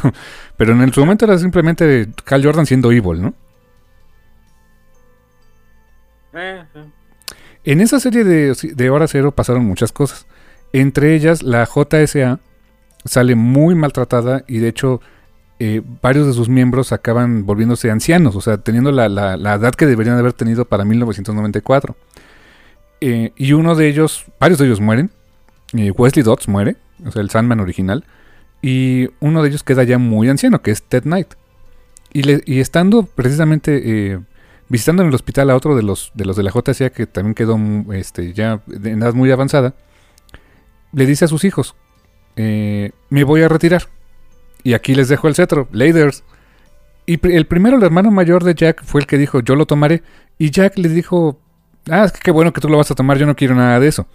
pero 0.57 0.73
en 0.73 0.81
el- 0.81 0.93
su 0.93 0.99
momento 1.01 1.25
era 1.25 1.37
simplemente 1.37 2.09
Hal 2.27 2.43
Jordan 2.43 2.65
siendo 2.65 2.91
evil, 2.91 3.21
¿no? 3.21 3.33
eh, 6.33 6.63
eh. 6.75 6.85
En 7.63 7.81
esa 7.81 7.99
serie 7.99 8.23
de, 8.23 8.55
de 8.73 8.89
Hora 8.89 9.07
Cero 9.07 9.31
pasaron 9.31 9.65
muchas 9.65 9.91
cosas. 9.91 10.25
Entre 10.73 11.13
ellas, 11.15 11.43
la 11.43 11.65
JSA 11.67 12.39
sale 13.05 13.35
muy 13.35 13.75
maltratada 13.75 14.43
y 14.47 14.57
de 14.59 14.67
hecho 14.69 15.01
eh, 15.59 15.81
varios 16.01 16.25
de 16.27 16.33
sus 16.33 16.49
miembros 16.49 16.91
acaban 16.91 17.45
volviéndose 17.45 17.91
ancianos, 17.91 18.35
o 18.35 18.41
sea, 18.41 18.57
teniendo 18.57 18.91
la, 18.91 19.09
la- 19.09 19.37
la 19.37 19.55
edad 19.55 19.73
que 19.73 19.85
deberían 19.85 20.17
haber 20.17 20.33
tenido 20.33 20.65
para 20.65 20.85
1994. 20.85 21.95
Eh, 23.01 23.31
y 23.35 23.53
uno 23.53 23.75
de 23.75 23.87
ellos, 23.87 24.25
varios 24.39 24.59
de 24.59 24.65
ellos 24.65 24.79
mueren. 24.81 25.11
Eh, 25.73 25.91
Wesley 25.91 26.23
Dodds 26.23 26.47
muere, 26.47 26.75
o 27.05 27.11
sea, 27.11 27.21
el 27.21 27.29
Sandman 27.29 27.59
original. 27.59 28.03
Y 28.61 29.09
uno 29.19 29.41
de 29.41 29.49
ellos 29.49 29.63
queda 29.63 29.83
ya 29.83 29.97
muy 29.97 30.29
anciano, 30.29 30.61
que 30.61 30.71
es 30.71 30.83
Ted 30.83 31.03
Knight. 31.03 31.33
Y, 32.13 32.59
estando 32.59 33.03
precisamente 33.03 34.11
eh, 34.11 34.19
visitando 34.67 35.01
en 35.01 35.09
el 35.09 35.15
hospital 35.15 35.49
a 35.49 35.55
otro 35.55 35.77
de 35.77 35.83
los 35.83 36.11
de 36.13 36.25
los 36.25 36.35
de 36.35 36.43
la 36.43 36.51
JSA 36.51 36.89
que 36.89 37.07
también 37.07 37.35
quedó 37.35 37.57
este, 37.93 38.33
ya 38.33 38.61
de 38.67 38.91
edad 38.91 39.13
muy 39.13 39.31
avanzada, 39.31 39.75
le 40.91 41.05
dice 41.05 41.25
a 41.25 41.27
sus 41.29 41.45
hijos, 41.45 41.75
eh, 42.35 42.91
me 43.09 43.23
voy 43.23 43.41
a 43.43 43.47
retirar. 43.47 43.83
Y 44.63 44.73
aquí 44.73 44.93
les 44.93 45.09
dejo 45.09 45.27
el 45.27 45.35
cetro, 45.35 45.67
Laders. 45.71 46.23
Y 47.05 47.25
el 47.27 47.47
primero, 47.47 47.77
el 47.77 47.83
hermano 47.83 48.11
mayor 48.11 48.43
de 48.43 48.53
Jack, 48.53 48.83
fue 48.83 49.01
el 49.01 49.07
que 49.07 49.17
dijo, 49.17 49.39
yo 49.39 49.55
lo 49.55 49.65
tomaré. 49.65 50.03
Y 50.37 50.51
Jack 50.51 50.77
le 50.77 50.89
dijo, 50.89 51.39
ah, 51.89 52.05
es 52.05 52.11
que 52.11 52.19
qué 52.19 52.31
bueno 52.31 52.53
que 52.53 52.61
tú 52.61 52.69
lo 52.69 52.77
vas 52.77 52.91
a 52.91 52.95
tomar, 52.95 53.17
yo 53.17 53.25
no 53.25 53.35
quiero 53.35 53.55
nada 53.55 53.79
de 53.79 53.87
eso. 53.87 54.05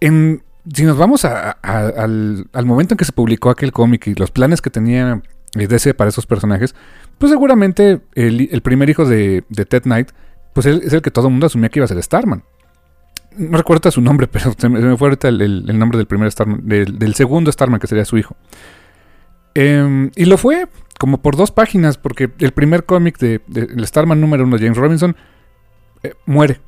En, 0.00 0.42
si 0.72 0.84
nos 0.84 0.96
vamos 0.96 1.24
al, 1.24 2.46
momento 2.64 2.94
en 2.94 2.98
que 2.98 3.04
se 3.04 3.12
publicó 3.12 3.50
aquel 3.50 3.72
cómic 3.72 4.06
y 4.06 4.14
los 4.14 4.30
planes 4.30 4.60
que 4.60 4.70
tenía 4.70 5.22
eh, 5.58 5.66
DC 5.66 5.94
para 5.94 6.10
esos 6.10 6.26
personajes, 6.26 6.74
pues 7.18 7.32
seguramente 7.32 8.00
el, 8.14 8.62
primer 8.62 8.88
hijo 8.90 9.04
de, 9.04 9.44
Ted 9.68 9.82
Knight, 9.82 10.10
pues 10.52 10.66
es 10.66 10.92
el 10.92 11.02
que 11.02 11.10
todo 11.10 11.26
el 11.26 11.32
mundo 11.32 11.46
asumía 11.46 11.68
que 11.68 11.78
iba 11.78 11.84
a 11.84 11.88
ser 11.88 12.02
Starman. 12.02 12.44
No 13.36 13.56
recuerdo 13.56 13.90
su 13.90 14.00
nombre, 14.00 14.26
pero 14.32 14.54
se 14.56 14.68
me, 14.68 14.96
fue 14.96 15.08
ahorita 15.08 15.28
el, 15.28 15.78
nombre 15.78 15.98
del 15.98 16.06
primer 16.06 16.30
Starman, 16.30 16.66
del, 16.66 17.14
segundo 17.14 17.50
Starman, 17.50 17.80
que 17.80 17.86
sería 17.86 18.04
su 18.04 18.18
hijo. 18.18 18.36
Em, 19.54 20.10
y 20.14 20.26
lo 20.26 20.38
fue 20.38 20.68
como 20.98 21.22
por 21.22 21.36
dos 21.36 21.50
páginas, 21.50 21.98
porque 21.98 22.30
el 22.38 22.52
primer 22.52 22.84
cómic 22.84 23.18
de, 23.18 23.40
el 23.48 23.86
Starman 23.86 24.20
número 24.20 24.44
uno, 24.44 24.58
James 24.58 24.76
Robinson, 24.76 25.16
eh, 26.02 26.14
muere. 26.26 26.60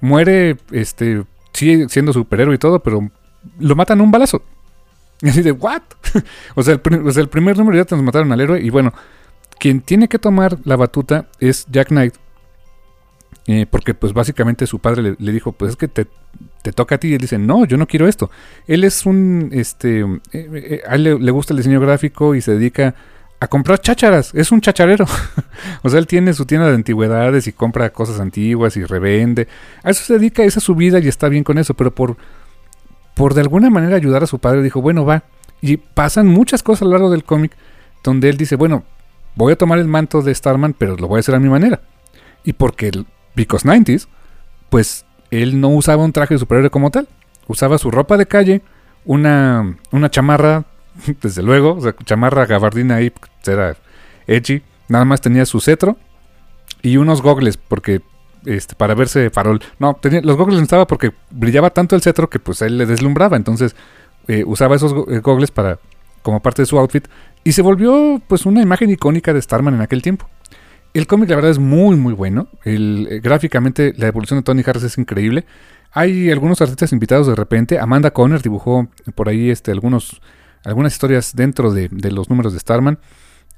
Muere, 0.00 0.56
este, 0.70 1.24
sigue 1.52 1.88
siendo 1.88 2.12
superhéroe 2.12 2.54
y 2.54 2.58
todo, 2.58 2.80
pero 2.80 3.10
lo 3.58 3.76
matan 3.76 4.00
un 4.00 4.10
balazo. 4.10 4.42
Y 5.22 5.28
así 5.30 5.42
de, 5.42 5.52
¿what? 5.52 5.82
o, 6.54 6.62
sea, 6.62 6.74
el, 6.74 7.28
primer 7.28 7.58
número 7.58 7.76
ya 7.76 7.84
te 7.84 7.94
nos 7.94 8.04
mataron 8.04 8.32
al 8.32 8.40
héroe. 8.40 8.60
Y 8.60 8.70
bueno, 8.70 8.92
quien 9.58 9.80
tiene 9.80 10.08
que 10.08 10.18
tomar 10.18 10.58
la 10.64 10.76
batuta 10.76 11.26
es 11.40 11.66
Jack 11.70 11.88
Knight. 11.88 12.14
Eh, 13.50 13.64
porque 13.68 13.94
pues 13.94 14.12
básicamente 14.12 14.66
su 14.66 14.78
padre 14.78 15.16
le, 15.18 15.32
dijo, 15.32 15.52
pues 15.52 15.70
es 15.70 15.76
que 15.76 15.88
te, 15.88 16.06
toca 16.74 16.96
a 16.96 16.98
ti. 16.98 17.08
Y 17.08 17.14
él 17.14 17.20
dice, 17.20 17.38
no, 17.38 17.64
yo 17.64 17.76
no 17.76 17.86
quiero 17.86 18.06
esto. 18.06 18.30
Él 18.66 18.84
es 18.84 19.06
un, 19.06 19.48
este, 19.52 20.00
eh, 20.00 20.06
eh, 20.32 20.82
a 20.86 20.96
él 20.96 21.04
le, 21.04 21.30
gusta 21.30 21.54
el 21.54 21.58
diseño 21.58 21.80
gráfico 21.80 22.34
y 22.34 22.42
se 22.42 22.52
dedica 22.52 22.94
a 23.40 23.48
comprar 23.48 23.80
chácharas. 23.80 24.34
Es 24.34 24.52
un 24.52 24.60
chacharero. 24.60 25.06
o 25.82 25.88
sea, 25.88 25.98
él 25.98 26.06
tiene 26.06 26.34
su 26.34 26.44
tienda 26.44 26.68
de 26.68 26.74
antigüedades 26.74 27.46
y 27.46 27.52
compra 27.52 27.90
cosas 27.90 28.20
antiguas 28.20 28.76
y 28.76 28.84
revende. 28.84 29.48
A 29.82 29.90
eso 29.90 30.04
se 30.04 30.14
dedica, 30.14 30.44
esa 30.44 30.58
es 30.58 30.64
su 30.64 30.74
vida 30.74 30.98
y 30.98 31.08
está 31.08 31.30
bien 31.30 31.42
con 31.42 31.56
eso. 31.56 31.72
Pero 31.72 31.94
por, 31.94 32.18
por 33.18 33.34
de 33.34 33.40
alguna 33.40 33.68
manera 33.68 33.96
ayudar 33.96 34.22
a 34.22 34.28
su 34.28 34.38
padre, 34.38 34.62
dijo, 34.62 34.80
bueno, 34.80 35.04
va. 35.04 35.24
Y 35.60 35.76
pasan 35.76 36.28
muchas 36.28 36.62
cosas 36.62 36.82
a 36.82 36.84
lo 36.84 36.92
largo 36.92 37.10
del 37.10 37.24
cómic 37.24 37.56
donde 38.04 38.28
él 38.28 38.36
dice, 38.36 38.54
bueno, 38.54 38.84
voy 39.34 39.52
a 39.52 39.56
tomar 39.56 39.80
el 39.80 39.88
manto 39.88 40.22
de 40.22 40.32
Starman, 40.32 40.72
pero 40.72 40.96
lo 40.96 41.08
voy 41.08 41.18
a 41.18 41.20
hacer 41.20 41.34
a 41.34 41.40
mi 41.40 41.48
manera. 41.48 41.80
Y 42.44 42.52
porque, 42.52 42.88
el 42.88 43.06
because 43.34 43.68
90s, 43.68 44.06
pues 44.70 45.04
él 45.32 45.60
no 45.60 45.68
usaba 45.70 46.04
un 46.04 46.12
traje 46.12 46.34
de 46.34 46.38
superhéroe 46.38 46.70
como 46.70 46.92
tal. 46.92 47.08
Usaba 47.48 47.76
su 47.78 47.90
ropa 47.90 48.16
de 48.16 48.26
calle, 48.26 48.62
una, 49.04 49.76
una 49.90 50.10
chamarra 50.10 50.64
desde 51.20 51.42
luego, 51.42 51.74
o 51.74 51.80
sea, 51.80 51.96
chamarra 52.04 52.46
gabardina 52.46 52.96
ahí, 52.96 53.12
era 53.44 53.76
edgy. 54.28 54.62
Nada 54.86 55.04
más 55.04 55.20
tenía 55.20 55.44
su 55.44 55.60
cetro 55.60 55.96
y 56.82 56.98
unos 56.98 57.20
gogles, 57.20 57.56
porque 57.56 58.00
este, 58.44 58.74
para 58.74 58.94
verse 58.94 59.30
farol. 59.30 59.60
No, 59.78 59.94
tenía, 59.94 60.20
los 60.22 60.36
gogles 60.36 60.60
estaba 60.60 60.86
porque 60.86 61.12
brillaba 61.30 61.70
tanto 61.70 61.96
el 61.96 62.02
cetro 62.02 62.28
que 62.30 62.38
pues 62.38 62.62
él 62.62 62.78
le 62.78 62.86
deslumbraba. 62.86 63.36
Entonces 63.36 63.76
eh, 64.26 64.44
usaba 64.46 64.76
esos 64.76 64.92
eh, 65.08 65.20
gogles 65.20 65.50
para, 65.50 65.78
como 66.22 66.40
parte 66.40 66.62
de 66.62 66.66
su 66.66 66.78
outfit. 66.78 67.06
Y 67.44 67.52
se 67.52 67.62
volvió 67.62 68.20
pues 68.26 68.46
una 68.46 68.62
imagen 68.62 68.90
icónica 68.90 69.32
de 69.32 69.42
Starman 69.42 69.74
en 69.74 69.80
aquel 69.80 70.02
tiempo. 70.02 70.28
El 70.94 71.06
cómic 71.06 71.28
la 71.30 71.36
verdad 71.36 71.50
es 71.50 71.58
muy 71.58 71.96
muy 71.96 72.14
bueno. 72.14 72.48
Eh, 72.64 73.20
gráficamente 73.22 73.94
la 73.96 74.06
evolución 74.06 74.38
de 74.38 74.44
Tony 74.44 74.62
Harris 74.66 74.84
es 74.84 74.98
increíble. 74.98 75.44
Hay 75.92 76.30
algunos 76.30 76.60
artistas 76.60 76.92
invitados 76.92 77.26
de 77.26 77.34
repente. 77.34 77.78
Amanda 77.78 78.10
Conner 78.10 78.42
dibujó 78.42 78.88
por 79.14 79.28
ahí 79.28 79.50
este, 79.50 79.70
algunos 79.70 80.20
algunas 80.64 80.92
historias 80.92 81.34
dentro 81.34 81.72
de, 81.72 81.88
los 82.10 82.28
números 82.28 82.52
de 82.52 82.60
Starman. 82.60 82.98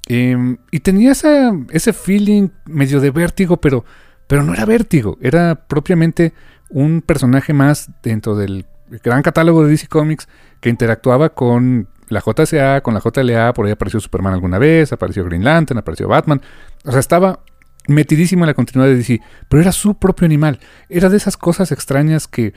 Em, 0.06 0.58
y 0.70 0.80
tenía 0.80 1.12
ese 1.12 1.92
feeling 1.92 2.48
medio 2.66 3.00
de 3.00 3.10
vértigo, 3.10 3.58
pero, 3.58 3.84
pero 4.30 4.44
no 4.44 4.54
era 4.54 4.64
vértigo, 4.64 5.18
era 5.20 5.56
propiamente 5.66 6.32
un 6.68 7.02
personaje 7.02 7.52
más 7.52 7.90
dentro 8.00 8.36
del 8.36 8.64
gran 9.02 9.22
catálogo 9.22 9.64
de 9.64 9.70
DC 9.70 9.88
Comics 9.88 10.28
que 10.60 10.68
interactuaba 10.68 11.30
con 11.30 11.88
la 12.10 12.20
JSA, 12.20 12.80
con 12.82 12.94
la 12.94 13.00
JLA, 13.00 13.52
por 13.52 13.66
ahí 13.66 13.72
apareció 13.72 13.98
Superman 13.98 14.32
alguna 14.32 14.58
vez, 14.58 14.92
apareció 14.92 15.24
Green 15.24 15.42
Lantern, 15.42 15.78
apareció 15.78 16.06
Batman. 16.06 16.40
O 16.84 16.92
sea, 16.92 17.00
estaba 17.00 17.40
metidísimo 17.88 18.44
en 18.44 18.46
la 18.46 18.54
continuidad 18.54 18.92
de 18.92 18.98
DC, 18.98 19.20
pero 19.48 19.62
era 19.62 19.72
su 19.72 19.96
propio 19.96 20.26
animal. 20.26 20.60
Era 20.88 21.08
de 21.08 21.16
esas 21.16 21.36
cosas 21.36 21.72
extrañas 21.72 22.28
que 22.28 22.54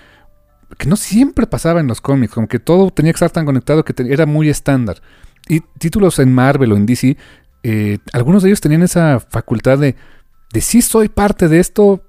que 0.78 0.88
no 0.88 0.96
siempre 0.96 1.48
pasaba 1.48 1.80
en 1.80 1.88
los 1.88 2.02
cómics, 2.02 2.36
como 2.36 2.48
que 2.48 2.60
todo 2.60 2.92
tenía 2.92 3.14
que 3.14 3.18
estar 3.18 3.32
tan 3.32 3.46
conectado 3.46 3.84
que 3.84 3.96
era 4.14 4.28
muy 4.28 4.48
estándar. 4.48 5.02
Y 5.48 5.62
títulos 5.80 6.20
en 6.20 6.34
Marvel 6.36 6.72
o 6.72 6.78
en 6.78 6.86
DC, 6.86 7.18
eh, 7.64 7.98
algunos 8.12 8.44
de 8.44 8.50
ellos 8.50 8.62
tenían 8.62 8.84
esa 8.84 9.20
facultad 9.20 9.80
de, 9.80 9.96
de 10.54 10.62
sí 10.62 10.82
soy 10.82 11.10
parte 11.10 11.48
de 11.50 11.60
esto, 11.60 12.04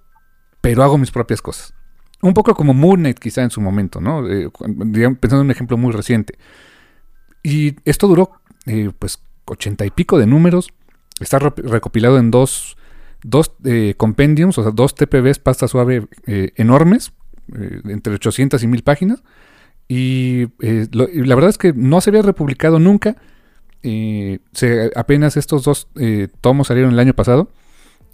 pero 0.61 0.82
hago 0.82 0.99
mis 0.99 1.11
propias 1.11 1.42
cosas. 1.42 1.74
Un 2.22 2.34
poco 2.34 2.55
como 2.55 2.72
Moon 2.72 3.01
Knight 3.01 3.18
quizá 3.18 3.42
en 3.42 3.51
su 3.51 3.61
momento, 3.61 4.01
¿no? 4.01 4.28
Eh, 4.30 4.51
pensando 5.20 5.40
en 5.40 5.47
un 5.47 5.51
ejemplo 5.51 5.76
muy 5.76 5.92
reciente. 5.92 6.38
Y 7.42 7.76
esto 7.84 8.07
duró 8.07 8.30
eh, 8.66 8.90
pues 8.99 9.18
ochenta 9.47 9.84
y 9.84 9.90
pico 9.90 10.18
de 10.18 10.26
números. 10.26 10.72
Está 11.20 11.38
recopilado 11.38 12.18
en 12.18 12.30
dos, 12.30 12.76
dos 13.22 13.53
compendiums, 13.97 14.59
o 14.59 14.62
sea, 14.62 14.72
dos 14.72 14.95
TPBs 14.95 15.38
pasta 15.38 15.68
suave 15.68 16.09
enormes, 16.26 17.12
eh, 17.53 17.80
entre 17.86 18.14
800 18.14 18.62
y 18.62 18.66
1000 18.66 18.82
páginas. 18.82 19.22
Eh, 19.88 20.49
y, 20.61 20.86
la 21.24 21.34
verdad 21.34 21.51
es 21.51 21.59
que 21.59 21.72
no 21.72 22.01
se 22.01 22.11
había 22.11 22.22
republicado 22.22 22.78
nunca. 22.78 23.16
Eh, 23.82 24.38
apenas 24.97 25.36
estos 25.36 25.64
dos 25.64 25.88
tomos 26.40 26.68
salieron 26.68 26.92
el 26.92 26.99
año 26.99 27.14
pasado. 27.14 27.51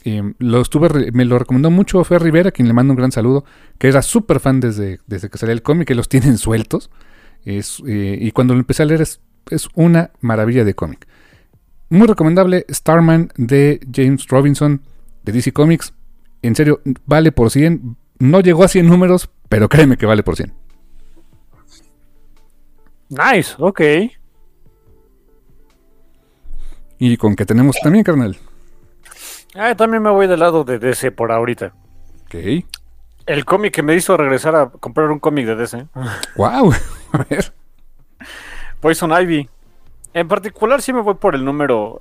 Lo 0.04 0.60
estuve, 0.60 1.12
me 1.12 1.24
lo 1.24 1.38
recomendó 1.38 1.70
mucho 1.70 2.02
Fer 2.04 2.22
Rivera, 2.22 2.50
quien 2.50 2.68
le 2.68 2.74
mando 2.74 2.92
un 2.92 2.96
gran 2.96 3.12
saludo, 3.12 3.44
que 3.78 3.88
era 3.88 4.02
súper 4.02 4.40
fan 4.40 4.60
desde, 4.60 5.00
desde 5.06 5.28
que 5.28 5.38
salió 5.38 5.52
el 5.52 5.62
cómic, 5.62 5.88
que 5.88 5.94
los 5.94 6.08
tienen 6.10 6.38
sueltos. 6.38 6.90
Es, 7.44 7.82
y 7.84 8.30
cuando 8.32 8.54
lo 8.54 8.60
empecé 8.60 8.82
a 8.82 8.86
leer 8.86 9.02
es, 9.02 9.20
es 9.50 9.68
una 9.74 10.10
maravilla 10.20 10.64
de 10.64 10.74
cómic. 10.74 11.06
Muy 11.88 12.06
recomendable, 12.06 12.66
Starman 12.70 13.32
de 13.36 13.80
James 13.92 14.26
Robinson 14.28 14.82
de 15.24 15.32
DC 15.32 15.52
Comics. 15.52 15.92
En 16.42 16.54
serio, 16.54 16.80
vale 17.04 17.32
por 17.32 17.50
100. 17.50 17.96
No 18.18 18.40
llegó 18.40 18.64
a 18.64 18.68
100 18.68 18.86
números, 18.86 19.30
pero 19.48 19.68
créeme 19.68 19.96
que 19.96 20.06
vale 20.06 20.22
por 20.22 20.36
100. 20.36 20.52
Nice, 23.08 23.54
ok. 23.58 23.80
¿Y 26.98 27.16
con 27.16 27.34
qué 27.34 27.44
tenemos 27.44 27.76
también, 27.82 28.04
carnal? 28.04 28.36
Ah, 29.54 29.74
también 29.74 30.02
me 30.02 30.10
voy 30.10 30.26
del 30.26 30.40
lado 30.40 30.64
de 30.64 30.78
DC 30.78 31.10
por 31.12 31.32
ahorita. 31.32 31.72
Ok. 32.24 32.64
El 33.26 33.44
cómic 33.44 33.74
que 33.74 33.82
me 33.82 33.94
hizo 33.94 34.16
regresar 34.16 34.56
a 34.56 34.70
comprar 34.70 35.10
un 35.10 35.18
cómic 35.18 35.46
de 35.46 35.56
DC. 35.56 35.86
¡Wow! 36.36 36.72
a 37.12 37.18
ver. 37.28 37.52
Poison 38.80 39.10
Ivy. 39.10 39.48
En 40.14 40.28
particular, 40.28 40.82
sí 40.82 40.92
me 40.92 41.00
voy 41.00 41.14
por 41.14 41.34
el 41.34 41.44
número. 41.44 42.00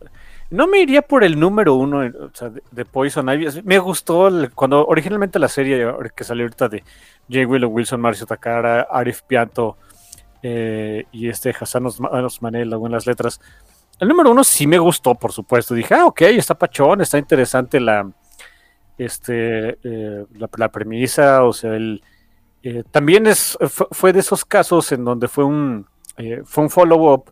No 0.49 0.67
me 0.67 0.80
iría 0.80 1.01
por 1.03 1.23
el 1.23 1.39
número 1.39 1.76
uno 1.76 2.01
de, 2.01 2.85
Poison 2.85 3.30
Ivy. 3.30 3.61
Me 3.63 3.77
gustó 3.77 4.30
cuando 4.55 4.85
originalmente 4.88 5.38
la 5.38 5.47
serie 5.47 5.85
que 6.15 6.23
salió 6.23 6.45
ahorita 6.45 6.69
de 6.69 6.84
J. 7.31 7.45
Willow 7.45 7.69
Wilson, 7.69 8.01
Marcio 8.01 8.26
Takara, 8.26 8.88
Arif 8.89 9.21
Pianto 9.21 9.77
eh, 10.41 11.05
y 11.11 11.30
este 11.30 11.53
Hassan 11.59 11.85
Osmanel, 11.85 12.73
en 12.73 12.91
las 12.91 13.05
letras. 13.05 13.39
El 13.99 14.07
número 14.07 14.31
uno 14.31 14.43
sí 14.43 14.65
me 14.65 14.77
gustó, 14.77 15.15
por 15.15 15.31
supuesto. 15.31 15.73
Dije, 15.73 15.93
ah, 15.93 16.05
ok, 16.05 16.21
está 16.21 16.57
pachón, 16.57 17.01
está 17.01 17.17
interesante 17.17 17.80
la, 17.80 18.09
este, 18.97 19.77
eh, 19.84 20.26
la, 20.34 20.69
premisa. 20.69 21.43
O 21.43 21.53
sea, 21.53 21.76
el, 21.76 22.01
eh, 22.63 22.84
también 22.91 23.27
es, 23.27 23.57
fue, 23.91 24.13
de 24.13 24.19
esos 24.19 24.45
casos 24.45 24.91
en 24.91 25.03
donde 25.03 25.27
fue 25.27 25.43
un, 25.43 25.85
fue 26.45 26.63
un 26.63 26.69
follow-up 26.69 27.31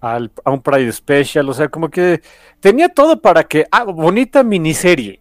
a 0.00 0.50
un 0.50 0.62
Pride 0.62 0.92
Special, 0.92 1.48
o 1.48 1.54
sea, 1.54 1.68
como 1.68 1.88
que 1.88 2.22
tenía 2.60 2.88
todo 2.88 3.20
para 3.20 3.44
que, 3.44 3.66
ah, 3.70 3.84
bonita 3.84 4.42
miniserie. 4.42 5.20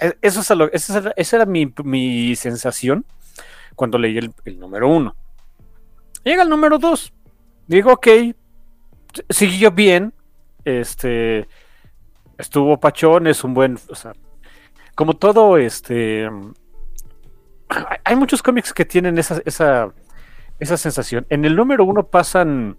E, 0.00 0.16
eso 0.22 0.40
es 0.40 0.90
esa 1.16 1.36
era, 1.36 1.46
mi, 1.46 2.36
sensación 2.36 3.04
cuando 3.74 3.98
leí 3.98 4.18
el, 4.18 4.58
número 4.58 4.88
uno. 4.88 5.16
Llega 6.24 6.42
el 6.42 6.48
número 6.48 6.78
dos. 6.78 7.12
Digo, 7.66 7.92
ok, 7.92 8.06
siguió 9.28 9.70
bien. 9.70 10.12
Este 10.64 11.46
estuvo 12.38 12.78
pachón, 12.78 13.26
es 13.26 13.44
un 13.44 13.54
buen. 13.54 13.78
O 13.88 13.94
sea, 13.94 14.12
como 14.94 15.14
todo, 15.14 15.56
este. 15.58 16.28
Hay 18.04 18.16
muchos 18.16 18.42
cómics 18.42 18.72
que 18.72 18.84
tienen 18.84 19.18
esa, 19.18 19.42
esa, 19.44 19.92
esa 20.60 20.76
sensación. 20.76 21.26
En 21.30 21.44
el 21.44 21.56
número 21.56 21.84
uno 21.84 22.04
pasan 22.04 22.76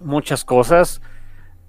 muchas 0.00 0.44
cosas. 0.44 1.02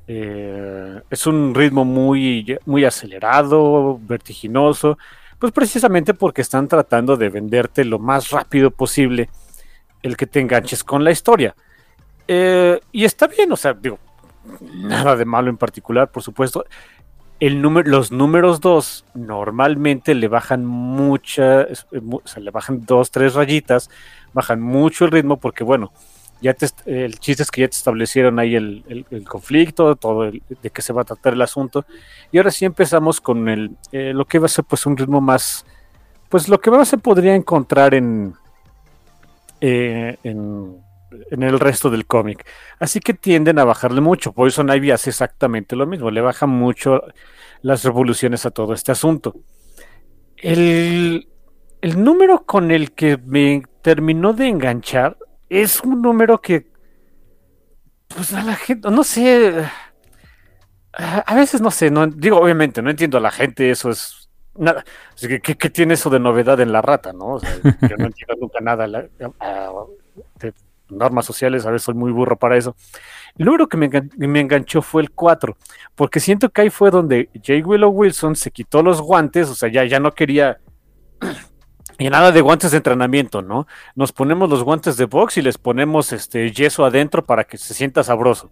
Eh, 0.08 1.02
es 1.10 1.28
un 1.28 1.54
ritmo 1.54 1.86
muy, 1.86 2.58
muy 2.66 2.86
acelerado, 2.86 4.00
vertiginoso, 4.02 4.98
pues 5.38 5.52
precisamente 5.52 6.14
porque 6.16 6.42
están 6.42 6.68
tratando 6.68 7.16
de 7.16 7.30
venderte 7.30 7.86
lo 7.86 8.00
más 8.00 8.32
rápido 8.32 8.72
posible 8.72 9.30
el 10.02 10.18
que 10.18 10.26
te 10.26 10.40
enganches 10.40 10.84
con 10.84 11.04
la 11.04 11.12
historia. 11.12 11.56
Eh, 12.32 12.80
y 12.92 13.06
está 13.06 13.26
bien, 13.26 13.52
o 13.52 13.56
sea, 13.56 13.74
digo, 13.74 13.98
nada 14.76 15.16
de 15.16 15.26
malo 15.26 15.50
en 15.50 15.58
particular, 15.58 16.12
por 16.12 16.22
supuesto. 16.22 16.64
El 17.40 17.60
número, 17.60 17.90
los 17.90 18.12
números 18.12 18.62
2 18.62 19.06
normalmente 19.16 20.14
le 20.14 20.28
bajan 20.28 20.64
muchas, 20.64 21.88
o 21.92 22.22
sea, 22.28 22.44
le 22.44 22.52
bajan 22.52 22.86
dos, 22.86 23.10
tres 23.10 23.34
rayitas, 23.34 23.90
bajan 24.32 24.62
mucho 24.62 25.06
el 25.06 25.12
ritmo 25.12 25.40
porque, 25.40 25.64
bueno, 25.64 25.92
ya 26.40 26.54
te, 26.54 26.68
el 26.86 27.18
chiste 27.18 27.42
es 27.42 27.50
que 27.50 27.62
ya 27.62 27.68
te 27.68 27.78
establecieron 27.78 28.38
ahí 28.38 28.56
el, 28.56 29.26
conflicto, 29.28 29.96
todo 29.96 30.30
de 30.30 30.70
qué 30.72 30.82
se 30.84 30.94
va 30.94 31.02
a 31.02 31.06
tratar 31.06 31.34
el 31.34 31.42
asunto. 31.42 31.84
Y 32.32 32.38
ahora 32.38 32.52
sí 32.52 32.64
empezamos 32.64 33.22
con 33.22 33.50
el, 33.50 33.76
eh, 33.92 34.14
lo 34.14 34.26
que 34.26 34.38
va 34.38 34.46
a 34.46 34.50
ser 34.50 34.66
pues 34.66 34.86
un 34.86 34.96
ritmo 34.96 35.20
más, 35.20 35.66
pues 36.30 36.48
lo 36.48 36.62
que 36.62 36.86
se 36.86 37.00
podría 37.00 37.34
encontrar 37.34 37.96
en, 37.96 38.36
eh, 39.62 40.18
en, 40.24 40.78
en, 41.32 41.44
el 41.44 41.60
resto 41.60 41.90
del 41.90 42.06
cómic. 42.06 42.46
Así 42.80 43.00
que 43.00 43.14
tienden 43.14 43.60
a 43.60 43.66
bajarle 43.66 44.02
mucho. 44.02 44.34
Poison 44.34 44.70
Ivy 44.70 44.92
hace 44.92 45.10
exactamente 45.10 45.76
lo 45.76 45.86
mismo, 45.86 46.12
le 46.12 46.22
baja 46.22 46.46
mucho 46.46 47.04
las 47.62 47.84
revoluciones 47.84 48.46
a 48.46 48.52
todo 48.52 48.74
este 48.74 48.92
asunto. 48.92 49.36
El, 50.38 51.28
el 51.82 52.04
número 52.04 52.46
con 52.46 52.72
el 52.72 52.92
que 52.92 53.18
me 53.18 53.64
terminó 53.82 54.34
de 54.34 54.48
enganchar 54.48 55.18
es 55.50 55.82
un 55.82 56.02
número 56.02 56.42
que, 56.42 56.68
pues 58.08 58.34
a 58.34 58.44
la 58.44 58.56
gente, 58.56 58.90
no 58.90 59.04
sé, 59.04 59.66
a 60.94 61.36
veces 61.36 61.62
no 61.62 61.72
sé, 61.72 61.90
no, 61.90 62.08
digo, 62.08 62.38
obviamente, 62.40 62.82
no 62.82 62.90
entiendo 62.90 63.18
a 63.18 63.22
la 63.22 63.32
gente, 63.32 63.70
eso 63.70 63.90
es 63.90 64.30
nada, 64.56 64.84
¿qué, 65.18 65.70
tiene 65.70 65.94
eso 65.96 66.10
de 66.10 66.20
novedad 66.20 66.60
en 66.60 66.72
la 66.72 66.82
rata, 66.82 67.14
no? 67.14 67.40
yo 67.42 67.98
no 67.98 68.06
entiendo 68.06 68.36
nunca 68.40 68.60
nada 68.62 68.88
de 68.88 70.54
normas 70.90 71.26
sociales, 71.26 71.66
a 71.66 71.72
veces 71.72 71.86
soy 71.86 71.96
muy 71.96 72.12
burro 72.12 72.38
para 72.38 72.58
eso. 72.58 72.76
El 73.38 73.46
número 73.46 73.68
que 73.68 73.78
me, 73.78 73.90
me 74.18 74.40
enganchó 74.40 74.82
fue 74.82 75.02
el 75.02 75.12
4, 75.12 75.58
porque 75.96 76.20
siento 76.20 76.50
que 76.50 76.62
ahí 76.62 76.70
fue 76.70 76.92
donde 76.92 77.30
J. 77.36 77.66
Willow 77.66 77.90
Wilson 77.90 78.36
se 78.36 78.52
quitó 78.52 78.84
los 78.84 79.02
guantes, 79.02 79.50
o 79.50 79.56
sea, 79.56 79.70
ya, 79.72 79.86
ya 79.86 80.00
no 80.00 80.12
quería 80.12 80.60
y 82.00 82.10
nada 82.10 82.32
de 82.32 82.42
guantes 82.42 82.72
de 82.72 82.78
entrenamiento, 82.78 83.42
¿no? 83.42 83.68
Nos 83.96 84.12
ponemos 84.12 84.50
los 84.50 84.64
guantes 84.64 84.98
de 84.98 85.06
box 85.06 85.38
y 85.38 85.42
les 85.42 85.58
ponemos 85.58 86.14
este 86.14 86.52
yeso 86.52 86.86
adentro 86.86 87.26
para 87.26 87.44
que 87.44 87.58
se 87.58 87.74
sienta 87.74 88.04
sabroso. 88.04 88.50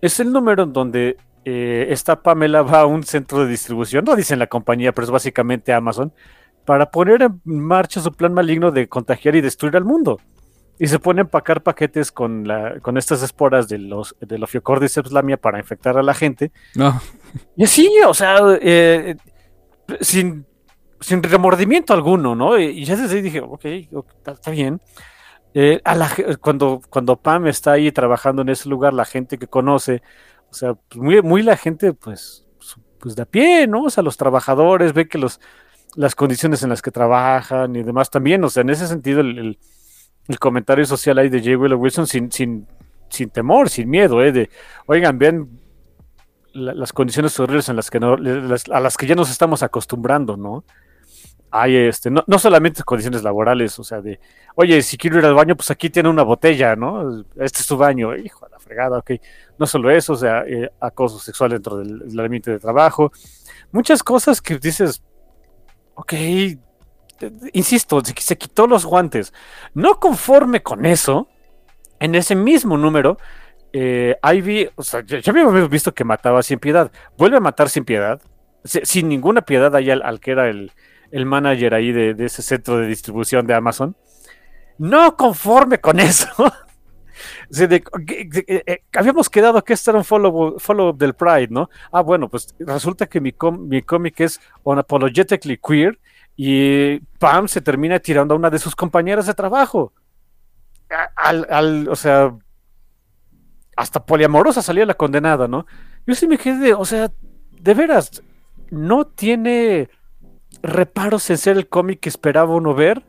Es 0.00 0.20
el 0.20 0.32
número 0.32 0.62
en 0.64 0.72
donde 0.72 1.16
eh, 1.44 1.86
esta 1.90 2.22
Pamela 2.22 2.62
va 2.62 2.80
a 2.80 2.86
un 2.86 3.02
centro 3.02 3.44
de 3.44 3.46
distribución, 3.48 4.04
no 4.04 4.16
dicen 4.16 4.38
la 4.38 4.46
compañía, 4.46 4.92
pero 4.92 5.04
es 5.04 5.10
básicamente 5.10 5.72
Amazon, 5.72 6.12
para 6.64 6.90
poner 6.90 7.22
en 7.22 7.40
marcha 7.44 8.00
su 8.00 8.12
plan 8.12 8.34
maligno 8.34 8.72
de 8.72 8.88
contagiar 8.88 9.36
y 9.36 9.40
destruir 9.42 9.76
al 9.76 9.84
mundo. 9.84 10.18
Y 10.78 10.86
se 10.88 10.98
pone 10.98 11.20
a 11.20 11.24
empacar 11.24 11.62
paquetes 11.62 12.12
con, 12.12 12.46
la, 12.46 12.80
con 12.80 12.98
estas 12.98 13.22
esporas 13.22 13.68
de 13.68 13.78
los 13.78 14.14
del 14.20 14.44
Ophiocordyceps 14.44 15.10
lamia 15.10 15.38
para 15.38 15.58
infectar 15.58 15.96
a 15.96 16.02
la 16.02 16.12
gente. 16.12 16.52
No. 16.74 17.00
Y 17.56 17.64
así, 17.64 17.90
o 18.06 18.12
sea, 18.12 18.38
eh, 18.60 19.16
sin 20.00 20.46
sin 21.00 21.22
remordimiento 21.22 21.92
alguno, 21.92 22.34
¿no? 22.34 22.58
Y 22.58 22.84
ya 22.84 22.96
desde 22.96 23.16
ahí 23.16 23.22
dije, 23.22 23.40
ok, 23.40 23.64
está, 24.26 24.50
bien. 24.50 24.80
Eh, 25.54 25.80
cuando, 26.40 26.80
cuando 26.90 27.16
Pam 27.16 27.46
está 27.46 27.72
ahí 27.72 27.92
trabajando 27.92 28.42
en 28.42 28.50
ese 28.50 28.68
lugar, 28.68 28.92
la 28.94 29.04
gente 29.04 29.38
que 29.38 29.46
conoce, 29.46 30.02
o 30.50 30.54
sea, 30.54 30.74
pues 30.74 31.00
muy, 31.00 31.22
muy 31.22 31.42
la 31.42 31.56
gente, 31.56 31.92
pues, 31.92 32.46
pues 32.98 33.14
de 33.16 33.22
a 33.22 33.26
pie, 33.26 33.66
¿no? 33.66 33.84
O 33.84 33.90
sea, 33.90 34.02
los 34.02 34.16
trabajadores, 34.16 34.92
ve 34.92 35.08
que 35.08 35.18
los, 35.18 35.40
las 35.94 36.14
condiciones 36.14 36.62
en 36.62 36.70
las 36.70 36.82
que 36.82 36.90
trabajan 36.90 37.76
y 37.76 37.82
demás 37.82 38.10
también, 38.10 38.42
o 38.44 38.50
sea, 38.50 38.62
en 38.62 38.70
ese 38.70 38.86
sentido, 38.86 39.20
el, 39.20 39.58
comentario 40.38 40.84
social 40.84 41.18
ahí 41.18 41.28
de 41.28 41.40
J. 41.40 41.56
Willow 41.56 41.78
Wilson 41.78 42.06
sin, 42.06 42.30
sin, 42.32 42.66
sin 43.08 43.30
temor, 43.30 43.70
sin 43.70 43.88
miedo, 43.88 44.22
¿eh? 44.22 44.32
De, 44.32 44.50
oigan, 44.86 45.18
vean 45.18 45.48
las 46.52 46.92
condiciones 46.92 47.38
horribles 47.38 47.68
en 47.68 47.76
las 47.76 47.90
que 47.90 48.00
no, 48.00 48.14
a 48.14 48.80
las 48.80 48.96
que 48.96 49.06
ya 49.06 49.14
nos 49.14 49.30
estamos 49.30 49.62
acostumbrando, 49.62 50.36
¿no? 50.36 50.64
hay 51.50 51.76
este, 51.76 52.10
no, 52.10 52.22
no, 52.26 52.38
solamente 52.38 52.82
condiciones 52.82 53.22
laborales, 53.22 53.78
o 53.78 53.84
sea, 53.84 54.00
de, 54.00 54.20
oye, 54.56 54.82
si 54.82 54.98
quiero 54.98 55.18
ir 55.18 55.24
al 55.24 55.34
baño, 55.34 55.56
pues 55.56 55.70
aquí 55.70 55.90
tiene 55.90 56.08
una 56.08 56.22
botella, 56.22 56.76
¿no? 56.76 57.24
Este 57.36 57.60
es 57.60 57.66
tu 57.66 57.76
baño, 57.76 58.14
hijo 58.16 58.44
de 58.44 58.50
la 58.50 58.58
fregada, 58.58 58.98
ok. 58.98 59.12
No 59.58 59.66
solo 59.66 59.90
eso, 59.90 60.14
o 60.14 60.16
sea, 60.16 60.42
eh, 60.46 60.70
acoso 60.80 61.18
sexual 61.18 61.52
dentro 61.52 61.78
del, 61.78 62.20
ambiente 62.20 62.50
de 62.50 62.58
trabajo, 62.58 63.12
muchas 63.72 64.02
cosas 64.02 64.42
que 64.42 64.58
dices, 64.58 65.02
ok, 65.94 66.12
insisto, 67.52 68.02
se, 68.04 68.36
quitó 68.36 68.66
los 68.66 68.84
guantes. 68.84 69.32
No 69.74 69.98
conforme 70.00 70.62
con 70.62 70.86
eso, 70.86 71.28
en 72.00 72.14
ese 72.14 72.34
mismo 72.34 72.76
número, 72.76 73.18
eh, 73.72 74.16
Ivy, 74.22 74.70
o 74.74 74.82
sea, 74.82 75.02
ya, 75.04 75.20
habíamos 75.26 75.68
visto 75.68 75.92
que 75.94 76.04
mataba 76.04 76.42
sin 76.42 76.58
piedad, 76.58 76.90
vuelve 77.16 77.36
a 77.36 77.40
matar 77.40 77.68
sin 77.68 77.84
piedad, 77.84 78.20
sin 78.64 79.08
ninguna 79.08 79.42
piedad 79.42 79.74
ahí 79.74 79.90
al 79.90 80.20
que 80.20 80.30
era 80.30 80.48
el 80.48 80.72
el 81.10 81.26
manager 81.26 81.74
ahí 81.74 81.92
de, 81.92 82.14
ese 82.24 82.42
centro 82.42 82.78
de 82.78 82.86
distribución 82.86 83.46
de 83.46 83.54
Amazon, 83.54 83.96
no 84.78 85.16
conforme 85.16 85.78
con 85.80 86.00
eso. 86.00 86.28
Eh, 87.58 88.82
habíamos 88.94 89.30
quedado 89.30 89.64
que 89.64 89.72
esto 89.72 89.90
era 89.90 89.98
un 89.98 90.04
follow-up 90.04 90.98
del 90.98 91.14
Pride, 91.14 91.48
¿no? 91.48 91.70
Ah, 91.90 92.02
bueno, 92.02 92.28
pues 92.28 92.54
resulta 92.58 93.06
que 93.06 93.20
mi, 93.20 93.34
mi 93.60 93.80
cómic 93.82 94.20
es 94.20 94.40
unapologetically 94.64 95.56
queer 95.56 95.98
y 96.36 96.98
Pam 97.18 97.48
se 97.48 97.62
termina 97.62 97.98
tirando 97.98 98.34
a 98.34 98.36
una 98.36 98.50
de 98.50 98.58
sus 98.58 98.76
compañeras 98.76 99.26
de 99.26 99.34
trabajo. 99.34 99.92
Al, 101.16 101.88
o 101.88 101.96
sea, 101.96 102.36
hasta 103.76 104.04
poliamorosa 104.04 104.62
salía 104.62 104.86
la 104.86 104.94
condenada, 104.94 105.48
¿no? 105.48 105.66
Yo 106.06 106.14
sí 106.14 106.28
me 106.28 106.38
quedé, 106.38 106.74
o 106.74 106.84
sea, 106.84 107.10
de 107.60 107.74
veras, 107.74 108.22
no 108.70 109.06
tiene 109.06 109.88
reparos 110.62 111.28
en 111.30 111.38
ser 111.38 111.56
el 111.56 111.68
cómic 111.68 112.00
que 112.00 112.08
esperaba 112.08 112.54
uno 112.54 112.74
ver 112.74 113.04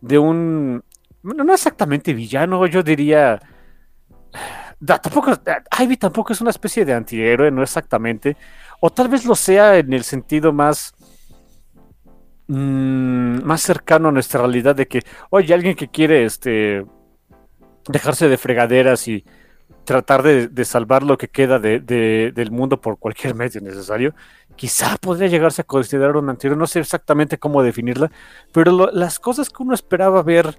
de 0.00 0.18
un, 0.18 0.84
no 1.22 1.54
exactamente 1.54 2.12
villano, 2.12 2.66
yo 2.66 2.82
diría, 2.82 3.40
tampoco, 4.84 5.32
Ivy 5.80 5.96
tampoco 5.96 6.32
es 6.32 6.40
una 6.40 6.50
especie 6.50 6.84
de 6.84 6.92
antihéroe, 6.92 7.50
no 7.50 7.62
exactamente, 7.62 8.36
o 8.80 8.90
tal 8.90 9.08
vez 9.08 9.24
lo 9.24 9.34
sea 9.34 9.78
en 9.78 9.92
el 9.92 10.04
sentido 10.04 10.52
más, 10.52 10.94
mm, 12.48 13.42
más 13.44 13.62
cercano 13.62 14.08
a 14.08 14.12
nuestra 14.12 14.40
realidad 14.40 14.74
de 14.74 14.86
que, 14.86 15.02
oye, 15.30 15.54
alguien 15.54 15.74
que 15.74 15.88
quiere, 15.88 16.24
este, 16.24 16.84
dejarse 17.88 18.28
de 18.28 18.38
fregaderas 18.38 19.06
y 19.08 19.24
tratar 19.84 20.22
de, 20.22 20.64
salvar 20.64 21.02
lo 21.02 21.18
que 21.18 21.28
queda 21.28 21.58
de, 21.58 21.80
del 22.34 22.50
mundo 22.50 22.80
por 22.80 22.98
cualquier 22.98 23.34
medio 23.36 23.60
necesario, 23.60 24.14
quizá 24.56 24.96
podría 24.96 25.28
llegarse 25.28 25.62
a 25.62 25.64
considerar 25.64 26.16
un 26.16 26.30
anterior, 26.30 26.58
no 26.58 26.66
sé 26.66 26.80
exactamente 26.80 27.38
cómo 27.38 27.62
definirla, 27.62 28.10
pero 28.52 28.90
las 28.92 29.18
cosas 29.18 29.50
que 29.50 29.62
uno 29.62 29.74
esperaba 29.74 30.22
ver 30.22 30.58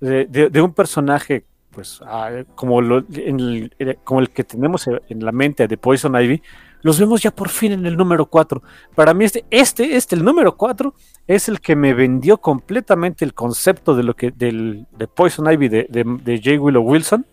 de, 0.00 0.60
un 0.60 0.74
personaje 0.74 1.44
pues 1.70 2.00
ah, 2.06 2.30
como, 2.54 2.80
lo, 2.80 3.04
el, 3.14 3.70
como 4.04 4.20
el 4.20 4.30
que 4.30 4.44
tenemos 4.44 4.86
en 4.86 5.24
la 5.24 5.32
mente 5.32 5.68
de 5.68 5.76
Poison 5.76 6.18
Ivy, 6.20 6.42
los 6.82 6.98
vemos 6.98 7.22
ya 7.22 7.30
por 7.30 7.48
fin 7.48 7.72
en 7.72 7.86
el 7.86 7.96
número 7.96 8.26
4. 8.26 8.62
Para 8.94 9.14
mí 9.14 9.24
este, 9.24 9.44
este, 9.50 9.96
este, 9.96 10.14
el 10.14 10.24
número 10.24 10.56
4, 10.56 10.94
es 11.26 11.48
el 11.48 11.60
que 11.60 11.76
me 11.76 11.94
vendió 11.94 12.38
completamente 12.38 13.24
el 13.24 13.34
concepto 13.34 13.94
de 13.94 14.02
lo 14.02 14.14
que, 14.14 14.30
del, 14.30 14.86
de 14.92 15.08
Poison 15.08 15.50
Ivy 15.50 15.68
de, 15.68 15.86
de 15.90 16.36
J. 16.38 16.60
Willow 16.60 16.82
Wilson 16.82 17.26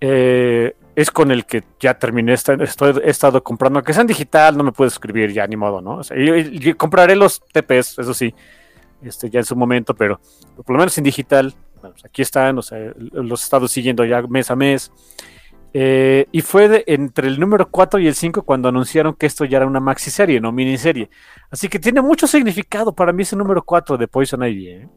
eh, 0.00 0.74
es 0.96 1.10
con 1.10 1.30
el 1.30 1.44
que 1.46 1.62
ya 1.78 1.98
terminé, 1.98 2.32
estoy, 2.32 2.58
he 3.04 3.10
estado 3.10 3.42
comprando, 3.42 3.78
aunque 3.78 3.92
sea 3.92 4.02
en 4.02 4.06
digital, 4.06 4.56
no 4.56 4.64
me 4.64 4.72
puedo 4.72 4.88
escribir 4.88 5.32
ya, 5.32 5.46
ni 5.46 5.56
modo, 5.56 5.80
¿no? 5.80 6.00
compraré 6.76 7.16
los 7.16 7.40
TPs, 7.52 7.98
eso 7.98 8.12
sí, 8.12 8.34
este, 9.02 9.30
ya 9.30 9.40
en 9.40 9.46
su 9.46 9.56
momento, 9.56 9.94
pero 9.94 10.20
por 10.56 10.70
lo 10.70 10.78
menos 10.78 10.96
en 10.98 11.04
digital, 11.04 11.54
pues 11.80 12.04
aquí 12.04 12.22
están, 12.22 12.58
o 12.58 12.62
sea, 12.62 12.92
los 12.96 13.40
he 13.40 13.44
estado 13.44 13.68
siguiendo 13.68 14.04
ya 14.04 14.20
mes 14.22 14.50
a 14.50 14.56
mes. 14.56 14.92
Eh, 15.72 16.26
y 16.32 16.40
fue 16.40 16.82
entre 16.86 17.28
el 17.28 17.38
número 17.38 17.70
4 17.70 18.00
y 18.00 18.08
el 18.08 18.14
5 18.14 18.42
cuando 18.42 18.68
anunciaron 18.68 19.14
que 19.14 19.26
esto 19.26 19.44
ya 19.44 19.58
era 19.58 19.66
una 19.66 19.80
maxi 19.80 20.10
serie, 20.10 20.40
no 20.40 20.52
miniserie. 20.52 21.10
Así 21.50 21.68
que 21.68 21.78
tiene 21.78 22.00
mucho 22.00 22.26
significado 22.26 22.92
para 22.94 23.12
mí 23.12 23.22
ese 23.22 23.36
número 23.36 23.62
4 23.62 23.96
de 23.96 24.08
Poison 24.08 24.42
Ivy. 24.42 24.68
¿eh? 24.68 24.88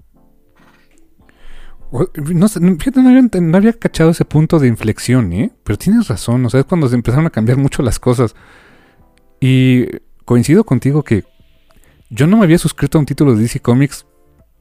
No, 2.34 2.48
fíjate, 2.48 3.02
no 3.40 3.58
había, 3.58 3.74
cachado 3.74 4.10
ese 4.10 4.26
punto 4.26 4.58
de 4.58 4.68
inflexión, 4.68 5.32
¿eh? 5.32 5.52
Pero 5.64 5.78
tienes 5.78 6.08
razón, 6.08 6.44
o 6.44 6.50
sea, 6.50 6.62
es 6.62 6.66
cuando 6.66 6.88
se 6.88 6.95
empezaron 6.95 7.28
a 7.28 7.30
cambiar 7.30 7.60
mucho 7.60 7.84
las 7.84 8.00
cosas. 8.00 8.36
Y 9.40 9.86
coincido 10.26 10.64
contigo 10.64 11.04
que 11.04 11.24
yo 12.10 12.26
no 12.26 12.38
me 12.38 12.45
había 12.45 12.58
suscrito 12.58 12.98
a 12.98 13.00
un 13.00 13.06
título 13.06 13.36
de 13.36 13.44
DC 13.44 13.60
Comics 13.60 14.08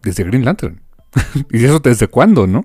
desde 0.03 0.25
Green 0.25 0.45
Lantern. 0.45 0.83
y 1.51 1.65
eso 1.65 1.79
desde 1.79 2.09
cuándo, 2.09 2.47
¿no? 2.47 2.65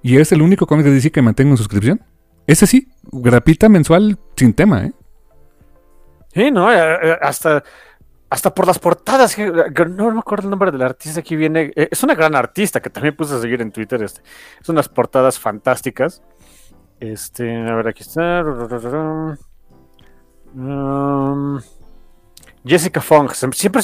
Y 0.00 0.18
es 0.18 0.30
el 0.30 0.42
único 0.42 0.66
cómic 0.66 0.84
de 0.84 0.92
DC 0.92 1.10
que 1.10 1.22
mantengo 1.22 1.50
en 1.52 1.56
suscripción. 1.56 2.00
Ese 2.46 2.66
sí, 2.66 2.88
grapita 3.02 3.68
mensual 3.68 4.18
sin 4.36 4.54
tema, 4.54 4.84
¿eh? 4.84 4.92
Sí, 6.34 6.50
no, 6.50 6.72
eh, 6.72 6.98
eh, 7.02 7.18
hasta 7.22 7.62
hasta 8.28 8.52
por 8.52 8.66
las 8.66 8.80
portadas, 8.80 9.38
no, 9.38 10.10
me 10.10 10.18
acuerdo 10.18 10.46
el 10.46 10.50
nombre 10.50 10.72
del 10.72 10.82
artista 10.82 11.22
que 11.22 11.36
viene, 11.36 11.72
eh, 11.76 11.88
es 11.88 12.02
una 12.02 12.16
gran 12.16 12.34
artista 12.34 12.80
que 12.82 12.90
también 12.90 13.14
puse 13.14 13.36
a 13.36 13.40
seguir 13.40 13.62
en 13.62 13.70
Twitter, 13.70 14.02
este, 14.02 14.22
es 14.60 14.68
unas 14.68 14.88
portadas 14.88 15.38
fantásticas. 15.38 16.20
Este, 16.98 17.56
a 17.56 17.74
ver, 17.76 17.86
aquí 17.86 18.02
está. 18.02 18.42
Um, 20.52 21.60
Jessica 22.64 23.00
Fong. 23.00 23.30
Siempre 23.32 23.82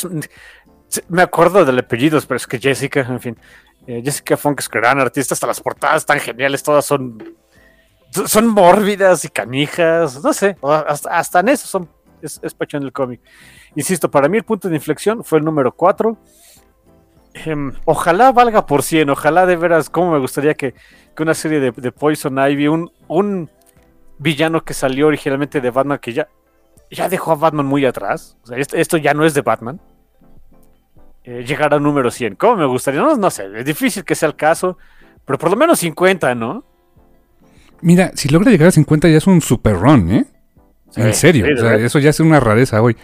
me 1.09 1.23
acuerdo 1.23 1.65
del 1.65 1.78
apellido, 1.78 2.20
pero 2.27 2.37
es 2.37 2.47
que 2.49 2.59
Jessica, 2.59 3.01
en 3.03 3.20
fin. 3.20 3.39
Jessica 3.87 4.37
Fong 4.37 4.57
es 4.59 4.69
gran 4.69 4.99
artista, 4.99 5.35
hasta 5.35 5.47
las 5.47 5.61
portadas 5.61 6.05
tan 6.05 6.19
geniales, 6.19 6.62
todas 6.62 6.85
son 6.85 7.37
son 8.27 8.49
mórbidas 8.49 9.24
y 9.24 9.28
canijas, 9.28 10.23
no 10.23 10.32
sé, 10.32 10.57
hasta, 10.62 11.41
en 11.41 11.49
eso 11.49 11.66
son, 11.66 11.89
es, 12.23 12.41
es 12.43 12.55
pachón 12.55 12.82
el 12.82 12.93
cómic. 12.93 13.20
Insisto, 13.74 14.11
para 14.11 14.28
mí 14.28 14.39
el 14.39 14.45
punto 14.45 14.69
de 14.69 14.77
inflexión 14.77 15.23
fue 15.24 15.39
el 15.39 15.45
número 15.45 15.73
4. 15.73 16.19
Em, 17.32 17.73
ojalá 17.85 18.32
valga 18.32 18.66
por 18.66 18.82
100, 18.82 19.11
ojalá 19.11 19.47
de 19.47 19.57
veras, 19.57 19.89
como 19.89 20.12
me 20.12 20.19
gustaría 20.19 20.55
que, 20.55 20.74
una 21.20 21.35
serie 21.35 21.61
de, 21.61 21.93
Poison 21.93 22.39
Ivy, 22.39 22.69
un, 22.69 22.91
un 23.07 23.51
villano 24.16 24.62
que 24.62 24.73
salió 24.73 25.09
originalmente 25.09 25.61
de 25.61 25.70
Batman, 25.70 25.99
que 25.99 26.15
ya, 26.15 26.28
ya 26.91 27.11
dejó 27.11 27.32
a 27.32 27.35
Batman 27.35 27.66
muy 27.66 27.85
atrás, 27.85 28.39
o 28.43 28.47
sea, 28.47 28.57
esto, 28.57 28.97
ya 28.97 29.12
no 29.12 29.27
es 29.27 29.35
de 29.35 29.43
Batman, 29.43 29.78
eh, 31.24 31.45
llegar 31.47 31.74
al 31.74 31.82
número 31.82 32.11
100. 32.11 32.37
¿Cómo 32.37 32.57
me 32.57 32.65
gustaría? 32.65 33.03
No, 33.03 33.15
no 33.19 33.31
sé, 33.31 33.51
es 33.55 33.65
difícil 33.66 34.03
que 34.03 34.15
sea 34.15 34.28
el 34.31 34.35
caso, 34.35 34.78
pero 35.27 35.39
por 35.39 35.51
lo 35.51 35.57
menos 35.57 35.78
50, 35.81 36.35
¿no? 36.35 36.65
Mira, 37.82 38.12
si 38.15 38.28
logra 38.28 38.51
llegar 38.51 38.69
a 38.69 38.73
50 38.73 39.09
ya 39.09 39.16
es 39.19 39.27
un 39.27 39.40
super 39.40 39.77
run, 39.77 40.11
¿eh? 40.11 40.27
en 40.97 41.15
serio, 41.15 41.47
eso 41.47 41.98
ya 41.98 42.11
es 42.11 42.20
una 42.20 42.40
rareza 42.40 42.82
hoy. 42.82 42.97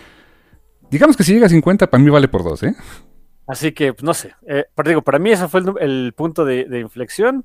Digamos 0.90 1.16
que 1.16 1.24
si 1.24 1.32
llega 1.32 1.46
a 1.46 1.50
50, 1.50 1.88
para 1.88 2.02
mí 2.02 2.10
vale 2.10 2.28
por 2.28 2.44
dos, 2.44 2.62
¿eh? 2.62 2.74
Así 3.46 3.72
que, 3.72 3.92
pues, 3.92 4.04
no 4.04 4.14
sé. 4.14 4.34
Eh, 4.46 4.64
pero 4.74 4.88
digo, 4.88 5.02
para 5.02 5.18
mí 5.18 5.30
ese 5.30 5.48
fue 5.48 5.62
el, 5.80 6.12
punto 6.16 6.44
de, 6.44 6.80
inflexión. 6.80 7.44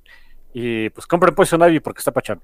Y 0.53 0.89
pues 0.89 1.07
compren 1.07 1.33
Poison 1.33 1.61
Ivy 1.61 1.79
porque 1.79 1.99
está 1.99 2.11
pachando. 2.11 2.43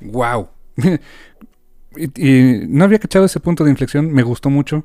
¡Wow! 0.00 0.48
y, 1.96 2.66
no 2.66 2.84
había 2.84 2.98
cachado 2.98 3.24
ese 3.24 3.40
punto 3.40 3.64
de 3.64 3.70
inflexión, 3.70 4.12
me 4.12 4.22
gustó 4.22 4.50
mucho. 4.50 4.84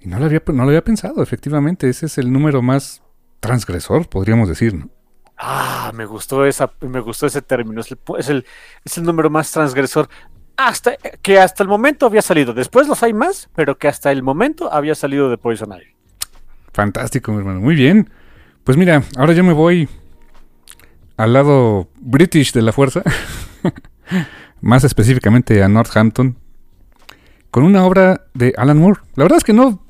Y 0.00 0.08
no 0.08 0.18
lo, 0.18 0.26
había, 0.26 0.42
no 0.46 0.62
lo 0.62 0.68
había 0.68 0.84
pensado, 0.84 1.22
efectivamente. 1.22 1.88
Ese 1.88 2.06
es 2.06 2.18
el 2.18 2.32
número 2.32 2.62
más 2.62 3.02
transgresor, 3.40 4.08
podríamos 4.08 4.48
decir, 4.48 4.74
¿no? 4.74 4.88
Ah, 5.36 5.90
me 5.94 6.06
gustó 6.06 6.44
esa, 6.46 6.70
me 6.80 7.00
gustó 7.00 7.26
ese 7.26 7.42
término. 7.42 7.80
Es 7.80 7.90
el, 8.28 8.44
es 8.84 8.98
el, 8.98 9.04
número 9.04 9.30
más 9.30 9.50
transgresor 9.50 10.08
hasta 10.56 10.96
que 11.22 11.38
hasta 11.38 11.62
el 11.62 11.68
momento 11.68 12.06
había 12.06 12.22
salido. 12.22 12.54
Después 12.54 12.86
los 12.86 13.02
hay 13.02 13.12
más, 13.12 13.48
pero 13.54 13.76
que 13.76 13.88
hasta 13.88 14.12
el 14.12 14.22
momento 14.22 14.72
había 14.72 14.94
salido 14.94 15.28
de 15.28 15.38
Poison 15.38 15.72
Ivy. 15.72 15.94
Fantástico, 16.72 17.32
mi 17.32 17.38
hermano. 17.38 17.60
Muy 17.60 17.74
bien. 17.74 18.10
Pues 18.62 18.76
mira, 18.76 19.02
ahora 19.16 19.32
yo 19.32 19.44
me 19.44 19.52
voy 19.52 19.88
al 21.16 21.32
lado 21.32 21.88
british 22.00 22.52
de 22.52 22.62
la 22.62 22.72
fuerza, 22.72 23.02
más 24.60 24.84
específicamente 24.84 25.62
a 25.62 25.68
Northampton, 25.68 26.36
con 27.50 27.64
una 27.64 27.84
obra 27.84 28.26
de 28.34 28.54
Alan 28.56 28.78
Moore. 28.78 29.00
La 29.14 29.24
verdad 29.24 29.38
es 29.38 29.44
que 29.44 29.52
no, 29.52 29.84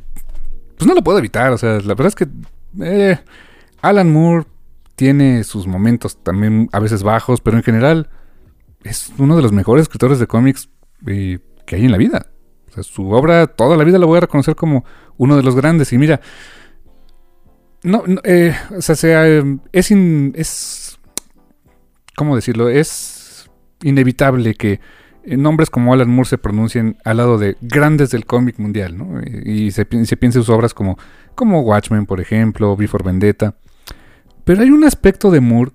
pues 0.76 0.86
no 0.86 0.94
lo 0.94 1.02
puedo 1.02 1.18
evitar. 1.18 1.52
O 1.52 1.58
sea, 1.58 1.74
la 1.74 1.94
verdad 1.94 2.08
es 2.08 2.14
que 2.14 2.26
eh, 2.80 3.18
Alan 3.80 4.12
Moore 4.12 4.46
tiene 4.96 5.44
sus 5.44 5.66
momentos 5.66 6.22
también 6.22 6.68
a 6.72 6.80
veces 6.80 7.02
bajos, 7.02 7.40
pero 7.40 7.56
en 7.56 7.62
general 7.62 8.08
es 8.82 9.12
uno 9.18 9.36
de 9.36 9.42
los 9.42 9.52
mejores 9.52 9.82
escritores 9.82 10.18
de 10.18 10.26
cómics 10.26 10.68
eh, 11.06 11.38
que 11.66 11.76
hay 11.76 11.84
en 11.84 11.92
la 11.92 11.98
vida. 11.98 12.26
su 12.82 13.10
obra, 13.10 13.46
toda 13.46 13.76
la 13.76 13.84
vida 13.84 13.98
la 13.98 14.06
voy 14.06 14.18
a 14.18 14.20
reconocer 14.20 14.54
como 14.54 14.84
uno 15.16 15.36
de 15.36 15.42
los 15.42 15.56
grandes. 15.56 15.92
Y 15.92 15.98
mira, 15.98 16.20
no, 17.82 18.04
eh, 18.24 18.54
o 18.76 18.82
sea, 18.82 19.26
es, 19.72 19.90
es, 19.90 20.98
¿cómo 22.16 22.36
decirlo? 22.36 22.68
Es 22.68 23.50
inevitable 23.82 24.54
que 24.54 24.80
nombres 25.26 25.70
como 25.70 25.92
Alan 25.92 26.10
Moore 26.10 26.28
se 26.28 26.38
pronuncien 26.38 26.98
al 27.04 27.16
lado 27.16 27.38
de 27.38 27.56
grandes 27.60 28.10
del 28.10 28.26
cómic 28.26 28.58
mundial, 28.58 28.96
¿no? 28.96 29.20
Y 29.22 29.70
se, 29.70 29.86
se 30.04 30.16
piense 30.16 30.38
sus 30.38 30.50
obras 30.50 30.74
como, 30.74 30.98
como 31.34 31.62
Watchmen, 31.62 32.06
por 32.06 32.20
ejemplo, 32.20 32.76
Before 32.76 33.04
Vendetta. 33.04 33.56
Pero 34.44 34.62
hay 34.62 34.70
un 34.70 34.84
aspecto 34.84 35.30
de 35.30 35.40
Moore 35.40 35.72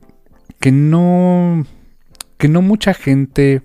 que 0.60 0.72
no, 0.72 1.66
que 2.38 2.48
no 2.48 2.62
mucha 2.62 2.94
gente, 2.94 3.62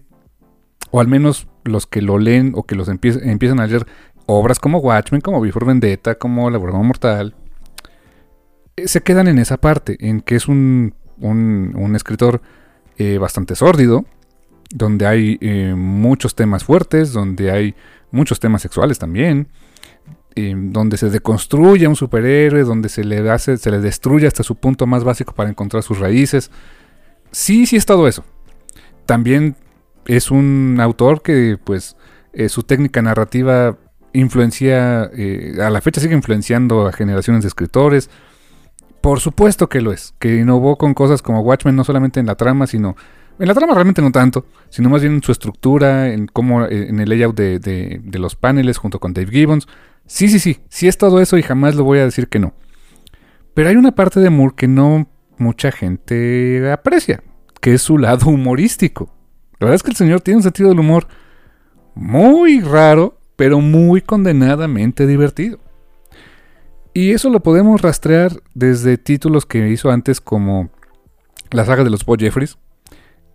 o 0.91 1.01
al 1.01 1.09
menos 1.09 1.49
los 1.65 1.87
que 1.87 2.03
lo 2.03 2.19
leen 2.19 2.53
o 2.55 2.65
que 2.65 2.75
los 2.75 2.89
empiezan 2.89 3.61
a 3.61 3.67
leer 3.67 3.87
obras 4.27 4.59
como 4.59 4.79
Watchmen, 4.79 5.21
como 5.21 5.41
Before 5.41 5.67
Vendetta, 5.67 6.17
como 6.17 6.51
La 6.51 6.59
Broma 6.59 6.83
Mortal, 6.83 7.35
eh, 8.77 8.89
se 8.89 9.03
quedan 9.03 9.29
en 9.29 9.39
esa 9.39 9.59
parte, 9.59 9.97
en 10.01 10.21
que 10.21 10.37
es 10.37 10.49
un, 10.49 10.95
un, 11.19 11.95
escritor 11.95 12.41
eh, 12.97 13.19
bastante 13.19 13.55
sórdido, 13.55 14.05
donde 14.71 15.07
hay 15.07 15.39
eh, 15.41 15.75
muchos 15.77 16.35
temas 16.35 16.65
fuertes, 16.65 17.13
donde 17.13 17.51
hay 17.51 17.75
muchos 18.11 18.41
temas 18.41 18.63
sexuales 18.63 18.99
también, 18.99 19.49
donde 20.37 20.97
se 20.97 21.11
deconstruye 21.11 21.87
a 21.87 21.89
un 21.89 21.97
superhéroe, 21.97 22.65
donde 22.65 22.89
se 22.89 23.05
le 23.05 23.31
hace, 23.31 23.57
se 23.57 23.71
le 23.71 23.81
destruye 23.81 24.27
hasta 24.27 24.43
su 24.43 24.57
punto 24.57 24.87
más 24.87 25.05
básico 25.05 25.33
para 25.35 25.51
encontrar 25.51 25.83
sus 25.83 25.99
raíces. 25.99 26.51
Sí, 27.31 27.67
sí 27.67 27.77
es 27.77 27.87
todo 27.87 28.09
eso. 28.09 28.25
También 29.07 29.57
es 30.07 30.31
un 30.31 30.79
autor 30.81 31.23
que, 31.23 31.59
pues, 31.63 31.97
eh, 32.33 32.49
su 32.49 32.63
técnica 32.63 33.03
narrativa 33.03 33.77
influencia, 34.13 35.11
eh, 35.13 35.57
a 35.61 35.71
la 35.71 35.81
fecha 35.81 36.01
sigue 36.01 36.15
influenciando 36.15 36.87
a 36.87 36.93
generaciones 36.93 37.43
de 37.43 37.49
escritores. 37.49 38.09
Por 39.01 39.21
supuesto 39.21 39.69
que 39.69 39.83
lo 39.83 39.93
es, 39.93 40.15
que 40.19 40.37
innovó 40.37 40.77
con 40.77 40.95
cosas 40.95 41.21
como 41.21 41.41
Watchmen, 41.41 41.77
no 41.77 41.85
solamente 41.85 42.21
en 42.21 42.27
la 42.27 42.37
trama, 42.37 42.67
sino 42.67 42.97
en 43.39 43.49
la 43.49 43.55
trama 43.55 43.75
realmente 43.75 44.01
no 44.01 44.13
tanto, 44.13 44.47
sino 44.71 44.89
más 44.89 45.03
bien 45.03 45.15
en 45.15 45.23
su 45.23 45.33
estructura, 45.33 46.13
en 46.13 46.27
cómo, 46.27 46.65
eh, 46.65 46.89
en 46.89 47.01
el 47.01 47.09
layout 47.09 47.37
de, 47.37 48.01
los 48.13 48.37
paneles 48.37 48.79
junto 48.79 49.01
con 49.01 49.13
Dave 49.13 49.31
Gibbons. 49.31 49.67
Sí, 50.07 50.29
sí, 50.29 50.39
sí, 50.39 50.61
sí 50.69 50.89
es 50.89 50.99
todo 50.99 51.21
eso 51.21 51.39
y 51.39 51.43
jamás 51.43 51.75
lo 51.75 51.85
voy 51.85 51.99
a 51.99 52.05
decir 52.05 52.29
que 52.29 52.39
no. 52.39 52.55
Pero 53.55 53.69
hay 53.69 53.77
una 53.77 53.95
parte 53.95 54.21
de 54.21 54.31
Moore 54.31 54.55
que 54.57 54.69
no 54.69 55.09
mucha 55.39 55.73
gente 55.73 56.71
aprecia, 56.71 57.23
que 57.61 57.75
es 57.75 57.83
su 57.83 57.99
lado 57.99 58.29
humorístico. 58.31 59.11
La 59.59 59.67
verdad 59.67 59.77
es 59.77 59.83
que 59.83 59.91
el 59.91 59.97
señor 59.97 60.21
tiene 60.21 60.39
un 60.39 60.43
sentido 60.43 60.69
del 60.69 60.81
humor 60.81 61.07
muy 61.95 62.61
raro, 62.61 63.19
pero 63.37 63.61
muy 63.61 64.01
condenadamente 64.01 65.07
divertido. 65.07 65.59
Y 66.93 67.11
eso 67.11 67.31
lo 67.31 67.41
podemos 67.41 67.83
rastrear 67.83 68.33
desde 68.55 68.99
títulos 68.99 69.47
que 69.47 69.69
hizo 69.69 69.91
antes 69.91 70.21
como 70.21 70.71
la 71.51 71.65
saga 71.65 71.83
de 71.83 71.91
los 71.91 72.05
Bo 72.05 72.17
Jeffries, 72.17 72.59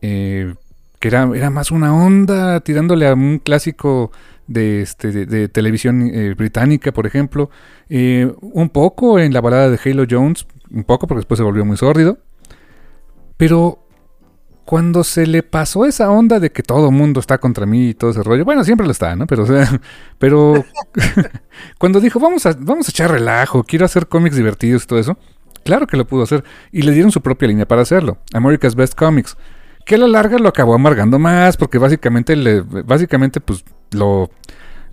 eh, 0.01 0.55
que 0.99 1.07
era, 1.07 1.29
era, 1.35 1.49
más 1.49 1.71
una 1.71 1.93
onda 1.93 2.59
tirándole 2.61 3.07
a 3.07 3.13
un 3.13 3.39
clásico 3.39 4.11
de, 4.49 4.81
este, 4.81 5.11
de, 5.11 5.47
televisión 5.47 6.09
eh, 6.13 6.33
británica, 6.33 6.91
por 6.91 7.05
ejemplo. 7.05 7.49
Eh, 7.87 8.31
un 8.41 8.69
poco 8.69 9.19
en 9.19 9.31
la 9.31 9.41
balada 9.41 9.69
de 9.69 9.79
Halo 9.83 10.05
Jones, 10.09 10.45
un 10.71 10.83
poco 10.83 11.07
porque 11.07 11.19
después 11.19 11.37
se 11.37 11.43
volvió 11.43 11.63
muy 11.63 11.77
sórdido. 11.77 12.17
Pero 13.37 13.85
cuando 14.65 15.03
se 15.03 15.27
le 15.27 15.43
pasó 15.43 15.85
esa 15.85 16.09
onda 16.09 16.39
de 16.39 16.51
que 16.51 16.63
todo 16.63 16.91
mundo 16.91 17.19
está 17.19 17.37
contra 17.37 17.65
mí 17.65 17.89
y 17.89 17.93
todo 17.93 18.09
ese 18.09 18.23
rollo, 18.23 18.43
bueno, 18.43 18.63
siempre 18.63 18.85
lo 18.85 18.91
está, 18.91 19.15
¿no? 19.15 19.27
Pero, 19.27 19.45
pero 20.17 20.65
cuando 21.77 21.99
dijo, 21.99 22.19
vamos 22.19 22.45
a, 22.47 22.55
vamos 22.59 22.87
a 22.87 22.91
echar 22.91 23.11
relajo, 23.11 23.63
quiero 23.63 23.85
hacer 23.85 24.07
cómics 24.07 24.35
divertidos 24.35 24.83
y 24.83 24.87
todo 24.87 24.99
eso, 24.99 25.17
claro 25.63 25.85
que 25.85 25.95
lo 25.95 26.05
pudo 26.05 26.23
hacer. 26.23 26.43
Y 26.71 26.81
le 26.81 26.91
dieron 26.91 27.11
su 27.11 27.21
propia 27.21 27.47
línea 27.47 27.67
para 27.67 27.83
hacerlo, 27.83 28.17
America's 28.33 28.75
Best 28.75 28.95
Comics. 28.95 29.37
Que 29.85 29.95
a 29.95 29.97
la 29.97 30.07
larga 30.07 30.37
lo 30.37 30.49
acabó 30.49 30.75
amargando 30.75 31.17
más, 31.17 31.55
porque 31.57 31.77
básicamente, 31.77 32.35
le, 32.35 32.61
básicamente 32.61 33.41
pues 33.41 33.63
lo, 33.91 34.29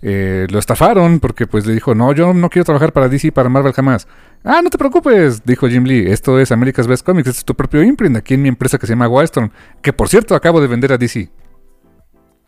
eh, 0.01 0.47
lo 0.49 0.59
estafaron, 0.59 1.19
porque 1.19 1.47
pues 1.47 1.65
le 1.65 1.73
dijo, 1.73 1.95
no, 1.95 2.13
yo 2.13 2.33
no 2.33 2.49
quiero 2.49 2.65
trabajar 2.65 2.93
para 2.93 3.09
DC 3.09 3.27
y 3.27 3.31
para 3.31 3.49
Marvel 3.49 3.73
jamás. 3.73 4.07
Ah, 4.43 4.61
no 4.63 4.69
te 4.69 4.77
preocupes, 4.77 5.43
dijo 5.43 5.67
Jim 5.67 5.83
Lee, 5.83 6.11
esto 6.11 6.39
es 6.39 6.51
America's 6.51 6.87
Best 6.87 7.05
Comics, 7.05 7.27
este 7.27 7.39
es 7.39 7.45
tu 7.45 7.55
propio 7.55 7.81
imprint 7.83 8.17
aquí 8.17 8.35
en 8.35 8.43
mi 8.43 8.49
empresa 8.49 8.77
que 8.77 8.85
se 8.85 8.93
llama 8.93 9.07
Wildstorm, 9.07 9.51
que 9.81 9.93
por 9.93 10.07
cierto 10.09 10.35
acabo 10.35 10.61
de 10.61 10.67
vender 10.67 10.93
a 10.93 10.97
DC. 10.97 11.29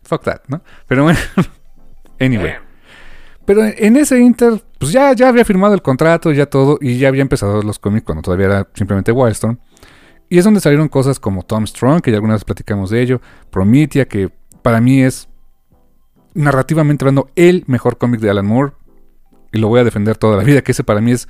Fuck 0.02 0.22
that, 0.24 0.40
¿no? 0.48 0.62
Pero 0.86 1.04
bueno, 1.04 1.18
anyway. 2.20 2.54
Pero 3.44 3.64
en 3.64 3.96
ese 3.96 4.20
Inter, 4.20 4.62
pues 4.78 4.92
ya, 4.92 5.12
ya 5.12 5.28
había 5.28 5.44
firmado 5.44 5.74
el 5.74 5.82
contrato, 5.82 6.30
ya 6.30 6.46
todo, 6.46 6.78
y 6.80 6.98
ya 6.98 7.08
había 7.08 7.22
empezado 7.22 7.62
los 7.62 7.78
cómics 7.78 8.04
cuando 8.04 8.22
todavía 8.22 8.46
era 8.46 8.68
simplemente 8.74 9.10
Wildstorm. 9.10 9.58
Y 10.28 10.38
es 10.38 10.44
donde 10.44 10.60
salieron 10.60 10.88
cosas 10.88 11.18
como 11.18 11.42
Tom 11.42 11.66
Strong, 11.66 12.00
que 12.00 12.12
ya 12.12 12.18
algunas 12.18 12.44
platicamos 12.44 12.90
de 12.90 13.02
ello, 13.02 13.20
Prometheus, 13.50 14.06
que 14.06 14.30
para 14.62 14.80
mí 14.80 15.02
es 15.02 15.28
narrativamente 16.34 17.04
hablando 17.04 17.30
el 17.36 17.64
mejor 17.66 17.98
cómic 17.98 18.20
de 18.20 18.30
Alan 18.30 18.46
Moore, 18.46 18.72
y 19.52 19.58
lo 19.58 19.68
voy 19.68 19.80
a 19.80 19.84
defender 19.84 20.16
toda 20.16 20.36
la 20.36 20.44
vida, 20.44 20.62
que 20.62 20.72
ese 20.72 20.84
para 20.84 21.00
mí 21.00 21.12
es 21.12 21.28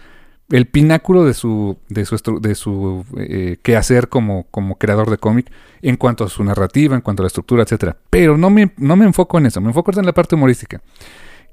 el 0.51 0.67
pináculo 0.67 1.25
de 1.25 1.35
su, 1.35 1.79
de 1.89 2.05
su, 2.05 2.41
de 2.41 2.55
su 2.55 3.05
eh, 3.17 3.59
quehacer 3.63 4.09
como, 4.09 4.47
como 4.51 4.77
creador 4.77 5.09
de 5.11 5.19
cómic 5.19 5.51
en 5.81 5.97
cuanto 5.97 6.25
a 6.25 6.29
su 6.29 6.43
narrativa, 6.43 6.95
en 6.97 7.03
cuanto 7.03 7.23
a 7.23 7.25
la 7.25 7.29
estructura, 7.29 7.63
etc. 7.63 7.95
Pero 8.11 8.37
no 8.37 8.51
me, 8.51 8.73
no 8.77 8.97
me 8.97 9.05
enfoco 9.05 9.39
en 9.39 9.47
eso, 9.47 9.61
me 9.61 9.69
enfoco 9.69 9.93
en 9.99 10.07
la 10.07 10.13
parte 10.13 10.35
humorística. 10.35 10.83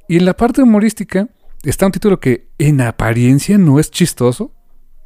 Y 0.08 0.18
en 0.18 0.26
la 0.26 0.36
parte 0.36 0.62
humorística 0.62 1.28
está 1.64 1.86
un 1.86 1.92
título 1.92 2.20
que 2.20 2.48
en 2.58 2.82
apariencia 2.82 3.58
no 3.58 3.80
es 3.80 3.92
chistoso, 3.92 4.52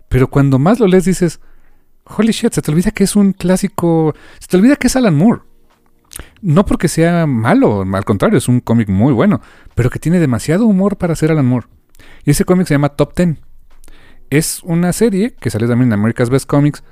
pero 0.08 0.30
cuando 0.30 0.58
más 0.58 0.80
lo 0.80 0.88
lees 0.88 1.06
dices, 1.06 1.40
holy 2.06 2.32
shit, 2.32 2.54
se 2.54 2.62
te 2.62 2.72
olvida 2.72 2.92
que 2.92 3.04
es 3.04 3.16
un 3.16 3.34
clásico, 3.34 4.16
se 4.40 4.48
te 4.48 4.58
olvida 4.58 4.78
que 4.78 4.88
es 4.88 4.96
Alan 4.96 5.16
Moore. 5.16 5.42
No 6.42 6.66
porque 6.66 6.88
sea 6.88 7.26
malo, 7.26 7.82
al 7.82 8.06
contrario, 8.06 8.38
es 8.38 8.48
un 8.48 8.60
cómic 8.60 8.90
muy 8.90 9.14
bueno, 9.14 9.42
pero 9.76 9.90
que 9.90 10.00
tiene 10.00 10.20
demasiado 10.20 10.66
humor 10.66 10.98
para 10.98 11.16
ser 11.16 11.32
Alan 11.32 11.46
Moore. 11.46 11.68
Y 12.26 12.32
ese 12.32 12.46
cómic 12.46 12.68
se 12.68 12.74
llama 12.74 12.90
Top 12.90 13.14
Ten. 13.14 13.40
Es 14.30 14.62
una 14.64 14.94
serie 14.94 15.36
que 15.40 15.50
sale 15.50 15.68
también 15.68 15.90
en 15.90 16.00
America's 16.00 16.30
Best 16.30 16.48
Comics. 16.48 16.84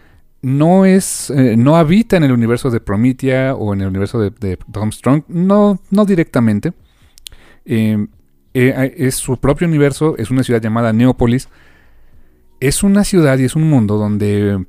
No 0.41 0.85
es, 0.85 1.29
eh, 1.31 1.55
no 1.57 1.75
habita 1.75 2.17
en 2.17 2.23
el 2.23 2.31
universo 2.31 2.69
de 2.69 2.79
Promethea 2.79 3.55
o 3.55 3.73
en 3.73 3.81
el 3.81 3.87
universo 3.87 4.19
de, 4.19 4.57
Tom 4.71 4.91
Strong, 4.91 5.23
no, 5.27 5.79
no 5.89 6.05
directamente. 6.05 6.73
Eh, 7.65 8.07
eh, 8.53 8.95
es 8.97 9.15
su 9.15 9.37
propio 9.37 9.67
universo, 9.67 10.15
es 10.17 10.31
una 10.31 10.43
ciudad 10.43 10.61
llamada 10.61 10.93
Neopolis. 10.93 11.49
Es 12.59 12.83
una 12.83 13.03
ciudad 13.03 13.37
y 13.37 13.45
es 13.45 13.55
un 13.55 13.69
mundo 13.69 13.97
donde 13.97 14.65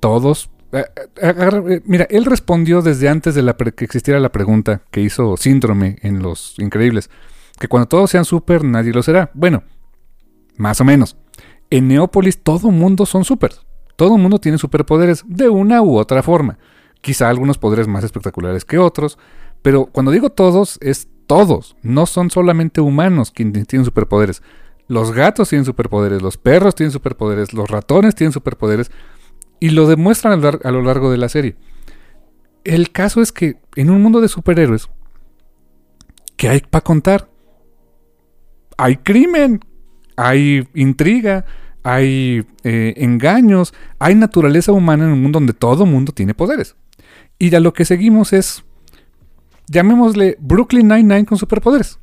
todos 0.00 0.50
mira, 1.84 2.06
él 2.10 2.24
respondió 2.24 2.82
desde 2.82 3.08
antes 3.08 3.34
de 3.34 3.42
la 3.42 3.54
que 3.54 3.84
existiera 3.84 4.20
la 4.20 4.32
pregunta 4.32 4.82
que 4.90 5.00
hizo 5.00 5.36
Síndrome 5.36 5.98
en 6.02 6.22
Los 6.22 6.58
Increíbles, 6.58 7.10
que 7.58 7.68
cuando 7.68 7.88
todos 7.88 8.10
sean 8.10 8.24
super, 8.24 8.64
nadie 8.64 8.92
lo 8.92 9.02
será. 9.02 9.30
Bueno, 9.34 9.62
más 10.56 10.80
o 10.80 10.84
menos. 10.84 11.16
En 11.70 11.88
Neópolis 11.88 12.42
todo 12.42 12.70
mundo 12.70 13.06
son 13.06 13.24
super. 13.24 13.52
Todo 13.96 14.18
mundo 14.18 14.38
tiene 14.38 14.58
superpoderes 14.58 15.24
de 15.26 15.48
una 15.48 15.82
u 15.82 15.96
otra 15.96 16.22
forma. 16.22 16.58
Quizá 17.00 17.28
algunos 17.28 17.58
poderes 17.58 17.86
más 17.86 18.02
espectaculares 18.02 18.64
que 18.64 18.78
otros, 18.78 19.18
pero 19.62 19.86
cuando 19.86 20.10
digo 20.10 20.30
todos, 20.30 20.78
es 20.80 21.08
todos. 21.26 21.76
No 21.82 22.06
son 22.06 22.30
solamente 22.30 22.80
humanos 22.80 23.30
quienes 23.30 23.66
tienen 23.66 23.84
superpoderes. 23.84 24.42
Los 24.86 25.12
gatos 25.12 25.48
tienen 25.48 25.64
superpoderes, 25.64 26.20
los 26.20 26.36
perros 26.36 26.74
tienen 26.74 26.92
superpoderes, 26.92 27.54
los 27.54 27.70
ratones 27.70 28.14
tienen 28.14 28.32
superpoderes 28.32 28.90
y 29.64 29.70
lo 29.70 29.86
demuestran 29.86 30.44
a 30.44 30.70
lo 30.70 30.82
largo 30.82 31.10
de 31.10 31.16
la 31.16 31.30
serie. 31.30 31.56
El 32.64 32.90
caso 32.90 33.22
es 33.22 33.32
que 33.32 33.56
en 33.76 33.88
un 33.88 34.02
mundo 34.02 34.20
de 34.20 34.28
superhéroes, 34.28 34.90
¿qué 36.36 36.50
hay 36.50 36.60
para 36.60 36.84
contar? 36.84 37.30
Hay 38.76 38.98
crimen, 38.98 39.64
hay 40.16 40.68
intriga, 40.74 41.46
hay 41.82 42.44
eh, 42.62 42.92
engaños, 42.98 43.72
hay 43.98 44.14
naturaleza 44.14 44.70
humana 44.70 45.06
en 45.06 45.12
un 45.12 45.22
mundo 45.22 45.38
donde 45.38 45.54
todo 45.54 45.86
mundo 45.86 46.12
tiene 46.12 46.34
poderes. 46.34 46.76
Y 47.38 47.54
a 47.54 47.60
lo 47.60 47.72
que 47.72 47.86
seguimos 47.86 48.34
es, 48.34 48.64
llamémosle 49.68 50.36
Brooklyn 50.40 50.88
Nine-Nine 50.88 51.24
con 51.24 51.38
superpoderes. 51.38 51.98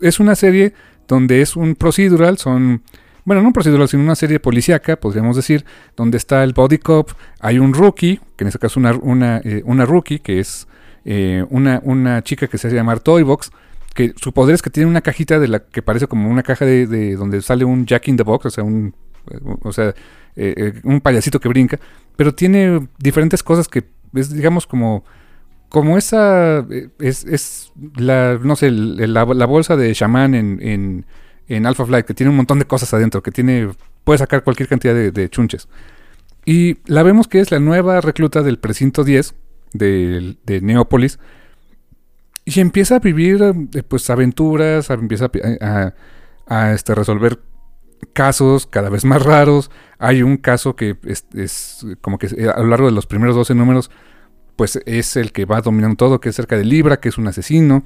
Es 0.00 0.18
una 0.18 0.34
serie 0.34 0.74
donde 1.06 1.40
es 1.40 1.54
un 1.54 1.76
procedural, 1.76 2.36
son 2.36 2.82
bueno, 3.28 3.42
no 3.42 3.48
un 3.48 3.52
procedural, 3.52 3.86
sino 3.88 4.02
una 4.02 4.14
serie 4.14 4.40
policíaca, 4.40 4.96
podríamos 4.96 5.36
decir, 5.36 5.66
donde 5.94 6.16
está 6.16 6.42
el 6.44 6.54
body 6.54 6.78
cop, 6.78 7.10
hay 7.40 7.58
un 7.58 7.74
rookie, 7.74 8.20
que 8.36 8.44
en 8.44 8.48
este 8.48 8.58
caso 8.58 8.80
una, 8.80 8.92
una, 8.92 9.42
eh, 9.44 9.60
una 9.66 9.84
rookie, 9.84 10.20
que 10.20 10.40
es 10.40 10.66
eh, 11.04 11.44
una, 11.50 11.78
una 11.84 12.22
chica 12.22 12.46
que 12.46 12.56
se 12.56 12.68
hace 12.68 12.76
llamar 12.76 13.00
Toybox, 13.00 13.50
que 13.94 14.14
su 14.16 14.32
poder 14.32 14.54
es 14.54 14.62
que 14.62 14.70
tiene 14.70 14.88
una 14.88 15.02
cajita 15.02 15.38
de 15.38 15.46
la 15.46 15.58
que 15.58 15.82
parece 15.82 16.06
como 16.06 16.30
una 16.30 16.42
caja 16.42 16.64
de, 16.64 17.16
donde 17.16 17.42
sale 17.42 17.66
un 17.66 17.84
Jack 17.84 18.08
in 18.08 18.16
the 18.16 18.22
Box, 18.22 18.46
o 18.46 18.50
sea, 18.50 18.64
un, 18.64 18.94
o 19.62 19.72
sea, 19.72 19.94
eh, 20.34 20.80
un 20.84 21.02
payasito 21.02 21.38
que 21.38 21.50
brinca, 21.50 21.78
pero 22.16 22.34
tiene 22.34 22.88
diferentes 22.98 23.42
cosas 23.42 23.68
que 23.68 23.84
es, 24.14 24.32
digamos, 24.32 24.66
como 24.66 25.04
como 25.68 25.98
esa 25.98 26.66
es, 26.98 27.26
es 27.26 27.72
la 27.94 28.40
no 28.42 28.56
sé 28.56 28.70
la, 28.70 29.24
bolsa 29.24 29.76
de 29.76 29.92
chamán 29.92 30.34
en 30.34 31.04
Alpha 31.66 31.86
Flight, 31.86 32.06
que 32.06 32.14
tiene 32.14 32.30
un 32.30 32.36
montón 32.36 32.58
de 32.58 32.66
cosas 32.66 32.92
adentro, 32.94 33.22
que 33.22 33.30
tiene 33.30 33.70
puede 34.04 34.18
sacar 34.18 34.42
cualquier 34.42 34.68
cantidad 34.68 34.94
de, 34.94 35.28
chunches. 35.28 35.68
Y 36.44 36.78
la 36.86 37.02
vemos 37.02 37.28
que 37.28 37.40
es 37.40 37.50
la 37.50 37.58
nueva 37.58 38.00
recluta 38.00 38.42
del 38.42 38.58
precinto 38.58 39.04
10 39.04 39.34
de, 39.74 40.36
de 40.44 40.60
Neópolis. 40.62 41.18
Y 42.46 42.60
empieza 42.60 42.96
a 42.96 42.98
vivir 43.00 43.42
eh, 43.74 43.82
pues 43.82 44.08
aventuras, 44.08 44.88
empieza 44.88 45.30
a, 46.46 46.72
este, 46.72 46.94
resolver 46.94 47.40
casos 48.14 48.66
cada 48.66 48.88
vez 48.88 49.04
más 49.06 49.22
raros. 49.22 49.70
Hay 49.98 50.22
un 50.22 50.38
caso 50.38 50.74
que 50.74 50.96
es, 51.04 51.86
como 52.00 52.16
que 52.16 52.28
a 52.48 52.60
lo 52.60 52.68
largo 52.68 52.86
de 52.86 52.92
los 52.92 53.04
primeros 53.04 53.36
12 53.36 53.54
números, 53.54 53.90
pues 54.56 54.80
es 54.86 55.16
el 55.16 55.32
que 55.32 55.44
va 55.44 55.60
dominando 55.60 55.96
todo, 55.96 56.20
que 56.20 56.30
es 56.30 56.36
cerca 56.36 56.56
de 56.56 56.64
Libra, 56.64 56.98
que 56.98 57.10
es 57.10 57.18
un 57.18 57.26
asesino. 57.26 57.84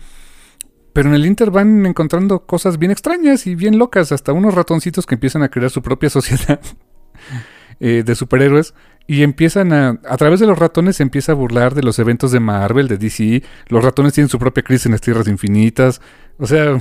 Pero 0.92 1.08
en 1.08 1.14
el 1.14 1.26
Inter 1.26 1.50
van 1.50 1.86
encontrando 1.86 2.40
cosas 2.40 2.78
bien 2.78 2.90
extrañas 2.90 3.46
y 3.46 3.54
bien 3.54 3.78
locas, 3.78 4.12
hasta 4.12 4.32
unos 4.32 4.54
ratoncitos 4.54 5.06
que 5.06 5.14
empiezan 5.14 5.42
a 5.42 5.48
crear 5.48 5.70
su 5.70 5.82
propia 5.82 6.10
sociedad 6.10 6.60
eh, 7.80 8.02
de 8.04 8.14
superhéroes 8.14 8.74
y 9.06 9.22
empiezan 9.22 9.72
a, 9.72 10.00
a 10.08 10.16
través 10.16 10.40
de 10.40 10.46
los 10.46 10.58
ratones 10.58 10.96
se 10.96 11.02
empieza 11.02 11.32
a 11.32 11.34
burlar 11.34 11.74
de 11.74 11.82
los 11.82 11.98
eventos 11.98 12.30
de 12.30 12.40
Marvel, 12.40 12.88
de 12.88 12.98
DC. 12.98 13.42
Los 13.68 13.84
ratones 13.84 14.12
tienen 14.12 14.28
su 14.28 14.38
propia 14.38 14.62
crisis 14.62 14.86
en 14.86 14.92
las 14.92 15.00
tierras 15.00 15.26
infinitas. 15.28 16.00
O 16.38 16.46
sea, 16.46 16.78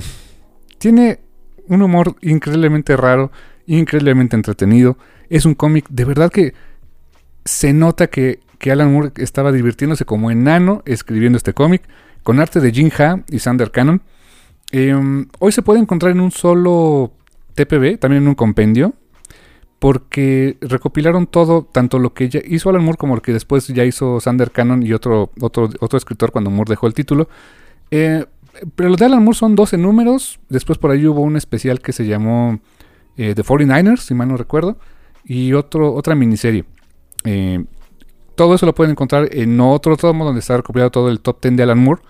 tiene 0.78 1.20
un 1.68 1.82
humor 1.82 2.16
increíblemente 2.20 2.96
raro, 2.96 3.32
increíblemente 3.66 4.36
entretenido. 4.36 4.96
Es 5.28 5.44
un 5.44 5.54
cómic, 5.54 5.86
de 5.88 6.04
verdad 6.04 6.30
que 6.30 6.54
se 7.44 7.72
nota 7.72 8.06
que, 8.06 8.40
que 8.58 8.70
Alan 8.70 8.92
Moore 8.92 9.12
estaba 9.16 9.52
divirtiéndose 9.52 10.04
como 10.04 10.30
enano 10.30 10.82
escribiendo 10.86 11.36
este 11.36 11.54
cómic 11.54 11.82
con 12.22 12.40
arte 12.40 12.60
de 12.60 12.72
Jin 12.72 12.92
Ha 12.98 13.22
y 13.30 13.38
Sander 13.38 13.70
Cannon. 13.70 14.02
Em, 14.70 15.26
hoy 15.38 15.52
se 15.52 15.62
puede 15.62 15.80
encontrar 15.80 16.12
en 16.12 16.20
un 16.20 16.30
solo 16.30 17.12
TPB, 17.54 17.98
también 17.98 18.22
en 18.22 18.28
un 18.28 18.34
compendio, 18.34 18.94
porque 19.78 20.56
recopilaron 20.60 21.26
todo, 21.26 21.68
tanto 21.70 21.98
lo 21.98 22.14
que 22.14 22.28
ya 22.28 22.40
hizo 22.44 22.70
Alan 22.70 22.84
Moore 22.84 22.96
como 22.96 23.16
lo 23.16 23.22
que 23.22 23.32
después 23.32 23.66
ya 23.68 23.84
hizo 23.84 24.20
Sander 24.20 24.50
Cannon 24.50 24.82
y 24.82 24.92
otro, 24.92 25.30
otro, 25.40 25.68
otro 25.80 25.98
escritor 25.98 26.32
cuando 26.32 26.50
Moore 26.50 26.70
dejó 26.70 26.86
el 26.86 26.94
título. 26.94 27.28
Eh, 27.90 28.24
pero 28.76 28.88
los 28.88 28.98
de 28.98 29.06
Alan 29.06 29.22
Moore 29.22 29.36
son 29.36 29.54
12 29.54 29.78
números, 29.78 30.40
después 30.48 30.78
por 30.78 30.90
ahí 30.90 31.06
hubo 31.06 31.20
un 31.20 31.36
especial 31.36 31.80
que 31.80 31.92
se 31.92 32.06
llamó 32.06 32.60
eh, 33.16 33.34
The 33.34 33.42
49ers, 33.42 33.98
si 33.98 34.14
mal 34.14 34.28
no 34.28 34.36
recuerdo, 34.36 34.78
y 35.24 35.52
otro, 35.52 35.92
otra 35.94 36.14
miniserie. 36.14 36.64
Eh, 37.24 37.64
todo 38.34 38.54
eso 38.54 38.66
lo 38.66 38.74
pueden 38.74 38.92
encontrar 38.92 39.28
en 39.32 39.60
otro 39.60 39.96
tomo 39.96 40.24
donde 40.24 40.40
está 40.40 40.56
recopilado 40.56 40.90
todo 40.90 41.08
el 41.08 41.20
top 41.20 41.40
10 41.42 41.56
de 41.56 41.62
Alan 41.62 41.78
Moore. 41.78 42.02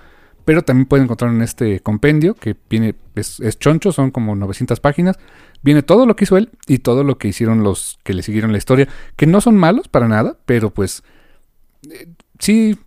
Pero 0.44 0.62
también 0.62 0.86
pueden 0.86 1.04
encontrar 1.04 1.32
en 1.32 1.42
este 1.42 1.80
compendio 1.80 2.34
que 2.34 2.56
viene, 2.68 2.94
es, 3.14 3.40
choncho, 3.58 3.92
son 3.92 4.10
como 4.10 4.34
900 4.34 4.80
páginas. 4.80 5.18
Viene 5.62 5.82
todo 5.82 6.06
lo 6.06 6.16
que 6.16 6.24
hizo 6.24 6.36
él 6.36 6.50
y 6.66 6.78
todo 6.78 7.04
lo 7.04 7.18
que 7.18 7.28
hicieron 7.28 7.62
los 7.62 7.98
que 8.02 8.14
le 8.14 8.22
siguieron 8.22 8.52
la 8.52 8.58
historia. 8.58 8.88
Que 9.16 9.26
no 9.26 9.40
son 9.40 9.56
malos 9.56 9.88
para 9.88 10.08
nada, 10.08 10.36
pero 10.44 10.70
pues 10.70 11.02
eh, 11.90 12.08
sí 12.38 12.78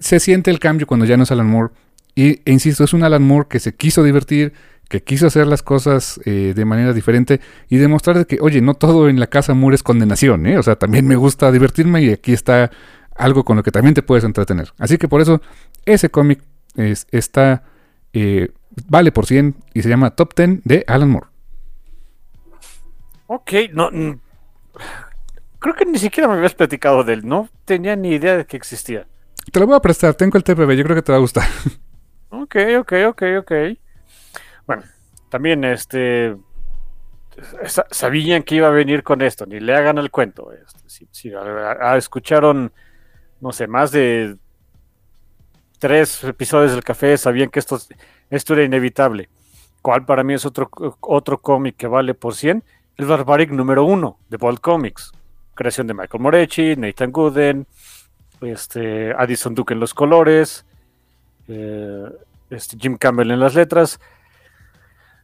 se, 0.00 0.20
siente 0.20 0.50
el 0.50 0.60
cambio 0.60 0.86
cuando 0.86 1.06
ya 1.06 1.16
no 1.16 1.24
es 1.24 1.32
Alan 1.32 1.48
Moore. 1.48 1.72
Y, 2.14 2.40
e 2.44 2.52
insisto, 2.52 2.84
es 2.84 2.92
un 2.92 3.04
Alan 3.04 3.22
Moore 3.22 3.48
que 3.48 3.58
se 3.58 3.74
quiso 3.74 4.04
divertir, 4.04 4.52
que 4.88 5.02
quiso 5.02 5.26
hacer 5.26 5.46
las 5.46 5.62
cosas 5.62 6.20
eh, 6.24 6.52
de 6.54 6.64
manera 6.64 6.92
diferente 6.92 7.40
y 7.68 7.78
demostrar 7.78 8.26
que, 8.26 8.38
oye, 8.40 8.60
no 8.60 8.74
todo 8.74 9.08
en 9.08 9.18
la 9.18 9.26
casa 9.26 9.54
Moore 9.54 9.74
es 9.74 9.82
condenación, 9.82 10.46
¿eh? 10.46 10.58
O 10.58 10.62
sea, 10.62 10.76
también 10.76 11.06
me 11.06 11.16
gusta 11.16 11.50
divertirme 11.50 12.02
y 12.02 12.10
aquí 12.10 12.32
está 12.32 12.70
algo 13.16 13.44
con 13.44 13.56
lo 13.56 13.62
que 13.62 13.70
también 13.70 13.94
te 13.94 14.02
puedes 14.02 14.24
entretener. 14.24 14.72
Así 14.78 14.98
que 14.98 15.08
por 15.08 15.20
eso 15.20 15.40
ese 15.84 16.10
cómic 16.10 16.42
es, 16.76 17.06
está, 17.10 17.64
eh, 18.12 18.52
vale 18.88 19.12
por 19.12 19.26
100 19.26 19.56
y 19.74 19.82
se 19.82 19.88
llama 19.88 20.10
Top 20.10 20.34
10 20.34 20.62
de 20.64 20.84
Alan 20.86 21.10
Moore. 21.10 21.26
Ok, 23.26 23.52
no, 23.72 23.90
creo 25.58 25.74
que 25.74 25.86
ni 25.86 25.98
siquiera 25.98 26.28
me 26.28 26.34
habías 26.34 26.54
platicado 26.54 27.04
de 27.04 27.14
él, 27.14 27.26
no 27.26 27.48
tenía 27.64 27.96
ni 27.96 28.10
idea 28.10 28.36
de 28.36 28.44
que 28.44 28.56
existía. 28.56 29.06
Te 29.50 29.58
lo 29.58 29.66
voy 29.66 29.76
a 29.76 29.80
prestar, 29.80 30.14
tengo 30.14 30.36
el 30.36 30.44
TPB, 30.44 30.72
yo 30.72 30.84
creo 30.84 30.96
que 30.96 31.02
te 31.02 31.12
va 31.12 31.18
a 31.18 31.20
gustar. 31.22 31.44
Ok, 32.34 32.56
ok, 32.78 32.92
ok, 33.08 33.22
ok. 33.40 33.52
Bueno, 34.66 34.82
también 35.28 35.64
este 35.64 36.34
sabían 37.90 38.42
que 38.42 38.56
iba 38.56 38.68
a 38.68 38.70
venir 38.70 39.02
con 39.02 39.22
esto, 39.22 39.44
ni 39.46 39.60
le 39.60 39.74
hagan 39.74 39.98
el 39.98 40.10
cuento. 40.10 40.50
Este, 40.52 41.08
si, 41.10 41.32
escucharon, 41.96 42.72
no 43.40 43.52
sé, 43.52 43.66
más 43.66 43.92
de 43.92 44.36
tres 45.82 46.22
episodios 46.22 46.70
del 46.70 46.84
café, 46.84 47.18
sabían 47.18 47.50
que 47.50 47.58
esto, 47.58 47.76
esto 48.30 48.54
era 48.54 48.62
inevitable. 48.62 49.28
¿Cuál 49.82 50.04
para 50.04 50.22
mí 50.22 50.32
es 50.32 50.46
otro, 50.46 50.70
otro 51.00 51.38
cómic 51.38 51.74
que 51.76 51.88
vale 51.88 52.14
por 52.14 52.36
100? 52.36 52.62
El 52.96 53.06
Barbaric 53.06 53.50
número 53.50 53.82
uno 53.82 54.16
de 54.30 54.36
Bold 54.36 54.60
Comics. 54.60 55.10
Creación 55.54 55.88
de 55.88 55.94
Michael 55.94 56.22
Moretti, 56.22 56.76
Nathan 56.76 57.10
Gooden, 57.10 57.66
este, 58.42 59.12
Addison 59.12 59.56
Duke 59.56 59.74
en 59.74 59.80
los 59.80 59.92
colores, 59.92 60.64
eh, 61.48 62.08
este, 62.50 62.76
Jim 62.78 62.96
Campbell 62.96 63.32
en 63.32 63.40
las 63.40 63.56
letras. 63.56 63.98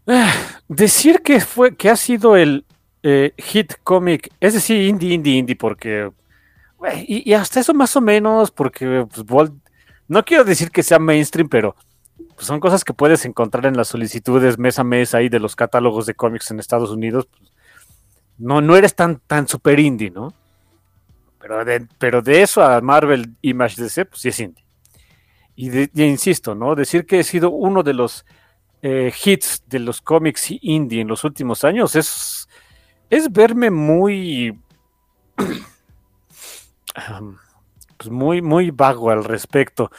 decir 0.69 1.23
que 1.23 1.39
fue 1.39 1.77
que 1.77 1.89
ha 1.89 1.97
sido 1.97 2.37
el 2.37 2.65
eh, 3.05 3.33
hit 3.39 3.75
cómic, 3.85 4.33
es 4.41 4.55
decir, 4.55 4.89
indie, 4.89 5.15
indie, 5.15 5.37
indie, 5.37 5.55
porque 5.55 6.11
y, 7.07 7.33
hasta 7.33 7.61
eso 7.61 7.75
más 7.75 7.95
o 7.95 8.01
menos, 8.01 8.51
porque 8.51 9.07
pues, 9.25 9.53
no 10.09 10.25
quiero 10.25 10.45
decir 10.45 10.71
que 10.71 10.83
sea 10.83 10.99
mainstream, 10.99 11.49
pero 11.49 11.77
pues, 12.35 12.47
son 12.47 12.61
cosas 12.61 12.85
que 12.85 12.95
puedes 12.95 13.25
encontrar 13.25 13.67
en 13.67 13.77
las 13.77 13.89
solicitudes 13.89 14.59
mes 14.59 14.79
a 14.79 14.85
mes 14.85 15.15
ahí 15.15 15.29
de 15.29 15.39
los 15.39 15.55
catálogos 15.55 16.07
de 16.07 16.15
cómics 16.15 16.51
en 16.51 16.61
Estados 16.61 16.91
Unidos. 16.91 17.27
Pues, 17.27 17.53
no, 18.39 18.61
no 18.61 18.77
eres 18.77 18.95
tan, 18.95 19.21
tan 19.27 19.49
super 19.49 19.79
indie, 19.79 20.11
¿no? 20.11 20.33
Pero 21.41 21.65
de, 21.65 21.87
pero 21.99 22.23
de 22.23 22.43
eso 22.43 22.63
a 22.63 22.81
Marvel 22.81 23.35
Image 23.43 23.83
DC, 23.83 24.07
pues 24.07 24.23
sí 24.23 24.29
es 24.29 24.41
indie. 24.41 24.65
Y, 25.57 26.05
insisto, 26.05 26.55
¿no? 26.55 26.77
Decir 26.77 27.05
que 27.05 27.19
he 27.19 27.25
sido 27.25 27.51
uno 27.51 27.83
de 27.83 27.93
los 27.93 28.25
eh, 28.81 29.13
hits 29.25 29.65
de 29.67 29.81
los 29.81 30.01
cómics 30.01 30.53
indie 30.61 31.01
en 31.01 31.09
los 31.09 31.25
últimos 31.25 31.65
años 31.65 31.97
es, 31.97 32.49
es 33.11 33.33
verme 33.33 33.69
muy, 33.69 34.57
pues 37.99 38.11
muy, 38.11 38.41
muy 38.41 38.71
vago 38.71 39.11
al 39.11 39.25
respecto. 39.25 39.91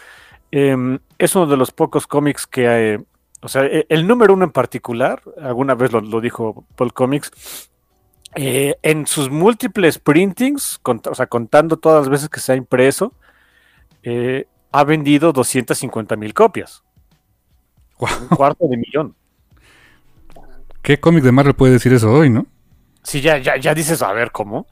Em, 0.52 0.98
es 1.20 1.36
uno 1.36 1.46
de 1.46 1.58
los 1.58 1.72
pocos 1.72 2.08
cómics 2.08 2.48
que, 2.48 2.94
eh, 2.96 3.00
o 3.42 3.48
sea, 3.48 3.66
e- 3.66 3.86
el 3.90 4.08
número 4.08 4.34
uno 4.34 4.46
en 4.46 4.52
particular, 4.52 5.22
alguna 5.42 5.76
vez 5.76 5.92
lo, 5.92 6.02
lo 6.02 6.22
dijo 6.22 6.66
Paul 6.76 6.94
Comics, 6.94 7.70
eh, 8.36 8.76
en 8.82 9.06
sus 9.06 9.30
múltiples 9.30 10.00
printings, 10.00 10.80
cont- 10.84 11.08
o 11.10 11.16
sea, 11.16 11.28
contando 11.28 11.78
todas 11.78 12.02
las 12.02 12.10
veces 12.10 12.30
que 12.30 12.40
se 12.40 12.54
ha 12.54 12.56
impreso, 12.56 13.14
eh, 14.04 14.48
ha 14.72 14.84
vendido 14.84 15.34
250 15.34 16.16
mil 16.16 16.34
copias. 16.34 16.84
Un 18.00 18.28
cuarto 18.36 18.68
de 18.68 18.78
millón. 18.78 19.16
¿Qué 20.82 21.00
cómic 21.00 21.24
de 21.24 21.32
Marvel 21.32 21.54
puede 21.56 21.74
decir 21.74 21.92
eso 21.94 22.12
hoy, 22.12 22.30
no? 22.30 22.48
Sí, 23.04 23.22
ya, 23.22 23.38
ya, 23.38 23.58
ya 23.58 23.74
dices, 23.74 24.02
a 24.02 24.14
ver, 24.14 24.32
¿cómo? 24.32 24.68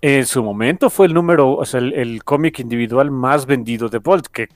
En 0.00 0.26
su 0.26 0.42
momento 0.44 0.90
fue 0.90 1.06
el 1.06 1.14
número, 1.14 1.54
o 1.56 1.64
sea, 1.64 1.80
el, 1.80 1.92
el 1.94 2.22
cómic 2.24 2.60
individual 2.60 3.10
más 3.10 3.46
vendido 3.46 3.88
de 3.88 3.98
Bolt, 3.98 4.26
que 4.28 4.48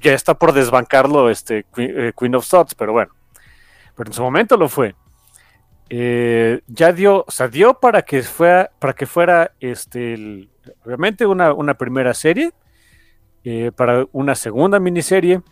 ya 0.00 0.12
está 0.14 0.34
por 0.34 0.52
desbancarlo 0.52 1.30
este 1.30 1.64
Queen, 1.74 1.92
eh, 1.96 2.12
Queen 2.18 2.34
of 2.36 2.44
Swords, 2.46 2.74
pero 2.74 2.92
bueno. 2.92 3.12
Pero 3.96 4.10
en 4.10 4.14
su 4.14 4.22
momento 4.22 4.56
lo 4.56 4.68
fue. 4.68 4.94
Eh, 5.90 6.60
ya 6.66 6.92
dio, 6.92 7.24
o 7.26 7.30
sea, 7.30 7.48
dio 7.48 7.74
para 7.74 8.02
que 8.02 8.22
fuera, 8.22 8.70
para 8.78 8.92
que 8.94 9.06
fuera 9.06 9.52
este, 9.60 10.14
el- 10.14 10.50
obviamente 10.84 11.26
una, 11.26 11.52
una 11.52 11.74
primera 11.74 12.14
serie, 12.14 12.52
eh, 13.44 13.70
para 13.74 14.06
una 14.12 14.34
segunda 14.34 14.78
miniserie, 14.78 15.42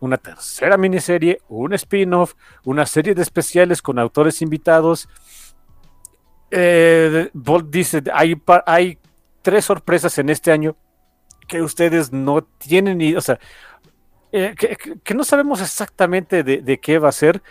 una 0.00 0.16
tercera 0.18 0.76
miniserie, 0.76 1.40
un 1.48 1.72
spin-off, 1.74 2.34
una 2.64 2.86
serie 2.86 3.14
de 3.14 3.22
especiales 3.22 3.80
con 3.82 3.98
autores 3.98 4.42
invitados. 4.42 5.08
Eh, 6.54 7.30
Bolt 7.32 7.70
dice, 7.70 8.02
hay, 8.12 8.38
hay 8.66 8.98
tres 9.40 9.64
sorpresas 9.64 10.18
en 10.18 10.28
este 10.28 10.52
año 10.52 10.76
que 11.48 11.62
ustedes 11.62 12.12
no 12.12 12.42
tienen 12.42 12.98
ni, 12.98 13.14
o 13.14 13.22
sea, 13.22 13.38
eh, 14.32 14.54
que, 15.02 15.14
no 15.14 15.24
sabemos 15.24 15.62
exactamente 15.62 16.42
de, 16.44 16.78
qué 16.78 16.98
va 16.98 17.08
a 17.08 17.12
ser. 17.12 17.42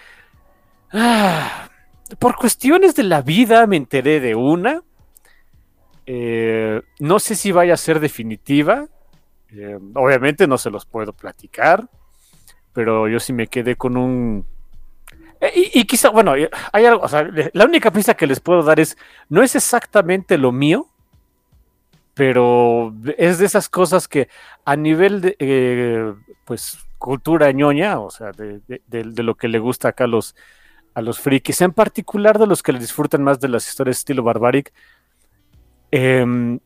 Ah, 0.93 1.69
por 2.19 2.35
cuestiones 2.35 2.95
de 2.95 3.03
la 3.03 3.23
vida 3.23 3.65
me 3.65 3.77
enteré 3.77 4.19
de 4.19 4.35
una. 4.35 4.83
Eh, 6.05 6.81
no 6.99 7.19
sé 7.19 7.35
si 7.35 7.51
vaya 7.51 7.73
a 7.73 7.77
ser 7.77 7.99
definitiva. 7.99 8.87
Obviamente 9.95 10.47
no 10.47 10.57
se 10.57 10.69
los 10.69 10.85
puedo 10.85 11.13
platicar. 11.13 11.89
Pero 12.73 13.07
yo 13.07 13.19
sí 13.19 13.33
me 13.33 13.47
quedé 13.47 13.75
con 13.75 13.97
un. 13.97 14.45
Eh, 15.41 15.72
Y, 15.73 15.85
quizá, 15.85 16.09
bueno, 16.09 16.35
eh, 16.35 16.49
hay 16.72 16.85
algo. 16.85 17.03
o 17.03 17.07
sea, 17.09 17.27
la 17.53 17.65
única 17.65 17.91
pista 17.91 18.13
que 18.15 18.27
les 18.27 18.39
puedo 18.39 18.63
dar 18.63 18.80
es. 18.80 18.97
No 19.30 19.43
es 19.43 19.55
exactamente 19.55 20.38
lo 20.38 20.51
mío. 20.51 20.88
Pero 22.13 22.93
es 23.18 23.38
de 23.39 23.45
esas 23.45 23.69
cosas 23.69 24.07
que 24.07 24.30
a 24.65 24.76
nivel 24.76 25.22
de. 25.22 25.35
eh, 25.39 26.13
pues 26.45 26.77
cultura 27.01 27.51
ñoña, 27.51 27.99
o 27.99 28.11
sea, 28.11 28.31
de 28.31 29.23
lo 29.23 29.35
que 29.35 29.47
le 29.47 29.57
gusta 29.57 29.88
acá 29.89 30.03
a 30.03 30.07
los, 30.07 30.35
a 30.93 31.01
los 31.01 31.19
frikis, 31.19 31.61
en 31.61 31.73
particular 31.73 32.38
de 32.38 32.45
los 32.45 32.61
que 32.61 32.73
le 32.73 32.80
disfrutan 32.80 33.23
más 33.23 33.39
de 33.39 33.47
las 33.47 33.68
historias 33.68 33.97
estilo 33.97 34.22
barbaric, 34.22 34.72
em, 35.89 36.59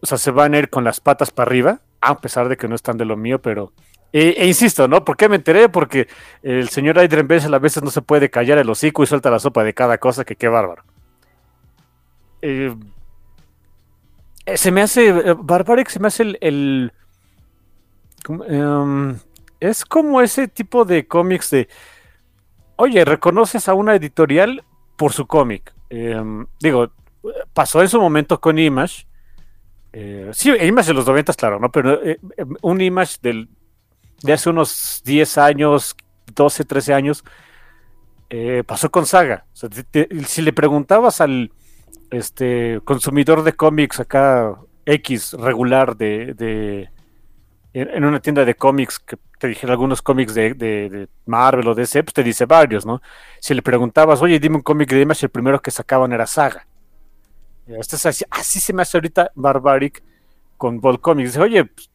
o 0.00 0.06
sea, 0.06 0.18
se 0.18 0.30
van 0.30 0.54
a 0.54 0.58
ir 0.58 0.70
con 0.70 0.84
las 0.84 1.00
patas 1.00 1.32
para 1.32 1.48
arriba, 1.48 1.80
a 2.00 2.20
pesar 2.20 2.48
de 2.48 2.56
que 2.56 2.68
no 2.68 2.76
están 2.76 2.96
de 2.96 3.04
lo 3.04 3.16
mío, 3.16 3.40
pero... 3.42 3.72
E, 4.12 4.34
e 4.38 4.46
insisto, 4.46 4.88
¿no? 4.88 5.04
¿Por 5.04 5.16
qué 5.16 5.28
me 5.28 5.36
enteré? 5.36 5.68
Porque 5.68 6.08
el 6.42 6.68
señor 6.68 6.98
Adrian 6.98 7.28
Bessel 7.28 7.52
a 7.54 7.58
veces 7.58 7.82
no 7.82 7.90
se 7.90 8.02
puede 8.02 8.30
callar 8.30 8.58
el 8.58 8.70
hocico 8.70 9.02
y 9.02 9.06
suelta 9.06 9.30
la 9.30 9.38
sopa 9.38 9.64
de 9.64 9.74
cada 9.74 9.98
cosa, 9.98 10.24
que 10.24 10.36
qué 10.36 10.48
bárbaro. 10.48 10.84
Eh, 12.42 12.74
se 14.54 14.70
me 14.70 14.82
hace... 14.82 15.08
eh, 15.08 15.34
Barbaric 15.38 15.88
se 15.88 16.00
me 16.00 16.08
hace 16.08 16.22
el... 16.22 16.38
el- 16.40 16.92
em, 18.48 19.18
es 19.60 19.84
como 19.84 20.20
ese 20.20 20.48
tipo 20.48 20.84
de 20.84 21.06
cómics 21.06 21.50
de... 21.50 21.68
Oye, 22.76 23.04
reconoces 23.04 23.68
a 23.68 23.74
una 23.74 23.94
editorial 23.94 24.64
por 24.96 25.12
su 25.12 25.26
cómic. 25.26 25.72
Em, 25.88 26.46
digo, 26.60 26.90
pasó 27.54 27.82
en 27.82 27.88
su 27.88 28.00
momento 28.00 28.40
con 28.40 28.58
Image. 28.58 29.06
Eh, 29.92 30.30
sí, 30.34 30.50
Image 30.60 30.88
de 30.88 30.94
los 30.94 31.06
90, 31.06 31.32
claro, 31.34 31.58
¿no? 31.58 31.70
Pero 31.72 32.02
eh, 32.04 32.18
un 32.62 32.80
Image 32.82 33.16
del, 33.22 33.48
de 34.22 34.32
hace 34.32 34.50
unos 34.50 35.02
10 35.04 35.38
años, 35.38 35.96
12, 36.34 36.64
13 36.64 36.94
años, 36.94 37.24
eh, 38.30 38.62
pasó 38.66 38.90
con 38.90 39.06
Saga. 39.06 39.46
Si 40.26 40.42
le 40.42 40.52
preguntabas 40.52 41.20
al 41.20 41.52
este 42.10 42.80
consumidor 42.84 43.42
de 43.42 43.52
cómics 43.54 44.00
acá 44.00 44.54
X 44.84 45.32
regular 45.34 45.96
de, 45.96 46.34
de- 46.34 46.88
en, 47.72 48.04
una 48.04 48.20
tienda 48.20 48.44
de 48.44 48.54
cómics 48.54 48.98
que 48.98 49.18
te 49.38 49.48
dijera 49.48 49.72
algunos 49.72 50.00
cómics 50.02 50.34
de, 50.34 50.54
de- 50.54 51.08
Marvel 51.26 51.68
o 51.68 51.74
DC, 51.74 52.02
pues 52.04 52.14
te 52.14 52.22
dice 52.22 52.46
varios, 52.46 52.86
¿no? 52.86 53.02
Si 53.40 53.52
le 53.54 53.62
preguntabas, 53.62 54.22
oye, 54.22 54.38
dime 54.40 54.56
un 54.56 54.62
cómic 54.62 54.88
de 54.90 55.02
Image, 55.02 55.26
el 55.26 55.30
primero 55.30 55.60
que 55.60 55.70
sacaban 55.70 56.12
era 56.12 56.26
Saga. 56.26 56.66
Este 57.66 57.96
es 57.96 58.06
así, 58.06 58.24
así 58.30 58.60
se 58.60 58.72
me 58.72 58.82
hace 58.82 58.96
ahorita 58.96 59.30
Barbaric 59.34 60.02
con 60.56 60.80
Bolt 60.80 61.00
Comics. 61.00 61.30
Dice, 61.30 61.40
oye, 61.42 61.64
pues, 61.64 61.90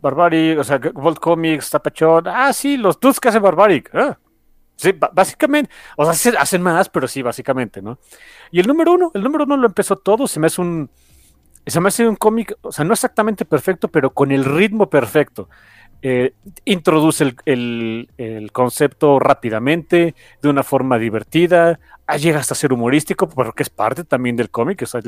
Barbaric, 0.00 0.58
o 0.58 0.64
sea, 0.64 0.78
Bolt 0.78 1.18
Comics, 1.18 1.70
Tapachón, 1.70 2.28
ah, 2.28 2.52
sí, 2.52 2.76
los 2.76 2.98
dudes 2.98 3.20
que 3.20 3.28
hacen 3.28 3.42
Barbaric. 3.42 3.94
ah. 3.94 4.18
Sí, 4.76 4.94
básicamente, 5.12 5.70
o 5.94 6.10
sea, 6.10 6.40
hacen 6.40 6.62
más, 6.62 6.88
pero 6.88 7.06
sí, 7.06 7.20
básicamente, 7.20 7.82
¿no? 7.82 7.98
Y 8.50 8.60
el 8.60 8.66
número 8.66 8.92
uno, 8.92 9.10
el 9.12 9.22
número 9.22 9.44
uno 9.44 9.58
lo 9.58 9.66
empezó 9.66 9.96
todo, 9.96 10.26
se 10.26 10.40
me 10.40 10.46
hace 10.46 10.62
un, 10.62 10.88
se 11.66 11.80
me 11.80 11.88
hace 11.88 12.08
un 12.08 12.16
cómic, 12.16 12.56
o 12.62 12.72
sea, 12.72 12.86
no 12.86 12.94
exactamente 12.94 13.44
perfecto, 13.44 13.88
pero 13.88 14.14
con 14.14 14.32
el 14.32 14.42
ritmo 14.42 14.88
perfecto. 14.88 15.50
Eh, 16.02 16.32
introduce 16.64 17.22
el, 17.44 18.08
el- 18.16 18.52
concepto 18.52 19.18
rápidamente, 19.18 20.14
de 20.40 20.48
una 20.48 20.62
forma 20.62 20.98
divertida, 20.98 21.78
ah, 22.06 22.16
llega 22.16 22.38
hasta 22.40 22.54
ser 22.54 22.72
humorístico, 22.72 23.28
porque 23.28 23.62
es 23.62 23.68
parte 23.70 24.04
también 24.04 24.34
del 24.34 24.50
cómic, 24.50 24.80
o 24.82 24.86
sea, 24.86 25.02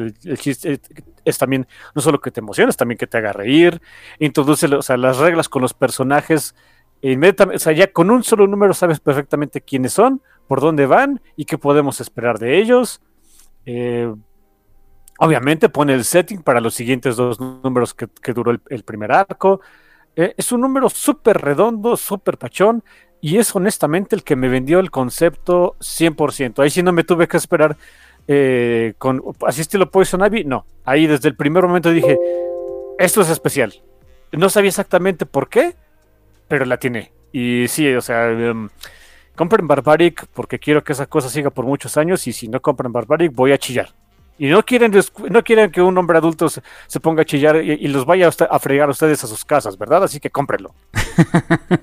es, 1.25 1.39
también, 1.39 1.67
no 1.95 2.03
solo 2.03 2.21
que 2.21 2.31
te 2.31 2.41
emociones, 2.41 2.77
también 2.77 2.99
que 2.99 3.07
te 3.07 3.17
haga 3.17 3.33
reír, 3.33 3.81
introduce 4.19 4.67
o 4.67 4.83
sea, 4.83 4.99
las 4.99 5.17
reglas 5.19 5.49
con 5.49 5.63
los 5.63 5.73
personajes, 5.73 6.55
inmediatamente, 7.01 7.57
o 7.57 7.61
sea, 7.61 7.73
ya 7.73 7.87
con 7.91 8.11
un 8.11 8.23
solo 8.23 8.47
número 8.47 8.75
sabes 8.75 9.01
perfectamente 9.01 9.63
quiénes 9.63 9.95
son, 9.95 10.21
por 10.47 10.61
dónde 10.61 10.85
van 10.87 11.23
y 11.37 11.47
qué 11.47 11.57
podemos 11.57 12.01
esperar 12.03 12.39
de 12.39 12.59
ellos. 12.59 13.01
Eh, 13.65 14.13
obviamente 15.19 15.69
pone 15.69 15.95
el 15.95 16.05
setting 16.05 16.43
para 16.43 16.61
los 16.61 16.75
siguientes 16.75 17.17
dos 17.17 17.41
números 17.41 17.95
que, 17.95 18.09
que 18.09 18.33
duró 18.33 18.51
el 18.69 18.83
primer 18.85 19.13
arco. 19.13 19.61
Eh, 20.17 20.35
es 20.37 20.53
un 20.53 20.61
número 20.61 20.89
súper 20.89 21.39
redondo, 21.39 21.97
súper 21.97 22.39
pachón, 22.39 22.83
y 23.21 23.39
es 23.39 23.55
honestamente 23.55 24.17
el 24.17 24.25
que 24.25 24.37
me 24.37 24.49
vendió 24.49 24.81
el 24.81 24.91
concepto 24.91 25.77
100%. 25.81 26.63
Ahí 26.63 26.71
sí 26.71 26.83
no 26.83 26.93
me 26.93 27.05
tuve 27.05 27.29
que 27.29 27.37
esperar 27.37 27.77
eh, 28.29 28.95
con 28.99 29.23
así 29.47 29.61
estilo 29.61 29.91
Poison 29.91 30.25
Ivy, 30.25 30.45
no. 30.45 30.67
Ahí 30.85 31.07
desde 31.07 31.29
el 31.29 31.37
primer 31.37 31.65
momento 31.65 31.91
dije, 31.91 32.19
esto 32.99 33.21
es 33.21 33.31
especial. 33.31 33.75
No 34.33 34.49
sabía 34.49 34.69
exactamente 34.69 35.27
por 35.27 35.49
qué, 35.49 35.75
pero 36.49 36.65
la 36.65 36.79
tiene. 36.79 37.13
Y 37.33 37.67
sí, 37.69 37.93
o 37.95 38.01
sea, 38.01 38.31
em, 38.31 38.69
compren 39.37 39.67
Barbaric 39.67 40.27
porque 40.35 40.59
quiero 40.59 40.85
que 40.85 40.93
esa 40.93 41.07
cosa 41.07 41.29
siga 41.29 41.51
por 41.51 41.65
muchos 41.65 41.97
años 41.97 42.27
y 42.27 42.33
si 42.33 42.49
no 42.49 42.61
compran 42.61 42.93
Barbaric 42.93 43.33
voy 43.33 43.53
a 43.53 43.59
chillar. 43.59 43.91
Y 44.39 44.49
no 44.49 44.63
quieren, 44.65 44.93
no 45.31 45.45
quieren 45.45 45.71
que 45.71 45.83
un 45.83 45.97
hombre 45.99 46.19
adulto 46.19 46.49
se, 46.49 46.63
se 46.87 47.01
ponga 47.01 47.23
a 47.23 47.25
chillar 47.25 47.63
y, 47.63 47.73
y 47.73 47.89
los 47.89 48.07
vaya 48.07 48.29
a, 48.29 48.59
fregar 48.59 48.89
a 48.89 48.93
ustedes 48.93 49.23
a 49.23 49.27
sus 49.27 49.45
casas, 49.45 49.79
¿verdad? 49.79 50.03
Así 50.05 50.21
que 50.21 50.31
cómprenlo. 50.31 50.75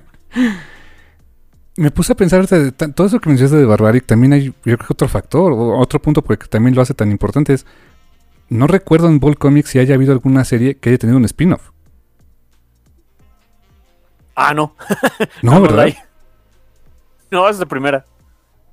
Me 1.76 1.90
puse 1.90 2.12
a 2.12 2.16
pensar 2.16 2.46
de 2.46 2.72
todo 2.72 3.06
eso 3.06 3.20
que 3.20 3.28
mencionaste 3.28 3.56
de 3.56 3.64
Barbaric, 3.64 4.04
también 4.04 4.32
hay, 4.34 4.46
yo 4.46 4.52
creo 4.62 4.78
que 4.78 4.92
otro 4.92 5.08
factor, 5.08 5.52
otro 5.52 6.02
punto 6.02 6.20
porque 6.22 6.46
también 6.46 6.74
lo 6.74 6.82
hace 6.82 6.92
tan 6.92 7.10
importante 7.10 7.54
es, 7.54 7.64
no 8.50 8.66
recuerdo 8.66 9.08
en 9.08 9.20
Ball 9.20 9.38
Comics 9.38 9.70
si 9.70 9.78
haya 9.78 9.94
habido 9.94 10.12
alguna 10.12 10.44
serie 10.44 10.76
que 10.76 10.90
haya 10.90 10.98
tenido 10.98 11.16
un 11.16 11.24
spin-off. 11.24 11.70
Ah, 14.34 14.52
no. 14.52 14.74
No, 15.42 15.52
no 15.54 15.62
¿verdad? 15.62 15.84
hay. 15.84 15.96
No, 17.30 17.48
es 17.48 17.58
de 17.58 17.66
primera. 17.66 18.04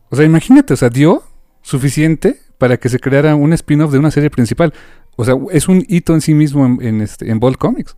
O 0.10 0.16
sea, 0.16 0.26
imagínate, 0.26 0.74
o 0.74 0.78
sea, 0.78 0.90
dio 0.90 1.24
suficiente 1.62 2.42
para 2.58 2.78
que 2.78 2.90
se 2.90 3.00
creara 3.00 3.36
un 3.36 3.54
spin-off 3.54 3.92
de 3.92 4.00
una 4.00 4.12
serie 4.12 4.30
principal. 4.30 4.74
O 5.16 5.26
sea, 5.26 5.36
es 5.52 5.68
un 5.68 5.84
hito 5.88 6.14
en 6.14 6.22
sí 6.22 6.34
mismo 6.34 6.66
en, 6.66 6.82
en 6.82 7.02
este, 7.02 7.30
en 7.30 7.40
Ball 7.40 7.58
Comics. 7.58 7.96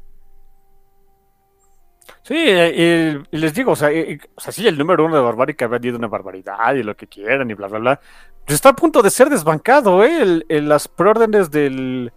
Sí, 2.24 2.36
eh, 2.38 3.22
y 3.32 3.38
les 3.38 3.54
digo, 3.54 3.72
o 3.72 3.76
sea, 3.76 3.92
eh, 3.92 4.20
o 4.36 4.42
sea, 4.42 4.52
sí, 4.54 4.68
el 4.68 4.78
número 4.78 5.06
uno 5.06 5.16
de 5.16 5.22
Barbaric 5.22 5.62
ha 5.64 5.68
vendido 5.68 5.98
una 5.98 6.08
barbaridad 6.08 6.76
y 6.76 6.84
lo 6.84 6.96
que 6.96 7.08
quieran 7.08 7.50
y 7.50 7.54
bla, 7.56 7.68
bla, 7.68 7.80
bla. 7.80 8.00
Pues 8.46 8.56
está 8.56 8.70
a 8.70 8.76
punto 8.76 9.02
de 9.02 9.10
ser 9.10 9.30
desbancado, 9.30 10.04
¿eh? 10.04 10.44
El- 10.48 10.70
las 10.70 10.88
preórdenes 10.88 11.50
del, 11.50 12.12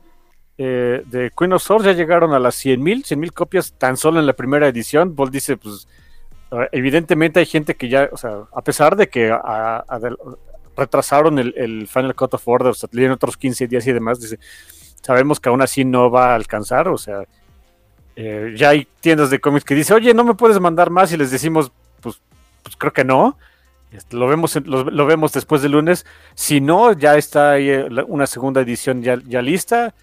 eh, 0.59 1.03
de 1.07 1.31
Queen 1.37 1.53
of 1.55 1.63
Swords 1.63 1.85
ya 1.87 1.93
llegaron 1.93 2.35
a 2.35 2.39
las 2.39 2.55
100.000, 2.57 3.05
100.000 3.05 3.33
copias 3.33 3.75
tan 3.79 3.97
solo 3.97 4.21
en 4.21 4.27
la 4.27 4.35
primera 4.35 4.69
edición. 4.69 5.15
Bolt 5.15 5.33
dice, 5.33 5.57
pues, 5.57 5.89
evidentemente 6.73 7.41
hay 7.41 7.47
gente 7.47 7.75
que 7.77 7.89
ya, 7.89 8.11
o 8.13 8.17
sea, 8.19 8.41
a 8.55 8.63
pesar 8.63 8.97
de 8.97 9.09
que 9.09 9.33
retrasaron 10.77 11.39
el, 11.39 11.87
Final 11.89 12.15
Cut 12.15 12.35
of 12.35 12.49
Order, 12.49 12.69
o 12.69 12.75
sea, 12.75 12.89
tienen 12.89 13.13
otros 13.13 13.37
15 13.37 13.67
días 13.67 13.87
y 13.87 13.93
demás, 13.93 14.21
dice, 14.21 14.39
sabemos 15.03 15.41
que 15.41 15.49
aún 15.49 15.63
así 15.63 15.85
no 15.85 16.11
va 16.11 16.33
a 16.33 16.35
alcanzar, 16.35 16.89
o 16.89 16.99
sea, 16.99 17.25
eh, 18.17 18.55
ya 18.57 18.71
hay 18.71 18.87
tiendas 19.01 19.31
de 19.31 19.41
cómics 19.41 19.65
que 19.65 19.75
dicen, 19.75 19.97
oye, 19.97 20.15
no 20.15 20.25
me 20.25 20.35
puedes 20.35 20.61
mandar 20.61 20.91
más 20.91 21.13
y 21.13 21.17
les 21.17 21.31
decimos, 21.31 21.73
pues, 22.01 22.21
pues 22.63 22.77
creo 22.77 22.93
que 22.93 23.05
no. 23.05 23.39
Este, 23.91 24.17
lo 24.17 24.27
vemos, 24.27 24.57
lo, 24.65 25.07
vemos 25.07 25.33
después 25.33 25.61
del 25.61 25.73
lunes. 25.73 26.07
Si 26.35 26.61
no, 26.61 26.93
ya 26.93 27.17
está 27.17 27.53
ahí 27.53 27.69
eh, 27.69 27.87
una 28.07 28.27
segunda 28.27 28.61
edición 28.63 29.03
ya, 29.03 29.17
lista. 29.43 29.95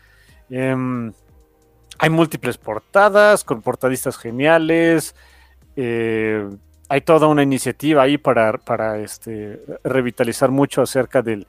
Em, 0.50 1.12
hay 1.98 2.10
múltiples 2.10 2.58
portadas 2.58 3.44
con 3.44 3.62
portadistas 3.62 4.18
geniales. 4.18 5.16
Eh, 5.76 6.48
hay 6.90 7.02
toda 7.02 7.28
una 7.28 7.44
iniciativa 7.44 8.04
ahí 8.04 8.18
para, 8.18 8.58
para 8.58 9.00
este, 9.00 9.62
revitalizar 9.84 10.52
mucho 10.52 10.82
acerca 10.82 11.22
del 11.22 11.48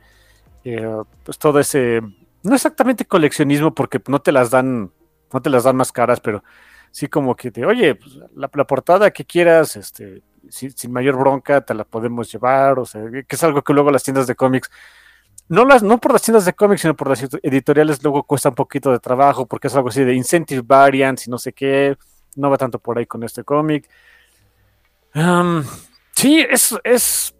pues 1.25 1.39
todo 1.39 1.59
ese 1.59 2.03
no 2.43 2.55
exactamente 2.55 3.07
coleccionismo 3.07 3.75
porque 3.75 3.99
no 4.09 4.21
te 4.21 4.31
las 4.31 4.51
dan 4.51 4.93
no 5.33 5.41
te 5.41 5.51
las 5.51 5.65
dan 5.65 5.77
más 5.77 5.93
caras, 5.93 6.21
pero 6.21 6.43
sí 6.91 7.09
como 7.09 7.37
que 7.37 7.51
te, 7.51 7.65
oye, 7.65 7.95
pues, 7.95 8.19
la, 8.35 8.49
portada 8.49 9.11
que 9.11 9.25
quieras, 9.25 9.77
este, 9.77 10.23
sin, 10.49 10.93
mayor 10.93 11.17
bronca, 11.17 11.61
te 11.61 11.75
la 11.75 11.85
podemos 11.85 12.31
llevar, 12.33 12.79
o 12.79 12.87
sea, 12.87 13.03
que 13.11 13.37
es 13.37 13.45
algo 13.45 13.63
que 13.63 13.73
luego 13.73 13.91
las 13.91 14.03
tiendas 14.03 14.27
de 14.27 14.35
cómics, 14.35 14.71
no 15.49 15.65
las, 15.65 15.83
no 15.83 15.99
por 15.99 16.13
las 16.13 16.23
tiendas 16.23 16.45
de 16.45 16.53
cómics, 16.53 16.83
sino 16.83 16.97
por 16.97 17.09
las 17.09 17.23
editoriales 17.43 18.03
luego 18.03 18.23
cuesta 18.25 18.51
un 18.51 18.55
poquito 18.55 18.93
de 18.93 19.01
trabajo, 19.01 19.47
porque 19.47 19.69
es 19.69 19.75
algo 19.75 19.89
así 19.89 20.05
de 20.05 20.15
incentive 20.15 20.63
variants 20.65 21.27
y 21.27 21.31
no 21.31 21.39
sé 21.39 21.53
qué, 21.53 21.97
no 22.37 22.51
va 22.51 22.57
tanto 22.57 22.79
por 22.79 22.99
ahí 22.99 23.07
con 23.07 23.23
este 23.25 23.43
cómic. 23.45 23.89
Sí, 26.15 26.47
es, 26.49 26.75
es, 26.85 27.35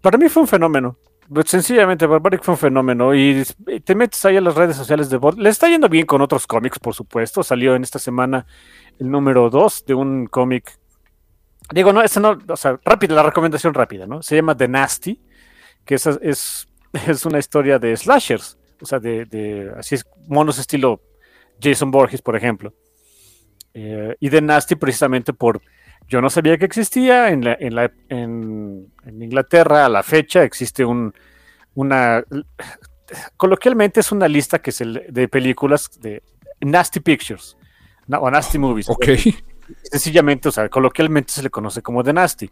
para 0.00 0.18
mí 0.18 0.28
fue 0.28 0.42
un 0.42 0.48
fenómeno. 0.48 0.98
Pues, 1.32 1.48
sencillamente, 1.48 2.06
Barbaric 2.06 2.42
fue 2.42 2.54
un 2.54 2.58
fenómeno. 2.58 3.14
Y 3.14 3.44
te 3.84 3.94
metes 3.94 4.24
ahí 4.24 4.36
a 4.36 4.40
las 4.40 4.54
redes 4.54 4.76
sociales 4.76 5.08
de 5.08 5.16
Bot. 5.16 5.38
Le 5.38 5.48
está 5.48 5.68
yendo 5.68 5.88
bien 5.88 6.04
con 6.04 6.20
otros 6.20 6.46
cómics, 6.46 6.78
por 6.78 6.94
supuesto. 6.94 7.42
Salió 7.42 7.74
en 7.74 7.82
esta 7.82 7.98
semana 7.98 8.46
el 8.98 9.10
número 9.10 9.48
2 9.48 9.86
de 9.86 9.94
un 9.94 10.26
cómic. 10.26 10.78
Digo, 11.72 11.92
no, 11.92 12.02
esa 12.02 12.20
no, 12.20 12.38
o 12.48 12.56
sea, 12.56 12.78
rápida, 12.84 13.14
la 13.14 13.22
recomendación 13.22 13.72
rápida, 13.72 14.06
¿no? 14.06 14.22
Se 14.22 14.36
llama 14.36 14.56
The 14.56 14.68
Nasty, 14.68 15.20
que 15.86 15.94
es, 15.94 16.06
es, 16.06 16.68
es 17.06 17.24
una 17.24 17.38
historia 17.38 17.78
de 17.78 17.96
slashers. 17.96 18.58
O 18.80 18.84
sea, 18.84 18.98
de, 18.98 19.72
así 19.78 19.94
es, 19.94 20.04
monos 20.26 20.58
estilo 20.58 21.00
Jason 21.62 21.90
Borges, 21.90 22.20
por 22.20 22.36
ejemplo. 22.36 22.74
Eh, 23.72 24.16
y 24.20 24.28
The 24.28 24.42
Nasty 24.42 24.74
precisamente 24.74 25.32
por 25.32 25.62
yo 26.08 26.20
no 26.20 26.30
sabía 26.30 26.58
que 26.58 26.64
existía. 26.64 27.30
En, 27.30 27.44
la, 27.44 27.56
en, 27.58 27.74
la, 27.74 27.92
en, 28.08 28.92
Inglaterra, 29.06 29.86
a 29.86 29.88
la 29.88 30.02
fecha, 30.02 30.42
existe 30.42 30.84
un, 30.84 31.14
una. 31.74 32.24
Coloquialmente 33.36 34.00
es 34.00 34.12
una 34.12 34.28
lista 34.28 34.60
que 34.60 34.70
es 34.70 34.80
el, 34.80 35.06
de 35.08 35.28
películas 35.28 35.90
de 36.00 36.22
Nasty 36.60 37.00
Pictures 37.00 37.56
o 38.08 38.30
Nasty 38.30 38.58
Movies. 38.58 38.88
Ok. 38.88 39.08
Sencillamente, 39.84 40.48
o 40.48 40.52
sea, 40.52 40.68
coloquialmente 40.68 41.32
se 41.32 41.42
le 41.42 41.50
conoce 41.50 41.82
como 41.82 42.02
The 42.02 42.12
Nasty 42.12 42.50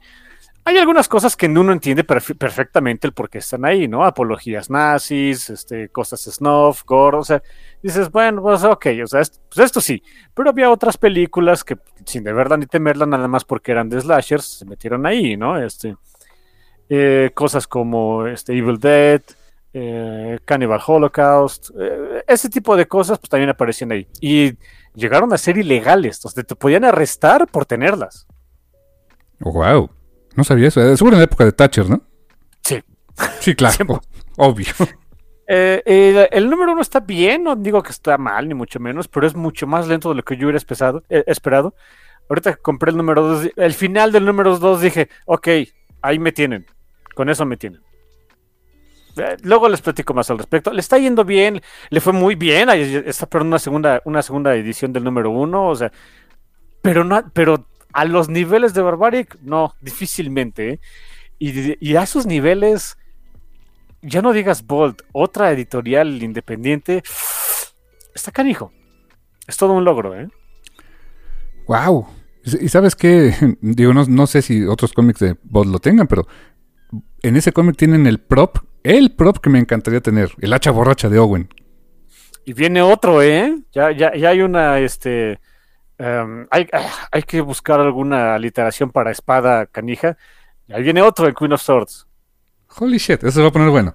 hay 0.65 0.77
algunas 0.77 1.09
cosas 1.09 1.37
que 1.37 1.47
uno 1.47 1.73
entiende 1.73 2.05
perfectamente 2.05 3.07
el 3.07 3.13
por 3.13 3.31
qué 3.31 3.39
están 3.39 3.65
ahí, 3.65 3.89
¿no? 3.89 4.05
Apologías 4.05 4.69
nazis, 4.71 5.51
este, 5.51 5.89
cosas 5.89 6.23
snuff, 6.23 6.85
gore, 6.85 7.17
o 7.17 7.25
sea, 7.25 7.43
dices, 7.83 8.11
bueno, 8.11 8.43
pues 8.43 8.63
ok, 8.63 8.87
o 9.03 9.07
sea, 9.07 9.21
esto, 9.21 9.39
pues 9.49 9.65
esto 9.65 9.81
sí, 9.81 10.03
pero 10.35 10.51
había 10.51 10.71
otras 10.71 10.99
películas 10.99 11.65
que 11.65 11.79
sin 12.05 12.25
de 12.25 12.33
verdad 12.33 12.59
ni 12.59 12.67
temerla, 12.67 13.07
nada 13.07 13.27
más 13.27 13.45
porque 13.45 13.73
eran 13.73 13.89
de 13.89 14.01
slashers, 14.01 14.45
se 14.59 14.65
metieron 14.67 15.07
ahí, 15.07 15.37
¿no? 15.37 15.61
Este, 15.61 15.97
eh, 16.89 17.31
cosas 17.35 17.67
como 17.67 18.27
este, 18.27 18.57
Evil 18.57 18.79
Dead, 18.79 19.23
eh, 19.73 20.39
Cannibal 20.45 20.81
Holocaust, 20.87 21.71
eh, 21.79 22.25
ese 22.27 22.51
tipo 22.51 22.77
de 22.77 22.87
cosas, 22.87 23.19
pues 23.19 23.31
también 23.31 23.51
aparecían 23.51 23.93
ahí. 23.93 24.09
Y 24.21 24.55
llegaron 24.95 25.33
a 25.33 25.39
ser 25.39 25.57
ilegales, 25.57 26.21
donde 26.21 26.45
te 26.45 26.57
podían 26.57 26.85
arrestar 26.85 27.47
por 27.47 27.65
tenerlas. 27.65 28.27
wow. 29.39 29.89
No 30.35 30.45
sabía 30.45 30.69
eso. 30.69 30.81
Eh, 30.81 30.97
seguro 30.97 31.17
en 31.17 31.21
la 31.21 31.25
época 31.25 31.45
de 31.45 31.53
Thatcher, 31.53 31.89
¿no? 31.89 32.03
Sí. 32.63 32.83
Sí, 33.41 33.55
claro. 33.55 34.01
Obvio. 34.37 34.73
Eh, 35.47 36.29
el, 36.31 36.49
número 36.49 36.73
uno 36.73 36.81
está 36.81 37.01
bien, 37.01 37.43
no 37.43 37.57
digo 37.57 37.83
que 37.83 37.91
está 37.91 38.17
mal, 38.17 38.47
ni 38.49 38.55
mucho 38.55 38.79
menos, 38.79 39.09
pero 39.09 39.27
es 39.27 39.35
mucho 39.35 39.67
más 39.67 39.89
lento 39.89 40.11
de 40.11 40.15
lo 40.15 40.23
que 40.23 40.37
yo 40.37 40.47
hubiera 40.47 40.59
eh, 41.09 41.25
esperado. 41.27 41.75
Ahorita 42.29 42.55
que 42.55 42.63
compré 42.63 42.93
el 42.93 42.97
número 42.97 43.23
dos, 43.23 43.51
el 43.57 43.75
final 43.75 44.13
del 44.13 44.25
número 44.25 44.57
dos 44.59 44.81
dije, 44.81 45.09
ok, 45.27 45.49
ahí 46.03 46.19
me 46.21 46.31
tienen. 46.31 46.67
Con 47.17 47.29
eso 47.29 47.45
me 47.45 47.57
tienen. 47.57 47.83
luego 49.43 49.69
les 49.69 49.83
platico 49.83 50.15
más 50.15 50.31
al 50.31 50.39
respecto. 50.39 50.73
Le 50.73 50.81
está 50.81 50.99
yendo 50.99 51.25
bien, 51.25 51.61
le 51.91 52.01
fue 52.01 52.13
muy 52.13 52.37
bien. 52.37 52.71
Está 52.71 53.27
pero 53.27 53.45
una 53.45 53.59
segunda, 53.59 54.01
una 54.05 54.23
segunda 54.23 54.55
edición 54.55 54.93
del 54.93 55.03
número 55.03 55.31
uno, 55.31 55.67
o 55.67 55.75
sea, 55.75 55.91
pero 56.81 57.03
no, 57.03 57.29
pero 57.33 57.67
a 57.93 58.05
los 58.05 58.29
niveles 58.29 58.75
de 58.75 58.83
Barbaric, 58.83 59.39
no, 59.43 59.75
difícilmente. 59.81 60.71
¿eh? 60.71 60.81
Y, 61.39 61.97
a 61.97 62.07
sus 62.07 62.27
niveles, 62.27 62.99
ya 64.03 64.23
no 64.23 64.33
digas 64.33 64.67
Bolt, 64.67 65.03
otra 65.13 65.51
editorial 65.53 66.23
independiente, 66.23 67.03
está 68.15 68.31
canijo. 68.31 68.73
Es 69.47 69.57
todo 69.57 69.73
un 69.73 69.85
logro, 69.85 70.15
¿eh? 70.15 70.29
Wow. 71.67 72.07
Y 72.45 72.69
sabes 72.69 72.95
qué, 72.95 73.35
digo, 73.61 73.93
no, 73.93 74.27
sé 74.27 74.43
si 74.43 74.65
otros 74.65 74.93
cómics 74.93 75.21
de 75.21 75.37
Bolt 75.43 75.71
lo 75.71 75.79
tengan, 75.79 76.07
pero 76.07 76.27
en 77.23 77.37
ese 77.37 77.53
cómic 77.53 77.77
tienen 77.77 78.07
el 78.07 78.21
prop, 78.21 78.59
el 78.83 79.13
prop 79.13 79.39
que 79.39 79.51
me 79.51 79.59
encantaría 79.59 80.01
tener, 80.01 80.31
el 80.41 80.53
hacha 80.53 80.71
borracha 80.71 81.09
de 81.09 81.19
Owen. 81.19 81.49
Y 82.45 82.53
viene 82.53 82.83
otro, 82.83 83.23
¿eh? 83.23 83.59
Ya, 83.73 83.93
ya, 83.93 84.15
ya 84.15 84.31
hay 84.31 84.41
una, 84.41 84.79
este, 84.79 85.39
Em, 86.01 86.47
hay, 86.51 86.67
hay, 87.13 87.23
que 87.23 87.43
buscar 87.43 87.79
alguna 87.79 88.39
literación 88.39 88.91
para 88.91 89.11
espada 89.11 89.67
canija. 89.67 90.17
ahí 90.73 90.83
viene 90.83 91.03
otro, 91.03 91.27
el 91.27 91.35
Queen 91.35 91.53
of 91.53 91.61
Swords. 91.61 92.07
Holy 92.79 92.97
shit, 92.97 93.23
eso 93.23 93.43
va 93.43 93.49
a 93.49 93.53
poner 93.53 93.69
bueno. 93.69 93.95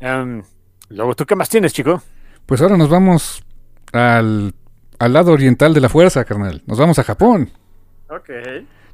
um, 0.00 0.42
luego, 0.88 1.14
¿tú 1.14 1.26
qué 1.26 1.36
más 1.36 1.50
tienes, 1.50 1.74
chico? 1.74 2.02
Pues 2.46 2.62
ahora 2.62 2.78
nos 2.78 2.88
vamos 2.88 3.44
al, 3.92 4.54
al 4.98 5.12
lado 5.12 5.32
oriental 5.32 5.74
de 5.74 5.80
la 5.82 5.90
fuerza, 5.90 6.24
carnal. 6.24 6.62
Nos 6.66 6.78
vamos 6.78 6.98
a 6.98 7.04
Japón. 7.04 7.50
Ok. 8.08 8.30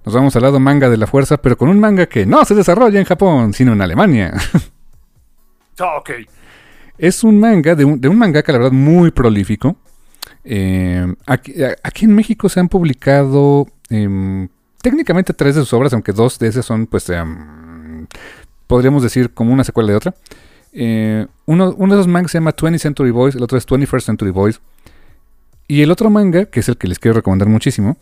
Nos 0.04 0.12
vamos 0.12 0.34
al 0.34 0.42
lado 0.42 0.58
manga 0.58 0.90
de 0.90 0.96
la 0.96 1.06
fuerza, 1.06 1.36
pero 1.36 1.56
con 1.56 1.68
un 1.68 1.78
manga 1.78 2.06
que 2.06 2.26
no 2.26 2.44
se 2.44 2.56
desarrolla 2.56 2.98
en 2.98 3.06
Japón, 3.06 3.52
sino 3.52 3.74
en 3.74 3.80
Alemania. 3.80 4.34
ok. 5.78 6.10
Es 6.98 7.24
un 7.24 7.40
manga 7.40 7.74
de 7.74 7.84
un, 7.84 8.00
de 8.00 8.08
un 8.08 8.16
mangaka, 8.16 8.52
la 8.52 8.58
verdad, 8.58 8.72
muy 8.72 9.10
prolífico. 9.10 9.76
Eh, 10.44 11.12
aquí, 11.26 12.04
en 12.04 12.14
México 12.14 12.48
se 12.48 12.60
han 12.60 12.68
publicado 12.68 13.66
em, 13.88 14.48
técnicamente 14.82 15.32
tres 15.32 15.54
de 15.54 15.62
sus 15.62 15.72
obras, 15.72 15.92
aunque 15.92 16.12
dos 16.12 16.38
de 16.38 16.48
esas 16.48 16.64
son, 16.64 16.86
pues, 16.86 17.08
em, 17.10 18.06
podríamos 18.66 19.02
decir 19.02 19.32
como 19.32 19.52
una 19.52 19.64
secuela 19.64 19.90
de 19.90 19.96
otra. 19.96 20.14
Eh, 20.72 21.26
uno, 21.46 21.74
uno, 21.76 21.94
de 21.94 22.00
esos 22.00 22.10
mangas 22.10 22.32
se 22.32 22.38
llama 22.38 22.52
20th 22.52 22.78
Century 22.78 23.10
Boys, 23.10 23.34
el 23.34 23.42
otro 23.42 23.58
es 23.58 23.66
21st 23.66 24.04
Century 24.04 24.30
Boys. 24.30 24.60
Y 25.66 25.82
el 25.82 25.90
otro 25.90 26.10
manga, 26.10 26.44
que 26.46 26.60
es 26.60 26.68
el 26.68 26.76
que 26.76 26.88
les 26.88 26.98
quiero 26.98 27.16
recomendar 27.16 27.48
muchísimo, 27.48 27.96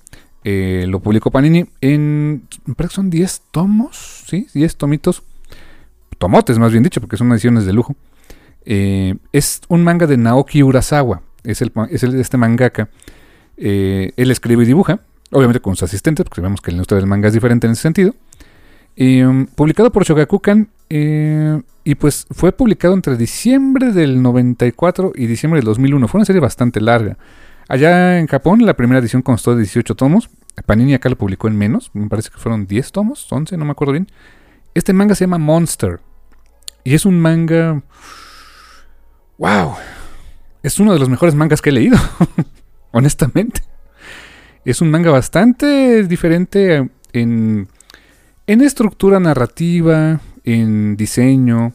eh, 0.45 0.87
lo 0.89 0.99
publicó 0.99 1.31
Panini 1.31 1.67
en, 1.81 2.49
parece 2.77 2.93
que 2.93 2.97
son 2.97 3.11
10 3.11 3.43
tomos, 3.53 4.25
¿sí? 4.27 4.49
10 4.53 4.77
tomitos. 4.77 5.23
Tomotes, 6.19 6.59
más 6.59 6.73
bien 6.73 6.83
dicho, 6.83 7.01
porque 7.01 7.17
son 7.17 7.31
ediciones 7.33 7.65
de 7.65 7.73
lujo. 7.73 7.95
Eh, 8.65 9.15
es 9.33 9.63
un 9.69 9.85
manga 9.85 10.07
de 10.07 10.17
Naoki 10.17 10.63
Urasawa. 10.63 11.23
Es, 11.45 11.63
el, 11.63 11.73
es 11.91 12.03
este 12.03 12.37
mangaka. 12.37 12.89
Eh, 13.57 14.13
él 14.17 14.31
escribe 14.31 14.63
y 14.63 14.67
dibuja, 14.67 15.01
obviamente 15.31 15.61
con 15.61 15.77
sus 15.77 15.85
asistentes, 15.85 16.25
porque 16.25 16.41
sabemos 16.41 16.61
que 16.61 16.71
la 16.71 16.77
industria 16.77 16.99
del 16.99 17.07
manga 17.07 17.29
es 17.29 17.35
diferente 17.35 17.67
en 17.67 17.73
ese 17.73 17.83
sentido. 17.83 18.15
Um, 18.99 19.47
publicado 19.47 19.91
por 19.91 20.05
Shogakukan 20.05 20.69
eh, 20.91 21.63
y 21.83 21.95
pues 21.95 22.27
fue 22.31 22.53
publicado 22.53 22.93
entre 22.93 23.17
diciembre 23.17 23.91
del 23.91 24.21
94 24.21 25.13
y 25.15 25.27
diciembre 25.27 25.61
del 25.61 25.65
2001. 25.67 26.09
Fue 26.09 26.19
una 26.19 26.25
serie 26.27 26.41
bastante 26.41 26.81
larga. 26.81 27.17
Allá 27.69 28.19
en 28.19 28.27
Japón 28.27 28.67
la 28.67 28.75
primera 28.75 29.01
edición 29.01 29.23
constó 29.23 29.53
de 29.53 29.63
18 29.63 29.95
tomos. 29.95 30.29
Panini 30.67 30.93
acá 30.93 31.09
lo 31.09 31.17
publicó 31.17 31.49
en 31.49 31.57
menos. 31.57 31.91
Me 31.95 32.09
parece 32.09 32.31
que 32.31 32.37
fueron 32.37 32.67
10 32.67 32.93
tomos, 32.93 33.27
11, 33.31 33.57
no 33.57 33.65
me 33.65 33.71
acuerdo 33.71 33.93
bien. 33.93 34.09
Este 34.75 34.93
manga 34.93 35.15
se 35.15 35.25
llama 35.25 35.39
Monster. 35.39 36.01
Y 36.85 36.95
es 36.95 37.07
un 37.07 37.19
manga 37.19 37.83
wow, 39.39 39.75
es 40.63 40.79
uno 40.79 40.93
de 40.93 40.99
los 40.99 41.09
mejores 41.09 41.35
mangas 41.35 41.61
que 41.61 41.71
he 41.71 41.73
leído, 41.73 41.99
honestamente. 42.93 43.63
Es 44.65 44.81
un 44.81 44.91
manga 44.91 45.11
bastante 45.11 46.05
diferente 46.05 46.89
en, 47.13 47.69
en 48.47 48.61
estructura 48.61 49.19
narrativa, 49.19 50.21
en 50.45 50.97
diseño. 50.97 51.73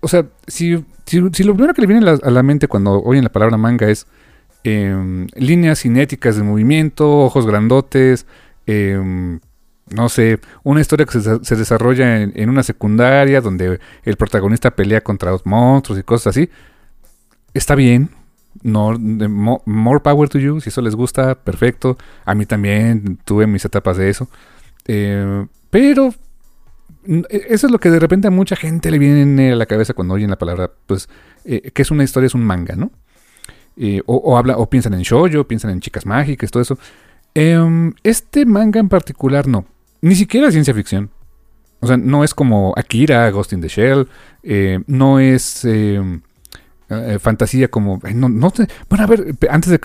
o 0.00 0.08
sea, 0.08 0.26
si, 0.46 0.84
si, 1.04 1.18
lo 1.20 1.54
primero 1.54 1.74
que 1.74 1.80
le 1.80 1.86
viene 1.86 2.08
a 2.08 2.30
la, 2.30 2.42
mente 2.42 2.68
cuando 2.68 3.02
oyen 3.02 3.24
la 3.24 3.32
palabra 3.32 3.56
manga 3.56 3.88
es 3.88 4.06
em, 4.62 5.26
líneas 5.34 5.80
cinéticas 5.80 6.36
de 6.36 6.42
movimiento, 6.42 7.20
ojos 7.20 7.46
grandotes, 7.46 8.26
em, 8.66 9.40
no 9.90 10.08
sé, 10.08 10.40
una 10.64 10.80
historia 10.80 11.06
que 11.06 11.20
se, 11.20 11.56
desarrolla 11.56 12.22
en, 12.22 12.50
una 12.50 12.62
secundaria 12.62 13.40
donde 13.40 13.78
el 14.04 14.16
protagonista 14.16 14.72
pelea 14.72 15.00
contra 15.00 15.30
los 15.30 15.46
monstruos 15.46 15.98
y 16.00 16.02
cosas 16.02 16.36
así, 16.36 16.50
está 17.54 17.74
bien. 17.74 18.10
No, 18.62 18.94
more 19.66 20.00
power 20.00 20.28
to 20.30 20.38
you, 20.38 20.60
si 20.60 20.70
eso 20.70 20.80
les 20.80 20.94
gusta, 20.94 21.34
perfecto. 21.34 21.98
A 22.24 22.34
mí 22.34 22.46
también 22.46 23.18
tuve 23.24 23.46
mis 23.46 23.64
etapas 23.64 23.96
de 23.98 24.08
eso. 24.08 24.28
Eh, 24.86 25.46
pero 25.70 26.14
e, 27.06 27.46
eso 27.50 27.66
es 27.66 27.70
lo 27.70 27.78
que 27.78 27.90
de 27.90 28.00
repente 28.00 28.28
a 28.28 28.30
mucha 28.30 28.56
gente 28.56 28.90
le 28.90 28.98
viene 28.98 29.52
a 29.52 29.56
la 29.56 29.66
cabeza 29.66 29.94
cuando 29.94 30.14
oyen 30.14 30.30
la 30.30 30.38
palabra, 30.38 30.70
pues, 30.86 31.08
eh, 31.44 31.70
que 31.70 31.82
es 31.82 31.90
una 31.90 32.02
historia, 32.02 32.26
es 32.26 32.34
un 32.34 32.44
manga, 32.44 32.76
¿no? 32.76 32.90
Eh, 33.76 34.00
o, 34.06 34.38
habla, 34.38 34.56
o 34.56 34.70
piensan 34.70 34.94
en 34.94 35.02
shoujo, 35.02 35.46
piensan 35.46 35.70
en 35.70 35.80
chicas 35.80 36.06
mágicas, 36.06 36.50
todo 36.50 36.62
eso. 36.62 36.78
Em, 37.34 37.92
este 38.02 38.46
manga 38.46 38.80
en 38.80 38.88
particular 38.88 39.46
no, 39.46 39.66
ni 40.06 40.14
siquiera 40.14 40.50
ciencia 40.50 40.72
ficción. 40.72 41.10
O 41.80 41.86
sea, 41.86 41.96
no 41.96 42.24
es 42.24 42.32
como 42.32 42.72
Akira, 42.76 43.30
Ghost 43.30 43.52
in 43.52 43.60
the 43.60 43.68
Shell, 43.68 44.08
eh, 44.42 44.80
no 44.86 45.18
es 45.18 45.64
em, 45.64 46.22
fantasía 47.20 47.68
como... 47.68 48.00
No, 48.14 48.28
no 48.28 48.52
bueno, 48.88 49.04
a 49.04 49.06
ver, 49.06 49.34
antes 49.50 49.70
de, 49.70 49.78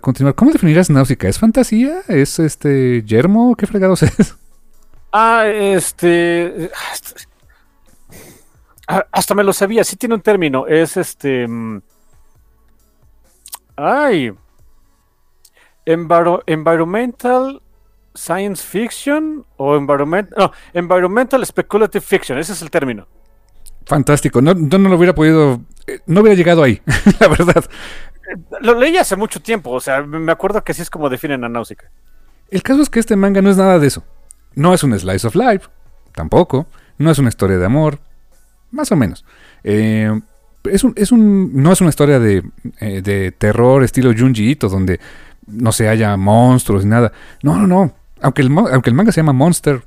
continuar, 0.00 0.34
¿cómo 0.34 0.50
definirás 0.50 0.90
náusica? 0.90 1.28
¿Es 1.28 1.38
fantasía? 1.38 2.00
¿Es 2.08 2.38
este 2.38 3.02
yermo? 3.04 3.54
¿Qué 3.56 3.66
fregados 3.66 4.02
es? 4.02 4.36
Ah, 5.12 5.46
este. 5.46 6.70
Ah, 8.86 9.06
hasta 9.10 9.34
me 9.34 9.44
lo 9.44 9.52
sabía, 9.52 9.82
sí 9.82 9.96
tiene 9.96 10.16
un 10.16 10.20
término. 10.20 10.66
Es 10.66 10.96
este. 10.96 11.48
Mm, 11.48 11.80
ay. 13.76 14.32
environmental 15.86 17.62
Science 18.14 18.64
Fiction 18.66 19.44
o 19.56 19.76
environmental, 19.76 20.34
no, 20.36 20.52
Environmental 20.72 21.44
Speculative 21.46 22.00
Fiction, 22.00 22.38
ese 22.38 22.52
es 22.52 22.62
el 22.62 22.70
término. 22.70 23.06
Fantástico, 23.86 24.40
no, 24.40 24.54
no, 24.54 24.78
lo 24.78 24.96
hubiera 24.96 25.14
podido, 25.14 25.60
eh, 25.86 26.00
no 26.06 26.20
hubiera 26.20 26.36
llegado 26.36 26.62
ahí, 26.62 26.80
la 27.20 27.28
verdad. 27.28 27.64
Lo 28.60 28.74
leí 28.74 28.96
hace 28.96 29.16
mucho 29.16 29.40
tiempo, 29.40 29.70
o 29.70 29.80
sea, 29.80 30.02
me 30.02 30.32
acuerdo 30.32 30.62
que 30.62 30.72
así 30.72 30.82
es 30.82 30.90
como 30.90 31.08
definen 31.08 31.44
a 31.44 31.48
Náusica. 31.48 31.90
El 32.50 32.62
caso 32.62 32.82
es 32.82 32.90
que 32.90 33.00
este 33.00 33.16
manga 33.16 33.42
no 33.42 33.50
es 33.50 33.56
nada 33.56 33.78
de 33.78 33.86
eso. 33.86 34.04
No 34.54 34.74
es 34.74 34.82
un 34.82 34.98
slice 34.98 35.26
of 35.26 35.36
life, 35.36 35.68
tampoco. 36.12 36.66
No 36.98 37.10
es 37.10 37.18
una 37.18 37.28
historia 37.28 37.58
de 37.58 37.64
amor, 37.64 37.98
más 38.70 38.90
o 38.92 38.96
menos. 38.96 39.24
Eh, 39.62 40.10
es 40.64 40.84
un, 40.84 40.92
es 40.96 41.12
un, 41.12 41.62
no 41.62 41.72
es 41.72 41.80
una 41.80 41.90
historia 41.90 42.18
de, 42.18 42.42
eh, 42.80 43.00
de 43.02 43.32
terror 43.32 43.82
estilo 43.82 44.12
Junji 44.16 44.50
Ito, 44.50 44.68
donde 44.68 45.00
no 45.46 45.72
se 45.72 45.88
haya 45.88 46.16
monstruos 46.16 46.84
ni 46.84 46.90
nada. 46.90 47.12
No, 47.42 47.56
no, 47.56 47.66
no. 47.66 47.94
Aunque 48.20 48.42
el, 48.42 48.56
aunque 48.56 48.90
el 48.90 48.94
manga 48.94 49.12
se 49.12 49.20
llama 49.20 49.32
Monster, 49.32 49.82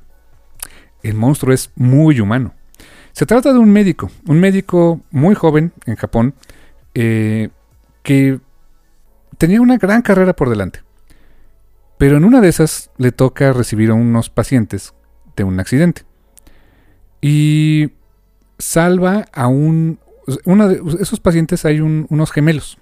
el 1.02 1.14
monstruo 1.14 1.52
es 1.52 1.70
muy 1.76 2.20
humano. 2.20 2.54
Se 3.12 3.26
trata 3.26 3.52
de 3.52 3.58
un 3.58 3.70
médico, 3.70 4.10
un 4.26 4.40
médico 4.40 5.00
muy 5.10 5.34
joven 5.36 5.72
en 5.86 5.94
Japón, 5.94 6.34
eh, 6.94 7.50
que 8.02 8.40
tenía 9.38 9.60
una 9.60 9.76
gran 9.76 10.02
carrera 10.02 10.34
por 10.34 10.48
delante. 10.48 10.80
Pero 11.98 12.16
en 12.16 12.24
una 12.24 12.40
de 12.40 12.48
esas 12.48 12.90
le 12.96 13.12
toca 13.12 13.52
recibir 13.52 13.90
a 13.90 13.94
unos 13.94 14.30
pacientes 14.30 14.94
de 15.36 15.44
un 15.44 15.60
accidente. 15.60 16.02
Y 17.20 17.92
salva 18.58 19.26
a 19.32 19.46
un... 19.46 20.00
Uno 20.44 20.68
de 20.68 20.80
esos 21.00 21.20
pacientes 21.20 21.64
hay 21.64 21.80
unos 21.80 22.32
gemelos. 22.32 22.78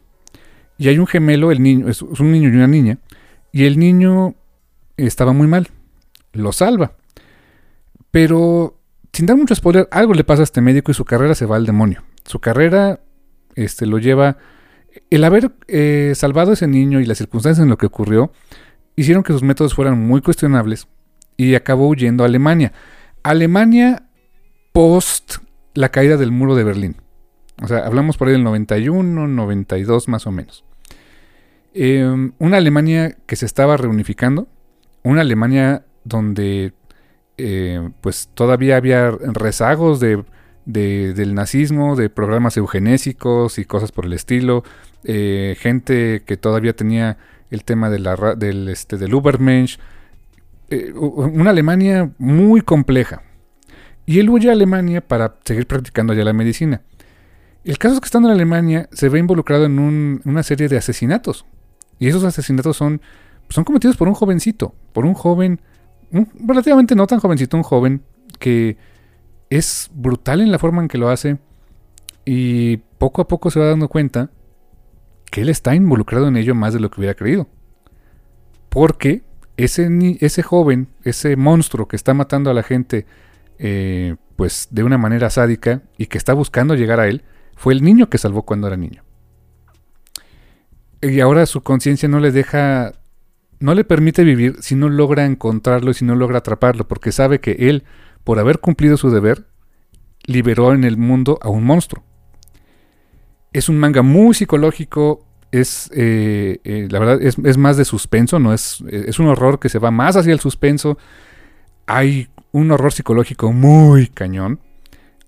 Y 0.78 0.88
hay 0.88 0.98
un 0.98 1.06
gemelo, 1.06 1.52
el 1.52 1.62
niño, 1.62 1.88
es 1.88 2.02
un 2.02 2.32
niño 2.32 2.48
y 2.48 2.56
una 2.56 2.66
niña. 2.68 2.98
Y 3.52 3.64
el 3.66 3.78
niño 3.78 4.34
estaba 4.96 5.32
muy 5.32 5.46
mal. 5.46 5.68
Lo 6.32 6.52
salva. 6.52 6.96
Pero, 8.10 8.80
sin 9.12 9.26
dar 9.26 9.36
mucho 9.36 9.54
spoiler, 9.54 9.88
algo 9.90 10.14
le 10.14 10.24
pasa 10.24 10.42
a 10.42 10.44
este 10.44 10.60
médico 10.60 10.90
y 10.90 10.94
su 10.94 11.04
carrera 11.04 11.34
se 11.34 11.46
va 11.46 11.56
al 11.56 11.66
demonio. 11.66 12.02
Su 12.24 12.40
carrera 12.40 13.00
este, 13.54 13.86
lo 13.86 13.98
lleva... 13.98 14.38
El 15.08 15.24
haber 15.24 15.52
eh, 15.68 16.12
salvado 16.14 16.50
a 16.50 16.54
ese 16.54 16.66
niño 16.66 17.00
y 17.00 17.06
las 17.06 17.16
circunstancias 17.16 17.62
en 17.62 17.70
lo 17.70 17.78
que 17.78 17.86
ocurrió 17.86 18.30
hicieron 18.94 19.22
que 19.22 19.32
sus 19.32 19.42
métodos 19.42 19.74
fueran 19.74 19.98
muy 19.98 20.20
cuestionables 20.20 20.86
y 21.38 21.54
acabó 21.54 21.88
huyendo 21.88 22.24
a 22.24 22.26
Alemania. 22.26 22.72
Alemania 23.22 24.08
post 24.72 25.36
la 25.74 25.90
caída 25.90 26.16
del 26.16 26.30
muro 26.30 26.54
de 26.54 26.64
Berlín. 26.64 26.96
O 27.62 27.68
sea, 27.68 27.86
hablamos 27.86 28.16
por 28.16 28.28
ahí 28.28 28.32
del 28.32 28.44
91, 28.44 29.28
92 29.28 30.08
más 30.08 30.26
o 30.26 30.32
menos. 30.32 30.64
Em, 31.74 32.32
una 32.38 32.58
Alemania 32.58 33.16
que 33.26 33.36
se 33.36 33.46
estaba 33.46 33.76
reunificando, 33.76 34.48
una 35.02 35.22
Alemania 35.22 35.84
donde 36.04 36.72
eh, 37.38 37.90
pues 38.00 38.28
todavía 38.34 38.76
había 38.76 39.10
rezagos 39.10 40.00
de, 40.00 40.24
del 40.64 41.34
nazismo, 41.34 41.96
de 41.96 42.10
programas 42.10 42.56
eugenésicos 42.56 43.58
y 43.58 43.64
cosas 43.64 43.92
por 43.92 44.06
el 44.06 44.12
estilo, 44.12 44.64
eh, 45.04 45.56
gente 45.58 46.22
que 46.24 46.36
todavía 46.36 46.74
tenía 46.74 47.18
el 47.50 47.64
tema 47.64 47.90
del, 47.90 48.68
este, 48.68 48.96
del 48.96 49.14
Ubermensch, 49.14 49.78
eh, 50.70 50.92
una 50.92 51.50
Alemania 51.50 52.10
muy 52.18 52.60
compleja. 52.60 53.22
Y 54.06 54.18
él 54.18 54.30
huye 54.30 54.48
a 54.48 54.52
Alemania 54.52 55.00
para 55.00 55.36
seguir 55.44 55.66
practicando 55.66 56.12
allá 56.12 56.24
la 56.24 56.32
medicina. 56.32 56.82
El 57.64 57.78
caso 57.78 57.94
es 57.94 58.00
que 58.00 58.06
estando 58.06 58.28
en 58.28 58.34
Alemania 58.34 58.88
se 58.92 59.08
ve 59.08 59.18
involucrado 59.18 59.66
en 59.66 60.20
una 60.24 60.42
serie 60.42 60.68
de 60.68 60.76
asesinatos. 60.76 61.46
Y 61.98 62.08
esos 62.08 62.24
asesinatos 62.24 62.76
son, 62.76 63.00
son 63.52 63.64
cometidos 63.64 63.96
por 63.96 64.08
un 64.08 64.14
jovencito, 64.14 64.74
por 64.92 65.04
un 65.04 65.14
joven, 65.14 65.60
relativamente 66.44 66.94
no 66.94 67.06
tan 67.06 67.20
jovencito, 67.20 67.56
un 67.56 67.62
joven 67.62 68.02
que 68.38 68.76
es 69.50 69.90
brutal 69.92 70.40
en 70.40 70.50
la 70.50 70.58
forma 70.58 70.82
en 70.82 70.88
que 70.88 70.98
lo 70.98 71.10
hace. 71.10 71.38
Y 72.24 72.78
poco 72.98 73.22
a 73.22 73.28
poco 73.28 73.50
se 73.50 73.60
va 73.60 73.66
dando 73.66 73.88
cuenta 73.88 74.30
que 75.30 75.42
él 75.42 75.48
está 75.48 75.74
involucrado 75.74 76.28
en 76.28 76.36
ello 76.36 76.54
más 76.54 76.74
de 76.74 76.80
lo 76.80 76.90
que 76.90 77.00
hubiera 77.00 77.14
creído. 77.14 77.48
Porque 78.68 79.22
ese, 79.56 79.88
ese 80.20 80.42
joven, 80.42 80.88
ese 81.04 81.36
monstruo 81.36 81.88
que 81.88 81.96
está 81.96 82.14
matando 82.14 82.50
a 82.50 82.54
la 82.54 82.62
gente, 82.62 83.06
eh, 83.58 84.16
pues 84.36 84.68
de 84.70 84.82
una 84.82 84.98
manera 84.98 85.30
sádica 85.30 85.82
y 85.98 86.06
que 86.06 86.18
está 86.18 86.32
buscando 86.32 86.74
llegar 86.74 87.00
a 87.00 87.08
él, 87.08 87.22
fue 87.56 87.74
el 87.74 87.82
niño 87.82 88.08
que 88.08 88.18
salvó 88.18 88.42
cuando 88.42 88.66
era 88.66 88.76
niño. 88.76 89.02
Y 91.00 91.20
ahora 91.20 91.46
su 91.46 91.62
conciencia 91.62 92.08
no 92.08 92.20
le 92.20 92.30
deja, 92.30 92.92
no 93.62 93.74
le 93.74 93.84
permite 93.84 94.24
vivir 94.24 94.56
si 94.60 94.74
no 94.74 94.88
logra 94.88 95.24
encontrarlo 95.24 95.90
y 95.90 95.94
si 95.94 96.04
no 96.04 96.14
logra 96.14 96.38
atraparlo, 96.38 96.86
porque 96.88 97.12
sabe 97.12 97.40
que 97.40 97.52
él, 97.68 97.84
por 98.24 98.38
haber 98.38 98.58
cumplido 98.58 98.96
su 98.96 99.10
deber, 99.10 99.46
liberó 100.24 100.72
en 100.72 100.84
el 100.84 100.96
mundo 100.96 101.38
a 101.42 101.48
un 101.48 101.64
monstruo. 101.64 102.04
Es 103.52 103.68
un 103.68 103.78
manga 103.78 104.02
muy 104.02 104.34
psicológico. 104.34 105.26
Es, 105.50 105.90
eh, 105.94 106.60
eh, 106.64 106.88
la 106.90 106.98
verdad, 106.98 107.20
es, 107.20 107.58
más 107.58 107.76
de 107.76 107.84
suspenso, 107.84 108.38
no 108.38 108.54
es, 108.54 108.82
es 108.88 109.18
un 109.18 109.26
horror 109.26 109.60
que 109.60 109.68
se 109.68 109.78
va 109.78 109.90
más 109.90 110.16
hacia 110.16 110.32
el 110.32 110.40
suspenso. 110.40 110.96
Hay 111.86 112.28
un 112.52 112.70
horror 112.70 112.92
psicológico 112.92 113.52
muy 113.52 114.06
cañón. 114.08 114.60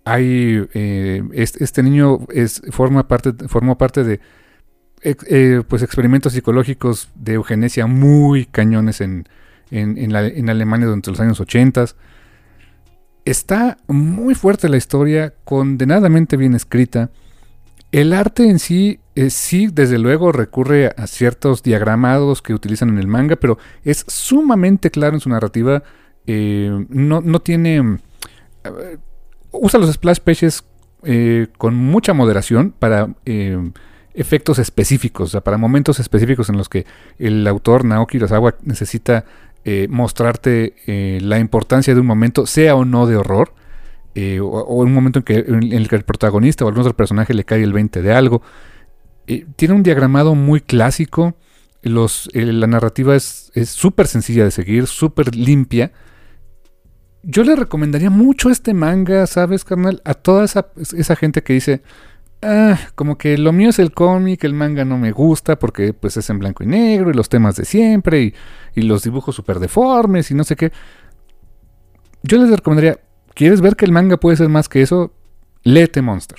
Hay, 0.04 0.66
eh, 0.74 1.22
este, 1.32 1.82
niño 1.82 2.20
es, 2.32 2.62
forma 2.70 3.06
parte, 3.08 3.32
formó 3.48 3.76
parte 3.76 4.04
de 4.04 4.20
pues 5.68 5.82
experimentos 5.82 6.32
psicológicos 6.32 7.10
de 7.14 7.34
eugenesia 7.34 7.86
muy 7.86 8.46
cañones 8.46 9.00
en, 9.00 9.28
en 9.70 10.48
Alemania 10.50 10.86
durante 10.86 11.10
los 11.10 11.20
años 11.20 11.40
80. 11.40 11.86
Está 13.24 13.78
muy 13.86 14.34
fuerte 14.34 14.68
la 14.68 14.76
historia, 14.76 15.34
condenadamente 15.44 16.36
bien 16.36 16.54
escrita. 16.54 17.10
El 17.94 18.12
arte 18.12 18.50
en 18.50 18.58
sí, 18.58 18.98
eh, 19.14 19.30
sí, 19.30 19.68
desde 19.72 19.98
luego 20.00 20.32
recurre 20.32 20.92
a 20.96 21.06
ciertos 21.06 21.62
diagramados 21.62 22.42
que 22.42 22.52
utilizan 22.52 22.88
en 22.88 22.98
el 22.98 23.06
manga, 23.06 23.36
pero 23.36 23.56
es 23.84 24.04
sumamente 24.08 24.90
claro 24.90 25.14
en 25.14 25.20
su 25.20 25.28
narrativa. 25.30 25.84
Eh, 26.26 26.86
no, 26.88 27.38
tiene... 27.40 28.00
Eh, 28.64 28.98
usa 29.52 29.78
los 29.78 29.92
splash 29.92 30.18
pages 30.18 30.64
con 31.56 31.76
mucha 31.76 32.14
moderación 32.14 32.74
para 32.76 33.14
efectos 34.14 34.58
específicos, 34.58 35.28
o 35.28 35.32
sea, 35.32 35.40
para 35.42 35.58
momentos 35.58 36.00
específicos 36.00 36.48
en 36.48 36.56
los 36.56 36.68
que 36.68 36.86
el 37.18 37.46
autor 37.46 37.84
Naoki 37.84 38.18
Urasawa 38.18 38.54
necesita 38.62 39.24
mostrarte 39.88 40.74
la 41.20 41.38
importancia 41.38 41.94
de 41.94 42.00
un 42.00 42.06
momento, 42.06 42.46
sea 42.46 42.76
o 42.76 42.84
no 42.84 43.06
de 43.06 43.16
horror. 43.16 43.52
Eh, 44.14 44.38
o, 44.40 44.62
un 44.76 44.92
momento 44.92 45.24
en, 45.26 45.72
el 45.72 45.88
que 45.88 45.96
el 45.96 46.04
protagonista 46.04 46.64
o 46.64 46.68
algún 46.68 46.82
otro 46.82 46.96
personaje 46.96 47.34
le 47.34 47.44
cae 47.44 47.62
el 47.62 47.72
20 47.72 48.02
de 48.02 48.12
algo. 48.12 48.42
Eh, 49.26 49.46
tiene 49.56 49.74
un 49.74 49.82
diagramado 49.82 50.34
muy 50.34 50.60
clásico. 50.60 51.36
La 51.82 52.66
narrativa 52.66 53.14
es 53.14 53.50
súper 53.64 54.06
sencilla 54.06 54.44
de 54.44 54.50
seguir, 54.50 54.86
súper 54.86 55.34
limpia. 55.34 55.92
yo 57.22 57.44
le 57.44 57.56
recomendaría 57.56 58.08
mucho 58.08 58.50
este 58.50 58.72
manga, 58.72 59.26
¿sabes, 59.26 59.64
carnal? 59.64 60.00
A 60.04 60.14
toda 60.14 60.44
esa, 60.44 60.68
esa 60.76 61.16
gente 61.16 61.42
que 61.42 61.52
dice, 61.52 61.82
ah, 62.44 62.78
como 62.94 63.18
que 63.18 63.36
lo 63.38 63.52
mío 63.52 63.70
es 63.70 63.78
el 63.78 63.92
cómic, 63.92 64.44
el 64.44 64.54
manga 64.54 64.84
no 64.84 64.98
me 64.98 65.12
gusta 65.12 65.58
porque 65.58 65.92
pues 65.92 66.16
es 66.16 66.28
en 66.30 66.38
blanco 66.38 66.62
y 66.62 66.66
negro 66.66 67.10
y 67.10 67.14
los 67.14 67.28
temas 67.28 67.56
de 67.56 67.64
siempre 67.64 68.22
y, 68.22 68.34
y 68.74 68.82
los 68.82 69.02
dibujos 69.02 69.34
súper 69.34 69.58
deformes 69.58 70.30
y 70.30 70.34
no 70.34 70.44
sé 70.44 70.56
qué. 70.56 70.72
Yo 72.22 72.38
les 72.38 72.50
recomendaría, 72.50 73.00
¿quieres 73.34 73.60
ver 73.60 73.76
que 73.76 73.84
el 73.84 73.92
manga 73.92 74.16
puede 74.16 74.36
ser 74.36 74.48
más 74.48 74.68
que 74.68 74.82
eso? 74.82 75.12
Léete 75.62 76.02
Monster. 76.02 76.38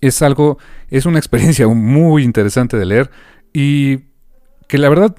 Es 0.00 0.22
algo, 0.22 0.58
es 0.90 1.06
una 1.06 1.18
experiencia 1.18 1.66
muy 1.68 2.24
interesante 2.24 2.76
de 2.76 2.86
leer 2.86 3.10
y 3.52 3.98
que 4.68 4.78
la 4.78 4.88
verdad 4.88 5.14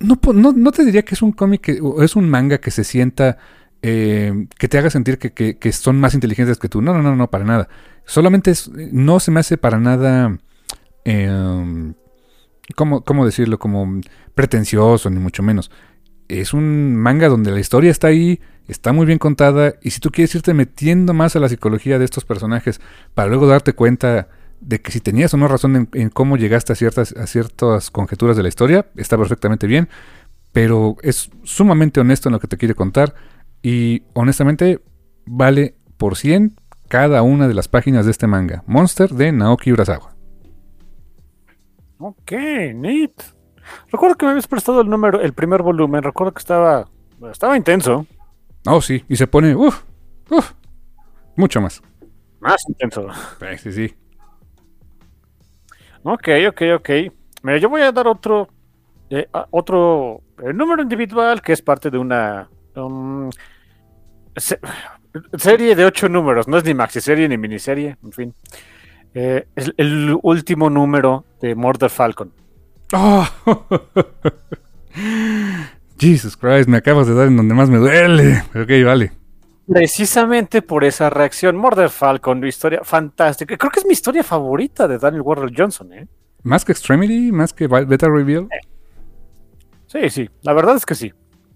no, 0.00 0.18
no, 0.32 0.72
te 0.72 0.84
diría 0.84 1.02
que 1.02 1.14
es 1.14 1.22
un 1.22 1.32
cómic 1.32 1.78
o 1.82 2.02
es 2.02 2.16
un 2.16 2.28
manga 2.28 2.58
que 2.58 2.70
se 2.70 2.84
sienta, 2.84 3.38
eh, 3.82 4.46
que 4.58 4.68
te 4.68 4.78
haga 4.78 4.90
sentir 4.90 5.18
que, 5.18 5.72
son 5.72 6.00
más 6.00 6.14
inteligentes 6.14 6.58
que 6.58 6.68
tú. 6.68 6.82
No, 6.82 6.92
no, 6.92 7.02
no, 7.02 7.16
no, 7.16 7.30
para 7.30 7.44
nada. 7.44 7.68
Solamente 8.04 8.50
es, 8.50 8.68
no 8.68 9.20
se 9.20 9.30
me 9.30 9.40
hace 9.40 9.56
para 9.56 9.78
nada, 9.78 10.38
eh, 11.04 11.92
¿cómo, 12.76 13.04
¿cómo, 13.04 13.24
decirlo? 13.24 13.58
Como 13.58 14.00
pretencioso, 14.34 15.10
ni 15.10 15.18
mucho 15.18 15.42
menos. 15.42 15.70
Es 16.28 16.52
un 16.52 16.96
manga 16.96 17.28
donde 17.28 17.50
la 17.50 17.60
historia 17.60 17.90
está 17.90 18.08
ahí, 18.08 18.40
está 18.68 18.92
muy 18.92 19.06
bien 19.06 19.18
contada, 19.18 19.74
y 19.82 19.90
si 19.90 20.00
tú 20.00 20.10
quieres 20.10 20.34
irte 20.34 20.54
metiendo 20.54 21.12
más 21.12 21.34
a 21.34 21.40
la 21.40 21.48
psicología 21.48 21.98
de 21.98 22.04
estos 22.04 22.24
personajes 22.24 22.80
para 23.14 23.28
luego 23.28 23.46
darte 23.46 23.72
cuenta 23.72 24.28
de 24.60 24.80
que 24.80 24.92
si 24.92 25.00
tenías 25.00 25.32
o 25.34 25.36
no 25.36 25.48
razón 25.48 25.88
en, 25.92 26.10
cómo 26.10 26.36
llegaste 26.36 26.72
a 26.72 26.76
ciertas, 26.76 27.12
a 27.16 27.26
ciertas 27.26 27.90
conjeturas 27.90 28.36
de 28.36 28.42
la 28.42 28.48
historia, 28.48 28.86
está 28.96 29.16
perfectamente 29.16 29.66
bien, 29.66 29.88
pero 30.52 30.96
es 31.02 31.30
sumamente 31.42 32.00
honesto 32.00 32.28
en 32.28 32.34
lo 32.34 32.40
que 32.40 32.48
te 32.48 32.56
quiere 32.56 32.74
contar 32.74 33.14
y 33.62 34.02
honestamente 34.14 34.80
vale 35.26 35.74
por 35.96 36.16
100 36.16 36.56
cada 36.88 37.22
una 37.22 37.46
de 37.46 37.54
las 37.54 37.68
páginas 37.68 38.04
de 38.04 38.10
este 38.10 38.26
manga, 38.26 38.64
Monster 38.66 39.10
de 39.10 39.30
Naoki 39.32 39.72
Urasawa. 39.72 40.16
Ok, 41.98 42.32
neat. 42.74 43.12
Recuerdo 43.92 44.16
que 44.16 44.24
me 44.24 44.32
habías 44.32 44.48
prestado 44.48 44.80
el 44.80 44.88
número, 44.88 45.20
el 45.20 45.32
primer 45.32 45.62
volumen, 45.62 46.02
recuerdo 46.02 46.32
que 46.32 46.40
estaba, 46.40 46.88
estaba 47.30 47.56
intenso. 47.56 48.06
Oh, 48.66 48.80
sí, 48.80 49.04
y 49.08 49.16
se 49.16 49.26
pone, 49.26 49.54
uff, 49.54 49.82
uff, 50.30 50.52
mucho 51.36 51.60
más. 51.60 51.82
Más 52.40 52.60
intenso. 52.68 53.06
Sí, 53.58 53.72
sí. 53.72 53.94
Ok, 56.02 56.28
ok, 56.48 56.62
ok. 56.76 56.90
Mira, 57.42 57.58
yo 57.58 57.68
voy 57.68 57.82
a 57.82 57.92
dar 57.92 58.06
otro, 58.06 58.48
eh, 59.10 59.28
otro 59.50 60.22
eh, 60.42 60.52
número 60.52 60.82
individual 60.82 61.42
que 61.42 61.52
es 61.52 61.62
parte 61.62 61.90
de 61.90 61.98
una 61.98 62.48
um, 62.76 63.30
serie 65.36 65.74
de 65.74 65.84
ocho 65.84 66.08
números. 66.08 66.48
No 66.48 66.58
es 66.58 66.64
ni 66.64 66.74
maxi 66.74 67.00
serie 67.00 67.28
ni 67.28 67.38
miniserie, 67.38 67.96
en 68.02 68.12
fin. 68.12 68.34
Eh, 69.14 69.46
es 69.56 69.72
el 69.76 70.16
último 70.22 70.70
número 70.70 71.24
de 71.40 71.54
Murder 71.54 71.90
Falcon. 71.90 72.32
Oh. 72.92 73.26
Jesus 75.98 76.36
Christ, 76.36 76.68
me 76.68 76.78
acabas 76.78 77.06
de 77.06 77.14
dar 77.14 77.28
en 77.28 77.36
donde 77.36 77.54
más 77.54 77.68
me 77.68 77.78
duele. 77.78 78.42
Ok, 78.54 78.70
vale. 78.84 79.12
Precisamente 79.66 80.62
por 80.62 80.84
esa 80.84 81.10
reacción, 81.10 81.56
Murder 81.56 81.90
Falcon, 81.90 82.44
historia 82.44 82.80
fantástica. 82.82 83.56
Creo 83.56 83.70
que 83.70 83.80
es 83.80 83.86
mi 83.86 83.92
historia 83.92 84.24
favorita 84.24 84.88
de 84.88 84.98
Daniel 84.98 85.22
Warren 85.22 85.54
Johnson, 85.56 85.92
¿eh? 85.92 86.08
¿Más 86.42 86.64
que 86.64 86.72
Extremity? 86.72 87.30
¿Más 87.30 87.52
que 87.52 87.68
Beta 87.68 88.08
Reveal? 88.08 88.48
Sí, 89.86 90.08
sí, 90.10 90.30
la 90.42 90.54
verdad 90.54 90.76
es 90.76 90.86
que 90.86 90.94
sí. 90.94 91.12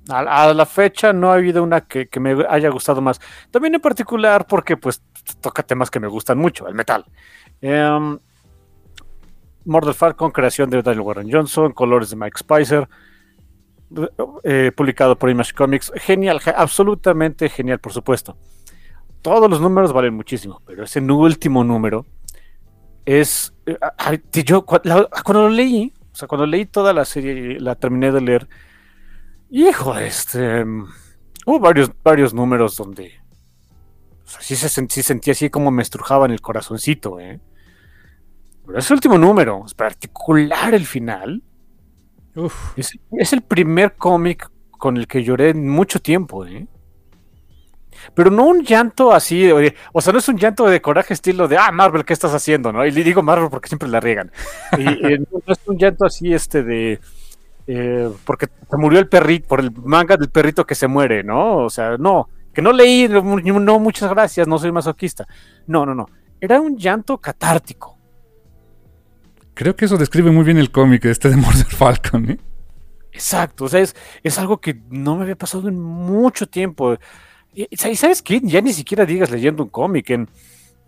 A, 0.09 0.52
la 0.52 0.66
fecha 0.66 1.12
no 1.12 1.31
ha 1.31 1.35
habido 1.35 1.62
una 1.62 1.81
que, 1.82 2.09
me 2.20 2.44
haya 2.48 2.68
gustado 2.68 3.01
más. 3.01 3.20
También 3.51 3.74
en 3.74 3.81
particular 3.81 4.47
porque 4.47 4.76
pues 4.76 5.02
toca 5.40 5.62
temas 5.62 5.90
que 5.90 6.01
me 6.01 6.09
gustan 6.09 6.39
mucho, 6.39 6.68
el 6.68 6.74
metal. 6.74 7.05
Um, 7.62 8.18
Murder 9.64 9.94
Falcon, 9.94 10.31
creación 10.31 10.68
de 10.68 10.82
Daniel 10.82 11.01
Warren 11.01 11.32
Johnson, 11.32 11.72
colores 11.72 12.10
de 12.10 12.16
Mike 12.16 12.39
Spicer. 12.39 12.89
Eh, 14.43 14.72
publicado 14.76 15.16
por 15.16 15.31
Image 15.31 15.55
Comics. 15.55 15.93
Genial, 15.97 16.40
absolutamente 16.56 17.48
genial, 17.48 17.78
por 17.78 17.93
supuesto. 17.93 18.36
Todos 19.22 19.48
los 19.48 19.60
números 19.60 19.93
valen 19.93 20.14
muchísimo, 20.14 20.60
pero 20.66 20.85
ese 20.85 21.01
último 21.01 21.64
número 21.64 22.05
es. 23.05 23.55
Eh, 23.66 23.78
yo 24.44 24.66
cuando 24.66 25.09
lo 25.32 25.48
leí, 25.48 25.93
o 26.12 26.14
sea, 26.14 26.28
cuando 26.28 26.47
leí 26.47 26.66
toda 26.66 26.93
la 26.93 27.05
serie, 27.05 27.59
la 27.60 27.74
terminé 27.74 28.12
de 28.12 28.20
leer. 28.20 28.48
Hijo, 29.56 29.97
este. 29.97 30.64
Hubo 31.47 31.60
varios, 31.60 31.89
varios 32.02 32.35
números 32.35 32.74
donde. 32.76 33.12
sí, 34.40 34.56
se, 34.56 34.68
sentía 34.68 35.31
así 35.31 35.48
como 35.48 35.70
me 35.70 35.82
estrujaban 35.82 36.32
el 36.32 36.40
corazoncito, 36.40 37.20
¿eh? 37.20 37.39
Pero 38.66 38.78
ese 38.81 38.93
último 38.94 39.16
número, 39.16 39.62
es 39.64 39.72
particular 39.74 40.74
el 40.74 40.85
final, 40.85 41.40
es, 42.76 43.32
el 43.32 43.43
primer 43.43 43.94
cómic 43.94 44.51
con 44.72 44.97
el 44.97 45.06
que 45.06 45.22
lloré 45.22 45.51
en 45.51 45.68
mucho 45.68 46.01
tiempo, 46.01 46.44
¿eh? 46.44 46.66
Pero 48.12 48.32
no 48.32 48.47
un 48.47 48.64
llanto 48.64 49.12
así, 49.12 49.48
o 49.93 50.01
sea, 50.01 50.12
no 50.12 50.18
es 50.18 50.28
un 50.28 50.36
llanto 50.36 50.66
de 50.66 50.82
coraje 50.82 51.14
estilo 51.14 51.47
de, 51.47 51.59
ah, 51.59 51.70
Marvel, 51.70 52.05
¿qué 52.05 52.12
estás 52.12 52.35
haciendo? 52.35 52.72
¿no? 52.72 52.85
Y 52.85 52.90
le 52.90 53.05
digo 53.05 53.22
Marvel 53.22 53.51
porque 53.51 53.68
siempre 53.68 53.89
la 53.89 54.01
riegan. 54.01 54.32
Y, 54.76 54.82
no 55.31 55.43
es 55.47 55.60
un 55.66 55.78
llanto 55.78 56.05
así, 56.05 56.35
este, 56.35 56.64
de, 56.64 56.98
eh, 57.66 58.11
porque 58.24 58.49
se 58.70 58.77
murió 58.77 58.99
el 58.99 59.09
perrito, 59.09 59.49
por 59.49 59.61
el 59.61 59.70
manga 59.73 60.16
del 60.16 60.31
perrito 60.31 60.66
que 60.66 60.74
se 60.74 60.86
muere, 60.86 61.23
¿no? 61.23 61.59
O 61.59 61.70
sea, 61.70 61.97
no, 61.99 62.28
que 62.53 62.62
no 62.62 62.73
leí, 62.73 63.09
no, 63.09 63.78
muchas 63.78 64.11
gracias, 64.11 64.47
no 64.47 64.59
soy 64.59 64.73
masoquista. 64.73 65.27
No, 65.66 65.85
no, 65.85 65.95
no. 65.95 66.07
Era 66.41 66.61
un 66.61 66.77
llanto 66.77 67.19
catártico. 67.19 67.99
Creo 69.55 69.77
que 69.77 69.85
eso 69.85 69.97
describe 69.97 70.31
muy 70.31 70.45
bien 70.45 70.59
el 70.59 70.70
cómic 70.70 71.05
este 71.07 71.31
de 71.31 71.36
Murder 71.36 71.66
Falcon, 71.66 72.31
¿eh? 72.31 72.39
Exacto, 73.12 73.66
o 73.66 73.69
sea, 73.69 73.81
es, 73.81 74.39
algo 74.39 74.61
que 74.61 74.81
no 74.91 75.15
me 75.15 75.23
había 75.23 75.36
pasado 75.36 75.69
en 75.69 75.81
mucho 75.81 76.49
tiempo. 76.49 76.97
Y, 77.55 77.69
sabes 77.77 78.23
qué? 78.23 78.41
Ya 78.43 78.61
ni 78.61 78.73
siquiera 78.73 79.07
digas 79.07 79.31
leyendo 79.31 79.62
un 79.62 79.69
cómic, 79.69 80.11
en, 80.11 80.28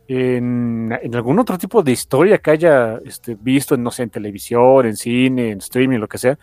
en, 0.09 1.15
algún 1.15 1.39
otro 1.39 1.57
tipo 1.57 1.85
de 1.85 1.93
historia 1.93 2.39
que 2.39 2.51
haya 2.51 2.99
este, 3.05 3.37
visto, 3.37 3.77
en, 3.77 3.85
no 3.85 3.93
sé, 3.93 4.03
en 4.03 4.11
televisión, 4.11 4.87
en 4.87 4.97
cine, 4.97 5.53
en 5.53 5.59
streaming, 5.59 5.99
lo 5.99 6.09
que 6.09 6.19
sea. 6.19 6.37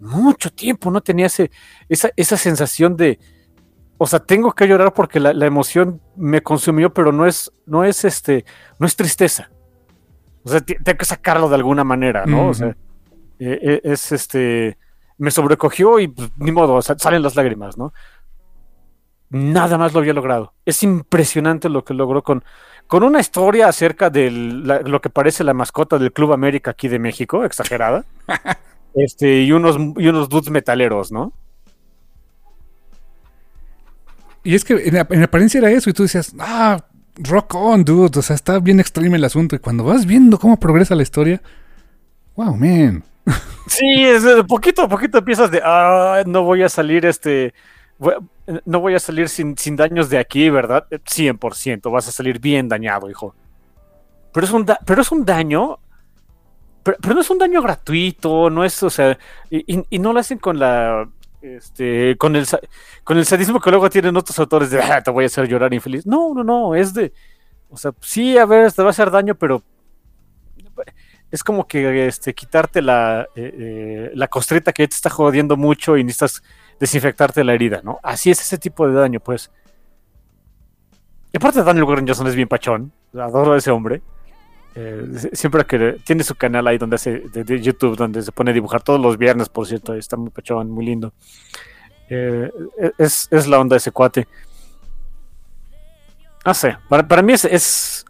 Mucho 0.00 0.50
tiempo 0.50 0.90
no 0.90 1.00
tenía 1.00 1.26
ese, 1.26 1.50
esa, 1.88 2.10
esa 2.16 2.36
sensación 2.36 2.96
de, 2.96 3.18
o 3.98 4.06
sea, 4.06 4.20
tengo 4.20 4.52
que 4.52 4.68
llorar 4.68 4.94
porque 4.94 5.18
la, 5.18 5.32
la, 5.32 5.46
emoción 5.46 6.00
me 6.16 6.40
consumió, 6.40 6.94
pero 6.94 7.10
no 7.10 7.26
es, 7.26 7.52
no 7.66 7.84
es 7.84 8.04
este, 8.04 8.44
no 8.78 8.86
es 8.86 8.94
tristeza. 8.94 9.50
O 10.44 10.50
sea, 10.50 10.60
tengo 10.60 10.98
que 10.98 11.04
sacarlo 11.04 11.48
de 11.48 11.56
alguna 11.56 11.84
manera, 11.84 12.24
¿no? 12.24 12.48
O 12.48 12.54
sea, 12.54 12.68
eh, 13.38 13.58
eh, 13.60 13.80
es 13.84 14.12
este. 14.12 14.78
Me 15.18 15.30
sobrecogió 15.30 15.98
y 15.98 16.08
pues, 16.08 16.30
ni 16.36 16.52
modo, 16.52 16.80
salen 16.80 17.22
las 17.22 17.34
lágrimas, 17.34 17.76
¿no? 17.76 17.92
Nada 19.30 19.76
más 19.76 19.92
lo 19.92 20.00
había 20.00 20.14
logrado. 20.14 20.54
Es 20.64 20.82
impresionante 20.82 21.68
lo 21.68 21.84
que 21.84 21.92
logró 21.92 22.22
con, 22.22 22.44
con 22.86 23.02
una 23.02 23.20
historia 23.20 23.68
acerca 23.68 24.08
de 24.10 24.30
lo 24.30 25.00
que 25.00 25.10
parece 25.10 25.44
la 25.44 25.52
mascota 25.52 25.98
del 25.98 26.12
Club 26.12 26.32
América 26.32 26.70
aquí 26.70 26.88
de 26.88 26.98
México, 26.98 27.44
exagerada. 27.44 28.04
este, 29.04 29.42
y 29.42 29.52
unos, 29.52 29.76
y 29.96 30.08
unos 30.08 30.28
dudes 30.28 30.50
metaleros, 30.50 31.12
¿no? 31.12 31.32
Y 34.44 34.54
es 34.54 34.64
que 34.64 34.74
en, 34.74 34.96
en, 34.96 35.22
apariencia 35.22 35.58
era 35.58 35.70
eso, 35.70 35.90
y 35.90 35.92
tú 35.92 36.04
decías, 36.04 36.34
ah, 36.38 36.78
rock 37.18 37.54
on, 37.54 37.84
dude. 37.84 38.18
O 38.18 38.22
sea, 38.22 38.36
está 38.36 38.58
bien 38.58 38.80
extreme 38.80 39.16
el 39.16 39.24
asunto. 39.24 39.56
Y 39.56 39.58
cuando 39.58 39.84
vas 39.84 40.06
viendo 40.06 40.38
cómo 40.38 40.58
progresa 40.58 40.94
la 40.94 41.02
historia, 41.02 41.40
wow, 42.36 42.54
man. 42.56 43.04
Sí, 43.66 43.84
es 44.02 44.24
poquito 44.48 44.80
a 44.80 44.88
poquito 44.88 45.18
empiezas 45.18 45.50
de, 45.50 45.60
ah, 45.62 46.22
no 46.24 46.42
voy 46.42 46.62
a 46.62 46.70
salir 46.70 47.04
este, 47.04 47.52
no 48.64 48.80
voy 48.80 48.94
a 48.94 48.98
salir 48.98 49.28
sin, 49.28 49.54
daños 49.76 50.08
de 50.08 50.16
aquí, 50.16 50.48
¿verdad? 50.48 50.86
100%, 50.90 51.92
vas 51.92 52.08
a 52.08 52.12
salir 52.12 52.38
bien 52.40 52.66
dañado, 52.66 53.10
hijo. 53.10 53.34
Pero 54.32 54.46
es 54.46 54.52
un, 54.52 54.66
pero 54.86 55.02
es 55.02 55.12
un 55.12 55.26
daño, 55.26 55.78
pero, 57.00 57.14
no 57.14 57.20
es 57.20 57.30
un 57.30 57.38
daño 57.38 57.62
gratuito, 57.62 58.50
no 58.50 58.64
es, 58.64 58.82
o 58.82 58.90
sea, 58.90 59.18
y 59.50 59.98
no 59.98 60.12
lo 60.12 60.20
hacen 60.20 60.38
con 60.38 60.58
la 60.58 61.08
este, 61.40 62.16
con 62.16 62.36
el, 62.36 62.46
con 63.04 63.16
el 63.16 63.24
sadismo 63.24 63.60
que 63.60 63.70
luego 63.70 63.88
tienen 63.90 64.16
otros 64.16 64.38
autores 64.38 64.70
de, 64.70 64.80
ah, 64.80 65.02
te 65.02 65.10
voy 65.10 65.24
a 65.24 65.26
hacer 65.26 65.48
llorar 65.48 65.72
infeliz. 65.72 66.06
No, 66.06 66.34
no, 66.34 66.42
no, 66.42 66.74
es 66.74 66.94
de, 66.94 67.12
o 67.70 67.76
sea, 67.76 67.92
sí, 68.00 68.36
a 68.38 68.46
ver, 68.46 68.72
te 68.72 68.82
va 68.82 68.88
a 68.88 68.90
hacer 68.90 69.10
daño, 69.10 69.34
pero 69.34 69.62
es 71.30 71.44
como 71.44 71.66
que 71.66 72.06
este, 72.06 72.34
quitarte 72.34 72.80
la, 72.82 73.28
eh, 73.36 73.54
eh, 73.58 74.10
la 74.14 74.28
costrita 74.28 74.72
que 74.72 74.88
te 74.88 74.94
está 74.94 75.10
jodiendo 75.10 75.56
mucho 75.56 75.96
y 75.96 76.04
necesitas 76.04 76.42
desinfectarte 76.80 77.44
la 77.44 77.54
herida, 77.54 77.80
¿no? 77.84 77.98
Así 78.02 78.30
es 78.30 78.40
ese 78.40 78.58
tipo 78.58 78.88
de 78.88 78.94
daño, 78.94 79.20
pues. 79.20 79.50
Y 81.32 81.36
aparte 81.36 81.62
Daniel 81.62 81.84
Warren 81.84 82.06
Johnson 82.06 82.26
es 82.26 82.34
bien 82.34 82.48
pachón, 82.48 82.92
adoro 83.14 83.52
a 83.52 83.58
ese 83.58 83.70
hombre. 83.70 84.02
Eh, 84.74 85.30
siempre 85.32 85.64
que 85.64 85.98
tiene 86.04 86.22
su 86.22 86.34
canal 86.34 86.66
ahí 86.66 86.78
donde 86.78 86.96
hace 86.96 87.20
de, 87.32 87.60
YouTube, 87.60 87.96
donde 87.96 88.22
se 88.22 88.32
pone 88.32 88.50
a 88.50 88.54
dibujar 88.54 88.82
todos 88.82 89.00
los 89.00 89.16
viernes, 89.16 89.48
por 89.48 89.66
cierto, 89.66 89.94
está 89.94 90.16
muy 90.16 90.30
pachón, 90.30 90.70
muy 90.70 90.84
lindo. 90.84 91.12
Eh, 92.08 92.50
es, 92.96 93.28
es, 93.30 93.46
la 93.46 93.58
onda 93.58 93.76
ese 93.76 93.90
cuate. 93.90 94.28
No 96.44 96.54
sé, 96.54 96.76
para, 96.88 97.22
mí 97.22 97.32
es, 97.32 97.44
es, 97.44 98.04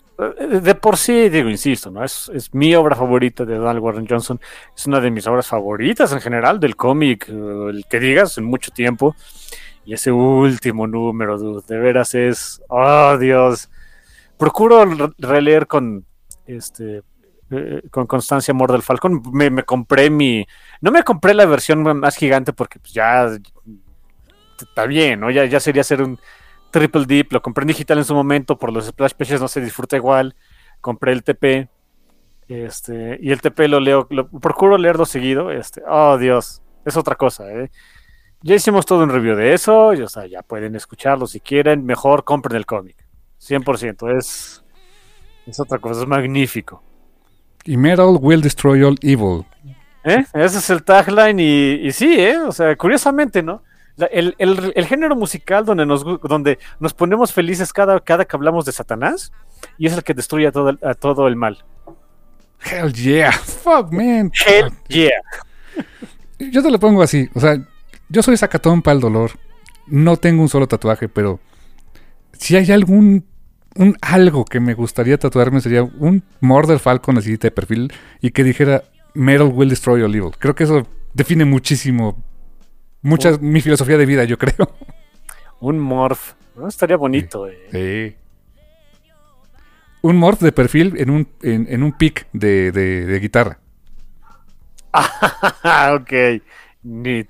de 0.62 0.74
por 0.74 0.96
sí, 0.96 1.28
digo, 1.28 1.48
insisto, 1.48 1.90
¿no? 1.90 2.04
Es, 2.04 2.30
es, 2.34 2.54
mi 2.54 2.74
obra 2.74 2.94
favorita 2.94 3.44
de 3.44 3.56
Donald 3.56 3.80
Warren 3.80 4.06
Johnson. 4.06 4.40
Es 4.76 4.86
una 4.86 5.00
de 5.00 5.10
mis 5.10 5.26
obras 5.26 5.46
favoritas 5.46 6.12
en 6.12 6.20
general 6.20 6.60
del 6.60 6.76
cómic, 6.76 7.28
el 7.28 7.84
que 7.88 7.98
digas, 7.98 8.36
en 8.38 8.44
mucho 8.44 8.70
tiempo. 8.70 9.16
Y 9.84 9.94
ese 9.94 10.12
último 10.12 10.86
número, 10.86 11.62
de 11.62 11.78
veras 11.78 12.14
es. 12.14 12.60
Oh, 12.68 13.16
Dios. 13.16 13.70
Procuro 14.36 14.84
releer 15.16 15.66
con 15.66 16.04
este 16.48 17.02
eh, 17.50 17.82
con 17.90 18.06
constancia 18.06 18.52
Amor 18.52 18.72
del 18.72 18.82
Falcón. 18.82 19.22
Me, 19.32 19.62
compré 19.62 20.10
mi. 20.10 20.46
No 20.80 20.90
me 20.90 21.02
compré 21.02 21.34
la 21.34 21.46
versión 21.46 21.82
más 21.98 22.16
gigante 22.16 22.52
porque 22.52 22.78
pues, 22.78 22.92
ya 22.92 23.28
está 24.60 24.86
bien, 24.86 25.20
¿no? 25.20 25.30
Ya, 25.30 25.44
ya 25.46 25.60
sería 25.60 25.80
hacer 25.80 26.02
un 26.02 26.18
triple 26.70 27.06
dip. 27.06 27.32
Lo 27.32 27.40
compré 27.40 27.62
en 27.62 27.68
digital 27.68 27.98
en 27.98 28.04
su 28.04 28.14
momento, 28.14 28.58
por 28.58 28.72
los 28.72 28.86
splash 28.86 29.12
pages 29.12 29.40
no 29.40 29.48
se 29.48 29.60
disfruta 29.60 29.96
igual. 29.96 30.34
Compré 30.80 31.12
el 31.12 31.22
TP. 31.22 31.68
Este, 32.48 33.18
y 33.20 33.30
el 33.30 33.42
TP 33.42 33.68
lo 33.68 33.78
leo, 33.78 34.06
lo, 34.10 34.28
procuro 34.28 34.76
leerlo 34.76 35.06
seguido. 35.06 35.50
Este, 35.50 35.82
oh 35.86 36.18
Dios, 36.18 36.62
es 36.84 36.96
otra 36.96 37.14
cosa, 37.14 37.50
¿eh? 37.50 37.70
Ya 38.40 38.54
hicimos 38.54 38.86
todo 38.86 39.02
un 39.02 39.10
review 39.10 39.34
de 39.34 39.52
eso, 39.52 39.92
ya 39.94 40.42
pueden 40.42 40.76
escucharlo 40.76 41.26
si 41.26 41.40
quieren, 41.40 41.84
mejor 41.84 42.22
compren 42.22 42.56
el 42.56 42.66
cómic. 42.66 42.96
100%, 43.40 44.16
es, 44.16 44.64
es 45.48 45.60
otra 45.60 45.78
cosa, 45.78 46.02
es 46.02 46.06
magnífico. 46.06 46.82
Y 47.64 47.76
Metal 47.76 48.18
will 48.20 48.40
destroy 48.40 48.82
all 48.82 48.96
evil. 49.02 49.44
¿Eh? 50.04 50.24
Ese 50.32 50.58
es 50.58 50.70
el 50.70 50.82
tagline 50.84 51.40
y, 51.40 51.86
y 51.86 51.92
sí, 51.92 52.14
¿eh? 52.18 52.38
O 52.38 52.52
sea, 52.52 52.76
curiosamente, 52.76 53.42
¿no? 53.42 53.62
El, 54.12 54.36
el, 54.38 54.72
el, 54.76 54.86
género 54.86 55.16
musical 55.16 55.64
donde 55.64 55.84
nos, 55.84 56.04
donde 56.04 56.60
nos 56.78 56.94
ponemos 56.94 57.32
felices 57.32 57.72
cada, 57.72 57.98
cada 57.98 58.24
que 58.24 58.36
hablamos 58.36 58.64
de 58.64 58.70
Satanás 58.70 59.32
y 59.76 59.88
es 59.88 59.92
el 59.92 60.04
que 60.04 60.14
destruye 60.14 60.46
a 60.46 60.52
todo, 60.52 60.78
a 60.82 60.94
todo 60.94 61.26
el 61.26 61.34
mal. 61.34 61.64
Hell 62.64 62.92
yeah, 62.92 63.32
fuck 63.32 63.90
man. 63.90 64.30
Hell 64.46 64.70
yeah. 64.88 65.20
Yo 66.52 66.62
te 66.62 66.70
lo 66.70 66.78
pongo 66.78 67.02
así, 67.02 67.28
o 67.34 67.40
sea, 67.40 67.56
yo 68.08 68.22
soy 68.22 68.36
sacatón 68.36 68.80
para 68.80 68.94
el 68.94 69.00
dolor. 69.00 69.32
No 69.88 70.16
tengo 70.16 70.42
un 70.42 70.48
solo 70.48 70.68
tatuaje, 70.68 71.08
pero 71.08 71.40
si 72.32 72.54
hay 72.56 72.70
algún 72.70 73.26
un 73.76 73.96
algo 74.00 74.44
que 74.44 74.60
me 74.60 74.74
gustaría 74.74 75.18
tatuarme 75.18 75.60
sería 75.60 75.82
un 75.82 76.22
Murder 76.40 76.78
Falcon 76.78 77.18
así 77.18 77.36
de 77.36 77.50
perfil 77.50 77.92
y 78.20 78.30
que 78.30 78.44
dijera 78.44 78.82
Metal 79.14 79.50
will 79.52 79.68
destroy 79.68 80.02
all 80.02 80.14
evil. 80.14 80.32
Creo 80.38 80.54
que 80.54 80.64
eso 80.64 80.86
define 81.14 81.44
muchísimo 81.44 82.22
mucha 83.02 83.36
mi 83.38 83.60
filosofía 83.60 83.96
de 83.96 84.06
vida, 84.06 84.24
yo 84.24 84.38
creo. 84.38 84.74
Un 85.60 85.78
morph. 85.78 86.34
Estaría 86.66 86.96
bonito. 86.96 87.46
Sí. 87.46 87.54
Eh. 87.72 88.16
Un 90.02 90.16
morph 90.16 90.40
de 90.40 90.52
perfil 90.52 90.94
en 90.98 91.10
un, 91.10 91.28
en, 91.42 91.82
un 91.82 91.92
pick 91.92 92.28
de, 92.32 92.70
de, 92.72 93.18
guitarra. 93.18 93.58
ok. 95.94 96.42
Neat. 96.82 97.28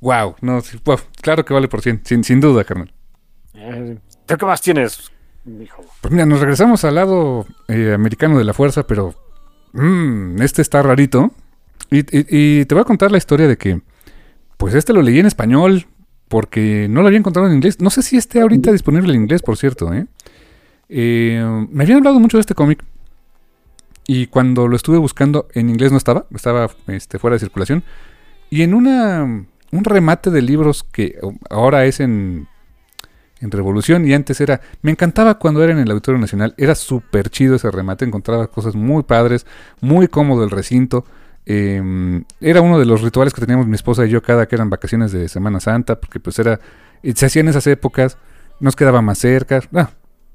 Wow, 0.00 0.36
no, 0.42 0.62
claro 1.22 1.44
que 1.44 1.54
vale 1.54 1.68
por 1.68 1.80
100, 1.80 2.02
sin, 2.04 2.22
sin 2.22 2.40
duda, 2.40 2.64
carnal. 2.64 2.92
Eh, 3.54 3.98
¿Qué 4.26 4.46
más 4.46 4.60
tienes, 4.60 5.10
Pues 6.00 6.12
mira, 6.12 6.26
nos 6.26 6.40
regresamos 6.40 6.84
al 6.84 6.96
lado 6.96 7.46
eh, 7.68 7.92
americano 7.94 8.36
de 8.36 8.44
la 8.44 8.52
fuerza, 8.52 8.86
pero 8.86 9.14
mmm, 9.72 10.42
este 10.42 10.62
está 10.62 10.82
rarito. 10.82 11.32
Y, 11.90 12.02
te 12.64 12.74
voy 12.74 12.80
a 12.80 12.84
contar 12.84 13.12
la 13.12 13.18
historia 13.18 13.46
de 13.46 13.56
que, 13.56 13.80
pues 14.56 14.74
este 14.74 14.92
lo 14.92 15.02
leí 15.02 15.20
en 15.20 15.26
español, 15.26 15.86
porque 16.28 16.88
no 16.90 17.02
lo 17.02 17.06
había 17.06 17.20
encontrado 17.20 17.46
en 17.48 17.54
inglés. 17.54 17.80
No 17.80 17.90
sé 17.90 18.02
si 18.02 18.16
esté 18.16 18.40
ahorita 18.40 18.72
disponible 18.72 19.14
en 19.14 19.22
inglés, 19.22 19.42
por 19.42 19.56
cierto. 19.56 19.94
¿eh? 19.94 20.06
Eh, 20.88 21.66
me 21.70 21.84
habían 21.84 21.98
hablado 21.98 22.18
mucho 22.18 22.38
de 22.38 22.40
este 22.40 22.54
cómic. 22.54 22.82
Y 24.08 24.26
cuando 24.26 24.66
lo 24.66 24.74
estuve 24.74 24.98
buscando 24.98 25.46
en 25.54 25.68
inglés 25.68 25.92
no 25.92 25.98
estaba, 25.98 26.26
estaba 26.34 26.70
este, 26.88 27.20
fuera 27.20 27.34
de 27.34 27.40
circulación. 27.40 27.84
Y 28.50 28.62
en 28.62 28.74
una 28.74 29.46
un 29.72 29.84
remate 29.84 30.30
de 30.30 30.42
libros 30.42 30.84
que 30.84 31.18
ahora 31.50 31.84
es 31.86 32.00
en, 32.00 32.48
en 33.40 33.50
Revolución 33.50 34.06
y 34.06 34.14
antes 34.14 34.40
era... 34.40 34.60
Me 34.82 34.90
encantaba 34.90 35.38
cuando 35.38 35.62
era 35.62 35.72
en 35.72 35.78
el 35.78 35.90
Auditorio 35.90 36.20
Nacional, 36.20 36.54
era 36.56 36.74
súper 36.74 37.30
chido 37.30 37.56
ese 37.56 37.70
remate, 37.70 38.04
encontraba 38.04 38.46
cosas 38.46 38.74
muy 38.74 39.02
padres, 39.02 39.46
muy 39.80 40.08
cómodo 40.08 40.44
el 40.44 40.50
recinto. 40.50 41.04
Em, 41.44 42.24
era 42.40 42.60
uno 42.60 42.78
de 42.78 42.86
los 42.86 43.02
rituales 43.02 43.32
que 43.32 43.40
teníamos 43.40 43.66
mi 43.66 43.76
esposa 43.76 44.04
y 44.06 44.10
yo 44.10 44.22
cada 44.22 44.46
que 44.46 44.54
eran 44.54 44.70
vacaciones 44.70 45.12
de 45.12 45.28
Semana 45.28 45.60
Santa, 45.60 46.00
porque 46.00 46.20
pues 46.20 46.38
era... 46.38 46.60
Se 47.14 47.26
hacía 47.26 47.40
en 47.40 47.48
esas 47.48 47.66
épocas, 47.66 48.16
nos 48.58 48.74
quedaba 48.74 49.02
más 49.02 49.18
cerca. 49.18 49.60
Ah, 49.74 49.90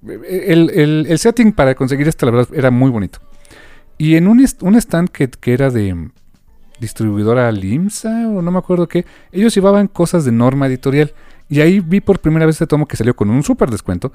el, 0.08 0.70
el, 0.70 1.20
setting 1.20 1.52
para 1.54 1.76
conseguir 1.76 2.08
esto, 2.08 2.26
la 2.26 2.32
verdad, 2.32 2.56
era 2.56 2.72
muy 2.72 2.90
bonito. 2.90 3.20
Y 3.98 4.16
en 4.16 4.28
un, 4.28 4.46
un 4.62 4.76
stand 4.76 5.10
que 5.10 5.54
era 5.54 5.70
de 5.70 6.12
distribuidora 6.82 7.52
Limsa 7.52 8.28
o 8.28 8.42
no 8.42 8.52
me 8.52 8.58
acuerdo 8.58 8.88
qué, 8.88 9.06
ellos 9.32 9.54
llevaban 9.54 9.88
cosas 9.88 10.26
de 10.26 10.32
norma 10.32 10.68
editorial. 10.68 11.14
Y 11.52 11.60
ahí 11.60 11.82
vi 11.82 12.00
por 12.00 12.20
primera 12.20 12.46
vez 12.46 12.56
este 12.56 12.66
tomo 12.66 12.88
que 12.88 12.96
salió 12.96 13.14
con 13.14 13.30
un 13.30 13.44
super 13.44 13.70
descuento, 13.70 14.14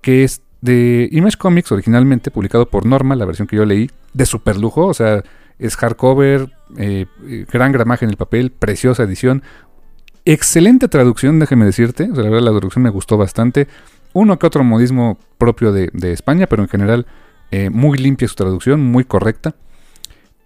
que 0.00 0.22
es 0.22 0.40
de 0.60 1.08
Image 1.10 1.36
Comics 1.36 1.72
originalmente, 1.72 2.30
publicado 2.30 2.70
por 2.70 2.86
Norma, 2.86 3.16
la 3.16 3.24
versión 3.24 3.48
que 3.48 3.56
yo 3.56 3.64
leí, 3.64 3.90
de 4.14 4.24
super 4.24 4.56
lujo, 4.56 4.86
o 4.86 4.94
sea, 4.94 5.24
es 5.58 5.74
hardcover, 5.74 6.48
eh, 6.76 7.06
gran 7.52 7.72
gramaje 7.72 8.04
en 8.04 8.12
el 8.12 8.16
papel, 8.16 8.52
preciosa 8.52 9.02
edición, 9.02 9.42
excelente 10.24 10.86
traducción, 10.86 11.40
déjeme 11.40 11.64
decirte, 11.64 12.06
la 12.06 12.22
verdad 12.22 12.38
la 12.42 12.52
traducción 12.52 12.84
me 12.84 12.90
gustó 12.90 13.16
bastante, 13.16 13.66
uno 14.12 14.38
que 14.38 14.46
otro 14.46 14.62
modismo 14.62 15.18
propio 15.38 15.72
de, 15.72 16.12
España, 16.12 16.46
pero 16.46 16.62
en 16.62 16.68
general 16.68 17.06
eh, 17.50 17.68
muy 17.68 17.98
limpia 17.98 18.28
su 18.28 18.36
traducción, 18.36 18.80
muy 18.80 19.02
correcta. 19.02 19.56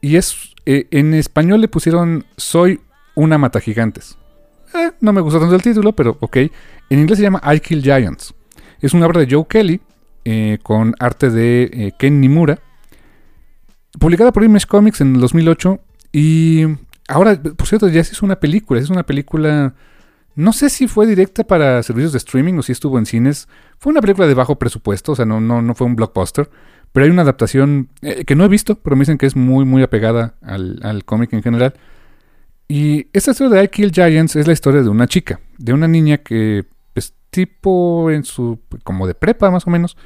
Y 0.01 0.17
es 0.17 0.55
eh, 0.65 0.87
en 0.91 1.12
español 1.12 1.61
le 1.61 1.69
pusieron 1.69 2.25
Soy 2.39 2.81
una 3.15 3.37
mata 3.37 3.61
gigantes. 3.61 4.17
Eh, 4.75 4.93
no 5.01 5.13
me 5.13 5.21
gustó 5.21 5.41
tanto 5.41 5.55
el 5.55 5.63
título, 5.63 5.93
pero 5.93 6.17
ok. 6.21 6.37
En 6.91 6.99
inglés 6.99 7.19
se 7.19 7.25
llama 7.25 7.41
I 7.45 7.61
Kill 7.61 7.83
Giants. 7.83 8.35
Es 8.81 8.95
una 8.95 9.07
obra 9.07 9.21
de 9.21 9.29
Joe 9.31 9.47
Kelly 9.49 9.81
eh, 10.25 10.59
con 10.63 10.95
arte 10.99 11.31
de 11.31 11.95
Ken 11.99 12.21
Nimura. 12.21 12.59
Publicada 13.99 14.33
por 14.33 14.45
Image 14.45 14.67
Comics 14.67 15.01
en 15.01 15.15
el 15.15 15.21
2008. 15.21 15.81
Y 16.13 16.65
ahora, 17.09 17.41
por 17.41 17.67
cierto, 17.67 17.89
ya 17.89 18.03
se 18.05 18.13
hizo 18.13 18.25
una 18.25 18.41
película. 18.41 18.81
Es 18.81 18.91
una 18.91 19.05
película... 19.05 19.75
No 20.37 20.53
sé 20.53 20.71
si 20.71 20.87
fue 20.87 21.07
directa 21.07 21.45
para 21.45 21.83
servicios 21.83 22.13
de 22.13 22.19
streaming 22.19 22.55
o 22.55 22.63
si 22.63 22.73
estuvo 22.73 22.99
en 22.99 23.07
cines. 23.07 23.49
Fue 23.79 23.91
una 23.91 24.01
película 24.01 24.27
de 24.27 24.35
bajo 24.35 24.57
presupuesto, 24.57 25.13
o 25.13 25.17
sea, 25.17 25.27
no, 25.27 25.41
no, 25.41 25.61
no 25.61 25.75
fue 25.75 25.87
un 25.87 25.97
blockbuster. 25.97 26.49
Pero 26.93 27.05
hay 27.05 27.11
una 27.11 27.23
adaptación 27.23 27.89
eh, 28.03 28.25
que 28.25 28.35
no 28.35 28.45
he 28.45 28.49
visto, 28.49 28.77
pero 28.77 28.97
me 28.97 29.01
dicen 29.01 29.19
que 29.19 29.27
es 29.27 29.37
muy, 29.37 29.65
muy 29.65 29.83
apegada 29.83 30.35
al, 30.43 31.05
cómic 31.05 31.33
en 31.33 31.43
general. 31.43 31.75
Y 32.71 33.09
esta 33.13 33.33
historia 33.33 33.59
de 33.59 33.65
I 33.65 33.69
Kill 33.69 33.91
Giants 33.91 34.37
es 34.37 34.47
la 34.47 34.53
historia 34.53 34.81
de 34.81 34.89
una 34.89 35.09
chica, 35.09 35.41
de 35.59 35.73
una 35.73 35.89
niña 35.89 36.19
que 36.19 36.59
es 36.61 36.67
pues, 36.95 37.15
tipo 37.31 38.13
en 38.13 38.23
su, 38.23 38.61
como 38.85 39.09
de 39.09 39.15
prepa 39.17 39.51
más 39.51 39.67
o 39.67 39.71
menos, 39.71 39.97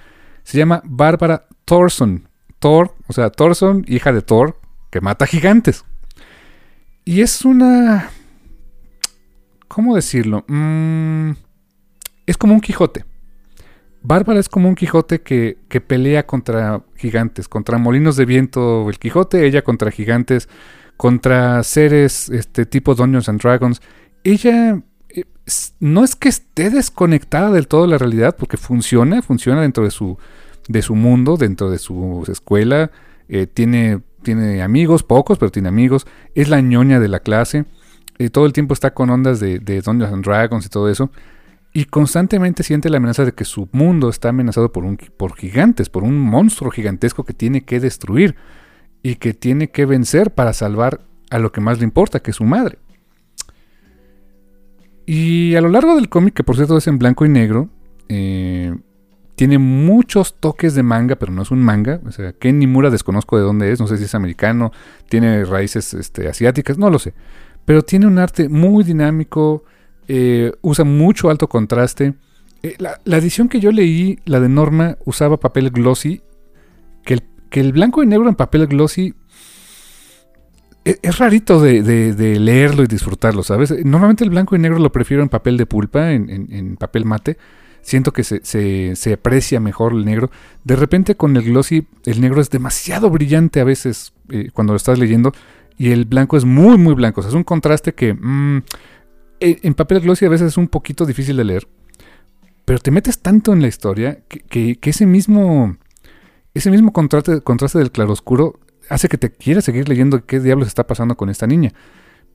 se 0.44 0.56
llama 0.56 0.80
Bárbara 0.86 1.46
Thorson. 1.66 2.26
Thor, 2.60 2.94
o 3.06 3.12
sea, 3.12 3.28
Thorson, 3.28 3.84
hija 3.86 4.14
de 4.14 4.22
Thor, 4.22 4.58
que 4.90 5.02
mata 5.02 5.26
gigantes. 5.26 5.84
Y 7.04 7.20
es 7.20 7.44
una... 7.44 8.08
¿Cómo 9.68 9.94
decirlo? 9.94 10.46
Mm, 10.48 11.32
es 12.24 12.38
como 12.38 12.54
un 12.54 12.62
Quijote. 12.62 13.04
Bárbara 14.00 14.40
es 14.40 14.48
como 14.48 14.70
un 14.70 14.74
Quijote 14.74 15.20
que, 15.20 15.58
pelea 15.86 16.24
contra 16.24 16.82
gigantes, 16.96 17.46
contra 17.46 17.76
molinos 17.76 18.16
de 18.16 18.24
viento 18.24 18.88
el 18.88 18.98
Quijote, 18.98 19.46
ella 19.46 19.60
contra 19.60 19.90
gigantes, 19.90 20.48
contra 20.96 21.62
seres 21.62 22.28
este 22.28 22.66
tipo 22.66 22.94
Dungeons 22.94 23.28
and 23.28 23.40
Dragons. 23.40 23.82
Ella 24.22 24.82
eh, 25.08 25.24
no 25.80 26.04
es 26.04 26.16
que 26.16 26.28
esté 26.28 26.70
desconectada 26.70 27.50
del 27.50 27.68
todo 27.68 27.82
de 27.82 27.88
la 27.88 27.98
realidad, 27.98 28.36
porque 28.38 28.56
funciona, 28.56 29.22
funciona 29.22 29.62
dentro 29.62 29.84
de 29.84 29.90
su, 29.90 30.18
de 30.68 30.82
su 30.82 30.94
mundo, 30.94 31.36
dentro 31.36 31.70
de 31.70 31.78
su 31.78 32.24
escuela, 32.30 32.90
eh, 33.28 33.46
tiene, 33.46 34.00
tiene 34.22 34.62
amigos, 34.62 35.02
pocos, 35.02 35.38
pero 35.38 35.50
tiene 35.50 35.68
amigos, 35.68 36.06
es 36.34 36.48
la 36.48 36.60
ñoña 36.60 37.00
de 37.00 37.08
la 37.08 37.20
clase, 37.20 37.64
eh, 38.18 38.30
todo 38.30 38.46
el 38.46 38.52
tiempo 38.52 38.74
está 38.74 38.94
con 38.94 39.10
ondas 39.10 39.40
de, 39.40 39.58
de 39.58 39.80
Dungeons 39.80 40.12
and 40.12 40.24
Dragons 40.24 40.66
y 40.66 40.68
todo 40.68 40.88
eso. 40.88 41.10
Y 41.76 41.86
constantemente 41.86 42.62
siente 42.62 42.88
la 42.88 42.98
amenaza 42.98 43.24
de 43.24 43.32
que 43.32 43.44
su 43.44 43.68
mundo 43.72 44.08
está 44.08 44.28
amenazado 44.28 44.70
por, 44.70 44.84
un, 44.84 44.96
por 44.96 45.34
gigantes, 45.34 45.88
por 45.88 46.04
un 46.04 46.16
monstruo 46.16 46.70
gigantesco 46.70 47.24
que 47.24 47.34
tiene 47.34 47.64
que 47.64 47.80
destruir 47.80 48.36
y 49.04 49.16
que 49.16 49.34
tiene 49.34 49.68
que 49.68 49.84
vencer 49.84 50.32
para 50.32 50.54
salvar 50.54 51.02
a 51.30 51.38
lo 51.38 51.52
que 51.52 51.60
más 51.60 51.78
le 51.78 51.84
importa, 51.84 52.20
que 52.20 52.30
es 52.30 52.38
su 52.38 52.44
madre. 52.44 52.78
Y 55.06 55.54
a 55.54 55.60
lo 55.60 55.68
largo 55.68 55.94
del 55.94 56.08
cómic, 56.08 56.32
que 56.32 56.42
por 56.42 56.56
cierto 56.56 56.78
es 56.78 56.86
en 56.86 56.98
blanco 56.98 57.26
y 57.26 57.28
negro, 57.28 57.68
eh, 58.08 58.74
tiene 59.36 59.58
muchos 59.58 60.40
toques 60.40 60.74
de 60.74 60.82
manga, 60.82 61.16
pero 61.16 61.32
no 61.32 61.42
es 61.42 61.50
un 61.50 61.62
manga. 61.62 62.00
O 62.06 62.12
sea, 62.12 62.32
Ken 62.32 62.58
Nimura 62.58 62.88
desconozco 62.88 63.36
de 63.36 63.42
dónde 63.42 63.70
es, 63.70 63.78
no 63.78 63.86
sé 63.86 63.98
si 63.98 64.04
es 64.04 64.14
americano, 64.14 64.72
tiene 65.10 65.44
raíces 65.44 65.92
este, 65.92 66.26
asiáticas, 66.26 66.78
no 66.78 66.88
lo 66.88 66.98
sé. 66.98 67.12
Pero 67.66 67.82
tiene 67.82 68.06
un 68.06 68.18
arte 68.18 68.48
muy 68.48 68.82
dinámico, 68.84 69.64
Eh, 70.06 70.52
usa 70.60 70.84
mucho 70.84 71.30
alto 71.30 71.48
contraste. 71.48 72.12
Eh, 72.62 72.74
la, 72.78 73.00
la, 73.04 73.16
edición 73.16 73.48
que 73.48 73.58
yo 73.58 73.72
leí, 73.72 74.18
la 74.26 74.38
de 74.38 74.50
Norma, 74.50 74.98
usaba 75.06 75.38
papel 75.40 75.70
glossy. 75.70 76.20
Que 77.54 77.60
el, 77.60 77.70
blanco 77.70 78.02
y 78.02 78.06
negro 78.08 78.28
en 78.28 78.34
papel 78.34 78.66
glossy 78.66 79.14
es, 80.84 80.98
es 81.00 81.18
rarito 81.18 81.60
de, 81.60 82.36
leerlo 82.40 82.82
y 82.82 82.88
disfrutarlo, 82.88 83.44
¿sabes? 83.44 83.72
Normalmente 83.84 84.24
el 84.24 84.30
blanco 84.30 84.56
y 84.56 84.58
negro 84.58 84.80
lo 84.80 84.90
prefiero 84.90 85.22
en 85.22 85.28
papel 85.28 85.56
de 85.56 85.64
pulpa, 85.64 86.10
en, 86.10 86.76
papel 86.80 87.04
mate. 87.04 87.38
Siento 87.80 88.12
que 88.12 88.24
se, 88.24 89.12
aprecia 89.12 89.60
mejor 89.60 89.92
el 89.92 90.04
negro. 90.04 90.32
De 90.64 90.74
repente 90.74 91.14
con 91.14 91.36
el 91.36 91.44
glossy, 91.44 91.86
el 92.06 92.20
negro 92.20 92.40
es 92.40 92.50
demasiado 92.50 93.08
brillante 93.08 93.60
a 93.60 93.64
veces 93.64 94.14
eh, 94.30 94.50
cuando 94.52 94.72
lo 94.72 94.76
estás 94.76 94.98
leyendo. 94.98 95.32
Y 95.78 95.92
el 95.92 96.06
blanco 96.06 96.36
es 96.36 96.44
muy, 96.44 96.76
muy 96.76 96.94
blanco. 96.94 97.20
O 97.20 97.22
sea, 97.22 97.28
es 97.28 97.36
un 97.36 97.44
contraste 97.44 97.94
que 97.94 98.14
mmm, 98.14 98.62
en 99.38 99.74
papel 99.74 100.00
glossy 100.00 100.24
a 100.24 100.28
veces 100.28 100.48
es 100.48 100.56
un 100.56 100.66
poquito 100.66 101.06
difícil 101.06 101.36
de 101.36 101.44
leer. 101.44 101.68
Pero 102.64 102.80
te 102.80 102.90
metes 102.90 103.20
tanto 103.20 103.52
en 103.52 103.62
la 103.62 103.68
historia 103.68 104.24
que 104.48 104.76
ese 104.82 105.06
mismo, 105.06 105.76
ese 106.54 106.70
mismo 106.70 106.92
contraste, 106.92 107.40
contraste 107.40 107.78
del 107.78 107.90
claroscuro 107.90 108.58
hace 108.88 109.08
que 109.08 109.18
te 109.18 109.30
quieras 109.30 109.64
seguir 109.64 109.88
leyendo 109.88 110.24
qué 110.24 110.40
diablos 110.40 110.68
está 110.68 110.86
pasando 110.86 111.16
con 111.16 111.28
esta 111.28 111.46
niña. 111.46 111.72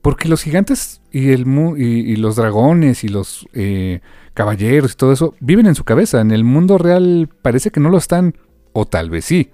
Porque 0.02 0.28
los 0.28 0.42
gigantes 0.42 1.02
y, 1.10 1.30
el 1.30 1.46
y, 1.76 1.82
y 1.82 2.16
los 2.16 2.36
dragones 2.36 3.04
y 3.04 3.08
los 3.08 3.46
eh, 3.52 4.00
caballeros 4.32 4.92
y 4.92 4.96
todo 4.96 5.12
eso 5.12 5.34
viven 5.40 5.66
en 5.66 5.74
su 5.74 5.84
cabeza. 5.84 6.20
En 6.20 6.30
el 6.30 6.44
mundo 6.44 6.78
real 6.78 7.28
parece 7.42 7.70
que 7.70 7.80
no 7.80 7.90
lo 7.90 7.98
están, 7.98 8.34
o 8.72 8.86
tal 8.86 9.10
vez 9.10 9.26
sí. 9.26 9.50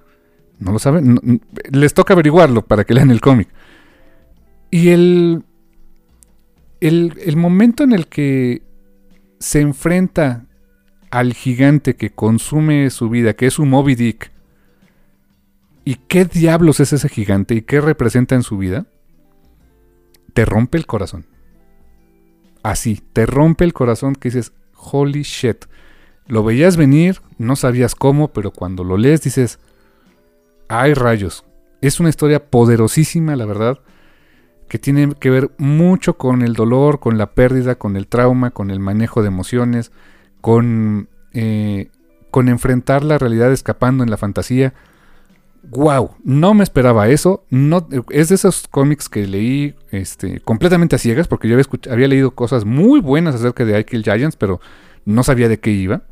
No 0.59 0.72
lo 0.72 0.78
saben. 0.78 1.40
Les 1.70 1.94
toca 1.94 2.14
averiguarlo 2.14 2.62
para 2.62 2.84
que 2.84 2.94
lean 2.94 3.10
el 3.10 3.20
cómic. 3.20 3.48
Y 4.70 4.90
el, 4.90 5.44
el, 6.80 7.14
el 7.24 7.36
momento 7.36 7.82
en 7.82 7.93
el 7.93 8.06
que 8.06 8.62
se 9.38 9.60
enfrenta 9.60 10.47
al 11.10 11.34
gigante 11.34 11.97
que 11.97 12.10
consume 12.10 12.90
su 12.90 13.09
vida, 13.10 13.34
que 13.34 13.47
es 13.47 13.55
su 13.55 13.66
Moby 13.66 13.97
Dick, 13.97 14.30
y 15.86 15.94
qué 16.08 16.24
diablos 16.24 16.80
es 16.80 16.92
ese 16.92 17.08
gigante 17.08 17.54
y 17.54 17.62
qué 17.62 17.80
representa 17.80 18.34
en 18.34 18.42
su 18.42 18.58
vida, 18.58 18.86
te 20.34 20.44
rompe 20.44 20.78
el 20.78 20.84
corazón. 20.84 21.26
Así, 22.64 23.00
te 23.12 23.24
rompe 23.24 23.64
el 23.64 23.72
corazón 23.72 24.16
que 24.16 24.28
dices, 24.28 24.52
holy 24.74 25.22
shit. 25.22 25.66
Lo 26.26 26.42
veías 26.42 26.76
venir, 26.76 27.22
no 27.38 27.54
sabías 27.54 27.94
cómo, 27.94 28.32
pero 28.32 28.50
cuando 28.50 28.82
lo 28.82 28.96
lees 28.96 29.22
dices, 29.22 29.60
ay 30.66 30.92
rayos. 30.92 31.44
Es 31.80 32.00
una 32.00 32.08
historia 32.08 32.44
poderosísima, 32.44 33.36
la 33.36 33.46
verdad, 33.46 33.78
que 34.68 34.80
tiene 34.80 35.14
que 35.14 35.30
ver 35.30 35.52
mucho 35.56 36.18
con 36.18 36.42
el 36.42 36.54
dolor, 36.54 36.98
con 36.98 37.16
la 37.16 37.30
pérdida, 37.30 37.76
con 37.76 37.96
el 37.96 38.08
trauma, 38.08 38.50
con 38.50 38.72
el 38.72 38.80
manejo 38.80 39.22
de 39.22 39.28
emociones, 39.28 39.92
con, 40.40 41.08
eh, 41.32 41.90
con 42.32 42.48
enfrentar 42.48 43.04
la 43.04 43.18
realidad 43.18 43.52
escapando 43.52 44.02
en 44.02 44.10
la 44.10 44.16
fantasía 44.16 44.74
wow, 45.70 46.10
no 46.24 46.55
me 46.55 46.64
esperaba 46.64 47.09
eso. 47.09 47.44
No, 47.51 47.86
es 48.10 48.28
de 48.28 48.34
esos 48.34 48.68
cómics 48.68 49.09
que 49.09 49.26
leí 49.26 49.74
este, 49.90 50.40
completamente 50.40 50.97
a 50.97 50.98
ciegas, 50.98 51.28
porque 51.28 51.48
yo 51.48 51.55
había, 51.55 51.66
había, 51.90 52.09
leído 52.09 52.32
cosas 52.32 52.64
muy 52.64 53.01
buenas 53.01 53.34
acerca 53.34 53.64
de 53.64 53.78
I 53.78 53.84
Kill 53.84 54.02
Giants, 54.02 54.36
pero 54.36 54.60
no 55.05 55.22
sabía 55.22 55.48
de 55.48 55.59
qué 55.59 55.70
iba. 55.70 56.02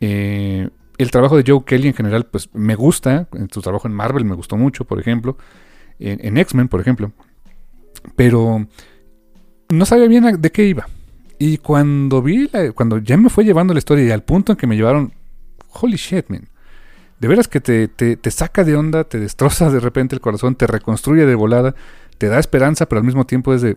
Eh, 0.00 0.68
el 0.98 1.10
trabajo 1.10 1.36
de 1.36 1.44
Joe 1.46 1.64
Kelly 1.64 1.88
en 1.88 1.94
general, 1.94 2.26
pues 2.26 2.50
me 2.54 2.74
gusta. 2.74 3.28
Su 3.50 3.60
trabajo 3.60 3.88
en 3.88 3.94
Marvel 3.94 4.24
me 4.24 4.34
gustó 4.34 4.56
mucho, 4.56 4.84
por 4.84 4.98
ejemplo. 4.98 5.36
En, 5.98 6.24
en 6.24 6.36
X-Men, 6.38 6.68
por 6.68 6.80
ejemplo. 6.80 7.12
Pero 8.14 8.66
no 9.68 9.86
sabía 9.86 10.08
bien 10.08 10.40
de 10.40 10.52
qué 10.52 10.64
iba. 10.64 10.88
Y 11.38 11.58
cuando 11.58 12.22
vi, 12.22 12.48
la, 12.52 12.72
cuando 12.72 12.98
ya 12.98 13.16
me 13.16 13.28
fue 13.28 13.44
llevando 13.44 13.74
la 13.74 13.78
historia 13.78 14.04
y 14.04 14.10
al 14.10 14.22
punto 14.22 14.52
en 14.52 14.58
que 14.58 14.66
me 14.66 14.76
llevaron, 14.76 15.12
holy 15.80 15.96
shit, 15.96 16.28
man 16.28 16.48
de 17.18 17.28
veras 17.28 17.48
que 17.48 17.60
te, 17.60 17.88
te, 17.88 18.16
te, 18.16 18.30
saca 18.30 18.64
de 18.64 18.76
onda, 18.76 19.04
te 19.04 19.18
destroza 19.18 19.70
de 19.70 19.80
repente 19.80 20.14
el 20.14 20.20
corazón, 20.20 20.54
te 20.54 20.66
reconstruye 20.66 21.26
de 21.26 21.34
volada, 21.34 21.74
te 22.18 22.28
da 22.28 22.38
esperanza, 22.38 22.86
pero 22.86 22.98
al 23.00 23.06
mismo 23.06 23.24
tiempo 23.24 23.54
es 23.54 23.62
de, 23.62 23.76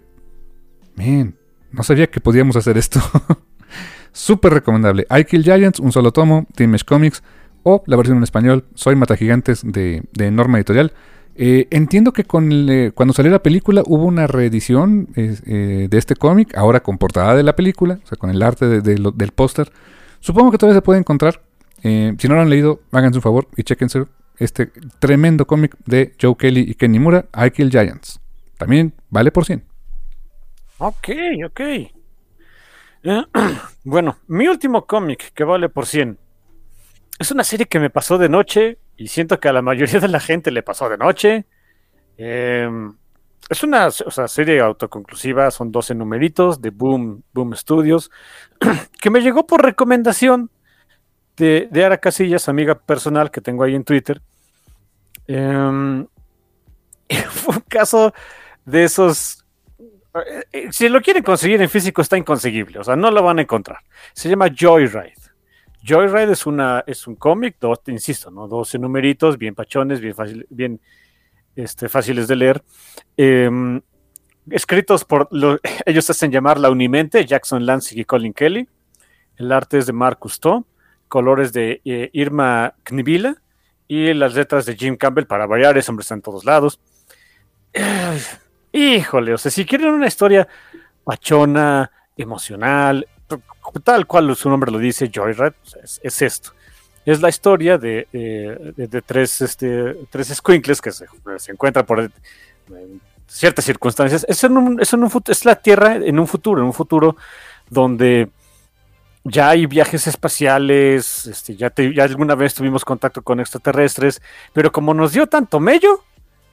man, 0.96 1.36
no 1.72 1.84
sabía 1.84 2.08
que 2.08 2.20
podíamos 2.20 2.56
hacer 2.56 2.78
esto. 2.78 3.00
Súper 4.12 4.54
recomendable. 4.54 5.06
I 5.10 5.24
Kill 5.24 5.44
Giants, 5.44 5.80
un 5.80 5.92
solo 5.92 6.12
tomo, 6.12 6.48
Team 6.56 6.76
Comics, 6.86 7.24
o 7.64 7.84
la 7.86 7.96
versión 7.96 8.18
en 8.18 8.24
español, 8.24 8.66
Soy 8.74 8.96
Mata 8.96 9.16
Gigantes 9.16 9.62
de, 9.64 10.04
de 10.14 10.32
Norma 10.32 10.58
Editorial. 10.58 10.94
Eh, 11.36 11.68
entiendo 11.72 12.12
que 12.12 12.26
con 12.26 12.50
cuando 12.94 13.14
salió 13.14 13.32
la 13.32 13.42
película 13.42 13.82
hubo 13.86 14.04
una 14.04 14.28
reedición 14.28 15.08
eh, 15.16 15.88
de 15.90 15.98
este 15.98 16.16
cómic, 16.16 16.58
ahora 16.58 16.82
con 16.82 16.98
portada 16.98 17.34
de 17.36 17.44
la 17.44 17.56
película, 17.56 18.00
o 18.04 18.08
sea, 18.08 18.18
con 18.18 18.30
el 18.30 18.42
arte 18.42 18.68
de, 18.68 18.82
del 18.82 19.32
póster. 19.32 19.72
Supongo 20.20 20.52
que 20.52 20.58
todavía 20.58 20.80
se 20.80 20.82
puede 20.82 21.00
encontrar. 21.00 21.42
Eh, 21.84 22.14
si 22.18 22.28
no 22.28 22.36
lo 22.36 22.42
han 22.42 22.50
leído, 22.50 22.82
háganse 22.92 23.18
un 23.18 23.22
favor 23.22 23.48
y 23.56 23.64
chequense 23.64 24.06
este 24.38 24.72
tremendo 25.00 25.46
cómic 25.46 25.76
de 25.86 26.16
Joe 26.20 26.36
Kelly 26.38 26.62
y 26.62 26.76
Kenny 26.76 27.00
Mura, 27.00 27.26
I 27.36 27.52
Kill 27.52 27.70
Giants. 27.70 28.20
También 28.58 28.94
vale 29.10 29.32
por 29.32 29.46
100. 29.46 29.64
Ok, 30.78 31.10
ok. 31.46 31.60
Eh, 31.60 31.92
bueno, 33.84 34.18
mi 34.28 34.48
último 34.48 34.86
cómic 34.86 35.34
que 35.34 35.44
vale 35.44 35.70
por 35.70 35.86
100 35.86 36.18
es 37.20 37.32
una 37.32 37.44
serie 37.44 37.66
que 37.66 37.80
me 37.80 37.90
pasó 37.90 38.18
de 38.18 38.30
noche 38.30 38.80
y 38.96 39.08
siento 39.08 39.40
que 39.40 39.50
a 39.50 39.54
la 39.54 39.62
mayoría 39.62 40.00
de 40.00 40.08
la 40.08 40.20
gente 40.20 40.52
le 40.52 40.64
pasó 40.64 40.90
de 40.90 40.98
noche. 40.98 41.46
Eh, 42.18 42.70
es 43.50 43.64
una 43.64 43.88
o 43.88 43.92
sea, 43.92 44.28
serie 44.28 44.60
autoconclusiva, 44.62 45.52
son 45.52 45.72
12 45.72 45.96
numeritos 45.96 46.62
de 46.62 46.70
Boom, 46.70 47.24
Boom 47.34 47.56
Studios, 47.56 48.12
que 49.02 49.10
me 49.10 49.22
llegó 49.22 49.48
por 49.48 49.64
recomendación 49.64 50.50
de, 51.40 51.84
Ara 51.84 51.98
Casillas, 51.98 52.50
amiga 52.50 52.76
personal 52.76 53.32
que 53.32 53.42
tengo 53.42 53.64
ahí 53.64 53.76
en 53.76 53.84
Twitter. 53.84 54.22
Eh, 55.28 56.06
fue 57.30 57.56
un 57.56 57.62
caso 57.62 58.14
de 58.66 58.84
esos. 58.84 59.46
Eh, 60.52 60.68
si 60.72 60.90
lo 60.90 61.02
quieren 61.02 61.24
conseguir 61.24 61.62
en 61.62 61.70
físico, 61.70 62.02
está 62.02 62.18
inconseguible. 62.18 62.80
O 62.80 62.84
sea, 62.84 62.96
no 62.96 63.10
lo 63.12 63.24
van 63.24 63.40
a 63.40 63.42
encontrar. 63.42 63.80
Se 64.14 64.30
llama 64.30 64.48
Joyride. 64.50 65.14
Joyride 65.88 66.34
es, 66.34 66.46
una, 66.46 66.84
es 66.86 67.08
un 67.08 67.16
cómic, 67.16 67.56
insisto, 67.88 68.30
¿no? 68.30 68.48
12 68.48 68.80
numeritos, 68.80 69.38
bien 69.38 69.56
pachones, 69.56 70.02
bien, 70.02 70.14
fácil, 70.14 70.46
bien 70.50 70.82
este, 71.56 71.88
fáciles 71.88 72.28
de 72.28 72.36
leer. 72.36 72.64
Eh, 73.16 73.82
escritos 74.52 75.06
por. 75.06 75.30
Lo, 75.32 75.58
ellos 75.86 76.10
hacen 76.10 76.32
llamar 76.32 76.60
la 76.60 76.70
Unimente, 76.70 77.26
Jackson 77.26 77.66
Lansing 77.66 78.00
y 78.00 78.06
Colin 78.06 78.34
Kelly. 78.34 78.68
El 79.38 79.54
arte 79.54 79.78
es 79.78 79.86
de 79.86 79.94
Mark 79.94 80.20
Cousteau 80.20 80.66
colores 81.10 81.52
de 81.52 81.82
eh, 81.84 82.10
Irma 82.14 82.76
Knibila 82.84 83.36
y 83.88 84.14
las 84.14 84.36
letras 84.36 84.66
de 84.66 84.78
Jim 84.78 84.96
Campbell 84.96 85.26
para 85.26 85.46
variar, 85.46 85.78
ese 85.78 85.92
hombre 85.92 86.04
está 86.04 86.14
en 86.14 86.22
todos 86.22 86.46
lados. 86.46 86.80
Híjole, 88.72 89.34
o 89.34 89.38
sea, 89.38 89.52
si 89.52 89.66
quieren 89.66 89.90
una 89.90 90.08
historia 90.08 90.48
pachona, 91.04 91.92
emocional, 92.16 93.08
tal 93.84 94.06
cual 94.06 94.36
su 94.36 94.50
nombre 94.50 94.72
lo 94.72 94.78
dice, 94.78 95.12
Joyride, 95.14 95.54
es, 95.84 96.00
es 96.04 96.22
esto. 96.22 96.52
Es 97.06 97.22
la 97.22 97.30
historia 97.30 97.78
de, 97.78 98.08
eh, 98.14 98.74
de, 98.76 99.02
tres, 99.02 99.42
este, 99.42 99.96
tres 100.10 100.28
squinkles 100.28 100.82
que 100.82 100.92
se, 100.92 101.06
se 101.38 101.52
encuentran 101.52 101.86
por 101.86 102.12
ciertas 103.26 103.66
circunstancias. 103.66 104.26
Es, 104.28 104.44
en 104.44 104.58
un, 104.58 104.82
es, 104.82 104.94
en 104.94 105.04
un, 105.04 105.12
es 105.28 105.46
la 105.46 105.56
Tierra 105.56 105.96
en 105.96 106.20
un 106.20 106.28
futuro, 106.28 106.62
en 106.62 106.68
un 106.68 106.74
futuro 106.74 107.16
donde 107.70 108.30
ya 109.30 109.50
hay 109.50 109.66
viajes 109.66 110.08
espaciales, 110.08 111.28
este, 111.28 111.56
ya, 111.56 111.70
te, 111.70 111.94
ya, 111.94 112.04
alguna 112.04 112.36
vez 112.36 112.54
tuvimos 112.54 112.84
contacto 112.84 113.22
con 113.22 113.40
extraterrestres, 113.40 114.22
pero 114.54 114.72
como 114.72 114.94
nos 114.94 115.14
dio 115.14 115.28
tanto 115.28 115.60
mello, 115.60 116.04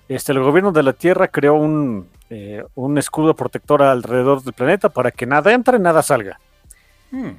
este, 0.09 0.33
el 0.33 0.41
gobierno 0.41 0.73
de 0.73 0.83
la 0.83 0.93
Tierra 0.93 1.29
creó 1.29 1.55
un, 1.55 2.09
eh, 2.31 2.65
un 2.75 2.99
escudo 2.99 3.35
protector 3.35 3.83
alrededor 3.83 4.43
del 4.43 4.53
planeta 4.53 4.89
para 4.89 5.11
que 5.11 5.27
nada 5.27 5.53
entre, 5.53 5.79
nada 5.79 6.03
salga. 6.03 6.39
Hmm. 7.11 7.33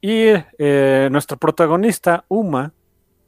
Y 0.00 0.32
eh, 0.58 1.08
nuestro 1.10 1.36
protagonista, 1.36 2.24
Uma, 2.28 2.72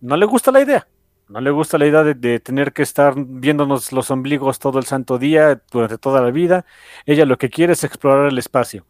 no 0.01 0.17
le 0.17 0.27
gusta 0.27 0.53
la 0.53 0.61
idea. 0.61 0.87
No 1.29 1.41
le 1.41 1.51
gusta 1.51 1.79
la 1.79 1.87
idea 1.87 2.03
de, 2.03 2.15
de, 2.15 2.41
tener 2.41 2.73
que 2.73 2.83
estar 2.83 3.15
viéndonos 3.17 3.93
los 3.93 4.11
ombligos 4.11 4.59
todo 4.59 4.81
el 4.81 4.85
santo 4.85 5.17
día, 5.17 5.61
durante 5.71 5.97
toda 5.97 6.21
la 6.21 6.33
vida. 6.33 6.65
Ella 7.07 7.25
lo 7.25 7.39
que 7.39 7.51
quiere 7.51 7.75
es 7.75 7.85
explorar 7.85 8.27
el 8.27 8.39
espacio 8.39 8.85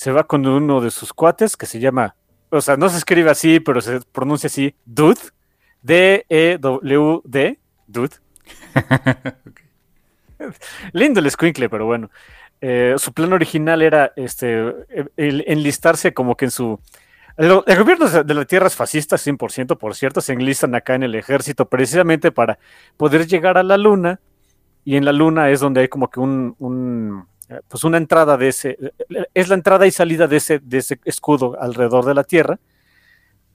se 0.00 0.12
va 0.12 0.24
con 0.24 0.46
uno 0.46 0.80
de 0.80 0.90
sus 0.90 1.12
cuates 1.12 1.58
que 1.58 1.66
se 1.66 1.78
llama, 1.78 2.16
o 2.48 2.62
sea, 2.62 2.78
no 2.78 2.88
se 2.88 2.96
escribe 2.96 3.28
así, 3.28 3.60
pero 3.60 3.82
se 3.82 4.00
pronuncia 4.12 4.46
así, 4.46 4.74
Dude, 4.86 5.20
D-E-W-D, 5.82 7.58
Dude. 7.86 8.16
Lindo 10.94 11.20
el 11.20 11.30
squinkle, 11.30 11.68
pero 11.68 11.84
bueno. 11.84 12.10
Eh, 12.62 12.94
su 12.96 13.12
plan 13.12 13.34
original 13.34 13.82
era 13.82 14.14
este, 14.16 14.72
el, 15.18 15.44
enlistarse 15.46 16.14
como 16.14 16.34
que 16.34 16.46
en 16.46 16.50
su... 16.50 16.80
El, 17.36 17.60
el, 17.66 17.78
gobierno 17.78 18.08
de 18.08 18.34
la 18.34 18.46
Tierra 18.46 18.68
es 18.68 18.76
fascista, 18.76 19.16
100%, 19.16 19.76
por 19.76 19.94
cierto, 19.94 20.22
se 20.22 20.32
enlistan 20.32 20.74
acá 20.74 20.94
en 20.94 21.02
el 21.02 21.14
ejército 21.14 21.68
precisamente 21.68 22.32
para 22.32 22.58
poder 22.96 23.26
llegar 23.26 23.58
a 23.58 23.62
la 23.62 23.76
Luna, 23.76 24.18
y 24.82 24.96
en 24.96 25.04
la 25.04 25.12
Luna 25.12 25.50
es 25.50 25.60
donde 25.60 25.82
hay 25.82 25.88
como 25.88 26.08
que 26.08 26.20
un, 26.20 26.56
un 26.58 27.26
pues 27.68 27.84
una 27.84 27.96
entrada 27.96 28.36
de 28.36 28.48
ese, 28.48 28.78
es 29.34 29.48
la 29.48 29.54
entrada 29.54 29.86
y 29.86 29.90
salida 29.90 30.26
de 30.26 30.36
ese, 30.36 30.58
de 30.60 30.78
ese 30.78 31.00
escudo 31.04 31.56
alrededor 31.60 32.04
de 32.04 32.14
la 32.14 32.24
Tierra. 32.24 32.58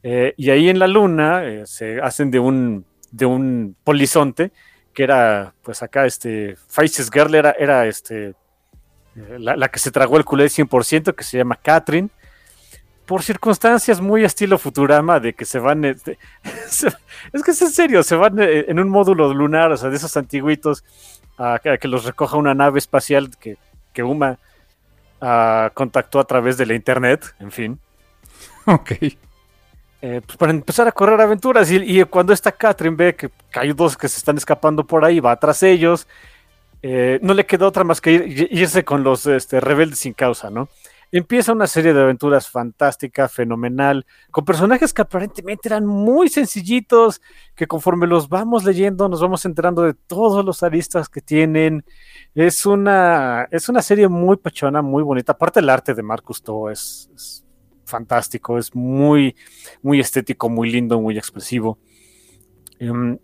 y 0.03 0.49
ahí 0.49 0.69
en 0.69 0.79
la 0.79 0.87
Luna 0.87 1.65
se 1.65 1.99
hacen 2.01 2.31
de 2.31 2.39
un, 2.39 2.85
de 3.11 3.25
un 3.25 3.75
polizonte 3.83 4.51
que 4.95 5.03
era, 5.03 5.53
pues 5.61 5.83
acá, 5.83 6.05
este, 6.05 6.55
Faces 6.67 7.11
Girl 7.11 7.35
era, 7.35 7.51
era 7.51 7.85
este, 7.85 8.33
la, 9.37 9.67
que 9.67 9.77
se 9.77 9.91
tragó 9.91 10.17
el 10.17 10.25
culé 10.25 10.45
100%, 10.45 11.13
que 11.13 11.23
se 11.23 11.37
llama 11.37 11.59
Catherine, 11.61 12.09
por 13.05 13.21
circunstancias 13.21 14.01
muy 14.01 14.23
estilo 14.23 14.57
Futurama, 14.57 15.19
de 15.19 15.33
que 15.33 15.45
se 15.45 15.59
van, 15.59 15.85
este, 15.85 16.17
es 17.33 17.43
que 17.43 17.51
es 17.51 17.61
en 17.61 17.69
serio, 17.69 18.01
se 18.03 18.15
van 18.15 18.39
eh, 18.39 18.65
en 18.67 18.79
un 18.79 18.89
módulo 18.89 19.31
lunar, 19.33 19.71
o 19.71 19.77
sea, 19.77 19.89
de 19.89 19.97
esos 19.97 20.15
antiguitos, 20.17 20.83
a, 21.37 21.59
que 21.59 21.87
los 21.89 22.05
recoja 22.05 22.37
una 22.37 22.55
nave 22.55 22.79
espacial 22.79 23.29
que, 23.37 23.57
que 23.95 24.03
Uma 24.03 24.37
ah, 25.21 25.71
contactó 25.73 26.19
a 26.19 26.25
través 26.25 26.57
de 26.57 26.65
la 26.67 26.75
internet, 26.75 27.33
en 27.39 27.51
fin. 27.51 27.79
Ok. 28.67 28.91
Eh, 30.01 30.21
pues 30.25 30.37
para 30.37 30.51
empezar 30.51 30.87
a 30.87 30.91
correr 30.91 31.19
aventuras. 31.21 31.71
Y, 31.71 32.03
cuando 32.05 32.33
esta 32.33 32.51
Catherine 32.51 32.95
ve 32.95 33.15
que, 33.15 33.31
hay 33.53 33.73
dos 33.73 33.95
que 33.95 34.07
se 34.07 34.17
están 34.17 34.37
escapando 34.37 34.83
por 34.83 35.05
ahí, 35.05 35.19
va 35.19 35.35
tras 35.35 35.63
ellos, 35.63 36.07
eh, 36.81 37.19
no 37.21 37.33
le 37.33 37.45
queda 37.45 37.67
otra 37.67 37.83
más 37.83 38.01
que 38.01 38.11
irse 38.51 38.83
con 38.83 39.03
los 39.03 39.25
este, 39.25 39.59
rebeldes 39.59 39.99
sin 39.99 40.13
causa, 40.13 40.49
¿no? 40.49 40.67
Empieza 41.17 41.53
una 41.53 41.65
serie 41.65 41.93
de 41.93 42.01
aventuras 42.01 42.49
fantástica, 42.49 43.29
fenomenal, 43.29 44.05
con 44.31 44.43
personajes 44.43 44.93
que 44.93 45.01
aparentemente 45.01 45.69
eran 45.69 45.85
muy 45.85 46.27
sencillitos, 46.27 47.21
que 47.55 47.67
conforme 47.67 48.05
los 48.05 48.27
vamos 48.27 48.65
leyendo 48.65 49.07
nos 49.07 49.21
vamos 49.21 49.45
enterando 49.45 49.83
de 49.83 49.93
todos 49.93 50.43
los 50.43 50.61
aristas 50.61 51.07
que 51.07 51.21
tienen. 51.21 51.85
Es 52.33 52.65
una, 52.65 53.47
es 53.49 53.69
una 53.69 53.81
serie 53.81 54.09
muy 54.09 54.35
pachona, 54.35 54.81
muy 54.81 55.03
bonita. 55.03 55.31
Aparte 55.31 55.61
el 55.61 55.69
arte 55.69 55.93
de 55.93 56.03
Marcus 56.03 56.43
To 56.43 56.69
es 56.69 57.45
fantástico, 57.85 58.57
es 58.57 58.75
muy, 58.75 59.37
muy 59.81 60.01
estético, 60.01 60.49
muy 60.49 60.69
lindo, 60.69 60.99
muy 60.99 61.17
expresivo. 61.17 61.79
Em, 62.77 63.17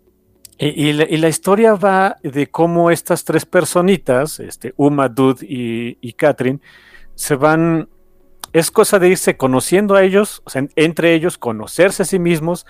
y, 0.56 0.92
la, 0.94 1.28
historia 1.28 1.74
va 1.74 2.16
de 2.22 2.46
cómo 2.46 2.90
estas 2.90 3.22
tres 3.22 3.44
personitas, 3.44 4.40
este, 4.40 4.72
Uma, 4.78 5.10
Dud 5.10 5.42
y, 5.42 5.98
y 6.00 6.14
Catherine, 6.14 6.60
se 7.14 7.34
van, 7.34 7.88
es 8.52 8.70
cosa 8.70 8.98
de 8.98 9.08
irse 9.08 9.36
conociendo 9.36 9.94
a 9.94 10.02
ellos, 10.02 10.42
o 10.44 10.50
sea, 10.50 10.66
entre 10.76 11.14
ellos, 11.14 11.38
conocerse 11.38 12.02
a 12.02 12.06
sí 12.06 12.18
mismos. 12.18 12.66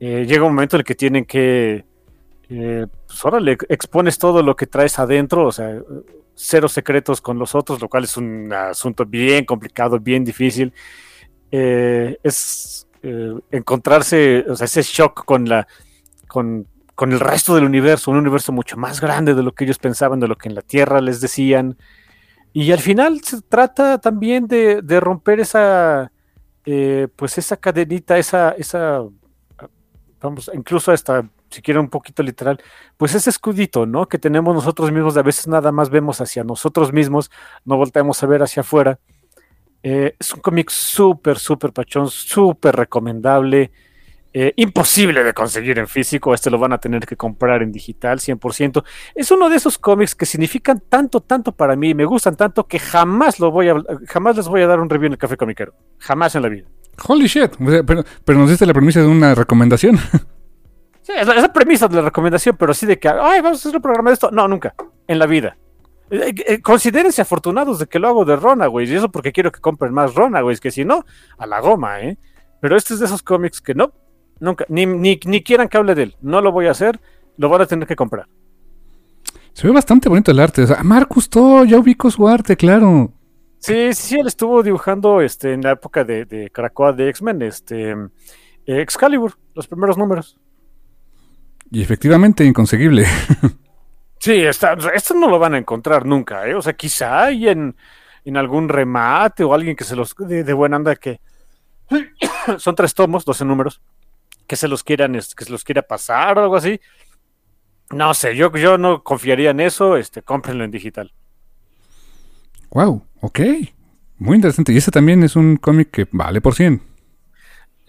Eh, 0.00 0.26
llega 0.26 0.44
un 0.44 0.54
momento 0.54 0.76
en 0.76 0.80
el 0.80 0.84
que 0.84 0.94
tienen 0.94 1.24
que, 1.24 1.84
eh, 2.48 2.86
pues 3.06 3.24
ahora 3.24 3.40
le 3.40 3.52
expones 3.68 4.18
todo 4.18 4.42
lo 4.42 4.54
que 4.54 4.66
traes 4.66 4.98
adentro, 4.98 5.46
o 5.46 5.52
sea, 5.52 5.80
cero 6.34 6.68
secretos 6.68 7.20
con 7.20 7.38
los 7.38 7.54
otros, 7.54 7.80
lo 7.80 7.88
cual 7.88 8.04
es 8.04 8.16
un 8.16 8.52
asunto 8.52 9.04
bien 9.04 9.44
complicado, 9.44 9.98
bien 9.98 10.24
difícil. 10.24 10.72
Eh, 11.50 12.18
es 12.22 12.86
eh, 13.02 13.34
encontrarse, 13.50 14.44
o 14.48 14.54
sea, 14.54 14.66
ese 14.66 14.82
shock 14.82 15.24
con 15.24 15.48
la, 15.48 15.66
con, 16.28 16.66
el 17.00 17.20
resto 17.20 17.54
del 17.54 17.64
universo, 17.64 18.10
un 18.10 18.18
universo 18.18 18.52
mucho 18.52 18.76
más 18.76 19.00
grande 19.00 19.34
de 19.34 19.42
lo 19.42 19.52
que 19.52 19.64
ellos 19.64 19.78
pensaban, 19.78 20.20
de 20.20 20.28
lo 20.28 20.36
que 20.36 20.48
en 20.48 20.54
la 20.54 20.62
Tierra 20.62 21.00
les 21.00 21.20
decían. 21.20 21.76
Y 22.58 22.72
al 22.72 22.78
final 22.78 23.20
se 23.22 23.42
trata 23.42 23.98
también 23.98 24.46
de, 24.46 24.80
romper 24.98 25.40
esa, 25.40 26.10
eh, 26.64 27.06
pues 27.14 27.36
esa 27.36 27.58
cadenita, 27.58 28.16
esa, 28.16 28.52
esa, 28.52 29.02
vamos, 30.22 30.50
incluso 30.54 30.90
hasta, 30.90 31.28
si 31.50 31.72
un 31.72 31.90
poquito 31.90 32.22
literal, 32.22 32.58
pues 32.96 33.14
ese 33.14 33.28
escudito, 33.28 33.84
¿no? 33.84 34.08
Que 34.08 34.18
tenemos 34.18 34.54
nosotros 34.54 34.90
mismos, 34.90 35.18
a 35.18 35.22
veces 35.22 35.46
nada 35.48 35.70
más 35.70 35.90
vemos 35.90 36.22
hacia 36.22 36.44
nosotros 36.44 36.94
mismos, 36.94 37.30
no 37.66 37.76
volteamos 37.76 38.22
a 38.22 38.26
ver 38.26 38.42
hacia 38.42 38.62
afuera. 38.62 38.98
Eh, 39.82 40.16
es 40.18 40.32
un 40.32 40.40
cómic 40.40 40.70
súper, 40.70 41.38
súper 41.38 41.74
pachón, 41.74 42.08
súper 42.08 42.74
recomendable. 42.74 43.70
Eh, 44.38 44.52
imposible 44.56 45.24
de 45.24 45.32
conseguir 45.32 45.78
en 45.78 45.88
físico, 45.88 46.34
este 46.34 46.50
lo 46.50 46.58
van 46.58 46.74
a 46.74 46.78
tener 46.78 47.06
que 47.06 47.16
comprar 47.16 47.62
en 47.62 47.72
digital 47.72 48.18
100%. 48.18 48.84
Es 49.14 49.30
uno 49.30 49.48
de 49.48 49.56
esos 49.56 49.78
cómics 49.78 50.14
que 50.14 50.26
significan 50.26 50.82
tanto, 50.90 51.22
tanto 51.22 51.52
para 51.52 51.74
mí, 51.74 51.94
me 51.94 52.04
gustan 52.04 52.36
tanto 52.36 52.66
que 52.66 52.78
jamás 52.78 53.40
lo 53.40 53.50
voy 53.50 53.70
a, 53.70 53.76
jamás 54.06 54.36
les 54.36 54.46
voy 54.46 54.60
a 54.60 54.66
dar 54.66 54.78
un 54.78 54.90
review 54.90 55.06
en 55.06 55.12
el 55.12 55.18
Café 55.18 55.38
Comiquero, 55.38 55.72
jamás 55.96 56.34
en 56.34 56.42
la 56.42 56.50
vida. 56.50 56.68
Holy 57.08 57.28
shit, 57.28 57.52
pero, 57.86 58.04
pero 58.26 58.38
nos 58.38 58.50
diste 58.50 58.66
la 58.66 58.74
premisa 58.74 59.00
de 59.00 59.06
una 59.06 59.34
recomendación. 59.34 59.98
Sí, 61.00 61.12
es 61.16 61.26
la, 61.26 61.52
premisa 61.52 61.86
de 61.86 61.94
la 61.94 62.02
recomendación, 62.02 62.56
pero 62.58 62.74
sí 62.74 62.84
de 62.84 62.98
que, 62.98 63.08
ay, 63.08 63.40
vamos 63.40 63.64
a 63.64 63.68
hacer 63.68 63.76
un 63.76 63.82
programa 63.82 64.10
de 64.10 64.14
esto. 64.14 64.32
No, 64.32 64.48
nunca, 64.48 64.74
en 65.06 65.20
la 65.20 65.26
vida. 65.26 65.56
Eh, 66.10 66.34
eh, 66.44 66.60
considérense 66.60 67.22
afortunados 67.22 67.78
de 67.78 67.86
que 67.86 68.00
lo 68.00 68.08
hago 68.08 68.24
de 68.24 68.34
Runaways, 68.34 68.90
y 68.90 68.96
eso 68.96 69.08
porque 69.08 69.30
quiero 69.30 69.52
que 69.52 69.60
compren 69.60 69.94
más 69.94 70.16
Runaways, 70.16 70.58
que 70.58 70.72
si 70.72 70.84
no, 70.84 71.04
a 71.38 71.46
la 71.46 71.60
goma, 71.60 72.00
¿eh? 72.00 72.18
Pero 72.60 72.76
este 72.76 72.94
es 72.94 72.98
de 72.98 73.06
esos 73.06 73.22
cómics 73.22 73.60
que 73.60 73.72
no, 73.72 73.92
nunca, 74.40 74.64
ni, 74.68 74.86
ni, 74.86 75.42
quieran 75.42 75.68
que 75.68 75.76
hable 75.76 75.94
de 75.94 76.04
él, 76.04 76.16
no 76.20 76.40
lo 76.40 76.52
voy 76.52 76.66
a 76.66 76.72
hacer, 76.72 77.00
lo 77.36 77.48
van 77.48 77.62
a 77.62 77.66
tener 77.66 77.86
que 77.86 77.96
comprar. 77.96 78.28
Se 79.52 79.66
ve 79.66 79.72
bastante 79.72 80.08
bonito 80.08 80.30
el 80.30 80.40
arte, 80.40 80.62
o 80.62 80.66
sea, 80.66 80.82
Marcus 80.82 81.30
To, 81.30 81.64
ya 81.64 81.78
ubico 81.78 82.10
su 82.10 82.28
arte, 82.28 82.56
claro. 82.56 83.12
Sí, 83.58 83.94
sí, 83.94 84.18
él 84.20 84.26
estuvo 84.26 84.62
dibujando 84.62 85.20
este, 85.20 85.52
en 85.52 85.62
la 85.62 85.72
época 85.72 86.04
de, 86.04 86.24
de 86.24 86.50
Krakoa 86.50 86.92
de 86.92 87.08
X-Men, 87.08 87.42
este, 87.42 87.94
Excalibur, 88.66 89.38
los 89.54 89.66
primeros 89.66 89.96
números. 89.96 90.38
Y 91.70 91.82
efectivamente, 91.82 92.44
inconseguible. 92.44 93.06
Sí, 94.18 94.42
esto 94.42 95.14
no 95.14 95.28
lo 95.28 95.38
van 95.38 95.54
a 95.54 95.58
encontrar 95.58 96.04
nunca, 96.04 96.48
¿eh? 96.48 96.54
O 96.54 96.62
sea, 96.62 96.72
quizá 96.72 97.24
hay 97.24 97.48
en, 97.48 97.76
algún 98.34 98.68
remate 98.68 99.44
o 99.44 99.54
alguien 99.54 99.76
que 99.76 99.84
se 99.84 99.94
los 99.94 100.16
de, 100.16 100.42
de 100.42 100.52
buena 100.52 100.76
anda 100.76 100.96
que 100.96 101.20
son 102.58 102.74
tres 102.74 102.94
tomos, 102.94 103.24
12 103.24 103.44
números, 103.44 103.80
que 104.46 104.56
se 104.56 104.68
los 104.68 104.84
quieran, 104.84 105.14
que 105.14 105.44
se 105.44 105.50
los 105.50 105.64
quiera 105.64 105.82
pasar 105.82 106.38
o 106.38 106.42
algo 106.42 106.56
así. 106.56 106.80
No 107.90 108.14
sé, 108.14 108.34
yo, 108.34 108.52
yo 108.56 108.78
no 108.78 109.02
confiaría 109.02 109.50
en 109.50 109.60
eso, 109.60 109.96
este, 109.96 110.22
cómprenlo 110.22 110.64
en 110.64 110.70
digital. 110.70 111.12
Wow, 112.70 113.04
ok. 113.20 113.40
Muy 114.18 114.36
interesante. 114.36 114.72
Y 114.72 114.78
ese 114.78 114.90
también 114.90 115.22
es 115.22 115.36
un 115.36 115.56
cómic 115.56 115.90
que 115.90 116.08
vale 116.10 116.40
por 116.40 116.54
100. 116.54 116.82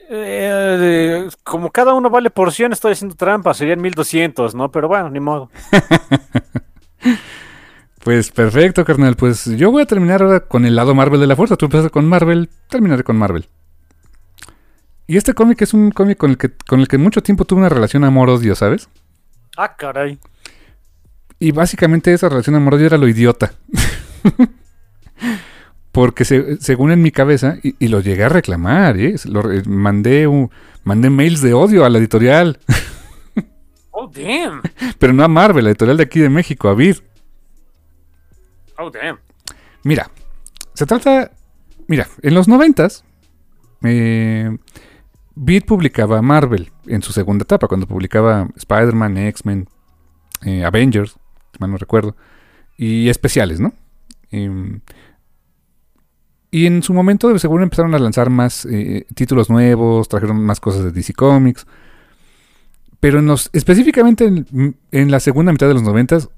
Eh, 0.10 1.28
como 1.44 1.72
cada 1.72 1.94
uno 1.94 2.10
vale 2.10 2.30
por 2.30 2.54
100, 2.54 2.74
estoy 2.74 2.94
haciendo 2.94 3.16
trampa, 3.16 3.54
serían 3.54 3.82
1200, 3.82 4.56
¿no? 4.56 4.72
Pero 4.72 4.88
bueno, 4.88 5.10
ni 5.10 5.20
modo. 5.20 5.50
pues 8.04 8.32
perfecto, 8.32 8.86
carnal. 8.86 9.16
Pues 9.16 9.46
yo 9.46 9.72
voy 9.72 9.84
a 9.84 9.88
terminar 9.88 10.22
ahora 10.22 10.42
con 10.42 10.66
el 10.66 10.76
lado 10.76 10.96
Marvel 10.96 11.20
de 11.20 11.28
la 11.28 11.36
fuerza. 11.36 11.58
Tú 11.58 11.66
empezaste 11.66 11.90
con 11.90 12.08
Marvel, 12.08 12.50
terminaré 12.70 13.04
con 13.04 13.18
Marvel. 13.18 13.48
Y 15.08 15.16
este 15.16 15.34
cómic 15.34 15.62
es 15.62 15.74
un 15.74 15.92
cómic 15.92 16.18
con 16.18 16.32
el 16.32 16.38
que 16.38 16.52
con 16.52 16.82
el 16.82 16.90
que 16.90 16.98
mucho 16.98 17.24
tiempo 17.24 17.46
tuve 17.46 17.60
una 17.60 17.70
relación 17.70 18.04
amor-odio, 18.04 18.56
¿sabes? 18.56 18.90
Ah, 19.56 19.76
caray. 19.78 20.20
Y 21.40 21.52
básicamente 21.52 22.14
esa 22.14 22.28
relación 22.30 22.56
amor-odio 22.56 22.88
era 22.88 22.98
lo 22.98 23.08
idiota. 23.08 23.54
Porque 25.92 26.26
según 26.26 26.92
en 26.92 27.02
mi 27.02 27.12
cabeza, 27.12 27.58
y, 27.64 27.88
lo 27.88 28.02
llegué 28.02 28.26
a 28.26 28.30
reclamar, 28.30 28.98
¿eh? 28.98 29.16
eh 29.16 29.64
mandé, 29.66 30.28
mandé 30.84 31.10
mails 31.10 31.42
de 31.42 31.54
odio 31.54 31.86
a 31.86 31.90
la 31.90 31.98
editorial. 31.98 32.60
Oh, 34.00 34.12
damn. 34.14 34.62
Pero 35.00 35.12
no 35.12 35.24
a 35.24 35.28
Marvel, 35.28 35.64
la 35.64 35.72
editorial 35.72 35.98
de 35.98 36.04
aquí 36.04 36.20
de 36.20 36.30
México, 36.30 36.70
a 36.70 36.76
Vid. 36.76 36.98
Oh, 38.78 38.92
damn. 38.92 39.18
Mira, 39.82 40.12
se 40.76 40.86
trata. 40.86 41.32
Mira, 41.88 42.08
en 42.22 42.36
los 42.36 42.48
noventas, 42.48 43.04
eh, 43.84 44.56
Vid 45.40 45.66
publicaba 45.66 46.22
Marvel 46.22 46.72
en 46.88 47.04
su 47.04 47.14
segunda 47.14 47.44
etapa, 47.44 47.68
cuando 47.68 47.86
publicaba 47.86 48.48
Spider-Man, 48.56 49.18
X-Men, 49.18 49.68
eh, 50.44 50.66
Avengers, 50.66 51.16
mal 51.60 51.70
no 51.70 51.78
recuerdo, 51.78 52.16
y 52.76 53.08
especiales, 53.10 53.60
¿no? 53.60 53.74
Em, 54.32 54.82
y 56.50 56.66
en 56.66 56.82
su 56.82 56.94
momento 56.94 57.38
seguro 57.38 57.64
empezaron 57.64 57.94
a 57.94 58.00
lanzar 58.00 58.32
más 58.32 58.66
eh, 58.66 59.06
títulos 59.14 59.50
nuevos, 59.50 60.10
trajeron 60.10 60.44
más 60.44 60.60
cosas 60.60 60.84
de 60.84 60.92
DC 60.92 61.14
Comics. 61.14 61.68
Pero 63.00 63.20
en 63.20 63.28
los, 63.28 63.52
específicamente 63.54 64.26
en, 64.26 65.12
la 65.12 65.20
segunda 65.20 65.52
mitad 65.52 65.68
de 65.68 65.76
los 65.76 65.84
noventas, 65.84 66.30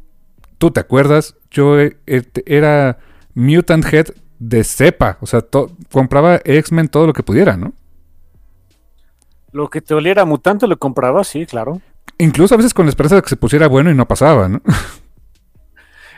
tú 0.57 0.71
te 0.71 0.81
acuerdas, 0.81 1.35
yo 1.49 1.80
eh, 1.80 1.95
era 2.45 2.99
Mutant 3.34 3.85
Head 3.85 4.07
de 4.39 4.63
cepa. 4.65 5.17
O 5.21 5.26
sea, 5.26 5.45
compraba 5.89 6.41
X-Men 6.43 6.89
todo 6.89 7.07
lo 7.07 7.13
que 7.13 7.23
pudiera, 7.23 7.55
¿no? 7.55 7.73
Lo 9.51 9.69
que 9.69 9.81
te 9.81 9.93
oliera 9.93 10.26
mutante 10.26 10.67
lo 10.67 10.77
compraba, 10.77 11.23
sí, 11.23 11.45
claro. 11.45 11.81
Incluso 12.17 12.53
a 12.53 12.57
veces 12.57 12.73
con 12.73 12.85
la 12.85 12.89
esperanza 12.89 13.15
de 13.15 13.21
que 13.21 13.30
se 13.30 13.38
pusiera 13.38 13.67
bueno 13.67 13.89
y 13.91 13.95
no 13.95 14.07
pasaba, 14.07 14.47
¿no? 14.47 14.61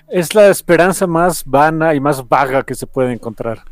Es 0.09 0.35
la 0.35 0.49
esperanza 0.49 1.07
más 1.07 1.45
vana 1.45 1.95
y 1.95 2.01
más 2.01 2.27
vaga 2.27 2.63
que 2.63 2.75
se 2.75 2.85
puede 2.85 3.13
encontrar. 3.13 3.63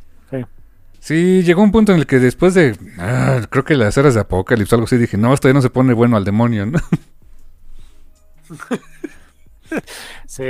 Sí, 0.99 1.43
llegó 1.43 1.61
un 1.61 1.71
punto 1.71 1.93
en 1.93 1.99
el 1.99 2.05
que 2.05 2.19
después 2.19 2.53
de, 2.53 2.77
ah, 2.97 3.41
creo 3.49 3.63
que 3.63 3.75
las 3.75 3.97
eras 3.97 4.15
de 4.15 4.19
Apocalipsis 4.21 4.73
o 4.73 4.75
algo 4.75 4.85
así, 4.85 4.97
dije, 4.97 5.17
no, 5.17 5.33
esto 5.33 5.47
ya 5.47 5.53
no 5.53 5.61
se 5.61 5.69
pone 5.69 5.93
bueno 5.93 6.17
al 6.17 6.25
demonio, 6.25 6.65
¿no? 6.65 6.79
Sí. 10.25 10.43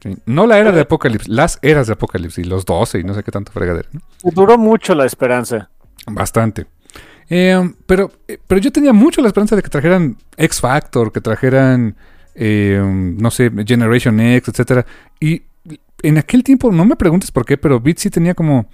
Sí. 0.00 0.16
No 0.24 0.46
la 0.46 0.58
era 0.58 0.72
de 0.72 0.80
Apocalipsis, 0.80 1.28
las 1.28 1.58
eras 1.60 1.86
de 1.86 1.92
Apocalipsis, 1.92 2.46
los 2.46 2.64
12 2.64 3.00
y 3.00 3.04
no 3.04 3.12
sé 3.12 3.22
qué 3.22 3.30
tanto 3.30 3.52
fregadera. 3.52 3.88
¿no? 3.92 4.00
Duró 4.22 4.56
mucho 4.56 4.94
la 4.94 5.04
esperanza. 5.04 5.68
Bastante. 6.06 6.66
Eh, 7.30 7.70
pero, 7.86 8.12
eh, 8.28 8.38
pero 8.46 8.60
yo 8.60 8.70
tenía 8.72 8.92
mucho 8.92 9.20
la 9.22 9.28
esperanza 9.28 9.56
de 9.56 9.62
que 9.62 9.68
trajeran 9.70 10.16
X 10.36 10.60
Factor, 10.60 11.12
que 11.12 11.20
trajeran, 11.20 11.96
eh, 12.34 12.80
no 12.84 13.30
sé, 13.30 13.50
Generation 13.66 14.20
X, 14.20 14.48
etcétera. 14.48 14.86
Y 15.20 15.42
en 16.02 16.18
aquel 16.18 16.44
tiempo, 16.44 16.70
no 16.70 16.84
me 16.84 16.96
preguntes 16.96 17.30
por 17.30 17.44
qué, 17.44 17.56
pero 17.56 17.80
Bit 17.80 17.98
sí 17.98 18.10
tenía 18.10 18.34
como 18.34 18.68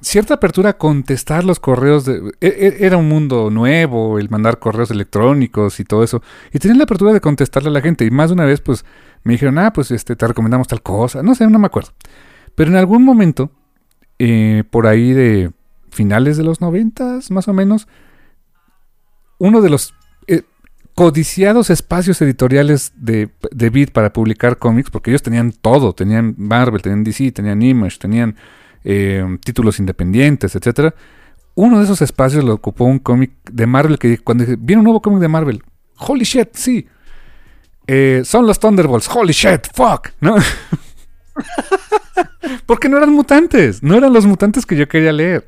cierta 0.00 0.34
apertura 0.34 0.70
a 0.70 0.78
contestar 0.78 1.42
los 1.42 1.58
correos. 1.58 2.06
E- 2.08 2.32
e- 2.40 2.76
era 2.80 2.96
un 2.96 3.08
mundo 3.08 3.50
nuevo, 3.50 4.18
el 4.18 4.28
mandar 4.30 4.58
correos 4.58 4.90
electrónicos 4.90 5.80
y 5.80 5.84
todo 5.84 6.04
eso. 6.04 6.22
Y 6.52 6.58
tenían 6.58 6.78
la 6.78 6.84
apertura 6.84 7.12
de 7.12 7.20
contestarle 7.20 7.70
a 7.70 7.72
la 7.72 7.80
gente. 7.80 8.04
Y 8.04 8.10
más 8.10 8.28
de 8.30 8.34
una 8.34 8.44
vez, 8.44 8.60
pues, 8.60 8.84
me 9.24 9.32
dijeron, 9.32 9.58
ah, 9.58 9.72
pues, 9.72 9.90
este, 9.90 10.14
te 10.14 10.26
recomendamos 10.26 10.68
tal 10.68 10.82
cosa. 10.82 11.22
No 11.22 11.34
sé, 11.34 11.48
no 11.48 11.58
me 11.58 11.66
acuerdo. 11.66 11.90
Pero 12.54 12.70
en 12.70 12.76
algún 12.76 13.02
momento, 13.04 13.50
eh, 14.18 14.64
por 14.70 14.86
ahí 14.86 15.12
de 15.12 15.50
finales 15.96 16.36
de 16.36 16.44
los 16.44 16.60
noventas, 16.60 17.30
más 17.30 17.48
o 17.48 17.52
menos, 17.52 17.88
uno 19.38 19.60
de 19.60 19.70
los 19.70 19.94
eh, 20.28 20.42
codiciados 20.94 21.70
espacios 21.70 22.22
editoriales 22.22 22.92
de, 22.96 23.30
de 23.50 23.70
Beat 23.70 23.90
para 23.90 24.12
publicar 24.12 24.58
cómics, 24.58 24.90
porque 24.90 25.10
ellos 25.10 25.22
tenían 25.22 25.52
todo, 25.52 25.94
tenían 25.94 26.34
Marvel, 26.38 26.82
tenían 26.82 27.04
DC, 27.04 27.32
tenían 27.32 27.62
Image, 27.62 27.98
tenían 27.98 28.36
eh, 28.84 29.24
títulos 29.44 29.78
independientes, 29.78 30.54
etcétera. 30.54 30.94
Uno 31.54 31.78
de 31.78 31.84
esos 31.84 32.02
espacios 32.02 32.44
lo 32.44 32.54
ocupó 32.54 32.84
un 32.84 32.98
cómic 32.98 33.32
de 33.50 33.66
Marvel 33.66 33.98
que 33.98 34.18
cuando 34.18 34.44
dije, 34.44 34.56
viene 34.58 34.80
un 34.80 34.84
nuevo 34.84 35.02
cómic 35.02 35.20
de 35.20 35.28
Marvel, 35.28 35.62
holy 35.98 36.24
shit, 36.24 36.50
sí. 36.54 36.86
Eh, 37.86 38.22
son 38.24 38.46
los 38.46 38.58
Thunderbolts, 38.58 39.08
holy 39.08 39.32
shit, 39.32 39.68
fuck, 39.74 40.08
¿no? 40.20 40.36
Porque 42.66 42.88
no 42.88 42.96
eran 42.96 43.12
mutantes, 43.12 43.82
no 43.82 43.96
eran 43.96 44.12
los 44.12 44.26
mutantes 44.26 44.66
que 44.66 44.76
yo 44.76 44.88
quería 44.88 45.12
leer. 45.12 45.46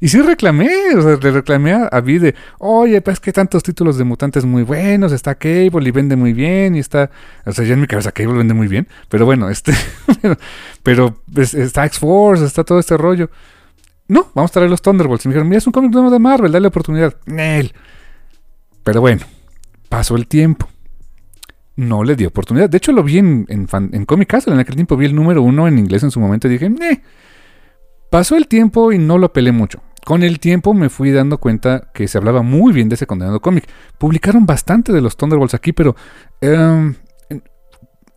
Y 0.00 0.08
sí 0.08 0.20
reclamé, 0.20 0.68
o 0.96 1.02
sea, 1.02 1.16
le 1.20 1.30
reclamé 1.30 1.72
a, 1.72 1.84
a 1.86 2.00
Vi 2.00 2.18
de, 2.18 2.34
oye, 2.58 3.00
pues 3.00 3.20
que 3.20 3.32
tantos 3.32 3.62
títulos 3.62 3.96
de 3.98 4.04
mutantes 4.04 4.44
muy 4.44 4.62
buenos, 4.62 5.12
está 5.12 5.34
Cable 5.34 5.88
y 5.88 5.90
vende 5.90 6.16
muy 6.16 6.32
bien, 6.32 6.74
y 6.74 6.78
está, 6.80 7.10
o 7.44 7.52
sea, 7.52 7.64
ya 7.64 7.74
en 7.74 7.80
mi 7.80 7.86
cabeza 7.86 8.12
Cable 8.12 8.38
vende 8.38 8.54
muy 8.54 8.66
bien, 8.68 8.88
pero 9.08 9.24
bueno, 9.26 9.48
este, 9.48 9.72
pero, 10.22 10.36
pero, 10.82 11.22
pues, 11.32 11.54
está 11.54 11.86
X-Force, 11.86 12.44
está 12.44 12.64
todo 12.64 12.78
este 12.78 12.96
rollo. 12.96 13.30
No, 14.08 14.30
vamos 14.34 14.50
a 14.50 14.54
traer 14.54 14.68
los 14.70 14.82
Thunderbolts. 14.82 15.24
Y 15.24 15.28
me 15.28 15.34
dijeron, 15.34 15.48
mira, 15.48 15.58
es 15.58 15.66
un 15.66 15.72
cómic 15.72 15.92
nuevo 15.92 16.10
de 16.10 16.18
Marvel, 16.18 16.52
dale 16.52 16.66
oportunidad. 16.68 17.14
Nel. 17.24 17.72
Pero 18.84 19.00
bueno, 19.00 19.22
pasó 19.88 20.16
el 20.16 20.26
tiempo. 20.26 20.68
No 21.76 22.04
le 22.04 22.16
di 22.16 22.26
oportunidad. 22.26 22.68
De 22.68 22.76
hecho, 22.76 22.92
lo 22.92 23.02
vi 23.02 23.18
en, 23.18 23.46
en, 23.48 23.66
fan- 23.68 23.90
en 23.94 24.04
Comic 24.04 24.28
Castle. 24.28 24.52
En 24.52 24.58
aquel 24.60 24.74
tiempo 24.74 24.96
vi 24.96 25.06
el 25.06 25.14
número 25.14 25.40
uno 25.42 25.66
en 25.66 25.78
inglés 25.78 26.02
en 26.02 26.10
su 26.10 26.20
momento 26.20 26.46
y 26.46 26.50
dije, 26.50 26.68
"Neh". 26.68 27.00
Pasó 28.12 28.36
el 28.36 28.46
tiempo 28.46 28.92
y 28.92 28.98
no 28.98 29.16
lo 29.16 29.32
pelé 29.32 29.52
mucho. 29.52 29.80
Con 30.04 30.22
el 30.22 30.38
tiempo 30.38 30.74
me 30.74 30.90
fui 30.90 31.12
dando 31.12 31.38
cuenta 31.38 31.88
que 31.94 32.06
se 32.08 32.18
hablaba 32.18 32.42
muy 32.42 32.74
bien 32.74 32.90
de 32.90 32.96
ese 32.96 33.06
condenado 33.06 33.40
cómic. 33.40 33.66
Publicaron 33.96 34.44
bastante 34.44 34.92
de 34.92 35.00
los 35.00 35.16
Thunderbolts 35.16 35.54
aquí, 35.54 35.72
pero 35.72 35.96
em, 36.42 36.94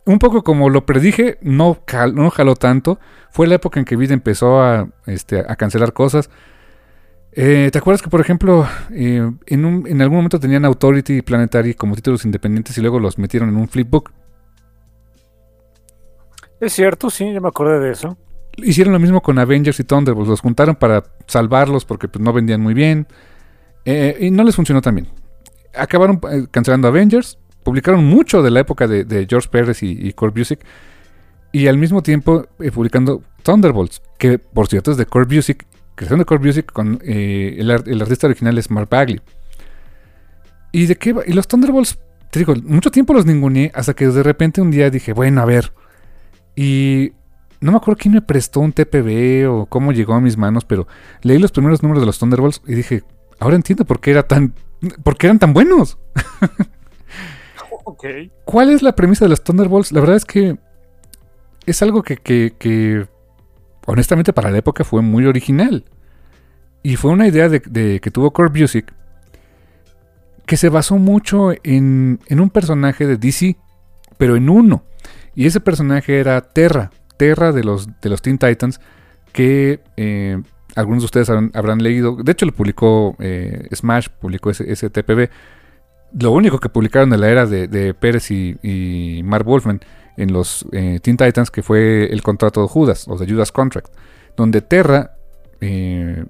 un 0.04 0.18
poco 0.18 0.44
como 0.44 0.68
lo 0.68 0.84
predije, 0.84 1.38
no, 1.40 1.78
no 2.12 2.28
jaló 2.28 2.56
tanto. 2.56 3.00
Fue 3.30 3.46
la 3.46 3.54
época 3.54 3.80
en 3.80 3.86
que 3.86 3.96
Vid 3.96 4.10
empezó 4.10 4.60
a, 4.60 4.86
este, 5.06 5.42
cancelar 5.56 5.94
cosas. 5.94 6.28
Eh, 7.32 7.70
¿Te 7.72 7.78
acuerdas 7.78 8.02
que, 8.02 8.10
por 8.10 8.20
ejemplo, 8.20 8.68
eh, 8.90 9.32
en, 9.46 9.84
en 9.86 10.02
algún 10.02 10.18
momento 10.18 10.38
tenían 10.38 10.66
Authority 10.66 11.14
y 11.14 11.22
Planetary 11.22 11.72
como 11.72 11.94
títulos 11.94 12.26
independientes 12.26 12.76
y 12.76 12.82
luego 12.82 13.00
los 13.00 13.16
metieron 13.16 13.48
en 13.48 13.56
un 13.56 13.66
flipbook? 13.66 14.12
Es 16.60 16.74
cierto, 16.74 17.08
sí, 17.08 17.32
yo 17.32 17.40
me 17.40 17.48
acordé 17.48 17.80
de 17.80 17.92
eso. 17.92 18.18
Hicieron 18.56 18.92
lo 18.92 18.98
mismo 18.98 19.22
con 19.22 19.38
Avengers 19.38 19.78
y 19.80 19.84
Thunderbolts. 19.84 20.28
Los 20.28 20.40
juntaron 20.40 20.76
para 20.76 21.04
salvarlos 21.26 21.84
porque 21.84 22.08
pues, 22.08 22.22
no 22.22 22.32
vendían 22.32 22.60
muy 22.60 22.74
bien. 22.74 23.06
Eh, 23.84 24.16
y 24.20 24.30
no 24.30 24.44
les 24.44 24.56
funcionó 24.56 24.80
tan 24.80 24.94
bien. 24.94 25.08
Acabaron 25.74 26.20
eh, 26.30 26.46
cancelando 26.50 26.88
Avengers. 26.88 27.38
Publicaron 27.62 28.04
mucho 28.04 28.42
de 28.42 28.50
la 28.50 28.60
época 28.60 28.86
de, 28.86 29.26
George 29.28 29.48
Pérez 29.50 29.82
y, 29.82 29.90
y 29.90 30.12
Core 30.12 30.32
Music. 30.34 30.60
Y 31.52 31.66
al 31.66 31.78
mismo 31.78 32.02
tiempo 32.02 32.46
eh, 32.60 32.70
publicando 32.70 33.22
Thunderbolts. 33.42 34.02
Que 34.18 34.38
por 34.38 34.68
cierto 34.68 34.90
es 34.90 34.96
de 34.96 35.06
Core 35.06 35.26
Music. 35.34 35.66
Creación 35.94 36.18
de 36.18 36.24
Core 36.24 36.44
Music 36.44 36.70
con 36.72 37.00
el 37.02 37.70
artista 37.70 38.26
original 38.26 38.58
es 38.58 38.70
Mark 38.70 38.88
Bagley. 38.90 39.20
¿Y 40.72 40.84
de 40.84 40.96
qué 40.96 41.14
va? 41.14 41.22
Y 41.26 41.32
los 41.32 41.48
Thunderbolts, 41.48 41.98
te 42.30 42.38
digo, 42.38 42.54
mucho 42.64 42.90
tiempo 42.90 43.14
los 43.14 43.24
ninguneé 43.24 43.72
hasta 43.74 43.94
que 43.94 44.08
de 44.08 44.22
repente 44.22 44.60
un 44.60 44.70
día 44.70 44.90
dije, 44.90 45.14
bueno, 45.14 45.40
a 45.40 45.46
ver. 45.46 45.72
Y 46.54 47.12
no 47.60 47.72
me 47.72 47.78
acuerdo 47.78 47.98
quién 48.00 48.14
me 48.14 48.22
prestó 48.22 48.60
un 48.60 48.72
TPB 48.72 49.48
o 49.50 49.66
cómo 49.66 49.92
llegó 49.92 50.14
a 50.14 50.20
mis 50.20 50.36
manos, 50.36 50.64
pero 50.64 50.86
leí 51.22 51.38
los 51.38 51.52
primeros 51.52 51.82
números 51.82 52.02
de 52.02 52.06
los 52.06 52.18
Thunderbolts 52.18 52.62
y 52.66 52.74
dije, 52.74 53.02
ahora 53.38 53.56
entiendo 53.56 53.84
por 53.84 54.00
qué 54.00 54.10
era 54.12 54.22
tan, 54.24 54.54
por 55.02 55.16
qué 55.16 55.26
eran 55.26 55.38
tan 55.38 55.52
buenos. 55.52 55.98
¿Cuál 58.44 58.70
es 58.70 58.82
la 58.82 58.94
premisa 58.94 59.24
de 59.24 59.28
los 59.30 59.42
Thunderbolts? 59.44 59.92
La 59.92 60.00
verdad 60.00 60.16
es 60.16 60.24
que 60.24 60.58
es 61.66 61.82
algo 61.82 62.02
que, 62.02 62.16
que- 62.16 62.54
que, 62.58 63.06
honestamente 63.86 64.32
para 64.32 64.50
la 64.50 64.58
época 64.58 64.84
fue 64.84 65.02
muy 65.02 65.26
original. 65.26 65.84
Y 66.82 66.96
fue 66.96 67.10
una 67.10 67.26
idea 67.26 67.48
de, 67.48 67.60
de- 67.60 68.00
que 68.00 68.10
tuvo 68.10 68.32
Core 68.32 68.58
Music 68.60 68.92
que 70.46 70.56
se 70.56 70.68
basó 70.68 70.96
mucho 70.96 71.50
en, 71.64 72.20
en 72.28 72.40
un 72.40 72.50
personaje 72.50 73.04
de 73.06 73.16
DC, 73.16 73.56
pero 74.16 74.36
en 74.36 74.48
uno. 74.48 74.84
Y 75.34 75.46
ese 75.46 75.58
personaje 75.60 76.20
era 76.20 76.40
Terra, 76.40 76.92
Terra 77.16 77.52
de 77.52 77.64
los, 77.64 77.88
de 78.00 78.08
los 78.08 78.22
Teen 78.22 78.38
Titans, 78.38 78.80
que 79.32 79.80
eh, 79.96 80.40
algunos 80.74 81.02
de 81.02 81.06
ustedes 81.06 81.30
habrán, 81.30 81.82
leído. 81.82 82.16
De 82.16 82.32
hecho, 82.32 82.46
lo 82.46 82.52
publicó 82.52 83.16
eh, 83.18 83.68
Smash, 83.74 84.08
publicó 84.20 84.50
ese, 84.50 84.70
ese 84.70 84.90
TPB. 84.90 85.30
Lo 86.20 86.32
único 86.32 86.58
que 86.58 86.68
publicaron 86.68 87.10
de 87.10 87.18
la 87.18 87.28
era 87.28 87.46
de, 87.46 87.68
de 87.68 87.94
Pérez 87.94 88.30
y, 88.30 88.56
y 88.62 89.22
Mark 89.22 89.44
Wolfman 89.44 89.80
en 90.16 90.32
los 90.32 90.66
eh, 90.72 91.00
Teen 91.02 91.16
Titans, 91.16 91.50
que 91.50 91.62
fue 91.62 92.06
el 92.12 92.22
contrato 92.22 92.62
de 92.62 92.68
Judas, 92.68 93.06
o 93.08 93.16
de 93.16 93.26
Judas 93.26 93.52
Contract, 93.52 93.92
donde 94.36 94.62
Terra 94.62 95.16
eh, 95.60 96.24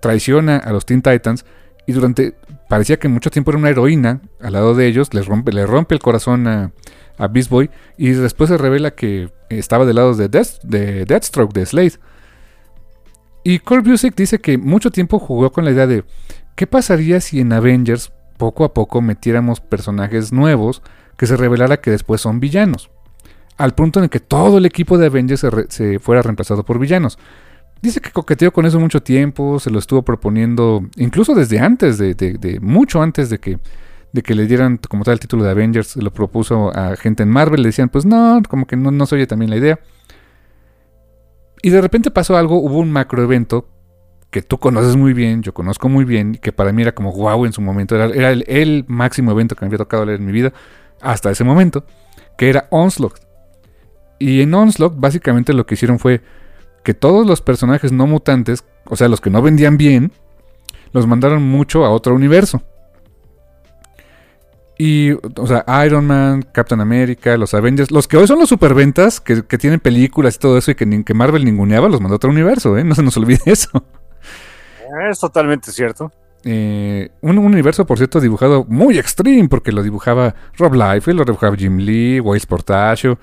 traiciona 0.00 0.56
a 0.56 0.72
los 0.72 0.86
Teen 0.86 1.02
Titans 1.02 1.44
y 1.86 1.92
durante 1.92 2.34
parecía 2.68 2.98
que 2.98 3.08
mucho 3.08 3.30
tiempo 3.30 3.50
era 3.50 3.58
una 3.58 3.70
heroína 3.70 4.20
al 4.40 4.52
lado 4.52 4.74
de 4.74 4.86
ellos, 4.86 5.12
les 5.14 5.26
rompe, 5.26 5.52
le 5.52 5.66
rompe 5.66 5.94
el 5.94 6.00
corazón 6.00 6.46
a, 6.46 6.72
a 7.18 7.28
Beast 7.28 7.50
Boy 7.50 7.70
y 7.96 8.10
después 8.10 8.50
se 8.50 8.58
revela 8.58 8.92
que 8.92 9.30
estaba 9.48 9.84
del 9.84 9.96
lado 9.96 10.14
de, 10.14 10.28
Death, 10.28 10.62
de 10.62 11.04
Deathstroke, 11.04 11.52
de 11.52 11.66
Slade. 11.66 11.94
Y 13.44 13.60
Core 13.60 13.82
Music 13.82 14.14
dice 14.16 14.40
que 14.40 14.58
mucho 14.58 14.90
tiempo 14.90 15.18
jugó 15.18 15.52
con 15.52 15.64
la 15.64 15.70
idea 15.70 15.86
de 15.86 16.04
qué 16.56 16.66
pasaría 16.66 17.20
si 17.20 17.40
en 17.40 17.52
Avengers 17.52 18.12
poco 18.36 18.64
a 18.64 18.74
poco 18.74 19.00
metiéramos 19.00 19.60
personajes 19.60 20.32
nuevos 20.32 20.82
que 21.16 21.26
se 21.26 21.36
revelara 21.36 21.80
que 21.80 21.90
después 21.90 22.20
son 22.20 22.40
villanos. 22.40 22.90
Al 23.56 23.74
punto 23.74 24.00
en 24.00 24.04
el 24.04 24.10
que 24.10 24.20
todo 24.20 24.58
el 24.58 24.66
equipo 24.66 24.98
de 24.98 25.06
Avengers 25.06 25.46
se, 25.68 25.98
fuera 25.98 26.22
reemplazado 26.22 26.64
por 26.64 26.78
villanos. 26.78 27.18
Dice 27.82 28.00
que 28.00 28.10
coqueteó 28.10 28.52
con 28.52 28.66
eso 28.66 28.80
mucho 28.80 29.02
tiempo, 29.02 29.60
se 29.60 29.70
lo 29.70 29.78
estuvo 29.78 30.02
proponiendo, 30.02 30.82
incluso 30.96 31.34
desde 31.34 31.58
antes, 31.58 31.98
de, 31.98 32.58
mucho 32.60 33.02
antes 33.02 33.28
de 33.30 33.38
que, 33.38 33.58
le 34.12 34.46
dieran 34.46 34.78
como 34.88 35.04
tal 35.04 35.14
el 35.14 35.20
título 35.20 35.44
de 35.44 35.50
Avengers, 35.50 35.96
lo 35.96 36.10
propuso 36.12 36.74
a 36.74 36.96
gente 36.96 37.22
en 37.22 37.28
Marvel, 37.28 37.62
le 37.62 37.68
decían, 37.68 37.90
pues 37.90 38.06
no, 38.06 38.40
como 38.48 38.66
que 38.66 38.76
no, 38.76 39.06
se 39.06 39.14
oye 39.14 39.26
también 39.26 39.50
la 39.50 39.56
idea. 39.56 39.78
Y 41.62 41.70
de 41.70 41.80
repente 41.80 42.10
pasó 42.10 42.36
algo, 42.36 42.58
hubo 42.58 42.78
un 42.78 42.90
macro 42.90 43.22
evento 43.22 43.68
que 44.30 44.42
tú 44.42 44.58
conoces 44.58 44.96
muy 44.96 45.12
bien, 45.12 45.42
yo 45.42 45.52
conozco 45.52 45.88
muy 45.88 46.04
bien, 46.04 46.36
que 46.36 46.52
para 46.52 46.72
mí 46.72 46.82
era 46.82 46.92
como 46.92 47.12
wow 47.12 47.44
en 47.44 47.52
su 47.52 47.60
momento, 47.60 47.94
era, 47.94 48.06
era 48.06 48.30
el, 48.30 48.44
el 48.48 48.84
máximo 48.88 49.30
evento 49.32 49.54
que 49.54 49.64
me 49.64 49.68
había 49.68 49.78
tocado 49.78 50.04
leer 50.06 50.20
en 50.20 50.26
mi 50.26 50.32
vida, 50.32 50.52
hasta 51.00 51.30
ese 51.30 51.44
momento, 51.44 51.84
que 52.38 52.48
era 52.48 52.68
Onslaught. 52.70 53.18
Y 54.18 54.40
en 54.40 54.54
Onslaught 54.54 54.94
básicamente 54.96 55.52
lo 55.52 55.66
que 55.66 55.74
hicieron 55.74 55.98
fue 55.98 56.22
que 56.86 56.94
todos 56.94 57.26
los 57.26 57.40
personajes 57.40 57.90
no 57.90 58.06
mutantes, 58.06 58.62
o 58.84 58.94
sea, 58.94 59.08
los 59.08 59.20
que 59.20 59.28
no 59.28 59.42
vendían 59.42 59.76
bien, 59.76 60.12
los 60.92 61.04
mandaron 61.04 61.42
mucho 61.42 61.84
a 61.84 61.90
otro 61.90 62.14
universo. 62.14 62.62
Y, 64.78 65.10
o 65.10 65.46
sea, 65.48 65.64
Iron 65.84 66.06
Man, 66.06 66.42
Captain 66.52 66.80
America, 66.80 67.36
los 67.36 67.54
Avengers, 67.54 67.90
los 67.90 68.06
que 68.06 68.16
hoy 68.16 68.28
son 68.28 68.38
los 68.38 68.48
superventas, 68.48 69.20
que, 69.20 69.44
que 69.44 69.58
tienen 69.58 69.80
películas 69.80 70.36
y 70.36 70.38
todo 70.38 70.58
eso, 70.58 70.70
y 70.70 70.76
que, 70.76 71.12
Marvel 71.12 71.44
ninguneaba, 71.44 71.88
los 71.88 72.00
mandó 72.00 72.14
a 72.14 72.16
otro 72.18 72.30
universo, 72.30 72.78
¿eh? 72.78 72.84
No 72.84 72.94
se 72.94 73.02
nos 73.02 73.16
olvide 73.16 73.40
eso. 73.46 73.82
Es 75.10 75.18
totalmente 75.18 75.72
cierto. 75.72 76.12
Eh, 76.44 77.10
un, 77.20 77.36
un 77.36 77.46
universo, 77.46 77.84
por 77.84 77.98
cierto, 77.98 78.20
dibujado 78.20 78.64
muy 78.68 78.96
extreme, 78.96 79.48
porque 79.48 79.72
lo 79.72 79.82
dibujaba 79.82 80.36
Rob 80.56 80.74
Liefeld, 80.74 81.18
lo 81.18 81.24
dibujaba 81.24 81.56
Jim 81.56 81.78
Lee, 81.78 82.20
Waze 82.20 82.46
Portacio. 82.46 83.18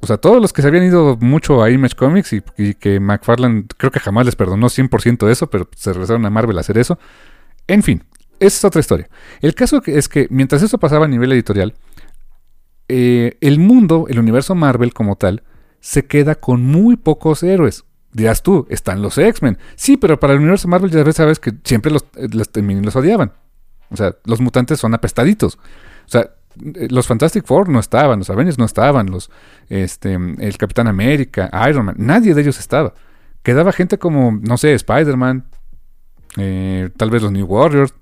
O 0.00 0.06
sea, 0.06 0.16
todos 0.16 0.40
los 0.40 0.52
que 0.52 0.62
se 0.62 0.68
habían 0.68 0.84
ido 0.84 1.16
mucho 1.20 1.62
a 1.62 1.70
Image 1.70 1.94
Comics 1.94 2.32
y, 2.32 2.74
que 2.74 3.00
McFarlane 3.00 3.64
creo 3.76 3.90
que 3.90 4.00
jamás 4.00 4.24
les 4.24 4.34
perdonó 4.34 4.68
100% 4.68 5.26
de 5.26 5.32
eso, 5.32 5.50
pero 5.50 5.68
se 5.76 5.92
regresaron 5.92 6.24
a 6.24 6.30
Marvel 6.30 6.56
a 6.56 6.60
hacer 6.60 6.78
eso. 6.78 6.98
En 7.66 7.82
fin, 7.82 8.04
esa 8.38 8.56
es 8.56 8.64
otra 8.64 8.80
historia. 8.80 9.10
El 9.42 9.54
caso 9.54 9.82
es 9.84 10.08
que 10.08 10.26
mientras 10.30 10.62
eso 10.62 10.78
pasaba 10.78 11.04
a 11.04 11.08
nivel 11.08 11.32
editorial, 11.32 11.74
eh, 12.88 13.36
el 13.42 13.58
mundo, 13.58 14.06
el 14.08 14.18
universo 14.18 14.54
Marvel 14.54 14.94
como 14.94 15.16
tal, 15.16 15.44
se 15.80 16.06
queda 16.06 16.34
con 16.34 16.64
muy 16.64 16.96
pocos 16.96 17.42
héroes. 17.42 17.84
Dirás 18.12 18.42
tú, 18.42 18.66
están 18.70 19.02
los 19.02 19.18
X-Men. 19.18 19.58
Sí, 19.76 19.96
pero 19.96 20.18
para 20.18 20.32
el 20.32 20.40
universo 20.40 20.66
Marvel 20.66 20.90
ya 20.90 21.12
sabes 21.12 21.38
que 21.38 21.52
siempre 21.62 21.92
los, 21.92 22.04
eh, 22.16 22.26
los, 22.32 22.48
los 22.54 22.96
odiaban. 22.96 23.32
O 23.90 23.96
sea, 23.96 24.16
los 24.24 24.40
mutantes 24.40 24.80
son 24.80 24.94
apestaditos. 24.94 25.56
O 26.06 26.08
sea, 26.08 26.30
los 26.60 27.06
Fantastic 27.06 27.44
Four 27.46 27.68
no 27.68 27.80
estaban, 27.80 28.18
los 28.18 28.30
Avengers 28.30 28.58
no 28.58 28.64
estaban, 28.64 29.10
los, 29.10 29.30
este, 29.68 30.14
el 30.14 30.58
Capitán 30.58 30.88
América, 30.88 31.50
Iron 31.68 31.86
Man, 31.86 31.96
nadie 31.98 32.34
de 32.34 32.42
ellos 32.42 32.58
estaba. 32.58 32.94
Quedaba 33.42 33.72
gente 33.72 33.98
como, 33.98 34.38
no 34.42 34.56
sé, 34.58 34.74
Spider-Man, 34.74 35.46
eh, 36.36 36.90
tal 36.96 37.10
vez 37.10 37.22
los 37.22 37.32
New 37.32 37.46
Warriors, 37.46 37.94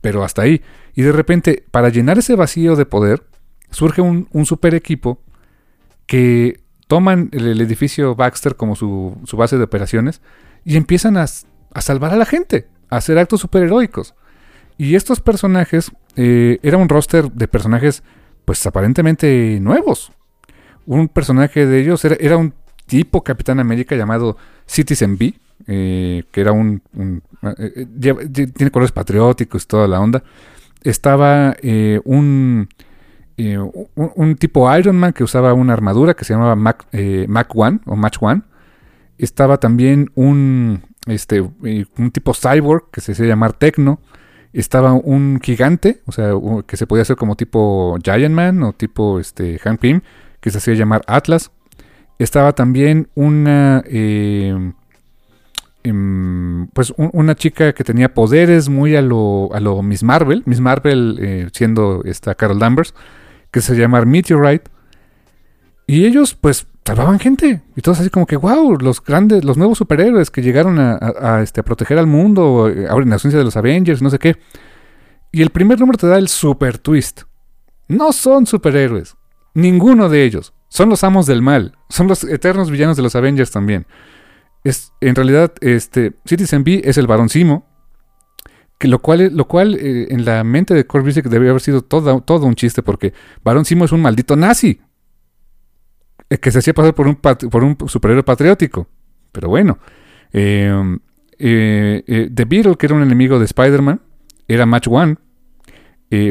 pero 0.00 0.24
hasta 0.24 0.42
ahí. 0.42 0.62
Y 0.94 1.02
de 1.02 1.12
repente, 1.12 1.64
para 1.70 1.88
llenar 1.88 2.18
ese 2.18 2.34
vacío 2.34 2.76
de 2.76 2.86
poder, 2.86 3.24
surge 3.70 4.00
un, 4.00 4.28
super 4.44 4.74
equipo 4.74 5.20
que 6.06 6.60
toman 6.86 7.30
el, 7.32 7.60
edificio 7.60 8.14
Baxter 8.14 8.56
como 8.56 8.76
su, 8.76 9.16
base 9.32 9.56
de 9.56 9.64
operaciones 9.64 10.20
y 10.64 10.76
empiezan 10.76 11.16
a, 11.16 11.22
a, 11.24 11.80
salvar 11.80 12.12
a 12.12 12.16
la 12.16 12.26
gente, 12.26 12.68
a 12.90 12.96
hacer 12.96 13.18
actos 13.18 13.40
superheroicos. 13.40 14.14
Y 14.76 14.96
estos 14.96 15.20
personajes, 15.20 15.92
eh, 16.16 16.58
era 16.62 16.76
un 16.76 16.88
roster 16.88 17.30
de 17.30 17.48
personajes, 17.48 18.02
pues 18.44 18.64
aparentemente 18.66 19.58
nuevos. 19.60 20.12
Un 20.86 21.08
personaje 21.08 21.66
de 21.66 21.80
ellos 21.80 22.04
era, 22.04 22.36
un 22.36 22.52
tipo 22.86 23.22
Capitán 23.22 23.60
América 23.60 23.94
llamado 23.94 24.36
Citizen 24.66 25.16
B, 25.16 25.34
eh, 25.66 26.24
que 26.30 26.40
era 26.40 26.52
un... 26.52 26.82
Eh, 27.58 27.86
tiene 28.54 28.70
colores 28.70 28.92
patrióticos 28.92 29.64
y 29.64 29.66
toda 29.66 29.86
la 29.86 30.00
onda. 30.00 30.22
Estaba 30.82 31.56
un, 32.04 32.68
un, 33.94 34.36
tipo 34.36 34.76
Iron 34.76 34.96
Man 34.96 35.14
que 35.14 35.24
usaba 35.24 35.54
una 35.54 35.72
armadura 35.72 36.14
que 36.14 36.24
se 36.24 36.34
llamaba 36.34 36.56
Mac, 36.56 36.86
Mac 37.28 37.50
One 37.54 37.80
o 37.86 37.96
Match 37.96 38.18
One. 38.20 38.42
Estaba 39.16 39.58
también 39.58 40.10
un, 40.14 40.82
este, 41.06 41.40
un 41.40 42.10
tipo 42.12 42.34
cyborg 42.34 42.90
que 42.90 43.00
se 43.00 43.12
hacía 43.12 43.26
llamar 43.26 43.54
Tecno 43.54 44.00
estaba 44.60 44.92
un 44.92 45.40
gigante, 45.42 46.00
o 46.06 46.12
sea, 46.12 46.32
que 46.66 46.76
se 46.76 46.86
podía 46.86 47.02
hacer 47.02 47.16
como 47.16 47.36
tipo 47.36 47.96
Giant 48.02 48.34
Man 48.34 48.62
o 48.62 48.72
tipo 48.72 49.18
este, 49.18 49.58
Hank 49.58 49.80
Pym, 49.80 50.00
que 50.40 50.50
se 50.50 50.58
hacía 50.58 50.74
llamar 50.74 51.02
Atlas. 51.06 51.50
Estaba 52.18 52.52
también 52.52 53.08
una, 53.16 53.82
em, 53.86 54.74
em, 55.82 56.68
pues 56.68 56.94
una 56.96 57.34
chica 57.34 57.72
que 57.72 57.82
tenía 57.82 58.14
poderes 58.14 58.68
muy 58.68 58.94
a 58.94 59.02
lo, 59.02 59.52
a 59.52 59.60
lo 59.60 59.82
Miss 59.82 60.04
Marvel, 60.04 60.42
Miss 60.46 60.60
Marvel 60.60 61.18
eh, 61.20 61.48
siendo 61.52 62.02
esta 62.04 62.34
Carol 62.36 62.60
Danvers, 62.60 62.94
que 63.50 63.60
se 63.60 63.74
llama 63.74 64.04
Meteorite. 64.04 64.70
Y 65.86 66.06
ellos, 66.06 66.34
pues, 66.34 66.66
salvaban 66.84 67.18
gente. 67.18 67.62
Y 67.76 67.80
todos 67.80 68.00
así 68.00 68.10
como 68.10 68.26
que, 68.26 68.36
wow, 68.36 68.76
los 68.78 69.02
grandes, 69.02 69.44
los 69.44 69.56
nuevos 69.56 69.78
superhéroes 69.78 70.30
que 70.30 70.42
llegaron 70.42 70.78
a, 70.78 71.40
este, 71.42 71.62
proteger 71.62 71.98
al 71.98 72.06
mundo, 72.06 72.68
eh, 72.68 72.86
ahora 72.88 73.04
en 73.04 73.10
la 73.10 73.16
ausencia 73.16 73.38
de 73.38 73.44
los 73.44 73.56
Avengers, 73.56 74.02
no 74.02 74.10
sé 74.10 74.18
qué. 74.18 74.36
Y 75.32 75.42
el 75.42 75.50
primer 75.50 75.80
número 75.80 75.98
te 75.98 76.06
da 76.06 76.18
el 76.18 76.28
super 76.28 76.78
twist. 76.78 77.22
No 77.88 78.12
son 78.12 78.46
superhéroes. 78.46 79.16
Ninguno 79.54 80.08
de 80.08 80.24
ellos. 80.24 80.52
Son 80.68 80.88
los 80.88 81.04
amos 81.04 81.26
del 81.26 81.42
mal. 81.42 81.76
Son 81.88 82.08
los 82.08 82.24
eternos 82.24 82.70
villanos 82.70 82.96
de 82.96 83.02
los 83.02 83.16
Avengers 83.16 83.50
también. 83.50 83.86
Es, 84.62 84.92
en 85.00 85.14
realidad, 85.14 85.52
este, 85.60 86.14
Citizen 86.24 86.64
B 86.64 86.82
es 86.84 86.98
el 86.98 87.06
varón 87.06 87.28
Simo. 87.28 87.66
Que 88.78 88.88
lo 88.88 89.00
cual, 89.00 89.30
lo 89.34 89.46
cual 89.46 89.74
eh, 89.74 90.08
en 90.10 90.24
la 90.24 90.42
mente 90.44 90.74
de 90.74 90.86
Core 90.86 91.12
debe 91.12 91.48
haber 91.48 91.60
sido 91.60 91.82
todo, 91.82 92.20
todo 92.20 92.46
un 92.46 92.54
chiste 92.54 92.82
porque 92.82 93.14
Barón 93.42 93.64
Simo 93.64 93.84
es 93.84 93.92
un 93.92 94.02
maldito 94.02 94.36
nazi. 94.36 94.80
Eh, 96.30 96.38
que 96.38 96.50
se 96.50 96.58
hacía 96.58 96.74
pasar 96.74 96.94
por 96.94 97.06
un, 97.06 97.16
por 97.16 97.64
un 97.64 97.76
superhéroe 97.86 98.22
patriótico. 98.22 98.88
Pero 99.32 99.48
bueno. 99.48 99.78
Em, 100.32 100.98
eh, 101.38 102.02
eh, 102.06 102.30
The 102.32 102.44
Beetle, 102.44 102.76
que 102.76 102.86
era 102.86 102.94
un 102.94 103.02
enemigo 103.02 103.38
de 103.38 103.44
Spider-Man, 103.44 104.00
era 104.48 104.66
Match 104.66 104.88
One. 104.88 105.16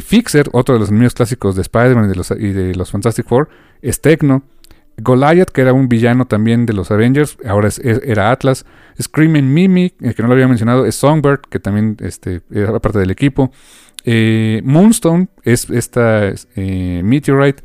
Fixer, 0.02 0.48
otro 0.53 0.76
de 0.76 0.80
los 0.80 0.88
enemigos 0.88 1.14
clásicos 1.14 1.57
de 1.57 1.61
Spider-Man 1.61 2.14
y, 2.40 2.52
de 2.53 2.74
los 2.74 2.90
Fantastic 2.90 3.28
Four, 3.28 3.49
es 3.82 3.99
Tecno. 3.99 4.44
Goliath, 4.95 5.49
que 5.49 5.60
era 5.60 5.74
un 5.74 5.90
villano 5.90 6.26
también 6.26 6.65
de 6.65 6.72
los 6.72 6.90
Avengers, 6.90 7.38
ahora 7.45 7.68
era 7.84 8.32
Atlas. 8.32 8.65
Screaming 9.02 9.53
Mimi, 9.53 9.90
que 9.90 10.15
no 10.20 10.30
lo 10.30 10.36
había 10.36 10.48
mencionado, 10.48 10.86
es 10.86 10.95
Songbird, 10.95 11.41
que 11.49 11.60
también 11.60 11.98
este, 11.99 12.44
era 12.49 12.80
parte 12.80 12.99
del 12.99 13.11
equipo. 13.11 13.52
Moonstone 14.06 15.28
es 15.44 15.70
esta 15.70 16.32
Meteorite. 16.56 17.61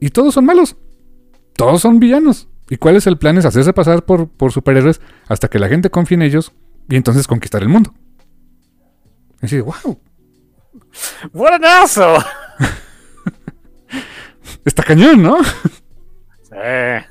Y 0.00 0.10
todos 0.10 0.34
son 0.34 0.44
malos 0.44 0.76
todos 1.58 1.82
son 1.82 1.98
villanos. 1.98 2.46
¿Y 2.70 2.76
cuál 2.76 2.94
es 2.94 3.08
el 3.08 3.18
plan? 3.18 3.36
Es 3.36 3.44
hacerse 3.44 3.72
pasar 3.72 4.04
por, 4.04 4.28
por 4.28 4.52
superhéroes 4.52 5.00
hasta 5.26 5.48
que 5.48 5.58
la 5.58 5.68
gente 5.68 5.90
confíe 5.90 6.14
en 6.14 6.22
ellos 6.22 6.52
y 6.88 6.94
entonces 6.94 7.26
conquistar 7.26 7.62
el 7.62 7.68
mundo. 7.68 7.92
Y 9.42 9.46
así, 9.46 9.60
wow. 9.60 10.00
¡Buenazo! 11.32 12.18
Está 14.64 14.84
cañón, 14.84 15.20
¿no? 15.20 15.42
Sí. 15.42 17.06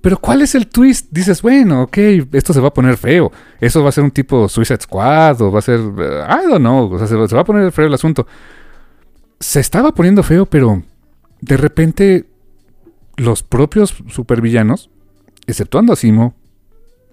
Pero 0.00 0.18
¿cuál 0.18 0.42
es 0.42 0.54
el 0.54 0.68
twist? 0.68 1.08
Dices, 1.10 1.42
bueno, 1.42 1.82
ok, 1.82 1.98
esto 2.30 2.52
se 2.52 2.60
va 2.60 2.68
a 2.68 2.74
poner 2.74 2.96
feo. 2.96 3.32
Eso 3.60 3.82
va 3.82 3.88
a 3.88 3.92
ser 3.92 4.04
un 4.04 4.12
tipo 4.12 4.48
Suicide 4.48 4.82
Squad 4.82 5.42
o 5.42 5.50
va 5.50 5.58
a 5.58 5.62
ser... 5.62 5.80
Eh, 5.80 6.24
I 6.28 6.48
don't 6.48 6.60
know. 6.60 6.94
O 6.94 6.98
sea, 6.98 7.08
se 7.08 7.16
va 7.16 7.40
a 7.40 7.44
poner 7.44 7.72
feo 7.72 7.86
el 7.86 7.94
asunto. 7.94 8.24
Se 9.40 9.58
estaba 9.58 9.92
poniendo 9.92 10.22
feo, 10.22 10.46
pero 10.46 10.80
de 11.40 11.56
repente 11.56 12.35
los 13.16 13.42
propios 13.42 13.94
supervillanos, 14.08 14.90
exceptuando 15.46 15.92
a 15.92 15.96
Simo, 15.96 16.34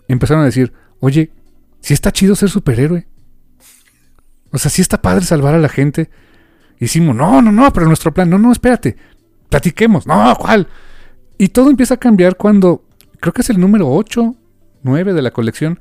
empezaron 0.07 0.43
a 0.43 0.47
decir, 0.47 0.73
oye, 0.99 1.31
si 1.79 1.93
está 1.93 2.11
chido 2.11 2.35
ser 2.35 2.49
superhéroe. 2.49 3.07
O 4.51 4.57
sea, 4.57 4.69
si 4.69 4.81
está 4.81 5.01
padre 5.01 5.25
salvar 5.25 5.55
a 5.55 5.59
la 5.59 5.69
gente. 5.69 6.09
Y 6.79 6.87
Simo, 6.87 7.13
no, 7.13 7.41
no, 7.41 7.51
no, 7.51 7.71
pero 7.73 7.87
nuestro 7.87 8.13
plan, 8.13 8.29
no, 8.29 8.37
no, 8.37 8.51
espérate, 8.51 8.97
platiquemos, 9.49 10.05
no, 10.05 10.35
¿cuál? 10.39 10.67
Y 11.37 11.49
todo 11.49 11.69
empieza 11.69 11.95
a 11.95 11.97
cambiar 11.97 12.35
cuando, 12.35 12.83
creo 13.19 13.33
que 13.33 13.41
es 13.41 13.49
el 13.49 13.59
número 13.59 13.89
8, 13.89 14.35
9 14.83 15.13
de 15.13 15.21
la 15.21 15.31
colección, 15.31 15.79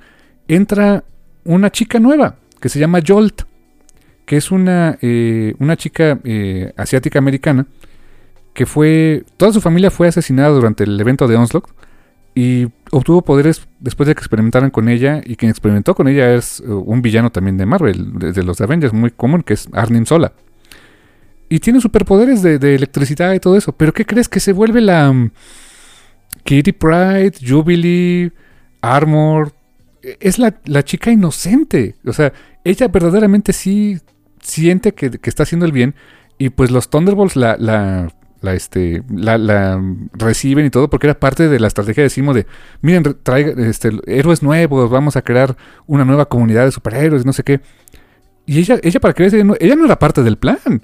entra 0.48 1.04
una 1.44 1.70
chica 1.70 1.98
nueva 1.98 2.36
que 2.60 2.68
se 2.68 2.78
llama 2.78 3.00
Jolt, 3.06 3.42
que 4.26 4.36
es 4.36 4.50
una, 4.50 4.98
eh, 5.02 5.54
una 5.58 5.76
chica 5.76 6.20
eh, 6.24 6.72
asiática 6.76 7.18
americana 7.18 7.66
que 8.54 8.66
fue. 8.66 9.24
Toda 9.36 9.52
su 9.52 9.60
familia 9.60 9.90
fue 9.90 10.08
asesinada 10.08 10.50
durante 10.50 10.84
el 10.84 11.00
evento 11.00 11.26
de 11.26 11.36
Onslaught 11.36 11.68
y 12.34 12.68
obtuvo 12.90 13.22
poderes 13.22 13.66
después 13.78 14.06
de 14.06 14.14
que 14.14 14.20
experimentaran 14.20 14.70
con 14.70 14.88
ella. 14.88 15.20
Y 15.24 15.36
quien 15.36 15.50
experimentó 15.50 15.94
con 15.94 16.08
ella 16.08 16.34
es 16.34 16.60
uh, 16.60 16.82
un 16.86 17.02
villano 17.02 17.30
también 17.30 17.56
de 17.58 17.66
Marvel, 17.66 18.18
de, 18.18 18.42
los 18.42 18.60
Avengers, 18.60 18.92
muy 18.92 19.10
común, 19.10 19.42
que 19.42 19.54
es 19.54 19.68
Arnim 19.72 20.06
Sola. 20.06 20.32
Y 21.48 21.58
tiene 21.58 21.80
superpoderes 21.80 22.42
de, 22.42 22.74
electricidad 22.74 23.34
y 23.34 23.40
todo 23.40 23.56
eso. 23.56 23.72
Pero 23.72 23.92
¿qué 23.92 24.06
crees 24.06 24.28
que 24.28 24.40
se 24.40 24.52
vuelve 24.52 24.80
la. 24.80 25.10
Um, 25.10 25.30
Kitty 26.44 26.72
Pride, 26.72 27.34
Jubilee, 27.46 28.32
Armor. 28.80 29.52
Es 30.02 30.38
la, 30.38 30.82
chica 30.82 31.10
inocente. 31.12 31.96
O 32.06 32.12
sea, 32.12 32.32
ella 32.64 32.88
verdaderamente 32.88 33.52
sí 33.52 34.00
siente 34.40 34.92
que, 34.92 35.18
está 35.22 35.42
haciendo 35.44 35.66
el 35.66 35.72
bien. 35.72 35.94
Y 36.38 36.48
pues 36.48 36.70
los 36.70 36.88
Thunderbolts 36.88 37.36
la, 37.36 37.56
la, 37.58 38.12
este, 38.43 39.02
la, 39.09 39.81
reciben 40.12 40.66
y 40.66 40.70
todo, 40.70 40.90
porque 40.90 41.06
era 41.06 41.19
parte 41.19 41.48
de 41.48 41.60
la 41.60 41.69
estrategia 41.69 42.02
de 42.02 42.10
Simo 42.10 42.35
de, 42.35 42.47
miren, 42.81 43.05
traiga, 43.23 43.52
este, 43.66 43.90
héroes 44.06 44.43
nuevos, 44.43 44.90
vamos 44.90 45.16
a 45.16 45.23
crear 45.23 45.56
una 45.86 46.05
nueva 46.05 46.27
comunidad 46.27 46.64
de 46.64 46.73
superhéroes, 46.73 47.24
no 47.24 47.32
sé 47.32 47.44
qué. 47.44 47.60
Y 48.47 48.59
ella, 48.59 48.78
ella 48.82 49.01
para 49.01 49.14
no, 49.44 49.55
ella 49.60 49.77
no 49.77 49.85
era 49.85 49.98
parte 49.98 50.23
del 50.23 50.36
plan. 50.36 50.82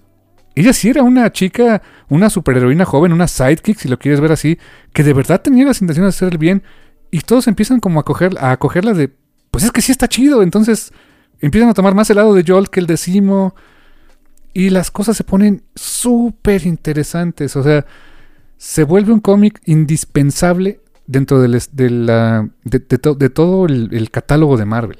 Ella 0.54 0.72
sí 0.72 0.88
era 0.88 1.02
una 1.02 1.30
chica, 1.32 1.82
una 2.08 2.30
superheroína 2.30 2.84
joven, 2.84 3.12
una 3.12 3.28
sidekick, 3.28 3.78
si 3.78 3.88
lo 3.88 3.98
quieres 3.98 4.20
ver 4.20 4.32
así, 4.32 4.58
que 4.92 5.04
de 5.04 5.12
verdad 5.12 5.40
tenía 5.40 5.64
las 5.64 5.80
intenciones 5.80 6.14
de 6.14 6.16
hacer 6.16 6.32
el 6.32 6.38
bien. 6.38 6.62
Y 7.10 7.20
todos 7.20 7.46
empiezan 7.48 7.80
como 7.80 8.00
a, 8.00 8.04
coger, 8.04 8.36
a 8.38 8.52
acogerla 8.52 8.92
de, 8.92 9.12
pues 9.50 9.64
es 9.64 9.70
que 9.70 9.82
sí 9.82 9.92
está 9.92 10.08
chido. 10.08 10.42
Entonces 10.42 10.92
empiezan 11.40 11.70
a 11.70 11.74
tomar 11.74 11.94
más 11.94 12.10
el 12.10 12.16
lado 12.16 12.34
de 12.34 12.44
Joel 12.46 12.70
que 12.70 12.80
el 12.80 12.86
de 12.86 12.96
Simo. 12.96 13.54
Y 14.52 14.70
las 14.70 14.90
cosas 14.90 15.16
se 15.16 15.24
ponen 15.24 15.62
súper 15.74 16.66
interesantes. 16.66 17.54
O 17.56 17.62
sea, 17.62 17.86
se 18.56 18.84
vuelve 18.84 19.12
un 19.12 19.20
cómic 19.20 19.60
indispensable 19.66 20.80
dentro 21.06 21.40
de, 21.40 21.48
la, 21.48 22.48
de, 22.64 22.80
todo 23.30 23.66
el, 23.66 24.10
catálogo 24.10 24.56
de 24.56 24.64
Marvel. 24.64 24.98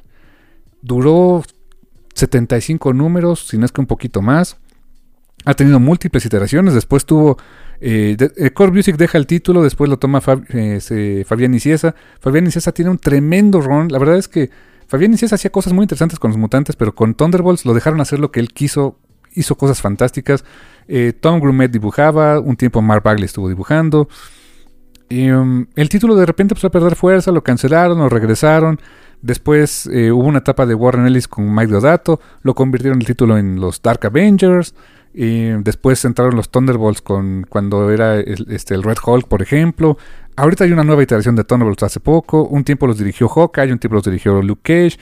Duró 0.81 1.43
75 2.15 2.93
números, 2.93 3.47
si 3.49 3.59
no 3.59 3.67
es 3.67 3.73
que 3.73 3.81
un 3.81 3.87
poquito 3.87 4.23
más. 4.23 4.57
Ha 5.45 5.55
tenido 5.55 5.81
múltiples 5.81 6.25
iteraciones. 6.25 6.75
Después 6.75 7.05
tuvo. 7.05 7.39
Eh, 7.81 8.17
eh, 8.37 8.51
Core 8.51 8.73
Music 8.73 8.97
deja 8.97 9.19
el 9.19 9.27
título, 9.27 9.63
después 9.63 9.89
lo 9.89 9.99
toma 9.99 10.21
eh, 10.53 11.25
Fabián 11.27 11.55
Iciesa. 11.55 11.95
Fabián 12.21 12.47
Iciesa 12.47 12.73
tiene 12.73 12.91
un 12.91 12.99
tremendo 12.99 13.61
ron. 13.61 13.89
La 13.89 13.99
verdad 13.99 14.17
es 14.17 14.29
que 14.29 14.51
Fabián 14.89 15.15
Iciesa 15.15 15.37
hacía 15.37 15.53
cosas 15.53 15.73
muy 15.73 15.85
interesantes 15.85 16.19
con 16.19 16.31
los 16.31 16.39
mutantes, 16.39 16.75
pero 16.75 16.95
con 16.95 17.15
Thunderbolts 17.15 17.67
lo 17.67 17.75
dejaron 17.75 18.01
hacer 18.01 18.19
lo 18.19 18.33
que 18.33 18.41
él 18.41 18.53
quiso 18.53 18.99
hizo 19.39 19.55
cosas 19.57 19.81
fantásticas. 19.81 20.45
Eh, 20.87 21.13
Tom 21.19 21.41
Grumet 21.41 21.71
dibujaba, 21.71 22.41
un 22.41 22.57
tiempo 22.57 22.83
Mark 22.83 23.03
Bagley 23.03 23.25
estuvo 23.25 23.49
dibujando. 23.49 24.09
Y, 25.09 25.31
um, 25.31 25.67
el 25.75 25.89
título 25.89 26.15
de 26.17 26.27
repente 26.27 26.53
empezó 26.55 26.67
a 26.67 26.71
perder 26.71 26.97
fuerza, 26.97 27.33
lo 27.33 27.43
cancelaron, 27.43 27.99
lo 27.99 28.09
regresaron. 28.09 28.79
Después 29.21 29.87
eh, 29.93 30.13
hubo 30.13 30.27
una 30.29 30.39
etapa 30.39 30.67
de 30.67 30.75
Warren 30.75 31.07
Ellis 31.07 31.27
con 31.27 31.53
Mike 31.53 31.73
Deodato, 31.73 32.21
lo 32.43 32.55
convirtieron 32.55 33.01
el 33.01 33.07
título 33.07 33.37
en 33.37 33.61
los 33.61 33.83
Dark 33.83 34.05
Avengers. 34.07 34.75
Y 35.15 35.49
después 35.63 36.05
entraron 36.05 36.37
los 36.37 36.51
Thunderbolts 36.51 37.01
con 37.03 37.47
cuando 37.49 37.91
era 37.91 38.21
este, 38.21 38.75
el 38.75 38.83
Red 38.83 38.99
Hulk, 39.05 39.27
por 39.27 39.43
ejemplo. 39.43 39.97
Ahorita 40.37 40.65
hay 40.65 40.73
una 40.73 40.85
nueva 40.85 41.03
iteración 41.03 41.35
de 41.35 41.45
Thunderbolts 41.45 41.83
hace 41.83 41.99
poco. 41.99 42.45
Un 42.45 42.63
tiempo 42.63 42.87
los 42.87 42.99
dirigió 42.99 43.29
Hawkeye, 43.29 43.73
un 43.73 43.79
tiempo 43.79 43.97
los 43.97 44.05
dirigió 44.05 44.41
Luke 44.43 44.61
Cage. 44.63 44.99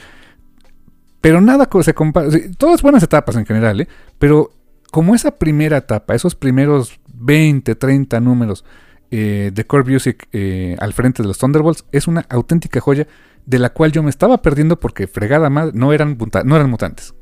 Pero 1.26 1.40
nada 1.40 1.68
se 1.82 1.92
compara. 1.92 2.28
todas 2.56 2.82
buenas 2.82 3.02
etapas 3.02 3.34
en 3.34 3.44
general, 3.44 3.80
¿eh? 3.80 3.88
Pero 4.16 4.52
como 4.92 5.12
esa 5.12 5.32
primera 5.32 5.78
etapa, 5.78 6.14
esos 6.14 6.36
primeros 6.36 7.00
20, 7.14 7.74
30 7.74 8.20
números 8.20 8.64
eh, 9.10 9.50
de 9.52 9.66
Core 9.66 9.90
Music 9.90 10.28
eh, 10.32 10.76
al 10.78 10.92
frente 10.92 11.24
de 11.24 11.26
los 11.26 11.38
Thunderbolts, 11.38 11.84
es 11.90 12.06
una 12.06 12.24
auténtica 12.28 12.78
joya 12.78 13.08
de 13.44 13.58
la 13.58 13.70
cual 13.70 13.90
yo 13.90 14.04
me 14.04 14.10
estaba 14.10 14.40
perdiendo 14.40 14.78
porque 14.78 15.08
fregada 15.08 15.50
más 15.50 15.74
no 15.74 15.92
eran, 15.92 16.16
no 16.44 16.54
eran 16.54 16.70
mutantes. 16.70 17.12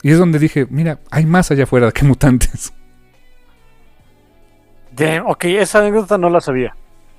Y 0.00 0.12
es 0.12 0.18
donde 0.18 0.38
dije, 0.38 0.68
mira, 0.70 1.00
hay 1.10 1.26
más 1.26 1.50
allá 1.50 1.64
afuera 1.64 1.90
que 1.90 2.04
mutantes. 2.04 2.72
ok, 5.26 5.44
esa 5.44 5.80
anécdota 5.80 6.18
no 6.18 6.30
la 6.30 6.40
sabía. 6.40 6.76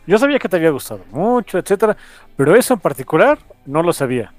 Yo 0.08 0.18
sabía 0.18 0.40
que 0.40 0.48
te 0.48 0.56
había 0.56 0.70
gustado 0.70 1.04
mucho, 1.12 1.58
etcétera, 1.58 1.98
pero 2.38 2.56
eso 2.56 2.74
en 2.74 2.80
particular 2.80 3.38
no 3.66 3.84
lo 3.84 3.92
sabía. 3.92 4.34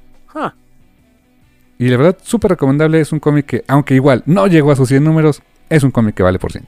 Y 1.81 1.89
la 1.89 1.97
verdad, 1.97 2.19
súper 2.23 2.51
recomendable. 2.51 3.01
Es 3.01 3.11
un 3.11 3.21
cómic 3.21 3.47
que, 3.47 3.65
aunque 3.67 3.95
igual 3.95 4.23
no 4.27 4.47
llegó 4.47 4.71
a 4.71 4.77
sus 4.77 4.87
100 4.91 5.03
números, 5.03 5.43
es 5.71 5.83
un 5.83 5.91
cómic 5.91 6.15
que 6.15 6.23
vale 6.23 6.39
por 6.39 6.53
100. 6.53 6.67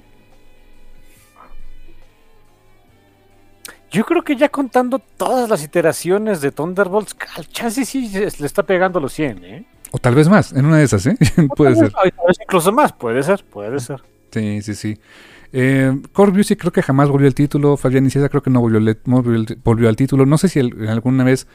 Yo 3.91 4.07
creo 4.07 4.23
que 4.23 4.37
ya 4.37 4.49
contando 4.49 4.99
todas 4.99 5.51
las 5.51 5.63
iteraciones 5.63 6.41
de 6.41 6.51
Thunderbolts, 6.51 7.15
al 7.37 7.47
chance 7.47 7.85
sí 7.85 8.09
le 8.09 8.47
está 8.47 8.63
pegando 8.63 9.01
los 9.01 9.13
100, 9.13 9.45
¿eh? 9.45 9.67
O 9.91 9.99
tal 9.99 10.15
vez 10.15 10.31
más, 10.31 10.51
en 10.55 10.65
una 10.65 10.79
de 10.79 10.85
esas, 10.85 11.05
¿eh? 11.05 11.19
puede 11.57 11.77
ser. 11.77 11.93
incluso 12.41 12.73
más, 12.73 12.95
puede 12.95 13.23
ser, 13.23 13.45
puede 13.45 13.81
ser. 13.81 14.03
Sí, 14.31 14.63
sí, 14.63 14.75
sí. 14.75 14.99
Eh, 15.53 15.95
Core 16.15 16.33
Music 16.33 16.59
creo 16.59 16.73
que 16.73 16.81
jamás 16.81 17.11
volvió 17.11 17.27
al 17.29 17.35
título. 17.35 17.77
Fabián 17.77 18.07
Iciesa 18.07 18.31
creo 18.31 18.43
que 18.43 18.49
no 18.49 18.63
volvió, 18.63 18.97
volvió, 19.63 19.91
al 19.91 19.97
título. 19.97 20.25
No 20.25 20.39
sé 20.39 20.49
si 20.49 20.59
alguna 20.59 21.23
vez, 21.23 21.47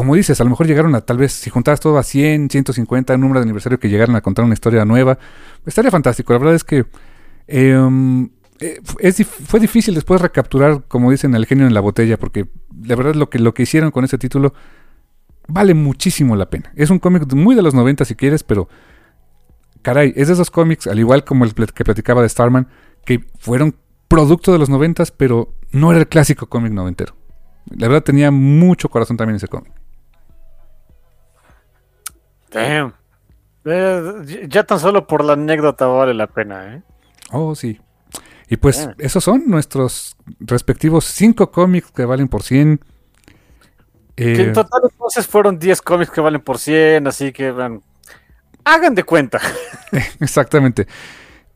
como 0.00 0.14
dices, 0.14 0.40
a 0.40 0.44
lo 0.44 0.48
mejor 0.48 0.66
llegaron 0.66 0.94
a 0.94 1.02
tal 1.02 1.18
vez, 1.18 1.30
si 1.30 1.50
juntabas 1.50 1.78
todo 1.78 1.98
a 1.98 2.02
100, 2.02 2.48
150, 2.48 3.12
el 3.12 3.20
número 3.20 3.38
de 3.38 3.42
aniversario 3.42 3.78
que 3.78 3.90
llegaron 3.90 4.16
a 4.16 4.22
contar 4.22 4.46
una 4.46 4.54
historia 4.54 4.86
nueva. 4.86 5.18
Estaría 5.66 5.90
fantástico. 5.90 6.32
La 6.32 6.38
verdad 6.38 6.54
es 6.54 6.64
que 6.64 6.86
em, 7.46 8.30
eh, 8.60 8.80
fue 9.22 9.60
difícil 9.60 9.94
después 9.94 10.22
recapturar, 10.22 10.84
como 10.88 11.10
dicen, 11.10 11.34
el 11.34 11.44
genio 11.44 11.66
en 11.66 11.74
la 11.74 11.80
botella, 11.80 12.18
porque 12.18 12.48
la 12.82 12.96
verdad 12.96 13.14
lo 13.14 13.28
que, 13.28 13.40
lo 13.40 13.52
que 13.52 13.64
hicieron 13.64 13.90
con 13.90 14.04
ese 14.06 14.16
título 14.16 14.54
vale 15.48 15.74
muchísimo 15.74 16.34
la 16.34 16.48
pena. 16.48 16.72
Es 16.76 16.88
un 16.88 16.98
cómic 16.98 17.30
muy 17.34 17.54
de 17.54 17.60
los 17.60 17.74
90 17.74 18.06
si 18.06 18.14
quieres, 18.14 18.42
pero 18.42 18.70
caray, 19.82 20.14
es 20.16 20.28
de 20.28 20.32
esos 20.32 20.50
cómics, 20.50 20.86
al 20.86 20.98
igual 20.98 21.24
como 21.24 21.44
el 21.44 21.52
que 21.52 21.84
platicaba 21.84 22.22
de 22.22 22.30
Starman, 22.30 22.68
que 23.04 23.26
fueron 23.38 23.76
producto 24.08 24.50
de 24.50 24.60
los 24.60 24.70
90, 24.70 25.04
pero 25.18 25.52
no 25.72 25.90
era 25.90 26.00
el 26.00 26.08
clásico 26.08 26.46
cómic 26.46 26.72
noventero. 26.72 27.14
La 27.66 27.86
verdad 27.86 28.02
tenía 28.02 28.30
mucho 28.30 28.88
corazón 28.88 29.18
también 29.18 29.36
ese 29.36 29.46
cómic. 29.46 29.79
Damn. 32.50 32.94
Eh, 33.64 34.46
ya 34.48 34.64
tan 34.64 34.78
solo 34.78 35.06
por 35.06 35.24
la 35.24 35.34
anécdota 35.34 35.86
vale 35.86 36.14
la 36.14 36.26
pena, 36.26 36.76
¿eh? 36.76 36.82
Oh, 37.32 37.54
sí. 37.54 37.80
Y 38.48 38.56
pues 38.56 38.88
esos 38.98 39.22
son 39.22 39.44
nuestros 39.46 40.16
respectivos 40.40 41.04
cinco 41.04 41.52
cómics 41.52 41.92
que 41.92 42.04
valen 42.04 42.26
por 42.26 42.42
100. 42.42 42.80
que 44.16 44.34
en 44.34 44.40
eh, 44.40 44.52
total 44.52 44.82
entonces 44.90 45.26
fueron 45.28 45.56
10 45.56 45.80
cómics 45.82 46.10
que 46.10 46.20
valen 46.20 46.40
por 46.40 46.58
100, 46.58 47.06
así 47.06 47.32
que 47.32 47.52
van, 47.52 47.80
hagan 48.64 48.96
de 48.96 49.04
cuenta. 49.04 49.40
Exactamente. 50.20 50.88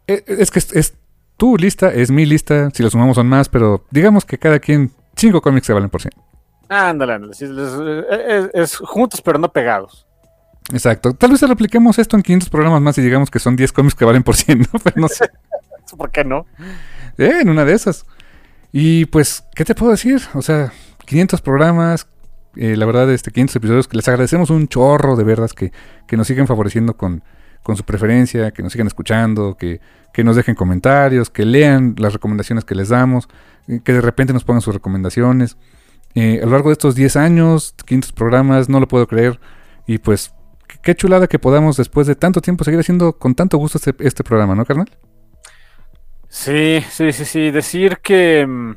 Eh, 0.07 0.23
es 0.27 0.53
que 0.53 0.61
es, 0.61 0.95
tu 1.37 1.57
lista, 1.57 1.93
es 1.93 2.13
mi 2.13 2.27
lista, 2.27 2.71
si 2.71 2.85
lo 2.85 2.91
sumamos 2.91 3.17
son 3.17 3.27
más, 3.27 3.49
pero 3.49 3.85
digamos 3.91 4.25
que 4.25 4.39
cada 4.39 4.61
quien, 4.61 4.93
cinco 5.17 5.43
cómics 5.43 5.67
se 5.67 5.73
valen 5.73 5.91
por 5.91 6.01
100. 6.01 6.13
Ándale, 6.69 7.15
ándale. 7.15 7.33
Es, 7.33 8.51
es, 8.55 8.77
juntos 8.77 9.21
pero 9.21 9.41
no 9.41 9.53
pegados. 9.53 10.07
Exacto. 10.73 11.13
Tal 11.13 11.31
vez 11.31 11.43
repliquemos 11.43 11.99
esto 11.99 12.17
en 12.17 12.23
500 12.23 12.49
programas 12.49 12.81
más 12.81 12.97
y 12.99 13.03
digamos 13.03 13.31
que 13.31 13.39
son 13.39 13.57
10 13.57 13.73
cómics 13.73 13.95
que 13.95 14.05
valen 14.05 14.23
por 14.23 14.37
100, 14.37 14.61
¿no? 14.61 14.67
Pero 14.85 15.01
no 15.01 15.09
sé. 15.09 15.31
¿Por 15.97 16.11
qué 16.11 16.25
no? 16.25 16.47
Eh, 17.19 17.41
en 17.43 17.49
una 17.49 17.65
de 17.65 17.75
esas. 17.75 18.07
Y 18.73 19.05
pues, 19.07 19.45
¿qué 19.55 19.65
te 19.65 19.75
puedo 19.75 19.93
decir? 19.93 20.21
O 20.35 20.43
sea, 20.43 20.73
500 21.07 21.41
programas, 21.43 22.09
eh, 22.57 22.77
la 22.77 22.87
verdad, 22.87 23.11
este 23.13 23.31
500 23.31 23.57
episodios 23.57 23.89
que 23.89 23.97
les 23.97 24.09
agradecemos 24.09 24.51
un 24.51 24.69
chorro 24.69 25.17
de 25.17 25.25
verdad 25.25 25.51
que, 25.51 25.73
que 26.07 26.17
nos 26.17 26.27
siguen 26.27 26.47
favoreciendo 26.47 26.97
con, 26.97 27.23
con, 27.63 27.77
su 27.77 27.85
preferencia, 27.85 28.51
que 28.51 28.63
nos 28.63 28.73
sigan 28.73 28.87
escuchando, 28.87 29.57
que, 29.57 29.81
que, 30.13 30.25
nos 30.25 30.35
dejen 30.35 30.55
comentarios, 30.55 31.31
que 31.31 31.45
lean 31.45 31.95
las 31.99 32.15
recomendaciones 32.15 32.65
que 32.65 32.75
les 32.75 32.89
damos, 32.89 33.29
eh, 33.69 33.81
que 33.85 33.93
de 33.93 34.01
repente 34.01 34.33
nos 34.33 34.45
pongan 34.45 34.63
sus 34.63 34.75
recomendaciones. 34.75 35.57
Eh, 36.15 36.41
a 36.43 36.47
lo 36.47 36.53
largo 36.53 36.71
de 36.71 36.75
estos 36.75 36.95
10 36.95 37.17
años, 37.17 37.75
500 37.85 38.13
programas, 38.13 38.69
no 38.69 38.81
lo 38.81 38.89
puedo 38.89 39.07
creer. 39.07 39.41
Y 39.87 39.99
pues, 39.99 40.33
qué 40.85 40.95
chulada 40.95 41.27
que 41.27 41.39
podamos 41.39 41.77
después 41.77 42.07
de 42.07 42.15
tanto 42.15 42.41
tiempo 42.41 42.65
seguir 42.65 42.81
haciendo 42.81 43.15
con 43.15 43.35
tanto 43.35 43.59
gusto 43.59 43.79
este, 43.79 43.95
este 44.01 44.23
programa, 44.23 44.55
¿no, 44.55 44.65
carnal? 44.65 44.91
Sí, 46.29 46.85
sí, 46.91 47.13
sí, 47.13 47.25
sí. 47.25 47.51
Decir 47.51 47.99
que, 47.99 48.47
mm, 48.47 48.75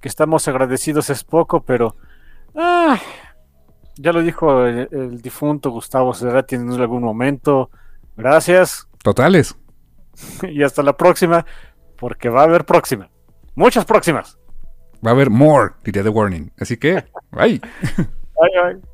que 0.00 0.08
estamos 0.08 0.48
agradecidos 0.48 1.10
es 1.10 1.24
poco, 1.24 1.62
pero 1.62 1.96
Ah, 2.54 3.00
ya 3.96 4.12
lo 4.12 4.22
dijo 4.22 4.64
el, 4.66 5.20
difunto 5.20 5.70
Gustavo 5.70 6.14
Cerati 6.14 6.54
en 6.54 6.70
algún 6.70 7.02
momento. 7.02 7.70
Gracias. 8.16 8.88
Totales. 9.02 9.56
Y 10.42 10.62
hasta 10.62 10.82
la 10.82 10.96
próxima, 10.96 11.44
porque 11.98 12.28
va 12.28 12.42
a 12.42 12.44
haber 12.44 12.64
próxima. 12.64 13.10
Muchas 13.56 13.84
próximas. 13.84 14.38
Va 15.04 15.10
a 15.10 15.14
haber 15.14 15.28
more, 15.28 15.72
diría 15.82 16.04
The 16.04 16.08
Warning. 16.08 16.52
Así 16.58 16.76
que, 16.76 17.04
bye. 17.32 17.60
bye, 17.96 18.62
bye. 18.62 18.93